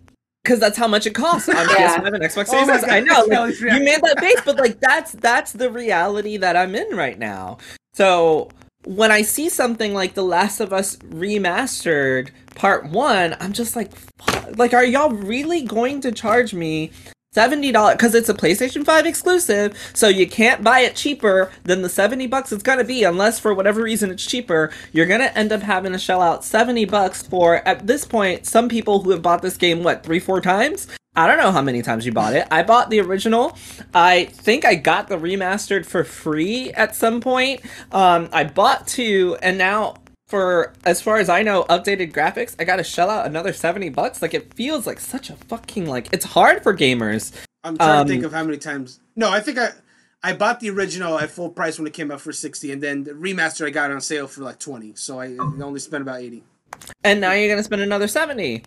because 0.44 0.60
that's 0.60 0.78
how 0.78 0.88
much 0.88 1.06
it 1.06 1.14
costs 1.14 1.48
on 1.50 1.56
Yeah. 1.56 1.98
PS5 1.98 2.08
and 2.08 2.24
Xbox 2.24 2.38
Oh 2.40 2.44
Series 2.46 2.68
my 2.68 2.74
S. 2.76 2.82
God, 2.82 2.90
I 2.90 3.00
know 3.02 3.26
like, 3.46 3.60
you 3.60 3.80
made 3.84 4.02
that 4.02 4.20
face, 4.20 4.42
but 4.44 4.58
like 4.58 4.80
that's 4.80 5.12
that's 5.14 5.52
the 5.54 5.70
reality 5.70 6.38
that 6.38 6.56
I'm 6.56 6.74
in 6.76 6.96
right 6.96 7.20
now. 7.20 7.58
So 7.94 8.50
when 8.86 9.12
I 9.12 9.22
see 9.22 9.50
something 9.50 9.94
like 9.94 10.16
The 10.16 10.24
Last 10.24 10.60
of 10.60 10.74
Us 10.74 10.96
remastered 10.98 12.30
part 12.56 12.86
one, 12.90 13.36
I'm 13.40 13.54
just 13.54 13.76
like, 13.76 13.92
fuck, 13.96 14.58
like, 14.58 14.74
are 14.74 14.84
y'all 14.84 15.12
really 15.12 15.62
going 15.64 16.02
to 16.02 16.12
charge 16.12 16.54
me? 16.54 16.92
Seventy 17.34 17.72
dollars 17.72 17.96
because 17.96 18.14
it's 18.14 18.28
a 18.28 18.34
PlayStation 18.34 18.84
Five 18.84 19.06
exclusive, 19.06 19.74
so 19.94 20.10
you 20.10 20.28
can't 20.28 20.66
buy 20.66 20.82
it 20.82 20.98
cheaper 20.98 21.50
than 21.64 21.82
the 21.82 21.88
seventy 21.88 22.28
bucks 22.28 22.52
it's 22.52 22.62
gonna 22.62 22.84
be, 22.84 23.06
unless 23.06 23.40
for 23.40 23.54
whatever 23.54 23.82
reason 23.82 24.12
it's 24.12 24.26
cheaper. 24.26 24.70
You're 24.92 25.06
gonna 25.06 25.32
end 25.34 25.54
up 25.54 25.62
having 25.62 25.94
to 25.94 25.98
shell 25.98 26.22
out 26.22 26.44
seventy 26.44 26.84
bucks 26.84 27.24
for 27.24 27.66
at 27.66 27.88
this 27.88 28.04
point 28.04 28.46
some 28.46 28.68
people 28.68 29.04
who 29.04 29.12
have 29.12 29.22
bought 29.22 29.42
this 29.42 29.56
game 29.56 29.82
what 29.82 30.04
three 30.04 30.20
four 30.20 30.42
times. 30.42 30.90
I 31.16 31.26
don't 31.26 31.38
know 31.38 31.52
how 31.52 31.62
many 31.62 31.82
times 31.82 32.06
you 32.06 32.12
bought 32.12 32.34
it. 32.34 32.50
I 32.52 32.64
bought 32.64 32.90
the 32.90 33.00
original. 33.00 33.58
I 33.94 34.26
think 34.26 34.66
I 34.66 34.76
got 34.76 35.08
the 35.08 35.16
remastered 35.18 35.86
for 35.86 36.04
free 36.04 36.72
at 36.72 36.98
some 36.98 37.22
point. 37.22 37.62
Um, 37.94 38.28
I 38.34 38.44
bought 38.44 38.88
two, 38.88 39.38
and 39.42 39.58
now 39.58 39.96
for 40.32 40.72
as 40.86 41.02
far 41.02 41.18
as 41.18 41.28
I 41.30 41.44
know, 41.44 41.66
updated 41.66 42.14
graphics, 42.14 42.56
I 42.58 42.64
gotta 42.64 42.84
shell 42.86 43.10
out 43.10 43.28
another 43.28 43.52
seventy 43.54 43.90
bucks. 43.90 44.22
Like 44.22 44.34
it 44.34 44.54
feels 44.54 44.88
like 44.88 45.00
such 45.00 45.30
a 45.30 45.36
fucking 45.36 45.86
like 45.86 46.08
it's 46.14 46.26
hard 46.26 46.64
for 46.64 46.74
gamers. 46.76 47.34
I'm 47.64 47.78
trying 47.78 48.00
Um, 48.00 48.08
to 48.08 48.14
think 48.14 48.24
of 48.24 48.32
how 48.32 48.44
many 48.44 48.58
times. 48.58 49.02
No, 49.18 49.30
I 49.30 49.42
think 49.42 49.60
I 49.60 49.72
I 50.24 50.34
bought 50.34 50.62
the 50.62 50.70
original 50.70 51.20
at 51.20 51.30
full 51.30 51.50
price 51.50 51.78
when 51.78 51.86
it 51.86 51.94
came 51.94 52.12
out 52.12 52.22
for 52.22 52.32
sixty, 52.32 52.72
and 52.72 52.82
then 52.82 53.04
the 53.04 53.12
remaster 53.12 53.68
I 53.68 53.72
got 53.72 53.92
on 53.92 54.00
sale 54.00 54.26
for 54.28 54.42
like 54.42 54.58
twenty. 54.58 54.94
So 54.96 55.20
I 55.20 55.36
only 55.38 55.82
spent 55.82 56.02
about 56.02 56.22
eighty. 56.22 56.44
And 57.04 57.20
now 57.20 57.34
you're 57.34 57.50
gonna 57.50 57.64
spend 57.64 57.82
another 57.82 58.08
seventy. 58.08 58.64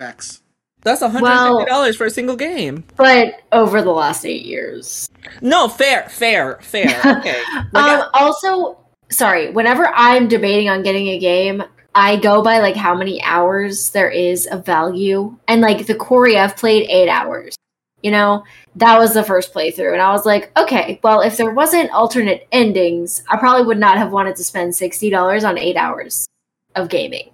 Facts. 0.00 0.40
That's 0.84 1.00
hundred 1.02 1.28
and 1.28 1.58
fifty 1.58 1.70
dollars 1.70 1.94
for 1.96 2.06
a 2.06 2.10
single 2.10 2.34
game. 2.34 2.82
But 2.96 3.42
over 3.52 3.82
the 3.82 3.92
last 3.92 4.24
eight 4.24 4.44
years. 4.44 5.08
No, 5.40 5.68
fair, 5.68 6.08
fair, 6.08 6.58
fair. 6.62 7.00
Okay. 7.18 7.40
Like, 7.72 8.00
um, 8.00 8.08
also, 8.14 8.78
sorry, 9.12 9.50
whenever 9.50 9.86
I'm 9.94 10.28
debating 10.28 10.68
on 10.68 10.82
getting 10.82 11.08
a 11.08 11.18
game, 11.18 11.62
I 11.94 12.16
go 12.16 12.42
by 12.42 12.58
like 12.60 12.76
how 12.76 12.94
many 12.96 13.22
hours 13.22 13.90
there 13.90 14.10
is 14.10 14.46
of 14.46 14.64
value. 14.66 15.36
And 15.46 15.60
like 15.60 15.86
the 15.86 15.94
Quarry, 15.94 16.38
I've 16.38 16.56
played 16.56 16.88
eight 16.88 17.08
hours. 17.08 17.54
You 18.02 18.10
know, 18.10 18.42
that 18.76 18.98
was 18.98 19.14
the 19.14 19.22
first 19.22 19.54
playthrough. 19.54 19.92
And 19.92 20.02
I 20.02 20.10
was 20.10 20.26
like, 20.26 20.50
okay, 20.58 20.98
well, 21.04 21.20
if 21.20 21.36
there 21.36 21.52
wasn't 21.52 21.92
alternate 21.92 22.48
endings, 22.50 23.22
I 23.28 23.36
probably 23.36 23.64
would 23.66 23.78
not 23.78 23.96
have 23.98 24.10
wanted 24.10 24.34
to 24.36 24.44
spend 24.44 24.72
$60 24.72 25.48
on 25.48 25.56
eight 25.58 25.76
hours 25.76 26.26
of 26.74 26.88
gaming. 26.88 27.30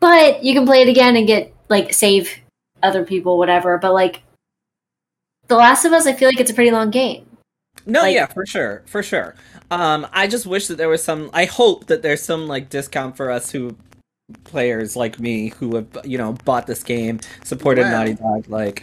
But 0.00 0.44
you 0.44 0.52
can 0.52 0.66
play 0.66 0.82
it 0.82 0.88
again 0.88 1.16
and 1.16 1.26
get 1.26 1.54
like 1.70 1.94
save 1.94 2.38
other 2.82 3.04
people, 3.04 3.38
whatever. 3.38 3.78
But 3.78 3.94
like, 3.94 4.22
The 5.48 5.56
Last 5.56 5.86
of 5.86 5.92
Us, 5.92 6.06
I 6.06 6.12
feel 6.12 6.28
like 6.28 6.40
it's 6.40 6.50
a 6.50 6.54
pretty 6.54 6.70
long 6.70 6.90
game. 6.90 7.26
No, 7.86 8.02
Like- 8.02 8.14
yeah, 8.14 8.26
for 8.26 8.44
sure, 8.44 8.82
for 8.86 9.02
sure. 9.02 9.34
Um, 9.70 10.06
I 10.12 10.26
just 10.26 10.46
wish 10.46 10.66
that 10.68 10.76
there 10.76 10.88
was 10.88 11.02
some. 11.02 11.30
I 11.32 11.46
hope 11.46 11.86
that 11.86 12.02
there's 12.02 12.22
some 12.22 12.46
like 12.46 12.68
discount 12.70 13.16
for 13.16 13.30
us 13.30 13.50
who 13.50 13.76
players 14.44 14.96
like 14.96 15.20
me 15.20 15.48
who 15.48 15.76
have 15.76 15.86
you 16.04 16.18
know 16.18 16.34
bought 16.44 16.66
this 16.66 16.82
game, 16.82 17.20
supported 17.42 17.82
Wow. 17.82 17.90
Naughty 17.90 18.14
Dog. 18.14 18.48
Like, 18.48 18.82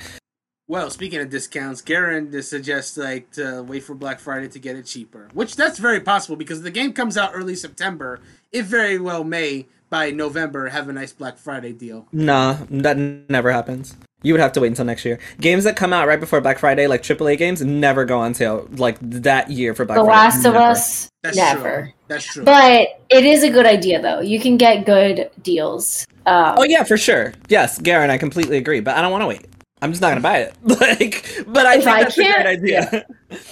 Well, 0.67 0.89
speaking 0.89 1.19
of 1.19 1.29
discounts, 1.29 1.81
Garen 1.81 2.41
suggests 2.43 2.97
like 2.97 3.31
to 3.31 3.61
wait 3.63 3.83
for 3.83 3.93
Black 3.95 4.19
Friday 4.19 4.47
to 4.49 4.59
get 4.59 4.75
it 4.75 4.85
cheaper, 4.85 5.29
which 5.33 5.55
that's 5.55 5.79
very 5.79 5.99
possible 5.99 6.35
because 6.35 6.61
the 6.61 6.71
game 6.71 6.93
comes 6.93 7.17
out 7.17 7.31
early 7.33 7.55
September. 7.55 8.19
It 8.51 8.63
very 8.65 8.97
well 8.99 9.23
may 9.23 9.67
by 9.89 10.11
November 10.11 10.69
have 10.69 10.87
a 10.89 10.93
nice 10.93 11.11
Black 11.13 11.37
Friday 11.37 11.73
deal. 11.73 12.07
nah, 12.11 12.57
that 12.69 12.97
n- 12.97 13.25
never 13.29 13.51
happens. 13.51 13.95
You 14.23 14.33
would 14.33 14.39
have 14.41 14.51
to 14.53 14.59
wait 14.59 14.67
until 14.67 14.85
next 14.85 15.03
year. 15.03 15.19
Games 15.39 15.63
that 15.63 15.75
come 15.75 15.93
out 15.93 16.07
right 16.07 16.19
before 16.19 16.41
Black 16.41 16.59
Friday, 16.59 16.85
like 16.87 17.01
AAA 17.01 17.37
games, 17.37 17.61
never 17.61 18.05
go 18.05 18.19
on 18.19 18.33
sale 18.33 18.67
like 18.75 18.97
that 19.01 19.49
year 19.49 19.73
for 19.73 19.83
Black 19.85 19.97
the 19.97 20.05
Friday. 20.05 20.15
The 20.15 20.23
Last 20.23 20.45
of 20.45 20.55
Us, 20.55 21.09
That's 21.23 21.37
never. 21.37 21.81
true. 21.83 21.91
That's 22.07 22.25
true. 22.25 22.43
But 22.43 22.87
it 23.09 23.25
is 23.25 23.43
a 23.43 23.49
good 23.49 23.65
idea, 23.65 24.01
though. 24.01 24.19
You 24.19 24.39
can 24.39 24.57
get 24.57 24.85
good 24.85 25.29
deals. 25.41 26.05
Um, 26.27 26.55
Oh 26.57 26.63
yeah, 26.63 26.83
for 26.83 26.97
sure. 26.97 27.33
Yes, 27.49 27.79
Garen, 27.79 28.09
I 28.11 28.17
completely 28.19 28.57
agree, 28.57 28.79
but 28.79 28.95
I 28.95 29.01
don't 29.01 29.11
want 29.11 29.23
to 29.23 29.27
wait. 29.27 29.47
I'm 29.81 29.91
just 29.91 30.01
not 30.03 30.09
gonna 30.09 30.21
buy 30.21 30.37
it. 30.39 30.53
like, 30.63 31.43
but 31.47 31.65
I 31.65 31.77
If 31.77 31.83
think 31.85 31.95
I 31.95 32.03
that's 32.03 32.17
a 32.17 32.21
great 32.21 32.27
can't- 32.35 32.47
idea. 32.47 33.05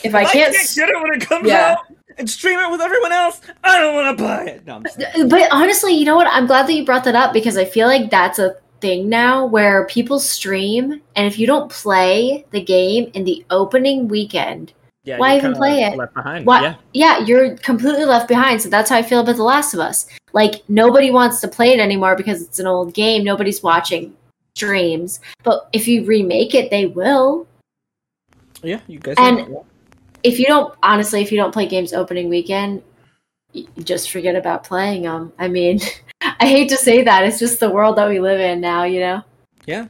if 0.03 0.13
I 0.13 0.19
I 0.19 0.25
can't, 0.25 0.53
can't 0.55 0.75
get 0.75 0.89
it 0.89 1.01
when 1.01 1.13
it 1.15 1.21
comes 1.27 1.47
Yeah. 1.47 1.71
out 1.79 1.85
and 2.19 2.29
stream 2.29 2.59
it 2.59 2.69
with 2.69 2.81
everyone 2.81 3.11
else, 3.11 3.41
I 3.63 3.79
don't 3.79 3.95
want 3.95 4.15
to 4.15 4.23
buy 4.23 4.43
it. 4.43 4.67
No, 4.67 4.75
I'm 4.75 5.27
but 5.29 5.51
honestly, 5.51 5.93
you 5.93 6.05
know 6.05 6.15
what? 6.15 6.27
I'm 6.27 6.45
glad 6.45 6.67
that 6.67 6.73
you 6.73 6.85
brought 6.85 7.05
that 7.05 7.15
up 7.15 7.33
because 7.33 7.57
I 7.57 7.65
feel 7.65 7.87
like 7.87 8.11
that's 8.11 8.37
a 8.37 8.55
thing 8.81 9.09
now 9.09 9.45
where 9.45 9.85
people 9.87 10.19
stream, 10.19 11.01
and 11.15 11.27
if 11.27 11.37
you 11.39 11.47
don't 11.47 11.71
play 11.71 12.45
the 12.51 12.61
game 12.61 13.11
in 13.13 13.23
the 13.23 13.45
opening 13.49 14.07
weekend, 14.07 14.73
Yeah, 15.03 15.17
Why 15.17 15.37
even 15.37 15.53
play 15.55 15.83
it? 15.83 15.97
Left 15.97 16.13
behind. 16.13 16.45
Why? 16.45 16.61
Yeah. 16.61 16.75
Yeah, 16.93 17.19
you're 17.25 17.55
completely 17.57 18.05
left 18.05 18.27
behind. 18.27 18.61
So 18.61 18.69
that's 18.69 18.89
how 18.89 18.97
I 18.97 19.01
feel 19.01 19.21
about 19.21 19.37
The 19.37 19.43
Last 19.43 19.73
of 19.73 19.79
Us. 19.79 20.07
Like 20.33 20.63
nobody 20.69 21.09
wants 21.09 21.39
to 21.41 21.47
play 21.47 21.71
it 21.73 21.79
anymore 21.79 22.15
because 22.15 22.41
it's 22.41 22.59
an 22.59 22.67
old 22.67 22.93
game. 22.93 23.23
Nobody's 23.23 23.63
watching 23.63 24.13
streams. 24.55 25.19
But 25.43 25.69
if 25.73 25.87
you 25.87 26.05
remake 26.05 26.53
it, 26.53 26.69
they 26.69 26.85
will. 26.85 27.47
Yeah, 28.61 28.81
you 28.87 28.99
guys. 28.99 29.15
And- 29.17 29.55
If 30.21 30.37
you 30.37 30.47
don't, 30.47 30.73
honestly, 30.83 31.21
if 31.21 31.31
you 31.31 31.37
don't 31.37 31.53
play 31.53 31.65
games 31.65 31.93
opening 31.93 32.27
weekend, 32.27 32.83
just 33.83 34.11
forget 34.11 34.35
about 34.35 34.65
playing 34.65 35.03
them. 35.03 35.31
I 35.39 35.47
mean, 35.47 35.79
I 36.21 36.47
hate 36.47 36.69
to 36.69 36.77
say 36.77 37.03
that. 37.03 37.25
It's 37.25 37.39
just 37.39 37.59
the 37.59 37.69
world 37.69 37.97
that 37.97 38.09
we 38.09 38.19
live 38.19 38.39
in 38.39 38.61
now. 38.61 38.83
You 38.83 38.99
know. 38.99 39.23
Yeah. 39.65 39.87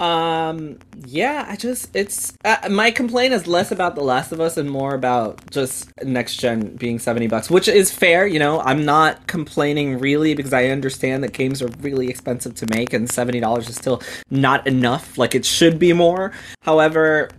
Um. 0.00 0.78
Yeah. 1.06 1.44
I 1.48 1.56
just 1.56 1.94
it's 1.94 2.32
uh, 2.44 2.68
my 2.70 2.90
complaint 2.90 3.34
is 3.34 3.46
less 3.46 3.72
about 3.72 3.96
The 3.96 4.02
Last 4.02 4.30
of 4.30 4.40
Us 4.40 4.56
and 4.56 4.70
more 4.70 4.94
about 4.94 5.50
just 5.50 5.90
next 6.04 6.36
gen 6.36 6.76
being 6.76 6.98
seventy 6.98 7.26
bucks, 7.26 7.50
which 7.50 7.66
is 7.66 7.90
fair. 7.90 8.26
You 8.26 8.38
know, 8.38 8.60
I'm 8.60 8.84
not 8.84 9.26
complaining 9.26 9.98
really 9.98 10.34
because 10.34 10.52
I 10.52 10.66
understand 10.66 11.24
that 11.24 11.32
games 11.32 11.60
are 11.62 11.70
really 11.80 12.08
expensive 12.08 12.54
to 12.56 12.66
make 12.70 12.92
and 12.92 13.10
seventy 13.10 13.40
dollars 13.40 13.68
is 13.68 13.76
still 13.76 14.00
not 14.30 14.66
enough. 14.66 15.18
Like 15.18 15.34
it 15.34 15.44
should 15.44 15.78
be 15.78 15.92
more. 15.92 16.32
However. 16.62 17.30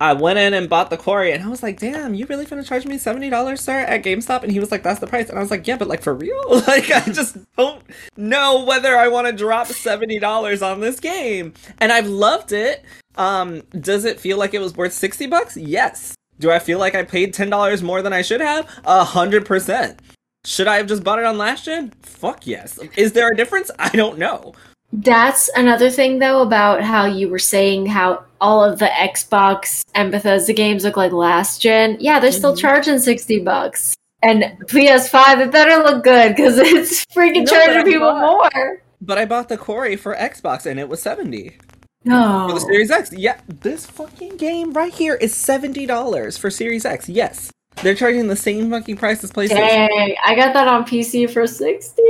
I 0.00 0.12
went 0.12 0.40
in 0.40 0.54
and 0.54 0.68
bought 0.68 0.90
the 0.90 0.96
quarry, 0.96 1.30
and 1.32 1.44
I 1.44 1.48
was 1.48 1.62
like, 1.62 1.78
"Damn, 1.78 2.14
you 2.14 2.26
really 2.26 2.44
gonna 2.44 2.64
charge 2.64 2.84
me 2.84 2.98
seventy 2.98 3.30
dollars, 3.30 3.60
sir, 3.60 3.78
at 3.78 4.02
GameStop?" 4.02 4.42
And 4.42 4.50
he 4.50 4.58
was 4.58 4.72
like, 4.72 4.82
"That's 4.82 4.98
the 4.98 5.06
price," 5.06 5.28
and 5.28 5.38
I 5.38 5.40
was 5.40 5.52
like, 5.52 5.66
"Yeah, 5.68 5.76
but 5.76 5.88
like 5.88 6.02
for 6.02 6.14
real? 6.14 6.40
Like, 6.66 6.90
I 6.90 7.00
just 7.12 7.36
don't 7.56 7.82
know 8.16 8.64
whether 8.64 8.96
I 8.96 9.08
want 9.08 9.26
to 9.28 9.32
drop 9.32 9.68
seventy 9.68 10.18
dollars 10.18 10.62
on 10.62 10.80
this 10.80 10.98
game." 10.98 11.54
And 11.78 11.92
I've 11.92 12.08
loved 12.08 12.52
it. 12.52 12.84
Um, 13.16 13.62
does 13.78 14.04
it 14.04 14.18
feel 14.18 14.36
like 14.36 14.52
it 14.54 14.60
was 14.60 14.76
worth 14.76 14.92
sixty 14.92 15.26
bucks? 15.26 15.56
Yes. 15.56 16.14
Do 16.40 16.50
I 16.50 16.58
feel 16.58 16.80
like 16.80 16.96
I 16.96 17.04
paid 17.04 17.32
ten 17.32 17.48
dollars 17.48 17.82
more 17.82 18.02
than 18.02 18.12
I 18.12 18.22
should 18.22 18.40
have? 18.40 18.68
A 18.84 19.04
hundred 19.04 19.46
percent. 19.46 20.00
Should 20.44 20.66
I 20.66 20.76
have 20.76 20.88
just 20.88 21.04
bought 21.04 21.20
it 21.20 21.24
on 21.24 21.38
last 21.38 21.64
gen? 21.64 21.92
Fuck 22.02 22.46
yes. 22.46 22.78
Is 22.96 23.12
there 23.12 23.30
a 23.30 23.36
difference? 23.36 23.70
I 23.78 23.90
don't 23.90 24.18
know. 24.18 24.54
That's 24.96 25.50
another 25.56 25.90
thing, 25.90 26.20
though, 26.20 26.40
about 26.42 26.82
how 26.82 27.04
you 27.04 27.28
were 27.28 27.38
saying 27.40 27.86
how 27.86 28.22
all 28.40 28.62
of 28.62 28.78
the 28.78 28.86
Xbox 28.86 29.82
and 29.94 30.12
Bethesda 30.12 30.52
games 30.52 30.84
look 30.84 30.96
like 30.96 31.10
last 31.10 31.60
gen. 31.60 31.96
Yeah, 31.98 32.20
they're 32.20 32.30
still 32.30 32.54
Mhm. 32.54 32.58
charging 32.60 32.98
60 33.00 33.40
bucks. 33.40 33.94
And 34.22 34.44
PS5, 34.68 35.40
it 35.40 35.50
better 35.50 35.82
look 35.82 36.04
good 36.04 36.36
because 36.36 36.58
it's 36.58 37.04
freaking 37.06 37.44
No, 37.44 37.52
charging 37.52 37.84
people 37.84 38.08
bought- 38.10 38.52
more. 38.54 38.82
But 39.00 39.18
I 39.18 39.24
bought 39.24 39.48
the 39.48 39.56
quarry 39.58 39.96
for 39.96 40.14
Xbox, 40.14 40.64
and 40.64 40.78
it 40.78 40.88
was 40.88 41.02
seventy. 41.02 41.56
No. 42.04 42.46
For 42.48 42.54
the 42.54 42.60
Series 42.60 42.90
X. 42.90 43.12
Yeah, 43.12 43.36
this 43.48 43.84
fucking 43.86 44.36
game 44.36 44.72
right 44.72 44.92
here 44.94 45.14
is 45.16 45.34
seventy 45.34 45.84
dollars 45.86 46.38
for 46.38 46.50
Series 46.50 46.86
X. 46.86 47.08
Yes, 47.08 47.50
they're 47.82 47.94
charging 47.94 48.28
the 48.28 48.36
same 48.36 48.70
fucking 48.70 48.96
price 48.96 49.22
as 49.24 49.32
PlayStation. 49.32 49.56
Dang, 49.88 50.14
I 50.24 50.34
got 50.34 50.52
that 50.54 50.68
on 50.68 50.84
PC 50.84 51.30
for 51.30 51.46
60. 51.46 52.02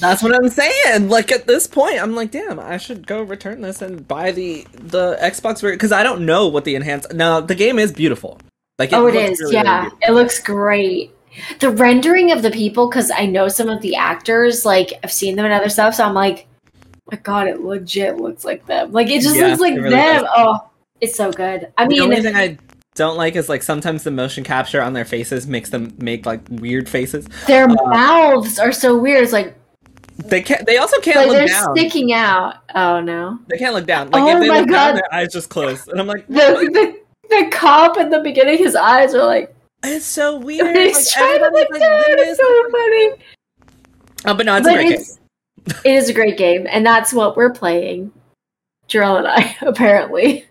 That's 0.00 0.22
what 0.22 0.34
I'm 0.34 0.48
saying. 0.48 1.08
Like 1.08 1.32
at 1.32 1.46
this 1.46 1.66
point, 1.66 2.02
I'm 2.02 2.14
like, 2.14 2.30
damn, 2.30 2.58
I 2.58 2.76
should 2.76 3.06
go 3.06 3.22
return 3.22 3.60
this 3.62 3.82
and 3.82 4.06
buy 4.06 4.32
the 4.32 4.66
the 4.72 5.16
Xbox 5.22 5.60
version 5.60 5.76
because 5.76 5.92
I 5.92 6.02
don't 6.02 6.26
know 6.26 6.48
what 6.48 6.64
the 6.64 6.74
enhanced. 6.74 7.12
Now 7.14 7.40
the 7.40 7.54
game 7.54 7.78
is 7.78 7.92
beautiful. 7.92 8.38
Like 8.78 8.92
oh, 8.92 9.06
it 9.06 9.14
is. 9.14 9.40
really, 9.40 9.54
really 9.54 9.54
yeah, 9.54 9.80
beautiful. 9.82 9.98
it 10.08 10.12
looks 10.12 10.42
great. 10.42 11.14
The 11.60 11.70
rendering 11.70 12.30
of 12.32 12.42
the 12.42 12.50
people, 12.50 12.88
because 12.88 13.10
I 13.10 13.24
know 13.26 13.48
some 13.48 13.68
of 13.68 13.80
the 13.80 13.94
actors, 13.96 14.66
like 14.66 14.92
I've 15.02 15.12
seen 15.12 15.36
them 15.36 15.46
in 15.46 15.52
other 15.52 15.68
stuff, 15.68 15.94
so 15.94 16.04
I'm 16.04 16.14
like, 16.14 16.46
my 17.10 17.16
God, 17.18 17.46
it 17.46 17.60
legit 17.60 18.16
looks 18.18 18.44
like 18.44 18.66
them. 18.66 18.92
Like 18.92 19.08
it 19.08 19.22
just 19.22 19.36
Yeah, 19.36 19.48
looks 19.48 19.60
like 19.60 19.74
really 19.76 19.90
them. 19.90 20.22
does. 20.22 20.30
Oh, 20.36 20.58
it's 21.00 21.16
so 21.16 21.32
good. 21.32 21.72
I 21.78 21.84
the 21.84 21.88
mean, 21.90 22.02
only 22.02 22.20
thing 22.22 22.34
I 22.36 22.58
don't 22.94 23.16
like 23.16 23.36
is 23.36 23.48
like 23.48 23.62
sometimes 23.62 24.04
the 24.04 24.10
motion 24.10 24.44
capture 24.44 24.82
on 24.82 24.92
their 24.92 25.04
faces 25.04 25.46
makes 25.46 25.70
them 25.70 25.94
make 25.98 26.26
like 26.26 26.40
weird 26.50 26.88
faces. 26.88 27.26
their 27.46 27.64
uh, 27.68 27.74
mouths 27.88 28.58
are 28.58 28.72
so 28.72 28.96
weird. 28.98 29.22
It's 29.22 29.32
like, 29.32 29.56
They 30.18 30.42
can't. 30.42 30.66
They 30.66 30.76
also 30.78 31.00
can't 31.00 31.16
like 31.16 31.28
look 31.28 31.36
they're 31.36 31.46
down. 31.46 31.74
sticking 31.76 32.12
out. 32.12 32.56
Oh 32.74 33.00
no. 33.00 33.38
They 33.48 33.56
can't 33.58 33.74
look 33.74 33.86
down. 33.86 34.10
Like 34.10 34.22
Oh 34.22 34.28
if 34.36 34.40
they 34.40 34.48
my 34.48 34.60
look 34.60 34.68
down, 34.68 34.92
God. 34.92 34.96
their 34.96 35.14
eyes 35.14 35.32
just 35.32 35.48
close, 35.48 35.86
and 35.88 35.98
I'm 36.00 36.06
like, 36.06 36.26
The, 36.28 36.68
the 36.72 37.00
the 37.30 37.48
cop 37.50 37.96
in 37.96 38.10
the 38.10 38.20
beginning, 38.20 38.58
his 38.58 38.76
eyes 38.76 39.14
are 39.14 39.24
like 39.24 39.54
it's 39.84 40.04
so 40.04 40.36
weird. 40.38 40.76
he's 40.76 40.94
like, 40.96 41.06
trying 41.14 41.38
to 41.38 41.48
look 41.48 41.68
down. 41.70 42.02
It's 42.08 42.38
so 42.38 42.70
funny. 42.70 43.24
Oh, 44.26 44.34
but 44.34 44.46
no, 44.46 44.56
it's 44.56 44.66
a 44.66 44.70
but 44.70 44.74
great 44.76 44.88
game. 44.90 44.92
it's 45.00 45.18
it 45.84 45.92
is 45.94 46.08
a 46.08 46.12
great 46.12 46.36
game, 46.36 46.66
and 46.68 46.84
that's 46.84 47.12
what 47.12 47.36
we're 47.36 47.52
playing. 47.52 48.12
Jarrell 48.88 49.18
and 49.18 49.26
I, 49.28 49.56
apparently. 49.62 50.44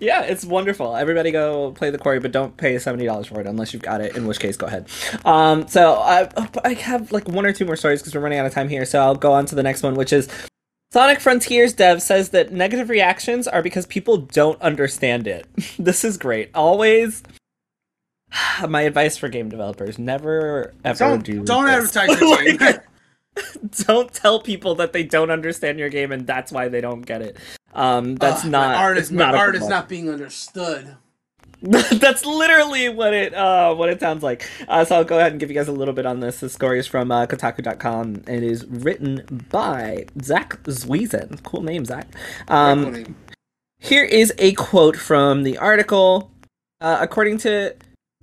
Yeah, 0.00 0.22
it's 0.22 0.44
wonderful. 0.44 0.96
Everybody 0.96 1.30
go 1.30 1.70
play 1.72 1.90
the 1.90 1.98
quarry, 1.98 2.18
but 2.18 2.32
don't 2.32 2.56
pay 2.56 2.78
seventy 2.78 3.04
dollars 3.04 3.26
for 3.26 3.40
it 3.40 3.46
unless 3.46 3.72
you've 3.72 3.82
got 3.82 4.00
it. 4.00 4.16
In 4.16 4.26
which 4.26 4.40
case, 4.40 4.56
go 4.56 4.66
ahead. 4.66 4.88
Um, 5.24 5.68
so 5.68 5.94
I 5.94 6.28
I 6.64 6.72
have 6.74 7.12
like 7.12 7.28
one 7.28 7.44
or 7.46 7.52
two 7.52 7.64
more 7.66 7.76
stories 7.76 8.00
because 8.00 8.14
we're 8.14 8.20
running 8.22 8.38
out 8.38 8.46
of 8.46 8.52
time 8.54 8.68
here. 8.68 8.84
So 8.86 9.00
I'll 9.00 9.14
go 9.14 9.32
on 9.32 9.46
to 9.46 9.54
the 9.54 9.62
next 9.62 9.82
one, 9.82 9.94
which 9.94 10.12
is 10.12 10.28
Sonic 10.92 11.20
Frontiers 11.20 11.74
dev 11.74 12.00
says 12.00 12.30
that 12.30 12.52
negative 12.52 12.88
reactions 12.88 13.46
are 13.46 13.62
because 13.62 13.84
people 13.86 14.16
don't 14.16 14.60
understand 14.62 15.26
it. 15.26 15.46
this 15.78 16.04
is 16.04 16.16
great. 16.16 16.50
Always. 16.54 17.22
My 18.68 18.82
advice 18.82 19.16
for 19.18 19.28
game 19.28 19.48
developers: 19.50 19.98
never 19.98 20.72
ever 20.84 20.98
Don't 20.98 21.24
do 21.24 21.44
don't 21.44 21.66
this. 21.66 21.94
advertise 21.96 22.20
your 22.48 22.56
game. 22.58 22.80
don't 23.86 24.12
tell 24.12 24.40
people 24.40 24.74
that 24.76 24.92
they 24.92 25.02
don't 25.02 25.30
understand 25.30 25.78
your 25.78 25.88
game 25.88 26.12
and 26.12 26.26
that's 26.26 26.52
why 26.52 26.68
they 26.68 26.80
don't 26.80 27.02
get 27.02 27.22
it. 27.22 27.36
Um, 27.74 28.16
that's 28.16 28.44
Ugh, 28.44 28.50
not 28.50 28.68
my 28.68 28.74
art 28.82 28.98
is 28.98 29.12
my 29.12 29.26
not 29.26 29.34
art 29.34 29.54
is 29.54 29.68
not 29.68 29.88
being 29.88 30.08
understood. 30.08 30.96
That's 31.62 32.26
literally 32.26 32.90
what 32.90 33.14
it 33.14 33.32
uh, 33.32 33.74
what 33.74 33.88
it 33.88 33.98
sounds 33.98 34.22
like. 34.22 34.48
Uh, 34.68 34.84
so 34.84 34.96
I'll 34.96 35.04
go 35.04 35.18
ahead 35.18 35.32
and 35.32 35.40
give 35.40 35.50
you 35.50 35.56
guys 35.56 35.68
a 35.68 35.72
little 35.72 35.94
bit 35.94 36.04
on 36.04 36.20
this. 36.20 36.40
The 36.40 36.50
story 36.50 36.78
is 36.78 36.86
from 36.86 37.10
uh, 37.10 37.26
Kotaku.com. 37.26 38.24
It 38.28 38.42
is 38.42 38.66
written 38.66 39.46
by 39.50 40.04
Zack 40.22 40.62
Zwiezen. 40.64 41.42
Cool 41.44 41.62
name, 41.62 41.86
Zach. 41.86 42.08
Um, 42.48 42.82
Cool 42.82 42.92
name. 42.92 43.16
here 43.78 44.04
is 44.04 44.34
a 44.38 44.52
quote 44.52 44.96
from 44.98 45.44
the 45.44 45.56
article. 45.56 46.30
Uh, 46.82 46.98
according 47.00 47.38
to 47.38 47.74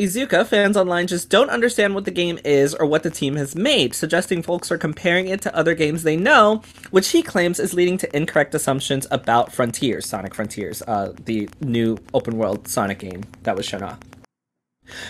Iizuka, 0.03 0.45
fans 0.45 0.75
online 0.75 1.07
just 1.07 1.29
don't 1.29 1.49
understand 1.49 1.95
what 1.95 2.03
the 2.03 2.11
game 2.11 2.37
is 2.43 2.75
or 2.75 2.85
what 2.85 3.03
the 3.03 3.09
team 3.09 3.37
has 3.37 3.55
made, 3.55 3.95
suggesting 3.95 4.43
folks 4.43 4.69
are 4.69 4.77
comparing 4.77 5.27
it 5.27 5.41
to 5.43 5.55
other 5.55 5.73
games 5.73 6.03
they 6.03 6.17
know, 6.17 6.61
which 6.91 7.11
he 7.11 7.23
claims 7.23 7.57
is 7.57 7.73
leading 7.73 7.97
to 7.99 8.13
incorrect 8.13 8.53
assumptions 8.53 9.07
about 9.11 9.53
Frontiers, 9.53 10.05
Sonic 10.05 10.35
Frontiers, 10.35 10.81
uh, 10.87 11.13
the 11.23 11.47
new 11.61 11.97
open 12.13 12.37
world 12.37 12.67
Sonic 12.67 12.99
game 12.99 13.23
that 13.43 13.55
was 13.55 13.65
shown 13.65 13.81
off. 13.81 13.97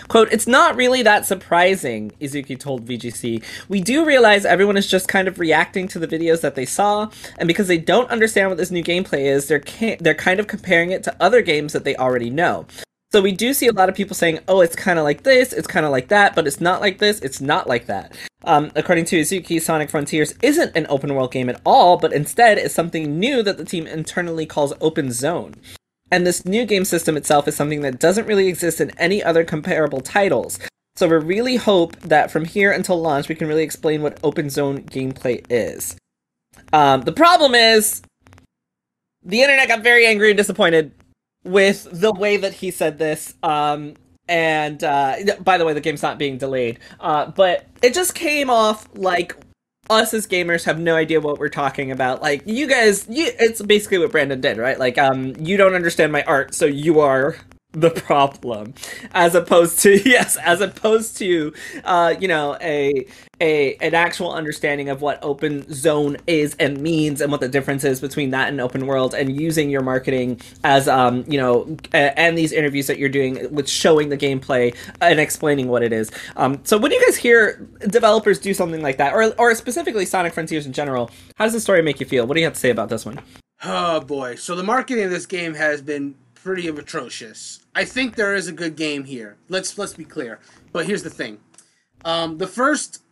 Quote, 0.06 0.32
it's 0.32 0.46
not 0.46 0.76
really 0.76 1.02
that 1.02 1.26
surprising, 1.26 2.12
Iizuka 2.20 2.56
told 2.60 2.86
VGC. 2.86 3.42
We 3.68 3.80
do 3.80 4.04
realize 4.04 4.44
everyone 4.44 4.76
is 4.76 4.86
just 4.86 5.08
kind 5.08 5.26
of 5.26 5.40
reacting 5.40 5.88
to 5.88 5.98
the 5.98 6.06
videos 6.06 6.40
that 6.42 6.54
they 6.54 6.66
saw, 6.66 7.10
and 7.36 7.48
because 7.48 7.66
they 7.66 7.78
don't 7.78 8.08
understand 8.10 8.48
what 8.48 8.58
this 8.58 8.70
new 8.70 8.84
gameplay 8.84 9.24
is, 9.24 9.48
they're, 9.48 9.58
ca- 9.58 9.96
they're 9.98 10.14
kind 10.14 10.38
of 10.38 10.46
comparing 10.46 10.92
it 10.92 11.02
to 11.02 11.16
other 11.18 11.42
games 11.42 11.72
that 11.72 11.82
they 11.82 11.96
already 11.96 12.30
know. 12.30 12.66
So 13.14 13.22
we 13.22 13.30
do 13.30 13.54
see 13.54 13.68
a 13.68 13.72
lot 13.72 13.88
of 13.88 13.94
people 13.94 14.16
saying, 14.16 14.40
"Oh, 14.48 14.60
it's 14.60 14.74
kind 14.74 14.98
of 14.98 15.04
like 15.04 15.22
this, 15.22 15.52
it's 15.52 15.68
kind 15.68 15.86
of 15.86 15.92
like 15.92 16.08
that, 16.08 16.34
but 16.34 16.48
it's 16.48 16.60
not 16.60 16.80
like 16.80 16.98
this, 16.98 17.20
it's 17.20 17.40
not 17.40 17.68
like 17.68 17.86
that." 17.86 18.12
Um, 18.42 18.72
according 18.74 19.04
to 19.04 19.20
Iizuka, 19.20 19.62
Sonic 19.62 19.88
Frontiers 19.88 20.34
isn't 20.42 20.76
an 20.76 20.84
open 20.88 21.14
world 21.14 21.30
game 21.30 21.48
at 21.48 21.60
all, 21.64 21.96
but 21.96 22.12
instead 22.12 22.58
is 22.58 22.74
something 22.74 23.20
new 23.20 23.40
that 23.44 23.56
the 23.56 23.64
team 23.64 23.86
internally 23.86 24.46
calls 24.46 24.72
Open 24.80 25.12
Zone. 25.12 25.54
And 26.10 26.26
this 26.26 26.44
new 26.44 26.66
game 26.66 26.84
system 26.84 27.16
itself 27.16 27.46
is 27.46 27.54
something 27.54 27.82
that 27.82 28.00
doesn't 28.00 28.26
really 28.26 28.48
exist 28.48 28.80
in 28.80 28.90
any 28.98 29.22
other 29.22 29.44
comparable 29.44 30.00
titles. 30.00 30.58
So 30.96 31.06
we 31.06 31.14
really 31.18 31.54
hope 31.54 31.94
that 32.00 32.32
from 32.32 32.44
here 32.44 32.72
until 32.72 33.00
launch, 33.00 33.28
we 33.28 33.36
can 33.36 33.46
really 33.46 33.62
explain 33.62 34.02
what 34.02 34.18
Open 34.24 34.50
Zone 34.50 34.82
gameplay 34.82 35.46
is. 35.48 35.96
Um, 36.72 37.02
the 37.02 37.12
problem 37.12 37.54
is, 37.54 38.02
the 39.22 39.42
internet 39.42 39.68
got 39.68 39.84
very 39.84 40.04
angry 40.04 40.30
and 40.30 40.36
disappointed 40.36 40.90
with 41.44 41.86
the 41.92 42.12
way 42.12 42.36
that 42.36 42.54
he 42.54 42.70
said 42.70 42.98
this. 42.98 43.34
Um, 43.42 43.94
and 44.28 44.82
uh, 44.82 45.16
by 45.40 45.58
the 45.58 45.64
way, 45.64 45.74
the 45.74 45.80
game's 45.80 46.02
not 46.02 46.18
being 46.18 46.38
delayed. 46.38 46.78
Uh, 47.00 47.30
but 47.30 47.66
it 47.82 47.94
just 47.94 48.14
came 48.14 48.50
off 48.50 48.88
like 48.94 49.36
us 49.90 50.14
as 50.14 50.26
gamers 50.26 50.64
have 50.64 50.78
no 50.78 50.96
idea 50.96 51.20
what 51.20 51.38
we're 51.38 51.48
talking 51.48 51.90
about. 51.90 52.22
Like 52.22 52.42
you 52.46 52.66
guys, 52.66 53.06
you, 53.08 53.30
it's 53.38 53.60
basically 53.62 53.98
what 53.98 54.10
Brandon 54.10 54.40
did, 54.40 54.56
right? 54.56 54.78
Like, 54.78 54.98
um, 54.98 55.34
you 55.38 55.56
don't 55.56 55.74
understand 55.74 56.12
my 56.12 56.22
art, 56.24 56.54
so 56.54 56.64
you 56.64 57.00
are 57.00 57.36
the 57.72 57.90
problem, 57.90 58.72
as 59.12 59.34
opposed 59.34 59.80
to 59.80 60.00
yes, 60.08 60.36
as 60.36 60.60
opposed 60.60 61.16
to 61.18 61.52
uh, 61.84 62.14
you 62.18 62.28
know, 62.28 62.56
a 62.60 63.06
a 63.44 63.76
an 63.76 63.94
actual 63.94 64.32
understanding 64.32 64.88
of 64.88 65.02
what 65.02 65.18
open 65.22 65.70
zone 65.72 66.16
is 66.26 66.56
and 66.58 66.80
means, 66.80 67.20
and 67.20 67.30
what 67.30 67.40
the 67.40 67.48
difference 67.48 67.84
is 67.84 68.00
between 68.00 68.30
that 68.30 68.48
and 68.48 68.60
open 68.60 68.86
world, 68.86 69.14
and 69.14 69.38
using 69.38 69.68
your 69.68 69.82
marketing 69.82 70.40
as 70.64 70.88
um, 70.88 71.24
you 71.28 71.38
know, 71.38 71.76
and 71.92 72.38
these 72.38 72.52
interviews 72.52 72.86
that 72.86 72.98
you're 72.98 73.08
doing 73.10 73.52
with 73.54 73.68
showing 73.68 74.08
the 74.08 74.16
gameplay 74.16 74.74
and 75.00 75.20
explaining 75.20 75.68
what 75.68 75.82
it 75.82 75.92
is. 75.92 76.10
Um, 76.36 76.60
so 76.64 76.78
when 76.78 76.90
you 76.90 77.04
guys 77.04 77.16
hear 77.16 77.68
developers 77.88 78.38
do 78.38 78.54
something 78.54 78.82
like 78.82 78.96
that, 78.96 79.12
or 79.12 79.34
or 79.38 79.54
specifically 79.54 80.06
Sonic 80.06 80.32
Frontiers 80.32 80.66
in 80.66 80.72
general, 80.72 81.10
how 81.36 81.44
does 81.44 81.52
the 81.52 81.60
story 81.60 81.82
make 81.82 82.00
you 82.00 82.06
feel? 82.06 82.26
What 82.26 82.34
do 82.34 82.40
you 82.40 82.46
have 82.46 82.54
to 82.54 82.60
say 82.60 82.70
about 82.70 82.88
this 82.88 83.04
one? 83.04 83.20
Oh 83.62 84.00
boy. 84.00 84.36
So 84.36 84.56
the 84.56 84.62
marketing 84.62 85.04
of 85.04 85.10
this 85.10 85.26
game 85.26 85.54
has 85.54 85.82
been 85.82 86.14
pretty 86.34 86.68
atrocious. 86.68 87.60
I 87.74 87.84
think 87.84 88.16
there 88.16 88.34
is 88.34 88.48
a 88.48 88.52
good 88.52 88.76
game 88.76 89.04
here. 89.04 89.36
Let's 89.48 89.76
let's 89.78 89.94
be 89.94 90.04
clear. 90.04 90.40
But 90.72 90.86
here's 90.86 91.02
the 91.02 91.10
thing. 91.10 91.40
Um, 92.04 92.38
the 92.38 92.46
first 92.46 93.03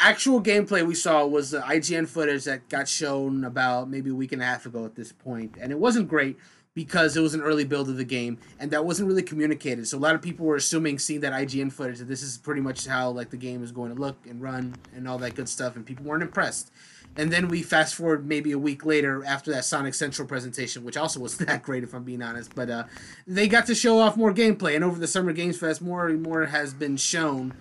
actual 0.00 0.42
gameplay 0.42 0.86
we 0.86 0.94
saw 0.94 1.26
was 1.26 1.50
the 1.50 1.60
IGN 1.60 2.08
footage 2.08 2.44
that 2.44 2.68
got 2.68 2.88
shown 2.88 3.44
about 3.44 3.88
maybe 3.90 4.10
a 4.10 4.14
week 4.14 4.32
and 4.32 4.42
a 4.42 4.44
half 4.44 4.66
ago 4.66 4.84
at 4.84 4.94
this 4.94 5.12
point, 5.12 5.56
and 5.60 5.72
it 5.72 5.78
wasn't 5.78 6.08
great 6.08 6.36
because 6.78 7.16
it 7.16 7.20
was 7.20 7.34
an 7.34 7.40
early 7.40 7.64
build 7.64 7.88
of 7.88 7.96
the 7.96 8.04
game 8.04 8.38
and 8.60 8.70
that 8.70 8.84
wasn't 8.84 9.08
really 9.08 9.22
communicated. 9.22 9.88
So 9.88 9.98
a 9.98 10.00
lot 10.00 10.14
of 10.14 10.22
people 10.22 10.46
were 10.46 10.54
assuming 10.54 11.00
seeing 11.00 11.18
that 11.22 11.32
IGN 11.32 11.72
footage 11.72 11.98
that 11.98 12.04
this 12.04 12.22
is 12.22 12.38
pretty 12.38 12.60
much 12.60 12.86
how 12.86 13.10
like 13.10 13.30
the 13.30 13.36
game 13.36 13.64
is 13.64 13.72
going 13.72 13.92
to 13.92 14.00
look 14.00 14.24
and 14.28 14.40
run 14.40 14.76
and 14.94 15.08
all 15.08 15.18
that 15.18 15.34
good 15.34 15.48
stuff 15.48 15.74
and 15.74 15.84
people 15.84 16.04
weren't 16.04 16.22
impressed. 16.22 16.70
And 17.16 17.32
then 17.32 17.48
we 17.48 17.62
fast 17.62 17.96
forward 17.96 18.28
maybe 18.28 18.52
a 18.52 18.58
week 18.58 18.86
later 18.86 19.24
after 19.24 19.50
that 19.50 19.64
Sonic 19.64 19.94
Central 19.94 20.28
presentation, 20.28 20.84
which 20.84 20.96
also 20.96 21.18
wasn't 21.18 21.48
that 21.48 21.64
great 21.64 21.82
if 21.82 21.94
I'm 21.94 22.04
being 22.04 22.22
honest. 22.22 22.54
But 22.54 22.70
uh, 22.70 22.84
they 23.26 23.48
got 23.48 23.66
to 23.66 23.74
show 23.74 23.98
off 23.98 24.16
more 24.16 24.32
gameplay, 24.32 24.76
and 24.76 24.84
over 24.84 25.00
the 25.00 25.08
Summer 25.08 25.32
Games 25.32 25.58
Fest, 25.58 25.82
more 25.82 26.06
and 26.06 26.22
more 26.22 26.46
has 26.46 26.74
been 26.74 26.96
shown 26.96 27.54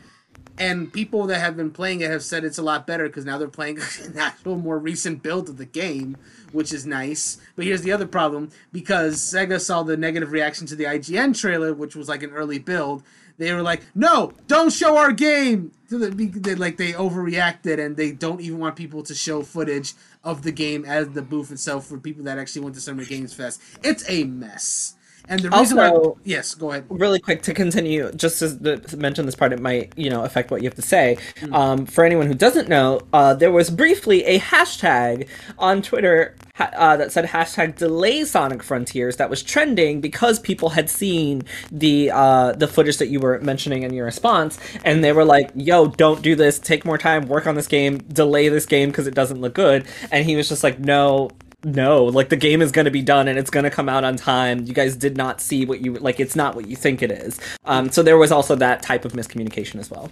and 0.58 0.92
people 0.92 1.28
that 1.28 1.40
have 1.40 1.56
been 1.56 1.72
playing 1.72 2.02
it 2.02 2.10
have 2.10 2.24
said 2.24 2.44
it's 2.44 2.58
a 2.58 2.64
lot 2.64 2.88
better 2.88 3.08
because 3.08 3.26
now 3.26 3.38
they're 3.38 3.48
playing 3.48 3.80
an 4.04 4.18
actual 4.18 4.58
more 4.58 4.80
recent 4.80 5.22
build 5.22 5.50
of 5.50 5.58
the 5.58 5.66
game, 5.66 6.18
which 6.52 6.74
is 6.74 6.86
nice. 6.86 7.38
But 7.56 7.66
here's 7.66 7.82
the 7.82 7.92
other 7.92 8.08
problem 8.08 8.50
because 8.72 9.18
Sega 9.18 9.60
saw 9.60 9.84
the 9.84 9.98
negative 9.98 10.32
reaction 10.32 10.68
to 10.68 10.76
the 10.76 10.86
IGN 10.86 11.40
trailer, 11.40 11.74
which 11.74 11.96
was 11.96 12.10
like 12.10 12.24
an 12.24 12.32
early 12.32 12.60
build. 12.60 13.04
They 13.38 13.54
were 13.54 13.62
like, 13.62 13.84
"No, 13.94 14.34
don't 14.48 14.74
show 14.74 14.98
our 14.98 15.12
game." 15.12 15.72
They, 15.90 16.56
like 16.56 16.78
they 16.78 16.94
overreacted, 16.94 17.80
and 17.80 17.96
they 17.96 18.12
don't 18.12 18.42
even 18.42 18.58
want 18.58 18.76
people 18.76 19.04
to 19.04 19.14
show 19.14 19.44
footage 19.44 19.94
of 20.24 20.42
the 20.42 20.52
game 20.52 20.84
as 20.84 21.10
the 21.10 21.22
booth 21.22 21.52
itself 21.52 21.86
for 21.86 22.00
people 22.00 22.24
that 22.24 22.40
actually 22.40 22.64
went 22.64 22.76
to 22.76 22.82
Summer 22.82 23.06
Games 23.06 23.34
Fest. 23.34 23.62
It's 23.84 24.04
a 24.10 24.24
mess. 24.24 24.97
And 25.30 25.42
the 25.42 25.50
reason 25.50 25.80
also, 25.80 26.10
why, 26.10 26.22
yes, 26.24 26.54
go 26.54 26.72
ahead. 26.72 26.86
Really 26.90 27.20
quick 27.20 27.42
to 27.44 27.54
continue, 27.54 28.12
just 28.14 28.40
to 28.40 28.98
mention 28.98 29.26
this 29.26 29.36
part, 29.36 29.52
it 29.54 29.60
might 29.60 29.94
you 29.98 30.10
know 30.10 30.24
affect 30.24 30.52
what 30.52 30.62
you 30.62 30.68
have 30.68 30.76
to 30.76 30.82
say. 30.82 31.18
Mm-hmm. 31.42 31.54
Um, 31.54 31.86
for 31.86 32.06
anyone 32.06 32.28
who 32.28 32.34
doesn't 32.34 32.70
know, 32.70 33.02
uh, 33.14 33.34
there 33.34 33.52
was 33.52 33.70
briefly 33.70 34.24
a 34.26 34.40
hashtag 34.40 35.28
on 35.58 35.82
Twitter 35.82 36.36
uh, 36.60 36.98
that 36.98 37.12
said 37.12 37.26
hashtag 37.26 37.76
delay 37.76 38.24
Sonic 38.24 38.64
Frontiers 38.64 39.18
that 39.18 39.30
was 39.30 39.44
trending 39.44 40.02
because 40.02 40.40
people 40.40 40.70
had 40.70 40.90
seen 40.90 41.44
the 41.72 42.12
uh, 42.12 42.54
the 42.54 42.68
footage 42.68 42.98
that 42.98 43.08
you 43.08 43.20
were 43.20 43.40
mentioning 43.40 43.84
in 43.84 43.94
your 43.94 44.06
response, 44.06 44.58
and 44.84 45.04
they 45.04 45.12
were 45.12 45.26
like, 45.26 45.52
"Yo, 45.56 45.88
don't 45.88 46.22
do 46.22 46.36
this. 46.36 46.60
Take 46.60 46.86
more 46.86 46.98
time. 46.98 47.28
Work 47.28 47.48
on 47.48 47.56
this 47.56 47.68
game. 47.68 47.98
Delay 47.98 48.50
this 48.50 48.66
game 48.66 48.90
because 48.90 49.08
it 49.08 49.14
doesn't 49.14 49.42
look 49.42 49.54
good." 49.54 49.86
And 50.12 50.26
he 50.26 50.36
was 50.36 50.48
just 50.50 50.64
like, 50.64 50.80
"No, 50.80 51.30
no 51.64 52.06
like 52.06 52.30
the 52.30 52.36
game 52.36 52.62
is 52.62 52.72
going 52.72 52.86
to 52.86 52.92
be 52.92 53.02
done 53.02 53.28
and 53.28 53.40
it's 53.40 53.50
going 53.50 53.64
to 53.64 53.70
come 53.70 53.90
out 53.90 54.04
on 54.04 54.16
time. 54.16 54.66
You 54.66 54.74
guys 54.74 54.96
did 54.96 55.18
not 55.18 55.42
see 55.42 55.66
what 55.66 55.82
you 55.82 55.94
like 55.96 56.20
it's 56.20 56.36
not 56.36 56.56
what 56.56 56.68
you 56.68 56.76
think 56.76 57.02
it 57.02 57.12
is. 57.12 57.40
Um 57.66 57.90
so 57.92 58.04
there 58.04 58.18
was 58.18 58.32
also 58.32 58.56
that 58.56 58.84
type 58.84 59.06
of 59.06 59.14
miscommunication 59.14 59.80
as 59.80 59.90
well. 59.90 60.12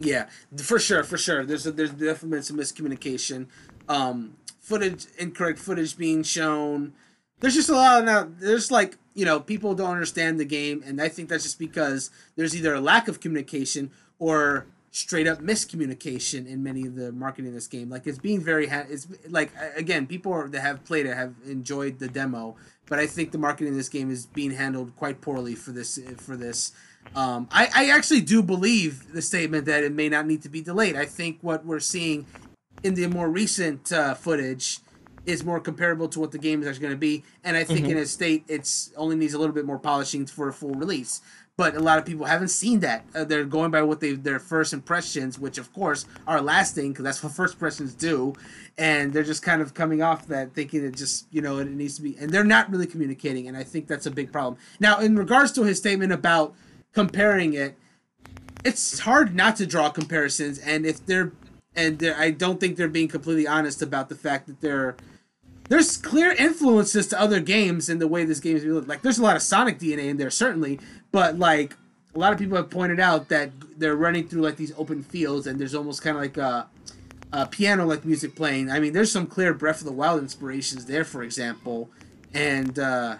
Yeah 0.00 0.28
for 0.56 0.78
sure 0.78 1.04
for 1.04 1.18
sure. 1.18 1.44
There's 1.44 1.66
a, 1.66 1.72
there's 1.72 1.90
definitely 1.90 2.42
some 2.42 2.56
miscommunication 2.56 3.46
um 3.88 4.36
footage 4.60 5.06
incorrect 5.18 5.58
footage 5.58 5.96
being 5.96 6.22
shown. 6.22 6.94
There's 7.40 7.54
just 7.54 7.68
a 7.68 7.74
lot 7.74 8.00
of 8.00 8.04
now 8.06 8.28
there's 8.38 8.70
like 8.70 8.96
you 9.14 9.24
know 9.24 9.40
people 9.40 9.74
don't 9.74 9.90
understand 9.90 10.38
the 10.38 10.44
game 10.44 10.80
and 10.86 11.02
i 11.02 11.08
think 11.08 11.28
that's 11.28 11.42
just 11.42 11.58
because 11.58 12.08
there's 12.36 12.54
either 12.54 12.72
a 12.72 12.80
lack 12.80 13.08
of 13.08 13.18
communication 13.18 13.90
or 14.20 14.66
straight 14.90 15.26
up 15.26 15.40
miscommunication 15.40 16.46
in 16.46 16.62
many 16.62 16.86
of 16.86 16.94
the 16.94 17.12
marketing 17.12 17.48
of 17.48 17.54
this 17.54 17.66
game. 17.66 17.90
Like 17.90 18.06
it's 18.06 18.18
being 18.18 18.40
very 18.40 18.66
ha- 18.66 18.86
it's 18.88 19.06
like 19.28 19.52
again, 19.76 20.06
people 20.06 20.48
that 20.48 20.60
have 20.60 20.84
played 20.84 21.06
it 21.06 21.14
have 21.14 21.34
enjoyed 21.46 21.98
the 21.98 22.08
demo, 22.08 22.56
but 22.86 22.98
I 22.98 23.06
think 23.06 23.32
the 23.32 23.38
marketing 23.38 23.72
of 23.72 23.76
this 23.76 23.88
game 23.88 24.10
is 24.10 24.26
being 24.26 24.52
handled 24.52 24.96
quite 24.96 25.20
poorly 25.20 25.54
for 25.54 25.72
this 25.72 25.98
for 26.18 26.36
this. 26.36 26.72
Um, 27.14 27.48
I, 27.50 27.68
I 27.74 27.90
actually 27.90 28.20
do 28.20 28.42
believe 28.42 29.12
the 29.12 29.22
statement 29.22 29.64
that 29.66 29.82
it 29.82 29.92
may 29.92 30.08
not 30.08 30.26
need 30.26 30.42
to 30.42 30.48
be 30.48 30.60
delayed. 30.60 30.94
I 30.96 31.06
think 31.06 31.38
what 31.40 31.64
we're 31.64 31.80
seeing 31.80 32.26
in 32.82 32.94
the 32.94 33.06
more 33.06 33.30
recent 33.30 33.92
uh, 33.92 34.14
footage 34.14 34.80
is 35.24 35.44
more 35.44 35.60
comparable 35.60 36.08
to 36.08 36.20
what 36.20 36.32
the 36.32 36.38
game 36.38 36.62
is 36.62 36.68
actually 36.68 36.82
going 36.82 36.94
to 36.94 36.98
be, 36.98 37.24
and 37.44 37.56
I 37.56 37.64
think 37.64 37.80
mm-hmm. 37.80 37.92
in 37.92 37.98
a 37.98 38.06
state 38.06 38.44
it's 38.48 38.92
only 38.96 39.16
needs 39.16 39.34
a 39.34 39.38
little 39.38 39.54
bit 39.54 39.64
more 39.66 39.78
polishing 39.78 40.26
for 40.26 40.48
a 40.48 40.52
full 40.52 40.74
release 40.74 41.20
but 41.58 41.74
a 41.74 41.80
lot 41.80 41.98
of 41.98 42.06
people 42.06 42.24
haven't 42.24 42.48
seen 42.48 42.78
that. 42.80 43.04
Uh, 43.16 43.24
they're 43.24 43.44
going 43.44 43.72
by 43.72 43.82
what 43.82 43.98
they 43.98 44.12
their 44.12 44.38
first 44.38 44.72
impressions, 44.72 45.40
which 45.40 45.58
of 45.58 45.70
course 45.74 46.06
are 46.26 46.40
lasting 46.40 46.92
because 46.92 47.02
that's 47.02 47.22
what 47.22 47.32
first 47.32 47.54
impressions 47.54 47.94
do, 47.94 48.32
and 48.78 49.12
they're 49.12 49.24
just 49.24 49.42
kind 49.42 49.60
of 49.60 49.74
coming 49.74 50.00
off 50.00 50.28
that 50.28 50.54
thinking 50.54 50.84
it 50.84 50.96
just 50.96 51.26
you 51.32 51.42
know 51.42 51.58
it 51.58 51.68
needs 51.68 51.96
to 51.96 52.02
be, 52.02 52.16
and 52.18 52.30
they're 52.30 52.44
not 52.44 52.70
really 52.70 52.86
communicating, 52.86 53.48
and 53.48 53.56
I 53.56 53.64
think 53.64 53.88
that's 53.88 54.06
a 54.06 54.10
big 54.10 54.32
problem. 54.32 54.56
Now, 54.78 55.00
in 55.00 55.16
regards 55.16 55.50
to 55.52 55.64
his 55.64 55.78
statement 55.78 56.12
about 56.12 56.54
comparing 56.92 57.54
it, 57.54 57.76
it's 58.64 59.00
hard 59.00 59.34
not 59.34 59.56
to 59.56 59.66
draw 59.66 59.90
comparisons, 59.90 60.60
and 60.60 60.86
if 60.86 61.04
they're 61.04 61.32
and 61.74 61.98
they're, 61.98 62.16
I 62.16 62.30
don't 62.30 62.60
think 62.60 62.76
they're 62.76 62.86
being 62.86 63.08
completely 63.08 63.48
honest 63.48 63.82
about 63.82 64.08
the 64.08 64.14
fact 64.14 64.46
that 64.46 64.60
they're 64.60 64.96
there's 65.68 65.98
clear 65.98 66.32
influences 66.32 67.06
to 67.08 67.20
other 67.20 67.40
games 67.40 67.88
in 67.88 67.98
the 67.98 68.08
way 68.08 68.24
this 68.24 68.40
game 68.40 68.56
is 68.56 68.64
being 68.64 68.86
Like, 68.86 69.02
there's 69.02 69.18
a 69.18 69.22
lot 69.22 69.36
of 69.36 69.42
Sonic 69.42 69.78
DNA 69.78 70.08
in 70.08 70.16
there, 70.16 70.30
certainly, 70.30 70.80
but 71.12 71.38
like 71.38 71.74
a 72.14 72.18
lot 72.18 72.32
of 72.32 72.38
people 72.38 72.56
have 72.56 72.70
pointed 72.70 73.00
out 73.00 73.28
that 73.28 73.50
they're 73.76 73.96
running 73.96 74.28
through 74.28 74.42
like 74.42 74.56
these 74.56 74.72
open 74.76 75.02
fields, 75.02 75.46
and 75.46 75.60
there's 75.60 75.74
almost 75.74 76.02
kind 76.02 76.16
of 76.16 76.22
like 76.22 76.36
a, 76.36 76.68
a 77.32 77.46
piano 77.46 77.86
like 77.86 78.04
music 78.04 78.34
playing. 78.34 78.70
I 78.70 78.80
mean, 78.80 78.92
there's 78.92 79.12
some 79.12 79.26
clear 79.26 79.54
Breath 79.54 79.80
of 79.80 79.86
the 79.86 79.92
Wild 79.92 80.20
inspirations 80.20 80.86
there, 80.86 81.04
for 81.04 81.22
example, 81.22 81.90
and 82.34 82.78
uh, 82.78 83.16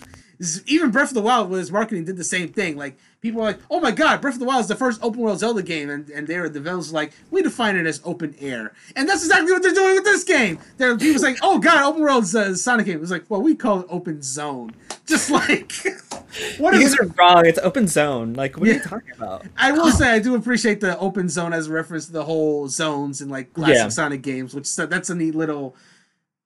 even 0.66 0.90
Breath 0.90 1.10
of 1.10 1.14
the 1.14 1.22
Wild 1.22 1.50
with 1.50 1.60
its 1.60 1.70
marketing 1.70 2.04
did 2.04 2.16
the 2.16 2.24
same 2.24 2.48
thing. 2.48 2.76
Like 2.76 2.98
people 3.20 3.40
are 3.40 3.44
like, 3.44 3.58
"Oh 3.70 3.80
my 3.80 3.90
God, 3.90 4.20
Breath 4.20 4.34
of 4.34 4.40
the 4.40 4.46
Wild 4.46 4.62
is 4.62 4.68
the 4.68 4.74
first 4.74 5.02
open 5.02 5.20
world 5.20 5.38
Zelda 5.38 5.62
game," 5.62 5.90
and 5.90 6.08
and 6.10 6.26
they 6.26 6.38
were 6.38 6.48
the 6.48 6.60
developers 6.60 6.92
like, 6.92 7.12
"We 7.30 7.42
define 7.42 7.76
it 7.76 7.86
as 7.86 8.00
open 8.04 8.34
air," 8.40 8.72
and 8.96 9.08
that's 9.08 9.22
exactly 9.22 9.52
what 9.52 9.62
they're 9.62 9.72
doing 9.72 9.94
with 9.94 10.04
this 10.04 10.24
game. 10.24 10.58
There, 10.76 10.96
people 10.96 11.20
saying, 11.20 11.38
"Oh 11.42 11.58
God, 11.58 11.82
open 11.84 12.02
world 12.02 12.24
uh, 12.34 12.54
Sonic 12.54 12.86
game." 12.86 12.96
It 12.96 13.00
was 13.00 13.10
like, 13.10 13.24
well, 13.28 13.42
we 13.42 13.54
call 13.54 13.80
it 13.80 13.86
open 13.88 14.22
zone, 14.22 14.74
just 15.06 15.30
like. 15.30 15.72
what 16.58 16.74
is 16.74 16.96
are 16.98 17.06
wrong. 17.18 17.44
It's 17.44 17.58
open 17.58 17.88
zone. 17.88 18.34
Like, 18.34 18.56
what 18.56 18.68
yeah. 18.68 18.74
are 18.74 18.76
you 18.76 18.82
talking 18.82 19.14
about? 19.16 19.46
I 19.56 19.72
will 19.72 19.90
say 19.90 20.10
I 20.10 20.18
do 20.18 20.34
appreciate 20.34 20.80
the 20.80 20.98
open 20.98 21.28
zone 21.28 21.52
as 21.52 21.66
a 21.66 21.72
reference 21.72 22.06
to 22.06 22.12
the 22.12 22.24
whole 22.24 22.68
zones 22.68 23.20
in 23.20 23.28
like 23.28 23.52
classic 23.52 23.76
yeah. 23.76 23.88
Sonic 23.88 24.22
games, 24.22 24.54
which 24.54 24.74
that's 24.76 25.10
a 25.10 25.14
neat 25.14 25.34
little 25.34 25.76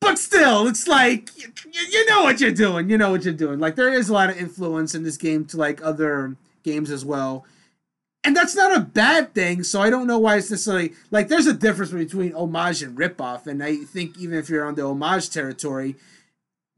but 0.01 0.19
still, 0.19 0.67
it's 0.67 0.87
like 0.87 1.31
you, 1.39 1.49
you, 1.91 2.07
know 2.07 2.25
what 2.25 2.39
you're 2.39 2.51
doing. 2.51 2.91
You 2.91 2.99
know 2.99 3.11
what 3.11 3.25
you're 3.25 3.33
doing. 3.33 3.59
Like 3.59 3.75
there 3.75 3.91
is 3.91 4.11
a 4.11 4.13
lot 4.13 4.29
of 4.29 4.37
influence 4.37 4.95
in 4.95 5.03
this 5.03 5.17
game 5.17 5.47
to 5.47 5.57
like 5.57 5.83
other 5.83 6.37
games 6.65 6.91
as 6.91 7.05
well. 7.05 7.45
And 8.25 8.35
that's 8.35 8.57
not 8.57 8.75
a 8.75 8.81
bad 8.81 9.35
thing, 9.35 9.63
so 9.63 9.83
I 9.83 9.91
don't 9.91 10.07
know 10.07 10.19
why 10.19 10.37
it's 10.37 10.51
necessarily 10.51 10.95
like 11.11 11.29
there's 11.29 11.47
a 11.47 11.53
difference 11.53 11.93
between 11.93 12.33
homage 12.33 12.83
and 12.83 12.97
ripoff, 12.97 13.47
and 13.47 13.63
I 13.63 13.77
think 13.77 14.19
even 14.19 14.39
if 14.39 14.49
you're 14.49 14.65
on 14.65 14.77
the 14.77 14.87
homage 14.87 15.29
territory, 15.29 15.97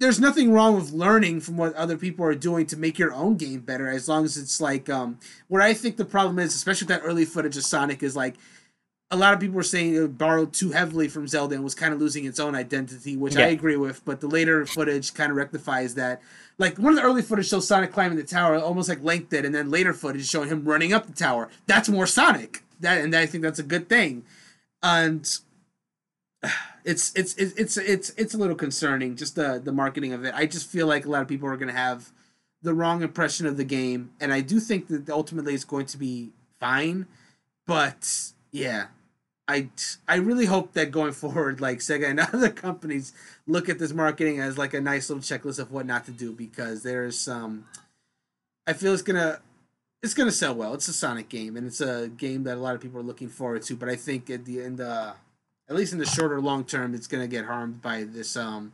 there's 0.00 0.18
nothing 0.18 0.52
wrong 0.52 0.74
with 0.74 0.90
learning 0.90 1.40
from 1.40 1.56
what 1.56 1.72
other 1.74 1.96
people 1.96 2.24
are 2.24 2.34
doing 2.34 2.66
to 2.66 2.76
make 2.76 2.98
your 2.98 3.14
own 3.14 3.36
game 3.36 3.60
better, 3.60 3.88
as 3.88 4.08
long 4.08 4.24
as 4.24 4.36
it's 4.36 4.60
like 4.60 4.90
um 4.90 5.20
where 5.46 5.62
I 5.62 5.72
think 5.72 5.96
the 5.96 6.04
problem 6.04 6.40
is, 6.40 6.52
especially 6.52 6.86
with 6.86 7.00
that 7.00 7.06
early 7.06 7.24
footage 7.24 7.56
of 7.56 7.64
Sonic, 7.64 8.02
is 8.02 8.16
like 8.16 8.34
a 9.12 9.16
lot 9.16 9.32
of 9.32 9.38
people 9.38 9.54
were 9.54 9.62
saying 9.62 9.94
it 9.94 10.18
borrowed 10.18 10.52
too 10.52 10.72
heavily 10.72 11.06
from 11.06 11.28
Zelda 11.28 11.54
and 11.54 11.62
was 11.62 11.76
kind 11.76 11.94
of 11.94 12.00
losing 12.00 12.24
its 12.24 12.40
own 12.40 12.56
identity, 12.56 13.16
which 13.16 13.36
yeah. 13.36 13.42
I 13.42 13.48
agree 13.50 13.76
with. 13.76 14.04
But 14.04 14.20
the 14.20 14.26
later 14.26 14.66
footage 14.66 15.14
kind 15.14 15.30
of 15.30 15.36
rectifies 15.36 15.94
that. 15.94 16.20
Like 16.58 16.78
one 16.78 16.92
of 16.92 16.96
the 16.96 17.02
early 17.02 17.22
footage 17.22 17.48
shows 17.48 17.68
Sonic 17.68 17.92
climbing 17.92 18.16
the 18.16 18.24
tower, 18.24 18.56
almost 18.56 18.88
like 18.88 19.02
Link 19.02 19.28
did, 19.28 19.44
and 19.44 19.54
then 19.54 19.70
later 19.70 19.92
footage 19.92 20.26
showing 20.26 20.48
him 20.48 20.64
running 20.64 20.92
up 20.92 21.06
the 21.06 21.12
tower. 21.12 21.50
That's 21.66 21.88
more 21.88 22.06
Sonic. 22.06 22.62
That 22.80 23.02
and 23.02 23.14
I 23.14 23.26
think 23.26 23.42
that's 23.42 23.58
a 23.58 23.64
good 23.64 23.88
thing. 23.88 24.24
And 24.82 25.30
it's 26.84 27.12
it's 27.14 27.34
it's 27.34 27.52
it's 27.54 27.76
it's 27.76 28.10
it's 28.16 28.34
a 28.34 28.38
little 28.38 28.56
concerning 28.56 29.16
just 29.16 29.34
the 29.34 29.60
the 29.62 29.72
marketing 29.72 30.12
of 30.12 30.24
it. 30.24 30.34
I 30.34 30.46
just 30.46 30.68
feel 30.68 30.86
like 30.86 31.04
a 31.04 31.10
lot 31.10 31.22
of 31.22 31.28
people 31.28 31.48
are 31.48 31.56
going 31.56 31.72
to 31.72 31.78
have 31.78 32.10
the 32.62 32.74
wrong 32.74 33.02
impression 33.02 33.46
of 33.46 33.56
the 33.56 33.64
game, 33.64 34.10
and 34.20 34.32
I 34.32 34.40
do 34.40 34.58
think 34.58 34.88
that 34.88 35.08
ultimately 35.10 35.54
it's 35.54 35.64
going 35.64 35.86
to 35.86 35.98
be 35.98 36.30
fine. 36.58 37.06
But 37.66 38.32
yeah, 38.50 38.86
I 39.48 39.68
I 40.08 40.16
really 40.16 40.46
hope 40.46 40.72
that 40.72 40.90
going 40.90 41.12
forward, 41.12 41.60
like 41.60 41.78
Sega 41.78 42.08
and 42.08 42.20
other 42.34 42.50
companies 42.50 43.12
look 43.46 43.68
at 43.68 43.78
this 43.78 43.92
marketing 43.92 44.40
as 44.40 44.58
like 44.58 44.74
a 44.74 44.80
nice 44.80 45.08
little 45.08 45.22
checklist 45.22 45.58
of 45.58 45.70
what 45.70 45.86
not 45.86 46.04
to 46.06 46.12
do 46.12 46.32
because 46.32 46.82
there's 46.82 47.18
some. 47.18 47.44
Um, 47.44 47.64
I 48.66 48.72
feel 48.72 48.92
it's 48.92 49.02
gonna 49.02 49.40
it's 50.02 50.14
gonna 50.14 50.32
sell 50.32 50.54
well. 50.54 50.74
It's 50.74 50.88
a 50.88 50.92
Sonic 50.92 51.28
game 51.28 51.56
and 51.56 51.66
it's 51.66 51.80
a 51.80 52.08
game 52.08 52.42
that 52.44 52.56
a 52.56 52.60
lot 52.60 52.74
of 52.74 52.80
people 52.80 52.98
are 52.98 53.04
looking 53.04 53.28
forward 53.28 53.62
to. 53.62 53.76
But 53.76 53.88
I 53.88 53.96
think 53.96 54.28
at 54.30 54.44
the 54.44 54.62
end, 54.62 54.80
uh, 54.80 55.12
at 55.68 55.76
least 55.76 55.92
in 55.92 56.00
the 56.00 56.06
shorter 56.06 56.40
long 56.40 56.64
term, 56.64 56.94
it's 56.94 57.06
gonna 57.06 57.28
get 57.28 57.44
harmed 57.44 57.80
by 57.80 58.02
this 58.02 58.36
um 58.36 58.72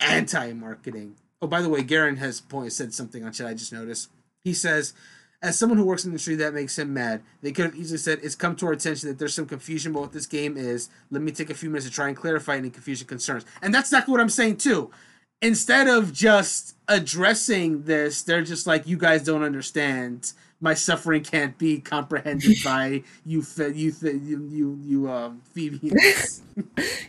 anti 0.00 0.52
marketing. 0.54 1.16
Oh, 1.42 1.46
by 1.46 1.60
the 1.60 1.68
way, 1.68 1.82
Garen 1.82 2.16
has 2.16 2.40
point 2.40 2.72
said 2.72 2.94
something 2.94 3.24
on 3.24 3.32
chat. 3.32 3.46
I 3.46 3.54
just 3.54 3.72
noticed. 3.72 4.10
He 4.44 4.54
says 4.54 4.94
as 5.42 5.58
someone 5.58 5.78
who 5.78 5.84
works 5.84 6.04
in 6.04 6.10
the 6.10 6.14
industry, 6.14 6.34
that 6.36 6.52
makes 6.54 6.78
him 6.78 6.92
mad. 6.92 7.22
They 7.40 7.52
could 7.52 7.64
have 7.66 7.74
easily 7.76 7.98
said, 7.98 8.20
It's 8.22 8.34
come 8.34 8.56
to 8.56 8.66
our 8.66 8.72
attention 8.72 9.08
that 9.08 9.18
there's 9.18 9.34
some 9.34 9.46
confusion 9.46 9.92
about 9.92 10.00
what 10.02 10.12
this 10.12 10.26
game 10.26 10.56
is. 10.56 10.90
Let 11.10 11.22
me 11.22 11.32
take 11.32 11.50
a 11.50 11.54
few 11.54 11.70
minutes 11.70 11.86
to 11.86 11.92
try 11.92 12.08
and 12.08 12.16
clarify 12.16 12.56
any 12.56 12.70
confusion 12.70 13.06
concerns. 13.06 13.46
And 13.62 13.74
that's 13.74 13.88
exactly 13.88 14.12
what 14.12 14.20
I'm 14.20 14.28
saying, 14.28 14.58
too. 14.58 14.90
instead 15.42 15.88
of 15.88 16.12
just 16.12 16.76
addressing 16.88 17.84
this, 17.84 18.22
they're 18.22 18.42
just 18.42 18.66
like, 18.66 18.86
you 18.86 18.96
guys 18.96 19.22
don't 19.24 19.42
understand. 19.42 20.32
My 20.60 20.74
suffering 20.74 21.22
can't 21.22 21.56
be 21.56 21.80
comprehended 21.80 22.58
by 22.64 23.02
you, 23.24 23.44
you, 23.56 23.72
you, 23.74 23.92
you, 24.50 24.78
you, 24.82 25.08
uh, 25.08 25.30
Phoebians. 25.56 26.42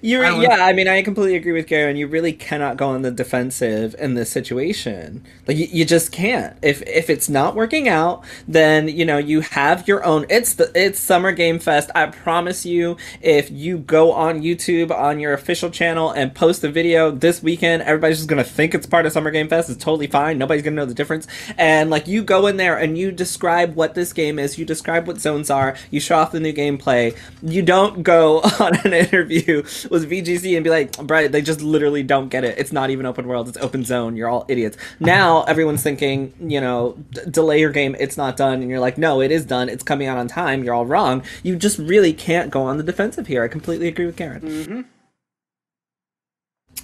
you, 0.01 0.21
yeah. 0.21 0.63
I 0.65 0.71
mean, 0.71 0.87
I 0.87 1.01
completely 1.01 1.35
agree 1.35 1.51
with 1.51 1.67
Garen. 1.67 1.97
You 1.97 2.07
really 2.07 2.31
cannot 2.31 2.77
go 2.77 2.87
on 2.89 3.01
the 3.01 3.11
defensive 3.11 3.93
in 3.99 4.13
this 4.13 4.31
situation. 4.31 5.25
Like, 5.47 5.57
you, 5.57 5.67
you 5.69 5.85
just 5.85 6.11
can't. 6.11 6.57
If 6.61 6.81
if 6.83 7.09
it's 7.09 7.27
not 7.27 7.55
working 7.55 7.89
out, 7.89 8.23
then 8.47 8.87
you 8.87 9.05
know 9.05 9.17
you 9.17 9.41
have 9.41 9.87
your 9.87 10.03
own. 10.05 10.25
It's 10.29 10.53
the 10.53 10.71
it's 10.73 10.99
Summer 10.99 11.33
Game 11.33 11.59
Fest. 11.59 11.91
I 11.93 12.05
promise 12.05 12.65
you, 12.65 12.95
if 13.21 13.51
you 13.51 13.79
go 13.79 14.13
on 14.13 14.41
YouTube 14.41 14.91
on 14.91 15.19
your 15.19 15.33
official 15.33 15.69
channel 15.69 16.11
and 16.11 16.33
post 16.33 16.63
a 16.63 16.69
video 16.71 17.11
this 17.11 17.43
weekend, 17.43 17.83
everybody's 17.83 18.17
just 18.17 18.29
gonna 18.29 18.43
think 18.43 18.73
it's 18.73 18.87
part 18.87 19.05
of 19.05 19.11
Summer 19.11 19.31
Game 19.31 19.49
Fest. 19.49 19.69
It's 19.69 19.83
totally 19.83 20.07
fine. 20.07 20.37
Nobody's 20.37 20.63
gonna 20.63 20.77
know 20.77 20.85
the 20.85 20.93
difference. 20.93 21.27
And 21.57 21.89
like, 21.89 22.07
you 22.07 22.23
go 22.23 22.47
in 22.47 22.57
there 22.57 22.77
and 22.77 22.97
you 22.97 23.11
describe 23.11 23.40
what 23.41 23.95
this 23.95 24.13
game 24.13 24.39
is. 24.39 24.57
You 24.57 24.65
describe 24.65 25.07
what 25.07 25.19
zones 25.19 25.49
are. 25.49 25.75
You 25.89 25.99
show 25.99 26.17
off 26.17 26.31
the 26.31 26.39
new 26.39 26.53
gameplay. 26.53 27.17
You 27.41 27.61
don't 27.61 28.03
go 28.03 28.41
on 28.59 28.75
an 28.85 28.93
interview 28.93 29.63
with 29.89 30.09
VGC 30.09 30.55
and 30.55 30.63
be 30.63 30.69
like, 30.69 30.97
Bright, 30.97 31.31
they 31.31 31.41
just 31.41 31.61
literally 31.61 32.03
don't 32.03 32.29
get 32.29 32.43
it. 32.43 32.57
It's 32.57 32.71
not 32.71 32.89
even 32.89 33.05
open 33.05 33.27
world. 33.27 33.49
It's 33.49 33.57
open 33.57 33.83
zone. 33.83 34.15
You're 34.15 34.29
all 34.29 34.45
idiots. 34.47 34.77
Now 34.99 35.43
everyone's 35.43 35.83
thinking, 35.83 36.33
you 36.39 36.61
know, 36.61 36.97
d- 37.11 37.21
delay 37.29 37.59
your 37.59 37.71
game. 37.71 37.95
It's 37.99 38.17
not 38.17 38.37
done. 38.37 38.61
And 38.61 38.69
you're 38.69 38.79
like, 38.79 38.97
no, 38.97 39.21
it 39.21 39.31
is 39.31 39.45
done. 39.45 39.69
It's 39.69 39.83
coming 39.83 40.07
out 40.07 40.17
on 40.17 40.27
time. 40.27 40.63
You're 40.63 40.73
all 40.73 40.85
wrong. 40.85 41.23
You 41.43 41.55
just 41.55 41.77
really 41.77 42.13
can't 42.13 42.51
go 42.51 42.63
on 42.63 42.77
the 42.77 42.83
defensive 42.83 43.27
here. 43.27 43.43
I 43.43 43.47
completely 43.47 43.87
agree 43.87 44.05
with 44.05 44.17
Karen. 44.17 44.41
Mm-hmm. 44.41 44.81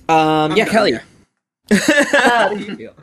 Um, 0.09 0.55
yeah, 0.55 0.65
Kelly. 0.65 0.99
How 1.71 2.49
do 2.49 2.59
you 2.63 2.75
feel? 2.75 2.95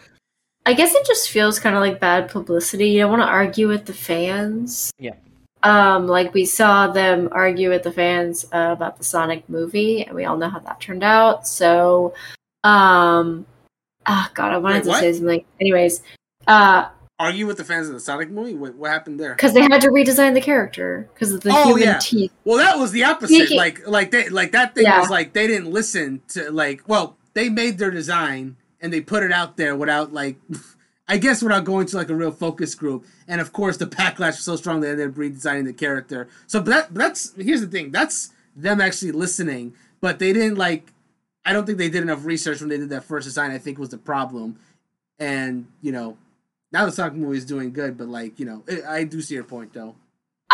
I 0.67 0.73
guess 0.73 0.95
it 0.95 1.07
just 1.07 1.31
feels 1.31 1.59
kind 1.59 1.77
of 1.77 1.83
like 1.83 2.01
bad 2.01 2.31
publicity. 2.31 2.89
You 2.89 3.01
don't 3.01 3.11
want 3.11 3.23
to 3.23 3.29
argue 3.29 3.69
with 3.69 3.85
the 3.85 3.93
fans. 3.93 4.93
Yeah. 4.99 5.15
Um, 5.63 6.07
like 6.07 6.35
we 6.35 6.45
saw 6.45 6.89
them 6.89 7.29
argue 7.33 7.71
with 7.71 7.83
the 7.83 7.93
fans 7.93 8.45
uh, 8.53 8.71
about 8.73 8.99
the 8.99 9.05
Sonic 9.05 9.49
movie, 9.49 10.05
and 10.05 10.15
we 10.15 10.25
all 10.25 10.37
know 10.37 10.51
how 10.51 10.59
that 10.59 10.81
turned 10.81 11.03
out. 11.03 11.47
So, 11.47 12.15
um, 12.63 13.47
oh 14.07 14.29
god, 14.35 14.53
I 14.53 14.59
wanted 14.59 14.87
Wait, 14.87 14.93
to 14.93 14.99
say 15.01 15.13
something. 15.15 15.45
Anyways, 15.61 16.03
uh, 16.47 16.89
argue 17.19 17.47
with 17.47 17.57
the 17.57 17.65
fans 17.65 17.89
of 17.89 17.95
the 17.95 18.01
Sonic 18.01 18.31
movie. 18.31 18.55
What, 18.55 18.75
what 18.75 18.91
happened 18.91 19.19
there? 19.19 19.35
Because 19.35 19.55
they 19.55 19.63
had 19.63 19.81
to 19.83 19.89
redesign 19.89 20.35
the 20.35 20.41
character 20.41 21.09
because 21.15 21.33
of 21.33 21.41
the 21.41 21.51
oh, 21.51 21.69
human 21.69 21.85
yeah. 21.85 21.99
teeth. 21.99 22.33
Well, 22.45 22.59
that 22.59 22.79
was 22.79 22.93
the 22.93 23.05
opposite. 23.05 23.51
like, 23.53 23.87
like 23.87 24.11
they, 24.11 24.29
like 24.29 24.53
that 24.53 24.75
thing 24.75 24.85
yeah. 24.85 25.01
was 25.01 25.09
like 25.09 25.33
they 25.33 25.47
didn't 25.47 25.71
listen 25.71 26.23
to 26.29 26.51
like. 26.51 26.83
Well, 26.87 27.17
they 27.33 27.49
made 27.49 27.79
their 27.79 27.91
design 27.91 28.57
and 28.85 28.93
they 28.93 29.01
put 29.01 29.23
it 29.23 29.33
out 29.33 29.57
there 29.57 29.75
without 29.75 30.13
like. 30.13 30.37
I 31.07 31.19
guess 31.19 31.43
without 31.43 31.67
going 31.67 31.87
to 31.89 31.99
like 31.99 32.09
a 32.09 32.15
real 32.15 32.31
focus 32.31 32.75
group, 32.75 33.05
and 33.29 33.39
of 33.39 33.53
course 33.53 33.77
the 33.77 33.85
backlash 33.85 34.37
was 34.37 34.45
so 34.45 34.57
strong 34.57 34.81
they 34.81 34.89
ended 34.89 35.11
up 35.11 35.15
redesigning 35.17 35.67
the 35.67 35.75
character. 35.75 36.29
So, 36.47 36.63
but 36.63 36.71
that, 36.71 36.95
that's 36.95 37.35
here's 37.37 37.61
the 37.61 37.67
thing: 37.67 37.91
that's 37.91 38.31
them 38.57 38.81
actually 38.81 39.13
listening, 39.13 39.75
but 40.01 40.19
they 40.19 40.33
didn't 40.33 40.57
like. 40.57 40.95
I 41.45 41.53
don't 41.53 41.67
think 41.67 41.77
they 41.77 41.91
did 41.91 42.03
enough 42.03 42.25
research 42.25 42.61
when 42.61 42.71
they 42.71 42.79
did 42.79 42.89
that 42.89 43.05
first 43.05 43.27
design. 43.27 43.51
I 43.51 43.59
think 43.59 43.77
was 43.77 43.91
the 43.91 43.99
problem, 43.99 44.59
and 45.19 45.67
you 45.83 45.93
know, 45.93 46.17
now 46.73 46.87
the 46.87 46.93
Sonic 46.93 47.13
movie 47.13 47.37
is 47.37 47.45
doing 47.45 47.75
good, 47.75 47.99
but 47.99 48.09
like 48.09 48.41
you 48.41 48.47
know, 48.47 48.65
it, 48.67 48.83
I 48.87 49.05
do 49.05 49.21
see 49.21 49.35
your 49.35 49.45
point 49.45 49.75
though. 49.75 49.97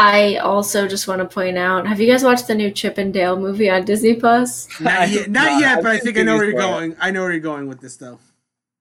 I 0.00 0.36
also 0.36 0.88
just 0.88 1.06
want 1.06 1.18
to 1.20 1.26
point 1.26 1.58
out: 1.58 1.86
Have 1.86 2.00
you 2.00 2.10
guys 2.10 2.24
watched 2.24 2.46
the 2.46 2.54
new 2.54 2.70
Chip 2.70 2.96
and 2.96 3.12
Dale 3.12 3.38
movie 3.38 3.68
on 3.68 3.84
Disney 3.84 4.14
Plus? 4.14 4.66
Not 4.80 5.10
yet, 5.10 5.28
not 5.28 5.60
yet 5.60 5.82
but 5.82 5.92
I 5.92 5.98
think 5.98 6.16
I 6.16 6.22
know 6.22 6.36
where 6.36 6.46
you're 6.46 6.54
going. 6.54 6.96
I 6.98 7.10
know 7.10 7.20
where 7.20 7.32
you're 7.32 7.40
going 7.40 7.68
with 7.68 7.80
this 7.80 7.98
though. 7.98 8.18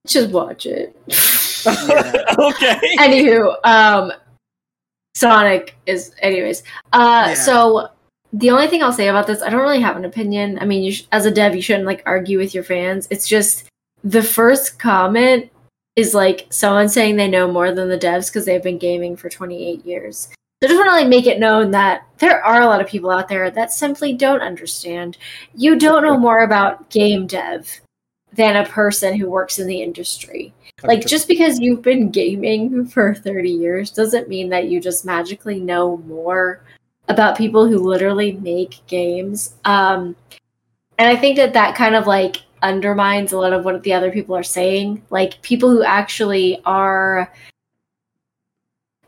Just 0.08 0.32
watch 0.32 0.66
it. 0.66 0.96
okay. 1.68 2.80
Anywho, 3.00 3.54
um, 3.66 4.14
Sonic 5.14 5.76
is, 5.86 6.16
anyways. 6.22 6.64
Uh, 6.94 7.26
yeah. 7.28 7.34
so 7.34 7.90
the 8.32 8.50
only 8.50 8.68
thing 8.68 8.82
I'll 8.82 8.94
say 8.94 9.10
about 9.10 9.28
this, 9.28 9.41
I 9.41 9.50
don't 9.50 9.62
really 9.62 9.82
have 9.82 9.98
an 9.98 10.06
opinion. 10.06 10.58
I 10.62 10.66
mean, 10.66 10.84
you 10.84 10.94
sh- 10.94 11.04
as 11.12 11.26
a 11.26 11.32
dev, 11.32 11.54
you 11.54 11.62
shouldn't 11.62 11.86
like 11.86 12.02
argue 12.06 12.38
with 12.38 12.56
your 12.56 12.64
fans. 12.64 13.10
It's 13.12 13.28
just 13.28 13.66
the 14.06 14.24
first 14.24 14.80
comment 14.80 15.52
is 15.98 16.14
like 16.14 16.48
someone 16.50 16.88
saying 16.88 17.18
they 17.18 17.28
know 17.28 17.52
more 17.52 17.74
than 17.74 17.90
the 17.90 17.98
devs 17.98 18.28
because 18.28 18.46
they've 18.46 18.64
been 18.64 18.78
gaming 18.78 19.18
for 19.18 19.28
28 19.28 19.86
years. 19.86 20.30
So 20.61 20.68
I 20.68 20.72
just 20.72 20.77
want 20.77 20.90
to 20.90 20.95
like 20.95 21.07
make 21.07 21.26
it 21.26 21.40
known 21.40 21.72
that 21.72 22.06
there 22.18 22.44
are 22.44 22.61
a 22.61 22.65
lot 22.65 22.81
of 22.81 22.88
people 22.88 23.10
out 23.10 23.30
there 23.30 23.49
that 23.49 23.72
simply 23.72 24.11
don't 24.11 24.41
understand. 24.41 25.18
You 25.56 25.80
don't 25.80 26.03
know 26.03 26.18
more 26.18 26.40
about 26.40 26.90
game 26.90 27.27
dev 27.27 27.80
than 28.34 28.57
a 28.57 28.68
person 28.68 29.18
who 29.18 29.30
works 29.30 29.57
in 29.57 29.68
the 29.68 29.81
industry. 29.81 30.53
Like 30.84 31.06
just 31.06 31.30
because 31.30 31.60
you've 31.60 31.81
been 31.81 32.10
gaming 32.11 32.86
for 32.90 33.15
30 33.15 33.49
years 33.49 33.90
doesn't 33.90 34.27
mean 34.27 34.49
that 34.49 34.68
you 34.68 34.81
just 34.81 35.06
magically 35.06 35.61
know 35.61 35.98
more 35.99 36.61
about 37.07 37.38
people 37.38 37.65
who 37.65 37.77
literally 37.77 38.34
make 38.34 38.86
games. 38.86 39.56
Um 39.64 40.14
and 40.98 41.07
I 41.07 41.15
think 41.15 41.38
that 41.38 41.53
that 41.53 41.76
kind 41.76 41.95
of 41.95 42.06
like 42.06 42.44
undermines 42.61 43.31
a 43.31 43.38
lot 43.38 43.53
of 43.53 43.64
what 43.64 43.81
the 43.84 43.94
other 43.94 44.11
people 44.11 44.36
are 44.36 44.44
saying. 44.44 45.03
Like 45.10 45.41
people 45.41 45.69
who 45.69 45.84
actually 45.84 46.61
are 46.65 47.31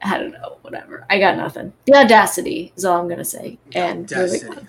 I 0.03 0.17
don't 0.17 0.31
know, 0.31 0.57
whatever. 0.61 1.05
I 1.09 1.19
got 1.19 1.37
nothing. 1.37 1.73
The 1.85 1.95
audacity 1.95 2.73
is 2.75 2.85
all 2.85 2.99
I'm 2.99 3.07
gonna 3.07 3.25
say. 3.25 3.59
And 3.73 4.11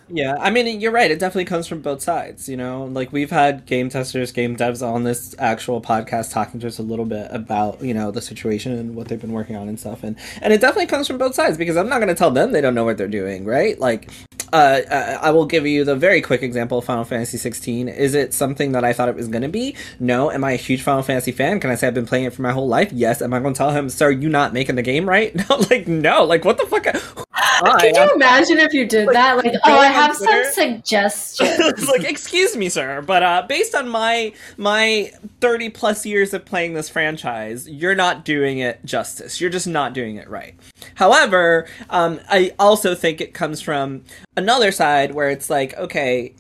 yeah, 0.09 0.37
I 0.39 0.51
mean, 0.51 0.81
you're 0.81 0.93
right. 0.93 1.11
It 1.11 1.19
definitely 1.19 1.47
comes 1.47 1.67
from 1.67 1.81
both 1.81 2.03
sides. 2.03 2.49
You 2.49 2.57
know, 2.57 2.85
like 2.85 3.13
we've 3.13 3.31
had 3.31 3.67
game 3.67 3.89
testers, 3.89 4.33
game 4.33 4.57
devs 4.57 4.87
on 4.87 5.05
this 5.05 5.35
actual 5.39 5.81
podcast 5.81 6.33
talking 6.33 6.61
to 6.61 6.67
us 6.67 6.79
a 6.79 6.83
little 6.83 7.07
bit 7.07 7.29
about 7.31 7.83
you 7.83 7.95
know 7.95 8.11
the 8.11 8.23
situation 8.23 8.73
and 8.73 8.95
what 8.95 9.09
they've 9.09 9.21
been 9.21 9.33
working 9.33 9.57
on 9.57 9.69
and 9.69 9.79
stuff, 9.81 10.03
and 10.03 10.17
and 10.41 10.53
it 10.53 10.61
definitely 10.61 10.87
comes 10.87 11.07
from 11.07 11.19
both 11.19 11.35
sides 11.35 11.57
because 11.57 11.77
I'm 11.77 11.89
not 11.89 12.01
gonna 12.01 12.15
tell 12.15 12.31
them 12.31 12.53
they 12.53 12.61
don't 12.61 12.75
know 12.75 12.85
what 12.85 12.99
they're 12.99 13.09
doing, 13.09 13.45
right? 13.45 13.79
Like 13.79 14.11
uh, 14.53 14.83
uh, 14.91 15.19
I 15.23 15.31
will 15.31 15.47
give 15.47 15.67
you 15.67 15.85
the 15.85 15.97
very 15.97 16.21
quick 16.21 16.43
example 16.43 16.79
of 16.79 16.85
Final 16.85 17.05
Fantasy 17.05 17.39
16. 17.39 17.89
Is 17.89 18.15
it 18.15 18.35
something 18.35 18.73
that 18.73 18.85
I 18.85 18.93
thought 18.93 19.09
it 19.09 19.15
was 19.15 19.29
going 19.29 19.43
to 19.43 19.49
be? 19.49 19.75
No. 19.99 20.31
Am 20.31 20.45
I 20.45 20.53
a 20.53 20.57
huge 20.57 20.83
Final 20.83 21.03
Fantasy 21.03 21.33
fan? 21.33 21.59
Can 21.59 21.71
I 21.71 21.75
say 21.75 21.87
I've 21.87 21.95
been 21.95 22.07
playing 22.07 22.27
it 22.27 22.35
for 22.35 22.43
my 22.43 22.53
whole 22.53 22.69
life? 22.69 22.93
Yes. 22.93 23.23
Am 23.23 23.33
I 23.33 23.41
going 23.41 23.55
to 23.55 23.59
tell 23.59 23.71
him, 23.71 23.89
sir, 23.89 24.11
you 24.11 24.29
not 24.29 24.53
making 24.53 24.75
the 24.75 24.83
game 24.83 25.09
right? 25.09 25.22
No, 25.35 25.57
like, 25.71 25.87
no. 25.89 26.25
Like, 26.25 26.45
what 26.45 26.59
the 26.59 26.67
fuck? 26.67 26.85
Could 26.85 27.97
you 27.97 28.15
imagine 28.15 28.59
if 28.59 28.73
you 28.73 28.87
did 28.87 29.07
like, 29.07 29.15
that? 29.15 29.37
Like, 29.37 29.55
oh, 29.65 29.79
I 29.79 29.87
have 29.87 30.17
some 30.17 30.45
suggestions. 30.53 31.89
like, 31.89 32.05
excuse 32.05 32.57
me, 32.57 32.69
sir, 32.69 33.03
but 33.03 33.23
uh, 33.23 33.45
based 33.49 33.75
on 33.75 33.89
my 33.89 34.33
my 34.57 35.13
30 35.41 35.71
plus 35.71 36.05
years 36.05 36.35
of 36.35 36.45
playing 36.45 36.75
this 36.75 36.89
franchise, 36.89 37.69
you're 37.69 37.95
not 37.95 38.25
doing 38.25 38.59
it 38.59 38.85
justice. 38.85 39.41
You're 39.41 39.51
just 39.51 39.67
not 39.67 39.93
doing 39.93 40.17
it 40.17 40.29
right. 40.29 40.55
However, 40.95 41.67
um, 41.91 42.21
I 42.29 42.53
also 42.59 42.95
think 42.95 43.21
it 43.21 43.35
comes 43.35 43.61
from 43.61 44.05
another 44.37 44.73
side 44.73 45.15
where 45.15 45.31
it's 45.31 45.49
like, 45.49 45.77
okay, 45.79 46.35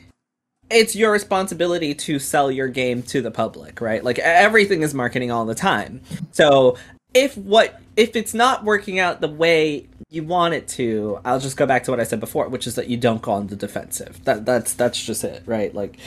it's 0.72 0.96
your 0.96 1.12
responsibility 1.12 1.94
to 1.94 2.18
sell 2.18 2.50
your 2.50 2.68
game 2.68 3.02
to 3.02 3.20
the 3.20 3.30
public, 3.30 3.80
right? 3.80 4.02
Like 4.02 4.18
everything 4.18 4.82
is 4.82 4.94
marketing 4.94 5.30
all 5.30 5.44
the 5.44 5.54
time. 5.54 6.00
So 6.32 6.76
if 7.14 7.36
what 7.36 7.80
if 7.96 8.16
it's 8.16 8.34
not 8.34 8.64
working 8.64 8.98
out 8.98 9.20
the 9.20 9.28
way 9.28 9.86
you 10.08 10.22
want 10.22 10.54
it 10.54 10.68
to, 10.68 11.20
I'll 11.24 11.40
just 11.40 11.56
go 11.56 11.66
back 11.66 11.84
to 11.84 11.90
what 11.90 12.00
I 12.00 12.04
said 12.04 12.20
before, 12.20 12.48
which 12.48 12.66
is 12.66 12.74
that 12.74 12.88
you 12.88 12.96
don't 12.96 13.22
go 13.22 13.32
on 13.32 13.48
the 13.48 13.56
defensive. 13.56 14.24
That 14.24 14.44
that's 14.44 14.74
that's 14.74 15.02
just 15.02 15.24
it, 15.24 15.42
right? 15.46 15.74
Like 15.74 15.98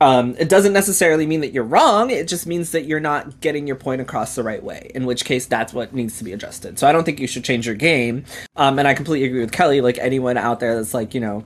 um, 0.00 0.34
it 0.38 0.48
doesn't 0.48 0.72
necessarily 0.72 1.26
mean 1.26 1.40
that 1.40 1.52
you're 1.52 1.64
wrong. 1.64 2.10
It 2.10 2.28
just 2.28 2.46
means 2.46 2.72
that 2.72 2.84
you're 2.84 3.00
not 3.00 3.40
getting 3.40 3.66
your 3.66 3.76
point 3.76 4.00
across 4.00 4.34
the 4.34 4.42
right 4.42 4.62
way. 4.62 4.90
In 4.94 5.06
which 5.06 5.24
case, 5.24 5.46
that's 5.46 5.72
what 5.72 5.94
needs 5.94 6.18
to 6.18 6.24
be 6.24 6.32
adjusted. 6.32 6.78
So 6.78 6.86
I 6.86 6.92
don't 6.92 7.04
think 7.04 7.20
you 7.20 7.26
should 7.26 7.44
change 7.44 7.64
your 7.64 7.76
game. 7.76 8.24
Um, 8.56 8.78
and 8.78 8.88
I 8.88 8.94
completely 8.94 9.28
agree 9.28 9.40
with 9.40 9.52
Kelly. 9.52 9.80
Like 9.80 9.98
anyone 9.98 10.36
out 10.36 10.60
there 10.60 10.74
that's 10.74 10.94
like, 10.94 11.14
you 11.14 11.20
know, 11.20 11.44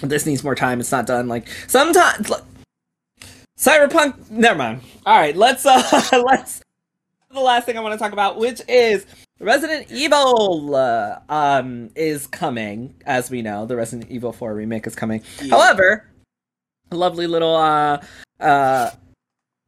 this 0.00 0.26
needs 0.26 0.44
more 0.44 0.54
time. 0.54 0.80
It's 0.80 0.92
not 0.92 1.06
done. 1.06 1.28
Like 1.28 1.48
sometimes, 1.66 2.30
like, 2.30 2.44
Cyberpunk. 3.58 4.30
Never 4.30 4.58
mind. 4.58 4.80
All 5.04 5.18
right, 5.18 5.36
let's 5.36 5.66
uh, 5.66 5.82
let's. 6.24 6.61
The 7.32 7.40
last 7.40 7.66
thing 7.66 7.78
I 7.78 7.80
want 7.80 7.94
to 7.94 7.98
talk 7.98 8.12
about, 8.12 8.36
which 8.36 8.60
is 8.68 9.06
Resident 9.40 9.90
Evil, 9.90 10.74
uh, 10.74 11.18
um, 11.28 11.90
is 11.96 12.26
coming. 12.26 12.94
As 13.06 13.30
we 13.30 13.42
know, 13.42 13.66
the 13.66 13.76
Resident 13.76 14.10
Evil 14.10 14.32
Four 14.32 14.54
remake 14.54 14.86
is 14.86 14.94
coming. 14.94 15.22
Yeah. 15.40 15.56
However 15.56 16.12
lovely 16.92 17.26
little 17.26 17.56
uh 17.56 18.02
uh 18.40 18.90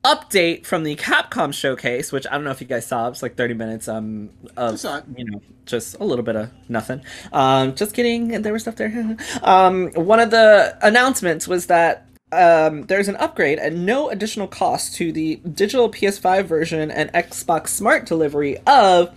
update 0.04 0.66
from 0.66 0.84
the 0.84 0.94
Capcom 0.96 1.52
showcase, 1.54 2.12
which 2.12 2.26
I 2.26 2.32
don't 2.32 2.44
know 2.44 2.50
if 2.50 2.60
you 2.60 2.66
guys 2.66 2.86
saw. 2.86 3.08
It's 3.08 3.22
like 3.22 3.36
30 3.36 3.54
minutes 3.54 3.88
um 3.88 4.30
of 4.56 4.82
you 5.16 5.24
know 5.24 5.40
just 5.64 5.96
a 5.98 6.04
little 6.04 6.24
bit 6.24 6.36
of 6.36 6.50
nothing. 6.68 7.02
Um, 7.32 7.74
just 7.74 7.94
kidding. 7.94 8.42
There 8.42 8.52
was 8.52 8.62
stuff 8.62 8.76
there. 8.76 9.16
um, 9.42 9.92
one 9.92 10.20
of 10.20 10.30
the 10.30 10.76
announcements 10.82 11.48
was 11.48 11.66
that 11.66 12.06
um, 12.34 12.82
there's 12.82 13.08
an 13.08 13.16
upgrade 13.16 13.58
at 13.58 13.72
no 13.72 14.10
additional 14.10 14.46
cost 14.46 14.94
to 14.96 15.12
the 15.12 15.36
digital 15.36 15.90
PS5 15.90 16.44
version 16.44 16.90
and 16.90 17.12
Xbox 17.12 17.68
Smart 17.68 18.06
delivery 18.06 18.58
of 18.66 19.14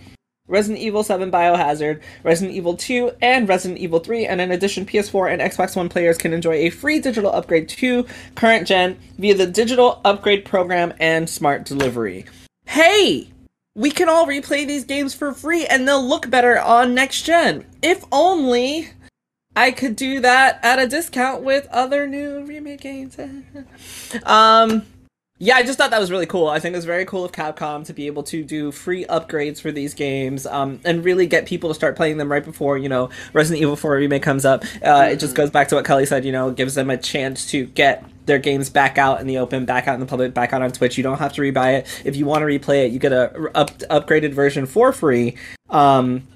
Resident 0.48 0.82
Evil 0.82 1.02
7 1.02 1.30
Biohazard, 1.30 2.00
Resident 2.24 2.56
Evil 2.56 2.74
2, 2.74 3.12
and 3.20 3.48
Resident 3.48 3.78
Evil 3.78 4.00
3. 4.00 4.26
And 4.26 4.40
in 4.40 4.50
addition, 4.50 4.86
PS4 4.86 5.32
and 5.32 5.42
Xbox 5.42 5.76
One 5.76 5.88
players 5.88 6.18
can 6.18 6.32
enjoy 6.32 6.54
a 6.54 6.70
free 6.70 6.98
digital 6.98 7.30
upgrade 7.30 7.68
to 7.68 8.06
current 8.34 8.66
gen 8.66 8.98
via 9.18 9.34
the 9.34 9.46
digital 9.46 10.00
upgrade 10.04 10.44
program 10.44 10.94
and 10.98 11.28
smart 11.28 11.64
delivery. 11.64 12.24
Hey! 12.64 13.28
We 13.74 13.92
can 13.92 14.08
all 14.08 14.26
replay 14.26 14.66
these 14.66 14.84
games 14.84 15.14
for 15.14 15.32
free 15.32 15.64
and 15.64 15.86
they'll 15.86 16.04
look 16.04 16.28
better 16.28 16.58
on 16.58 16.94
next 16.94 17.22
gen. 17.22 17.64
If 17.80 18.04
only 18.10 18.90
I 19.58 19.72
could 19.72 19.96
do 19.96 20.20
that 20.20 20.60
at 20.62 20.78
a 20.78 20.86
discount 20.86 21.42
with 21.42 21.66
other 21.72 22.06
new 22.06 22.44
remake 22.44 22.80
games. 22.80 23.18
um 24.22 24.86
yeah, 25.40 25.54
I 25.56 25.62
just 25.62 25.78
thought 25.78 25.90
that 25.90 26.00
was 26.00 26.10
really 26.10 26.26
cool. 26.26 26.48
I 26.48 26.58
think 26.60 26.74
it's 26.74 26.84
very 26.84 27.04
cool 27.04 27.24
of 27.24 27.30
Capcom 27.30 27.84
to 27.86 27.92
be 27.92 28.06
able 28.08 28.24
to 28.24 28.42
do 28.42 28.72
free 28.72 29.04
upgrades 29.04 29.60
for 29.60 29.70
these 29.70 29.94
games 29.94 30.46
um, 30.46 30.80
and 30.84 31.04
really 31.04 31.28
get 31.28 31.46
people 31.46 31.70
to 31.70 31.74
start 31.74 31.94
playing 31.94 32.18
them 32.18 32.30
right 32.30 32.44
before, 32.44 32.76
you 32.76 32.88
know, 32.88 33.10
Resident 33.32 33.62
Evil 33.62 33.76
4 33.76 33.94
Remake 33.96 34.22
comes 34.22 34.44
up. 34.44 34.64
Uh, 34.64 34.66
mm-hmm. 34.66 35.12
It 35.12 35.20
just 35.20 35.36
goes 35.36 35.48
back 35.48 35.68
to 35.68 35.76
what 35.76 35.84
Kelly 35.84 36.06
said, 36.06 36.24
you 36.24 36.32
know, 36.32 36.50
gives 36.50 36.74
them 36.74 36.90
a 36.90 36.96
chance 36.96 37.48
to 37.52 37.66
get 37.66 38.04
their 38.26 38.40
games 38.40 38.68
back 38.68 38.98
out 38.98 39.20
in 39.20 39.28
the 39.28 39.38
open, 39.38 39.64
back 39.64 39.86
out 39.86 39.94
in 39.94 40.00
the 40.00 40.06
public, 40.06 40.34
back 40.34 40.52
out 40.52 40.60
on 40.60 40.72
Twitch. 40.72 40.96
You 40.96 41.04
don't 41.04 41.18
have 41.18 41.32
to 41.34 41.40
rebuy 41.40 41.78
it. 41.78 42.02
If 42.04 42.16
you 42.16 42.26
want 42.26 42.42
to 42.42 42.46
replay 42.46 42.86
it, 42.86 42.90
you 42.90 42.98
get 42.98 43.12
a 43.12 43.32
up- 43.54 43.78
upgraded 43.78 44.32
version 44.32 44.66
for 44.66 44.92
free 44.92 45.36
um, 45.70 46.26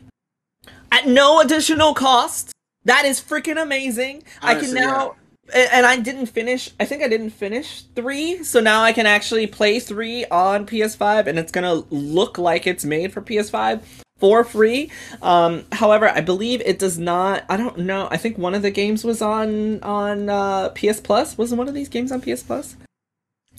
at 0.93 1.09
no 1.09 1.41
additional 1.41 1.93
cost. 1.93 2.52
That 2.85 3.05
is 3.05 3.21
freaking 3.21 3.61
amazing. 3.61 4.25
Honestly, 4.43 4.43
I 4.43 4.55
can 4.55 4.75
now. 4.75 5.07
Yeah 5.07 5.19
and 5.55 5.87
I 5.87 5.97
didn't 5.99 6.27
finish. 6.27 6.71
I 6.79 6.85
think 6.85 7.03
I 7.03 7.09
didn't 7.09 7.31
finish 7.31 7.83
three, 7.95 8.43
so 8.45 8.61
now 8.61 8.83
I 8.83 8.93
can 8.93 9.07
actually 9.07 9.47
play 9.47 9.81
three 9.81 10.25
on 10.27 10.67
PS5, 10.67 11.27
and 11.27 11.39
it's 11.39 11.53
gonna 11.53 11.75
look 11.91 12.39
like 12.39 12.67
it's 12.67 12.85
made 12.85 13.13
for 13.13 13.21
PS5 13.21 13.83
for 14.19 14.45
free. 14.45 14.91
Um, 15.21 15.65
however, 15.73 16.09
I 16.09 16.21
believe 16.21 16.61
it 16.63 16.79
does 16.79 16.99
not. 16.99 17.45
I 17.49 17.57
don't 17.57 17.79
know. 17.79 18.09
I 18.11 18.17
think 18.17 18.39
one 18.39 18.55
of 18.55 18.63
the 18.63 18.71
games 18.71 19.05
was 19.05 19.21
on 19.21 19.83
on 19.83 20.29
uh, 20.29 20.69
PS 20.71 21.01
Plus. 21.01 21.37
Was 21.37 21.53
one 21.55 21.69
of 21.69 21.75
these 21.75 21.89
games 21.89 22.13
on 22.13 22.21
PS 22.21 22.43
Plus? 22.43 22.77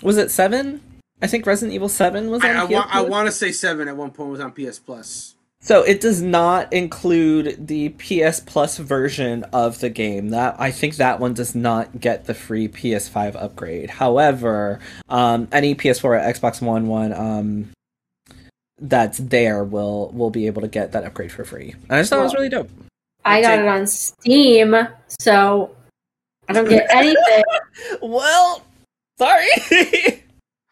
Was 0.02 0.18
it 0.18 0.32
seven? 0.32 0.82
I 1.22 1.28
think 1.28 1.46
Resident 1.46 1.74
Evil 1.74 1.90
Seven 1.90 2.30
was 2.30 2.44
on. 2.44 2.50
I, 2.50 2.62
I, 2.62 2.64
wa- 2.64 2.88
I 2.90 3.02
want 3.02 3.28
to 3.28 3.32
say 3.32 3.52
seven 3.52 3.88
at 3.88 3.96
one 3.96 4.12
point 4.12 4.32
was 4.32 4.40
on 4.40 4.52
PS 4.52 4.80
Plus. 4.80 5.36
So 5.64 5.82
it 5.82 6.02
does 6.02 6.22
not 6.22 6.74
include 6.74 7.68
the 7.68 7.90
PS 7.90 8.42
Plus 8.42 8.78
version 8.78 9.46
of 9.54 9.80
the 9.80 9.90
game. 9.90 10.30
That 10.30 10.58
I 10.60 10.72
think 10.72 10.98
that 10.98 11.22
one 11.22 11.34
does 11.34 11.56
not 11.56 12.02
get 12.02 12.26
the 12.26 12.34
free 12.34 12.68
PS5 12.68 13.42
upgrade. 13.42 13.90
However, 13.90 14.82
um, 15.08 15.48
any 15.54 15.74
PS4 15.74 16.04
or 16.04 16.20
Xbox 16.20 16.62
One 16.62 16.88
one 16.88 17.14
um, 17.14 17.70
that's 18.78 19.20
there 19.20 19.64
will 19.64 20.10
will 20.10 20.32
be 20.32 20.48
able 20.48 20.62
to 20.62 20.68
get 20.68 20.92
that 20.92 21.06
upgrade 21.06 21.32
for 21.32 21.46
free. 21.46 21.74
And 21.84 21.94
I 21.94 22.02
just 22.02 22.10
thought 22.10 22.18
well, 22.18 22.24
it 22.24 22.26
was 22.26 22.34
really 22.34 22.50
dope. 22.50 22.70
I 23.24 23.42
got 23.42 23.60
it 23.60 23.66
on 23.66 23.88
Steam, 23.88 24.76
so 25.22 25.74
I 26.50 26.54
don't 26.54 26.68
get 26.68 26.88
anything. 26.94 27.44
well, 28.02 28.64
sorry. 29.18 29.48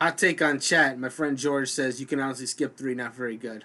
Hot 0.02 0.18
take 0.18 0.42
on 0.42 0.60
chat. 0.60 1.00
My 1.00 1.08
friend 1.08 1.38
George 1.38 1.70
says 1.70 2.02
you 2.02 2.06
can 2.06 2.20
honestly 2.20 2.46
skip 2.46 2.76
three. 2.76 2.94
Not 2.94 3.16
very 3.16 3.38
good. 3.38 3.64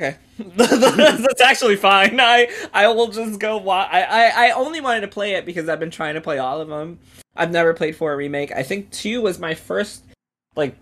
Okay, 0.00 0.16
that's 0.38 1.42
actually 1.42 1.76
fine. 1.76 2.18
I 2.20 2.48
I 2.72 2.88
will 2.88 3.08
just 3.08 3.38
go. 3.38 3.58
Wa- 3.58 3.86
I, 3.90 4.02
I 4.02 4.46
I 4.46 4.50
only 4.52 4.80
wanted 4.80 5.02
to 5.02 5.08
play 5.08 5.34
it 5.34 5.44
because 5.44 5.68
I've 5.68 5.80
been 5.80 5.90
trying 5.90 6.14
to 6.14 6.22
play 6.22 6.38
all 6.38 6.60
of 6.60 6.68
them. 6.68 6.98
I've 7.36 7.50
never 7.50 7.74
played 7.74 7.96
for 7.96 8.12
a 8.12 8.16
remake. 8.16 8.50
I 8.50 8.62
think 8.62 8.90
two 8.92 9.20
was 9.20 9.38
my 9.38 9.54
first 9.54 10.04
like 10.56 10.74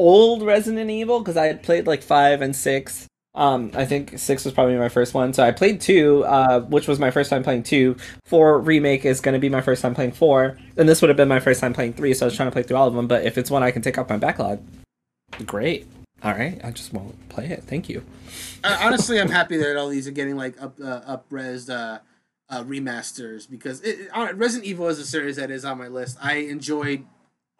old 0.00 0.42
Resident 0.42 0.90
Evil 0.90 1.20
because 1.20 1.36
I 1.36 1.46
had 1.46 1.62
played 1.62 1.86
like 1.86 2.02
five 2.02 2.42
and 2.42 2.56
six. 2.56 3.06
Um, 3.36 3.70
I 3.74 3.84
think 3.84 4.18
six 4.18 4.44
was 4.44 4.52
probably 4.54 4.76
my 4.76 4.88
first 4.88 5.14
one. 5.14 5.32
So 5.32 5.44
I 5.44 5.52
played 5.52 5.80
two, 5.80 6.24
uh, 6.24 6.60
which 6.62 6.88
was 6.88 6.98
my 6.98 7.10
first 7.12 7.30
time 7.30 7.44
playing 7.44 7.62
two. 7.62 7.94
Four 8.24 8.58
remake 8.58 9.04
is 9.04 9.20
going 9.20 9.34
to 9.34 9.38
be 9.38 9.50
my 9.50 9.60
first 9.60 9.80
time 9.82 9.94
playing 9.94 10.12
four, 10.12 10.58
and 10.76 10.88
this 10.88 11.02
would 11.02 11.08
have 11.08 11.16
been 11.18 11.28
my 11.28 11.38
first 11.40 11.60
time 11.60 11.72
playing 11.72 11.92
three. 11.92 12.14
So 12.14 12.26
I 12.26 12.28
was 12.28 12.34
trying 12.36 12.48
to 12.48 12.52
play 12.52 12.62
through 12.64 12.78
all 12.78 12.88
of 12.88 12.94
them. 12.94 13.06
But 13.06 13.24
if 13.24 13.38
it's 13.38 13.50
one 13.50 13.62
I 13.62 13.70
can 13.70 13.82
take 13.82 13.96
off 13.98 14.08
my 14.08 14.16
backlog, 14.16 14.60
great. 15.44 15.86
All 16.26 16.32
right, 16.32 16.60
I 16.64 16.72
just 16.72 16.92
won't 16.92 17.28
play 17.28 17.46
it. 17.46 17.62
Thank 17.62 17.88
you. 17.88 18.04
Uh, 18.64 18.76
honestly, 18.80 19.20
I'm 19.20 19.28
happy 19.28 19.58
that 19.58 19.76
all 19.76 19.88
these 19.88 20.08
are 20.08 20.10
getting 20.10 20.36
like 20.36 20.60
up 20.60 20.76
uh, 20.82 21.02
up 21.06 21.26
res 21.30 21.70
uh, 21.70 22.00
uh, 22.50 22.64
remasters 22.64 23.48
because 23.48 23.80
it, 23.82 24.10
it, 24.12 24.36
Resident 24.36 24.66
Evil 24.66 24.88
is 24.88 24.98
a 24.98 25.06
series 25.06 25.36
that 25.36 25.52
is 25.52 25.64
on 25.64 25.78
my 25.78 25.86
list. 25.86 26.18
I 26.20 26.38
enjoyed 26.38 27.06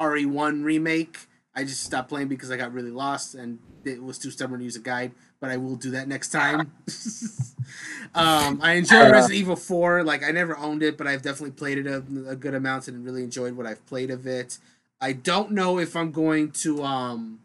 RE1 0.01 0.64
remake. 0.64 1.28
I 1.55 1.62
just 1.62 1.84
stopped 1.84 2.09
playing 2.09 2.26
because 2.26 2.51
I 2.51 2.56
got 2.56 2.72
really 2.72 2.90
lost 2.90 3.36
and 3.36 3.60
it 3.84 4.02
was 4.02 4.18
too 4.18 4.32
stubborn 4.32 4.59
to 4.59 4.64
use 4.64 4.74
a 4.74 4.80
guide. 4.80 5.12
But 5.38 5.51
I 5.51 5.59
will 5.59 5.76
do 5.76 5.93
that 5.93 6.09
next 6.09 6.30
time. 6.30 6.60
um, 8.16 8.59
I 8.60 8.72
enjoyed 8.72 9.12
Resident 9.12 9.38
Evil 9.38 9.55
4. 9.55 10.02
Like 10.02 10.24
I 10.24 10.32
never 10.32 10.59
owned 10.59 10.82
it, 10.82 10.98
but 10.98 11.06
I've 11.06 11.22
definitely 11.22 11.52
played 11.52 11.78
it 11.78 11.86
a, 11.86 11.98
a 12.28 12.34
good 12.34 12.55
amount 12.55 12.88
and 12.88 13.05
really 13.05 13.22
enjoyed 13.22 13.56
what 13.56 13.64
I've 13.64 13.86
played 13.86 14.10
of 14.10 14.26
it. 14.26 14.59
I 15.01 15.12
don't 15.12 15.52
know 15.52 15.78
if 15.78 15.94
I'm 15.94 16.10
going 16.10 16.51
to 16.52 16.82
um, 16.82 17.38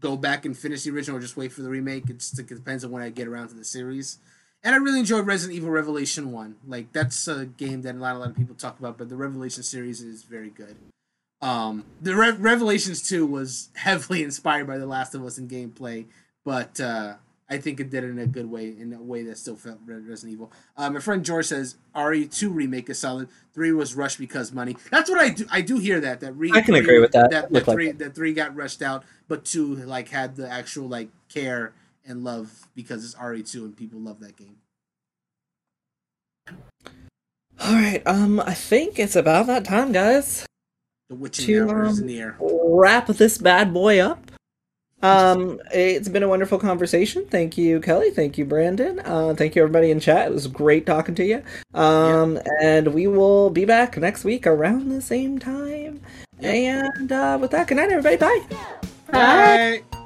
go 0.00 0.16
back 0.16 0.44
and 0.44 0.56
finish 0.56 0.82
the 0.82 0.90
original 0.90 1.16
or 1.16 1.20
just 1.20 1.36
wait 1.36 1.52
for 1.52 1.62
the 1.62 1.68
remake. 1.68 2.08
It 2.08 2.18
just 2.18 2.38
it 2.38 2.48
depends 2.48 2.84
on 2.84 2.90
when 2.90 3.02
I 3.02 3.10
get 3.10 3.28
around 3.28 3.48
to 3.48 3.54
the 3.54 3.64
series. 3.64 4.18
And 4.64 4.74
I 4.74 4.78
really 4.78 4.98
enjoyed 4.98 5.26
Resident 5.26 5.56
Evil 5.56 5.70
Revelation 5.70 6.32
1. 6.32 6.56
Like, 6.66 6.92
that's 6.92 7.28
a 7.28 7.46
game 7.46 7.82
that 7.82 7.94
not 7.94 8.16
a 8.16 8.18
lot 8.18 8.30
of 8.30 8.36
people 8.36 8.56
talk 8.56 8.78
about, 8.78 8.98
but 8.98 9.08
the 9.08 9.16
Revelation 9.16 9.62
series 9.62 10.02
is 10.02 10.24
very 10.24 10.50
good. 10.50 10.76
Um, 11.40 11.84
the 12.02 12.16
Re- 12.16 12.32
Revelations 12.32 13.06
2 13.08 13.24
was 13.24 13.68
heavily 13.74 14.22
inspired 14.22 14.66
by 14.66 14.78
The 14.78 14.86
Last 14.86 15.14
of 15.14 15.24
Us 15.24 15.38
in 15.38 15.48
gameplay, 15.48 16.06
but 16.44 16.80
uh, 16.80 17.14
I 17.48 17.58
think 17.58 17.78
it 17.78 17.90
did 17.90 18.02
it 18.02 18.08
in 18.08 18.18
a 18.18 18.26
good 18.26 18.50
way, 18.50 18.66
in 18.66 18.92
a 18.92 19.00
way 19.00 19.22
that 19.22 19.38
still 19.38 19.56
felt 19.56 19.78
Resident 19.86 20.32
Evil. 20.32 20.52
Uh, 20.76 20.90
my 20.90 21.00
friend 21.00 21.24
George 21.24 21.46
says 21.46 21.76
RE2 21.94 22.52
remake 22.52 22.90
is 22.90 22.98
solid. 22.98 23.28
Three 23.54 23.72
was 23.72 23.94
rushed 23.94 24.18
because 24.18 24.52
money. 24.52 24.76
That's 24.90 25.08
what 25.08 25.20
I 25.20 25.30
do. 25.30 25.46
I 25.50 25.60
do 25.60 25.78
hear 25.78 26.00
that. 26.00 26.20
That 26.20 26.32
re- 26.32 26.50
I 26.52 26.60
can 26.60 26.74
three, 26.74 26.80
agree 26.80 26.98
with 26.98 27.12
that. 27.12 27.30
That, 27.30 27.52
that 27.52 27.64
three, 27.64 27.86
like 27.86 27.98
that. 27.98 28.04
that 28.04 28.14
three 28.14 28.34
got 28.34 28.54
rushed 28.54 28.82
out, 28.82 29.04
but 29.28 29.44
two 29.44 29.76
like 29.76 30.08
had 30.08 30.36
the 30.36 30.50
actual 30.50 30.88
like 30.88 31.08
care 31.28 31.72
and 32.06 32.24
love 32.24 32.68
because 32.74 33.04
it's 33.04 33.14
RE2 33.14 33.54
and 33.56 33.76
people 33.76 34.00
love 34.00 34.20
that 34.20 34.36
game. 34.36 34.56
All 37.60 37.74
right, 37.74 38.02
um, 38.06 38.40
I 38.40 38.54
think 38.54 38.98
it's 38.98 39.16
about 39.16 39.46
that 39.48 39.64
time, 39.64 39.92
guys. 39.92 40.46
The 41.08 41.16
witching 41.16 41.46
to, 41.46 41.68
hour 41.68 41.84
is 41.84 42.00
um, 42.00 42.06
near. 42.06 42.36
Wrap 42.40 43.08
this 43.08 43.36
bad 43.36 43.74
boy 43.74 43.98
up. 43.98 44.30
Um, 45.02 45.60
it's 45.72 46.08
been 46.08 46.22
a 46.22 46.28
wonderful 46.28 46.58
conversation. 46.58 47.24
Thank 47.26 47.56
you, 47.56 47.80
Kelly. 47.80 48.10
Thank 48.10 48.38
you, 48.38 48.44
Brandon. 48.44 49.00
Uh, 49.00 49.34
thank 49.34 49.54
you, 49.54 49.62
everybody 49.62 49.90
in 49.90 50.00
chat. 50.00 50.28
It 50.28 50.34
was 50.34 50.46
great 50.46 50.86
talking 50.86 51.14
to 51.16 51.24
you. 51.24 51.42
Um, 51.74 52.34
yep. 52.34 52.46
and 52.60 52.94
we 52.94 53.06
will 53.06 53.50
be 53.50 53.64
back 53.64 53.96
next 53.96 54.24
week 54.24 54.46
around 54.46 54.88
the 54.88 55.00
same 55.00 55.38
time. 55.38 56.00
Yep. 56.40 56.54
And 56.54 57.12
uh, 57.12 57.38
with 57.40 57.52
that, 57.52 57.68
good 57.68 57.76
night, 57.76 57.90
everybody. 57.90 58.16
Bye. 58.16 58.88
Bye. 59.10 59.82
Bye. 59.88 60.04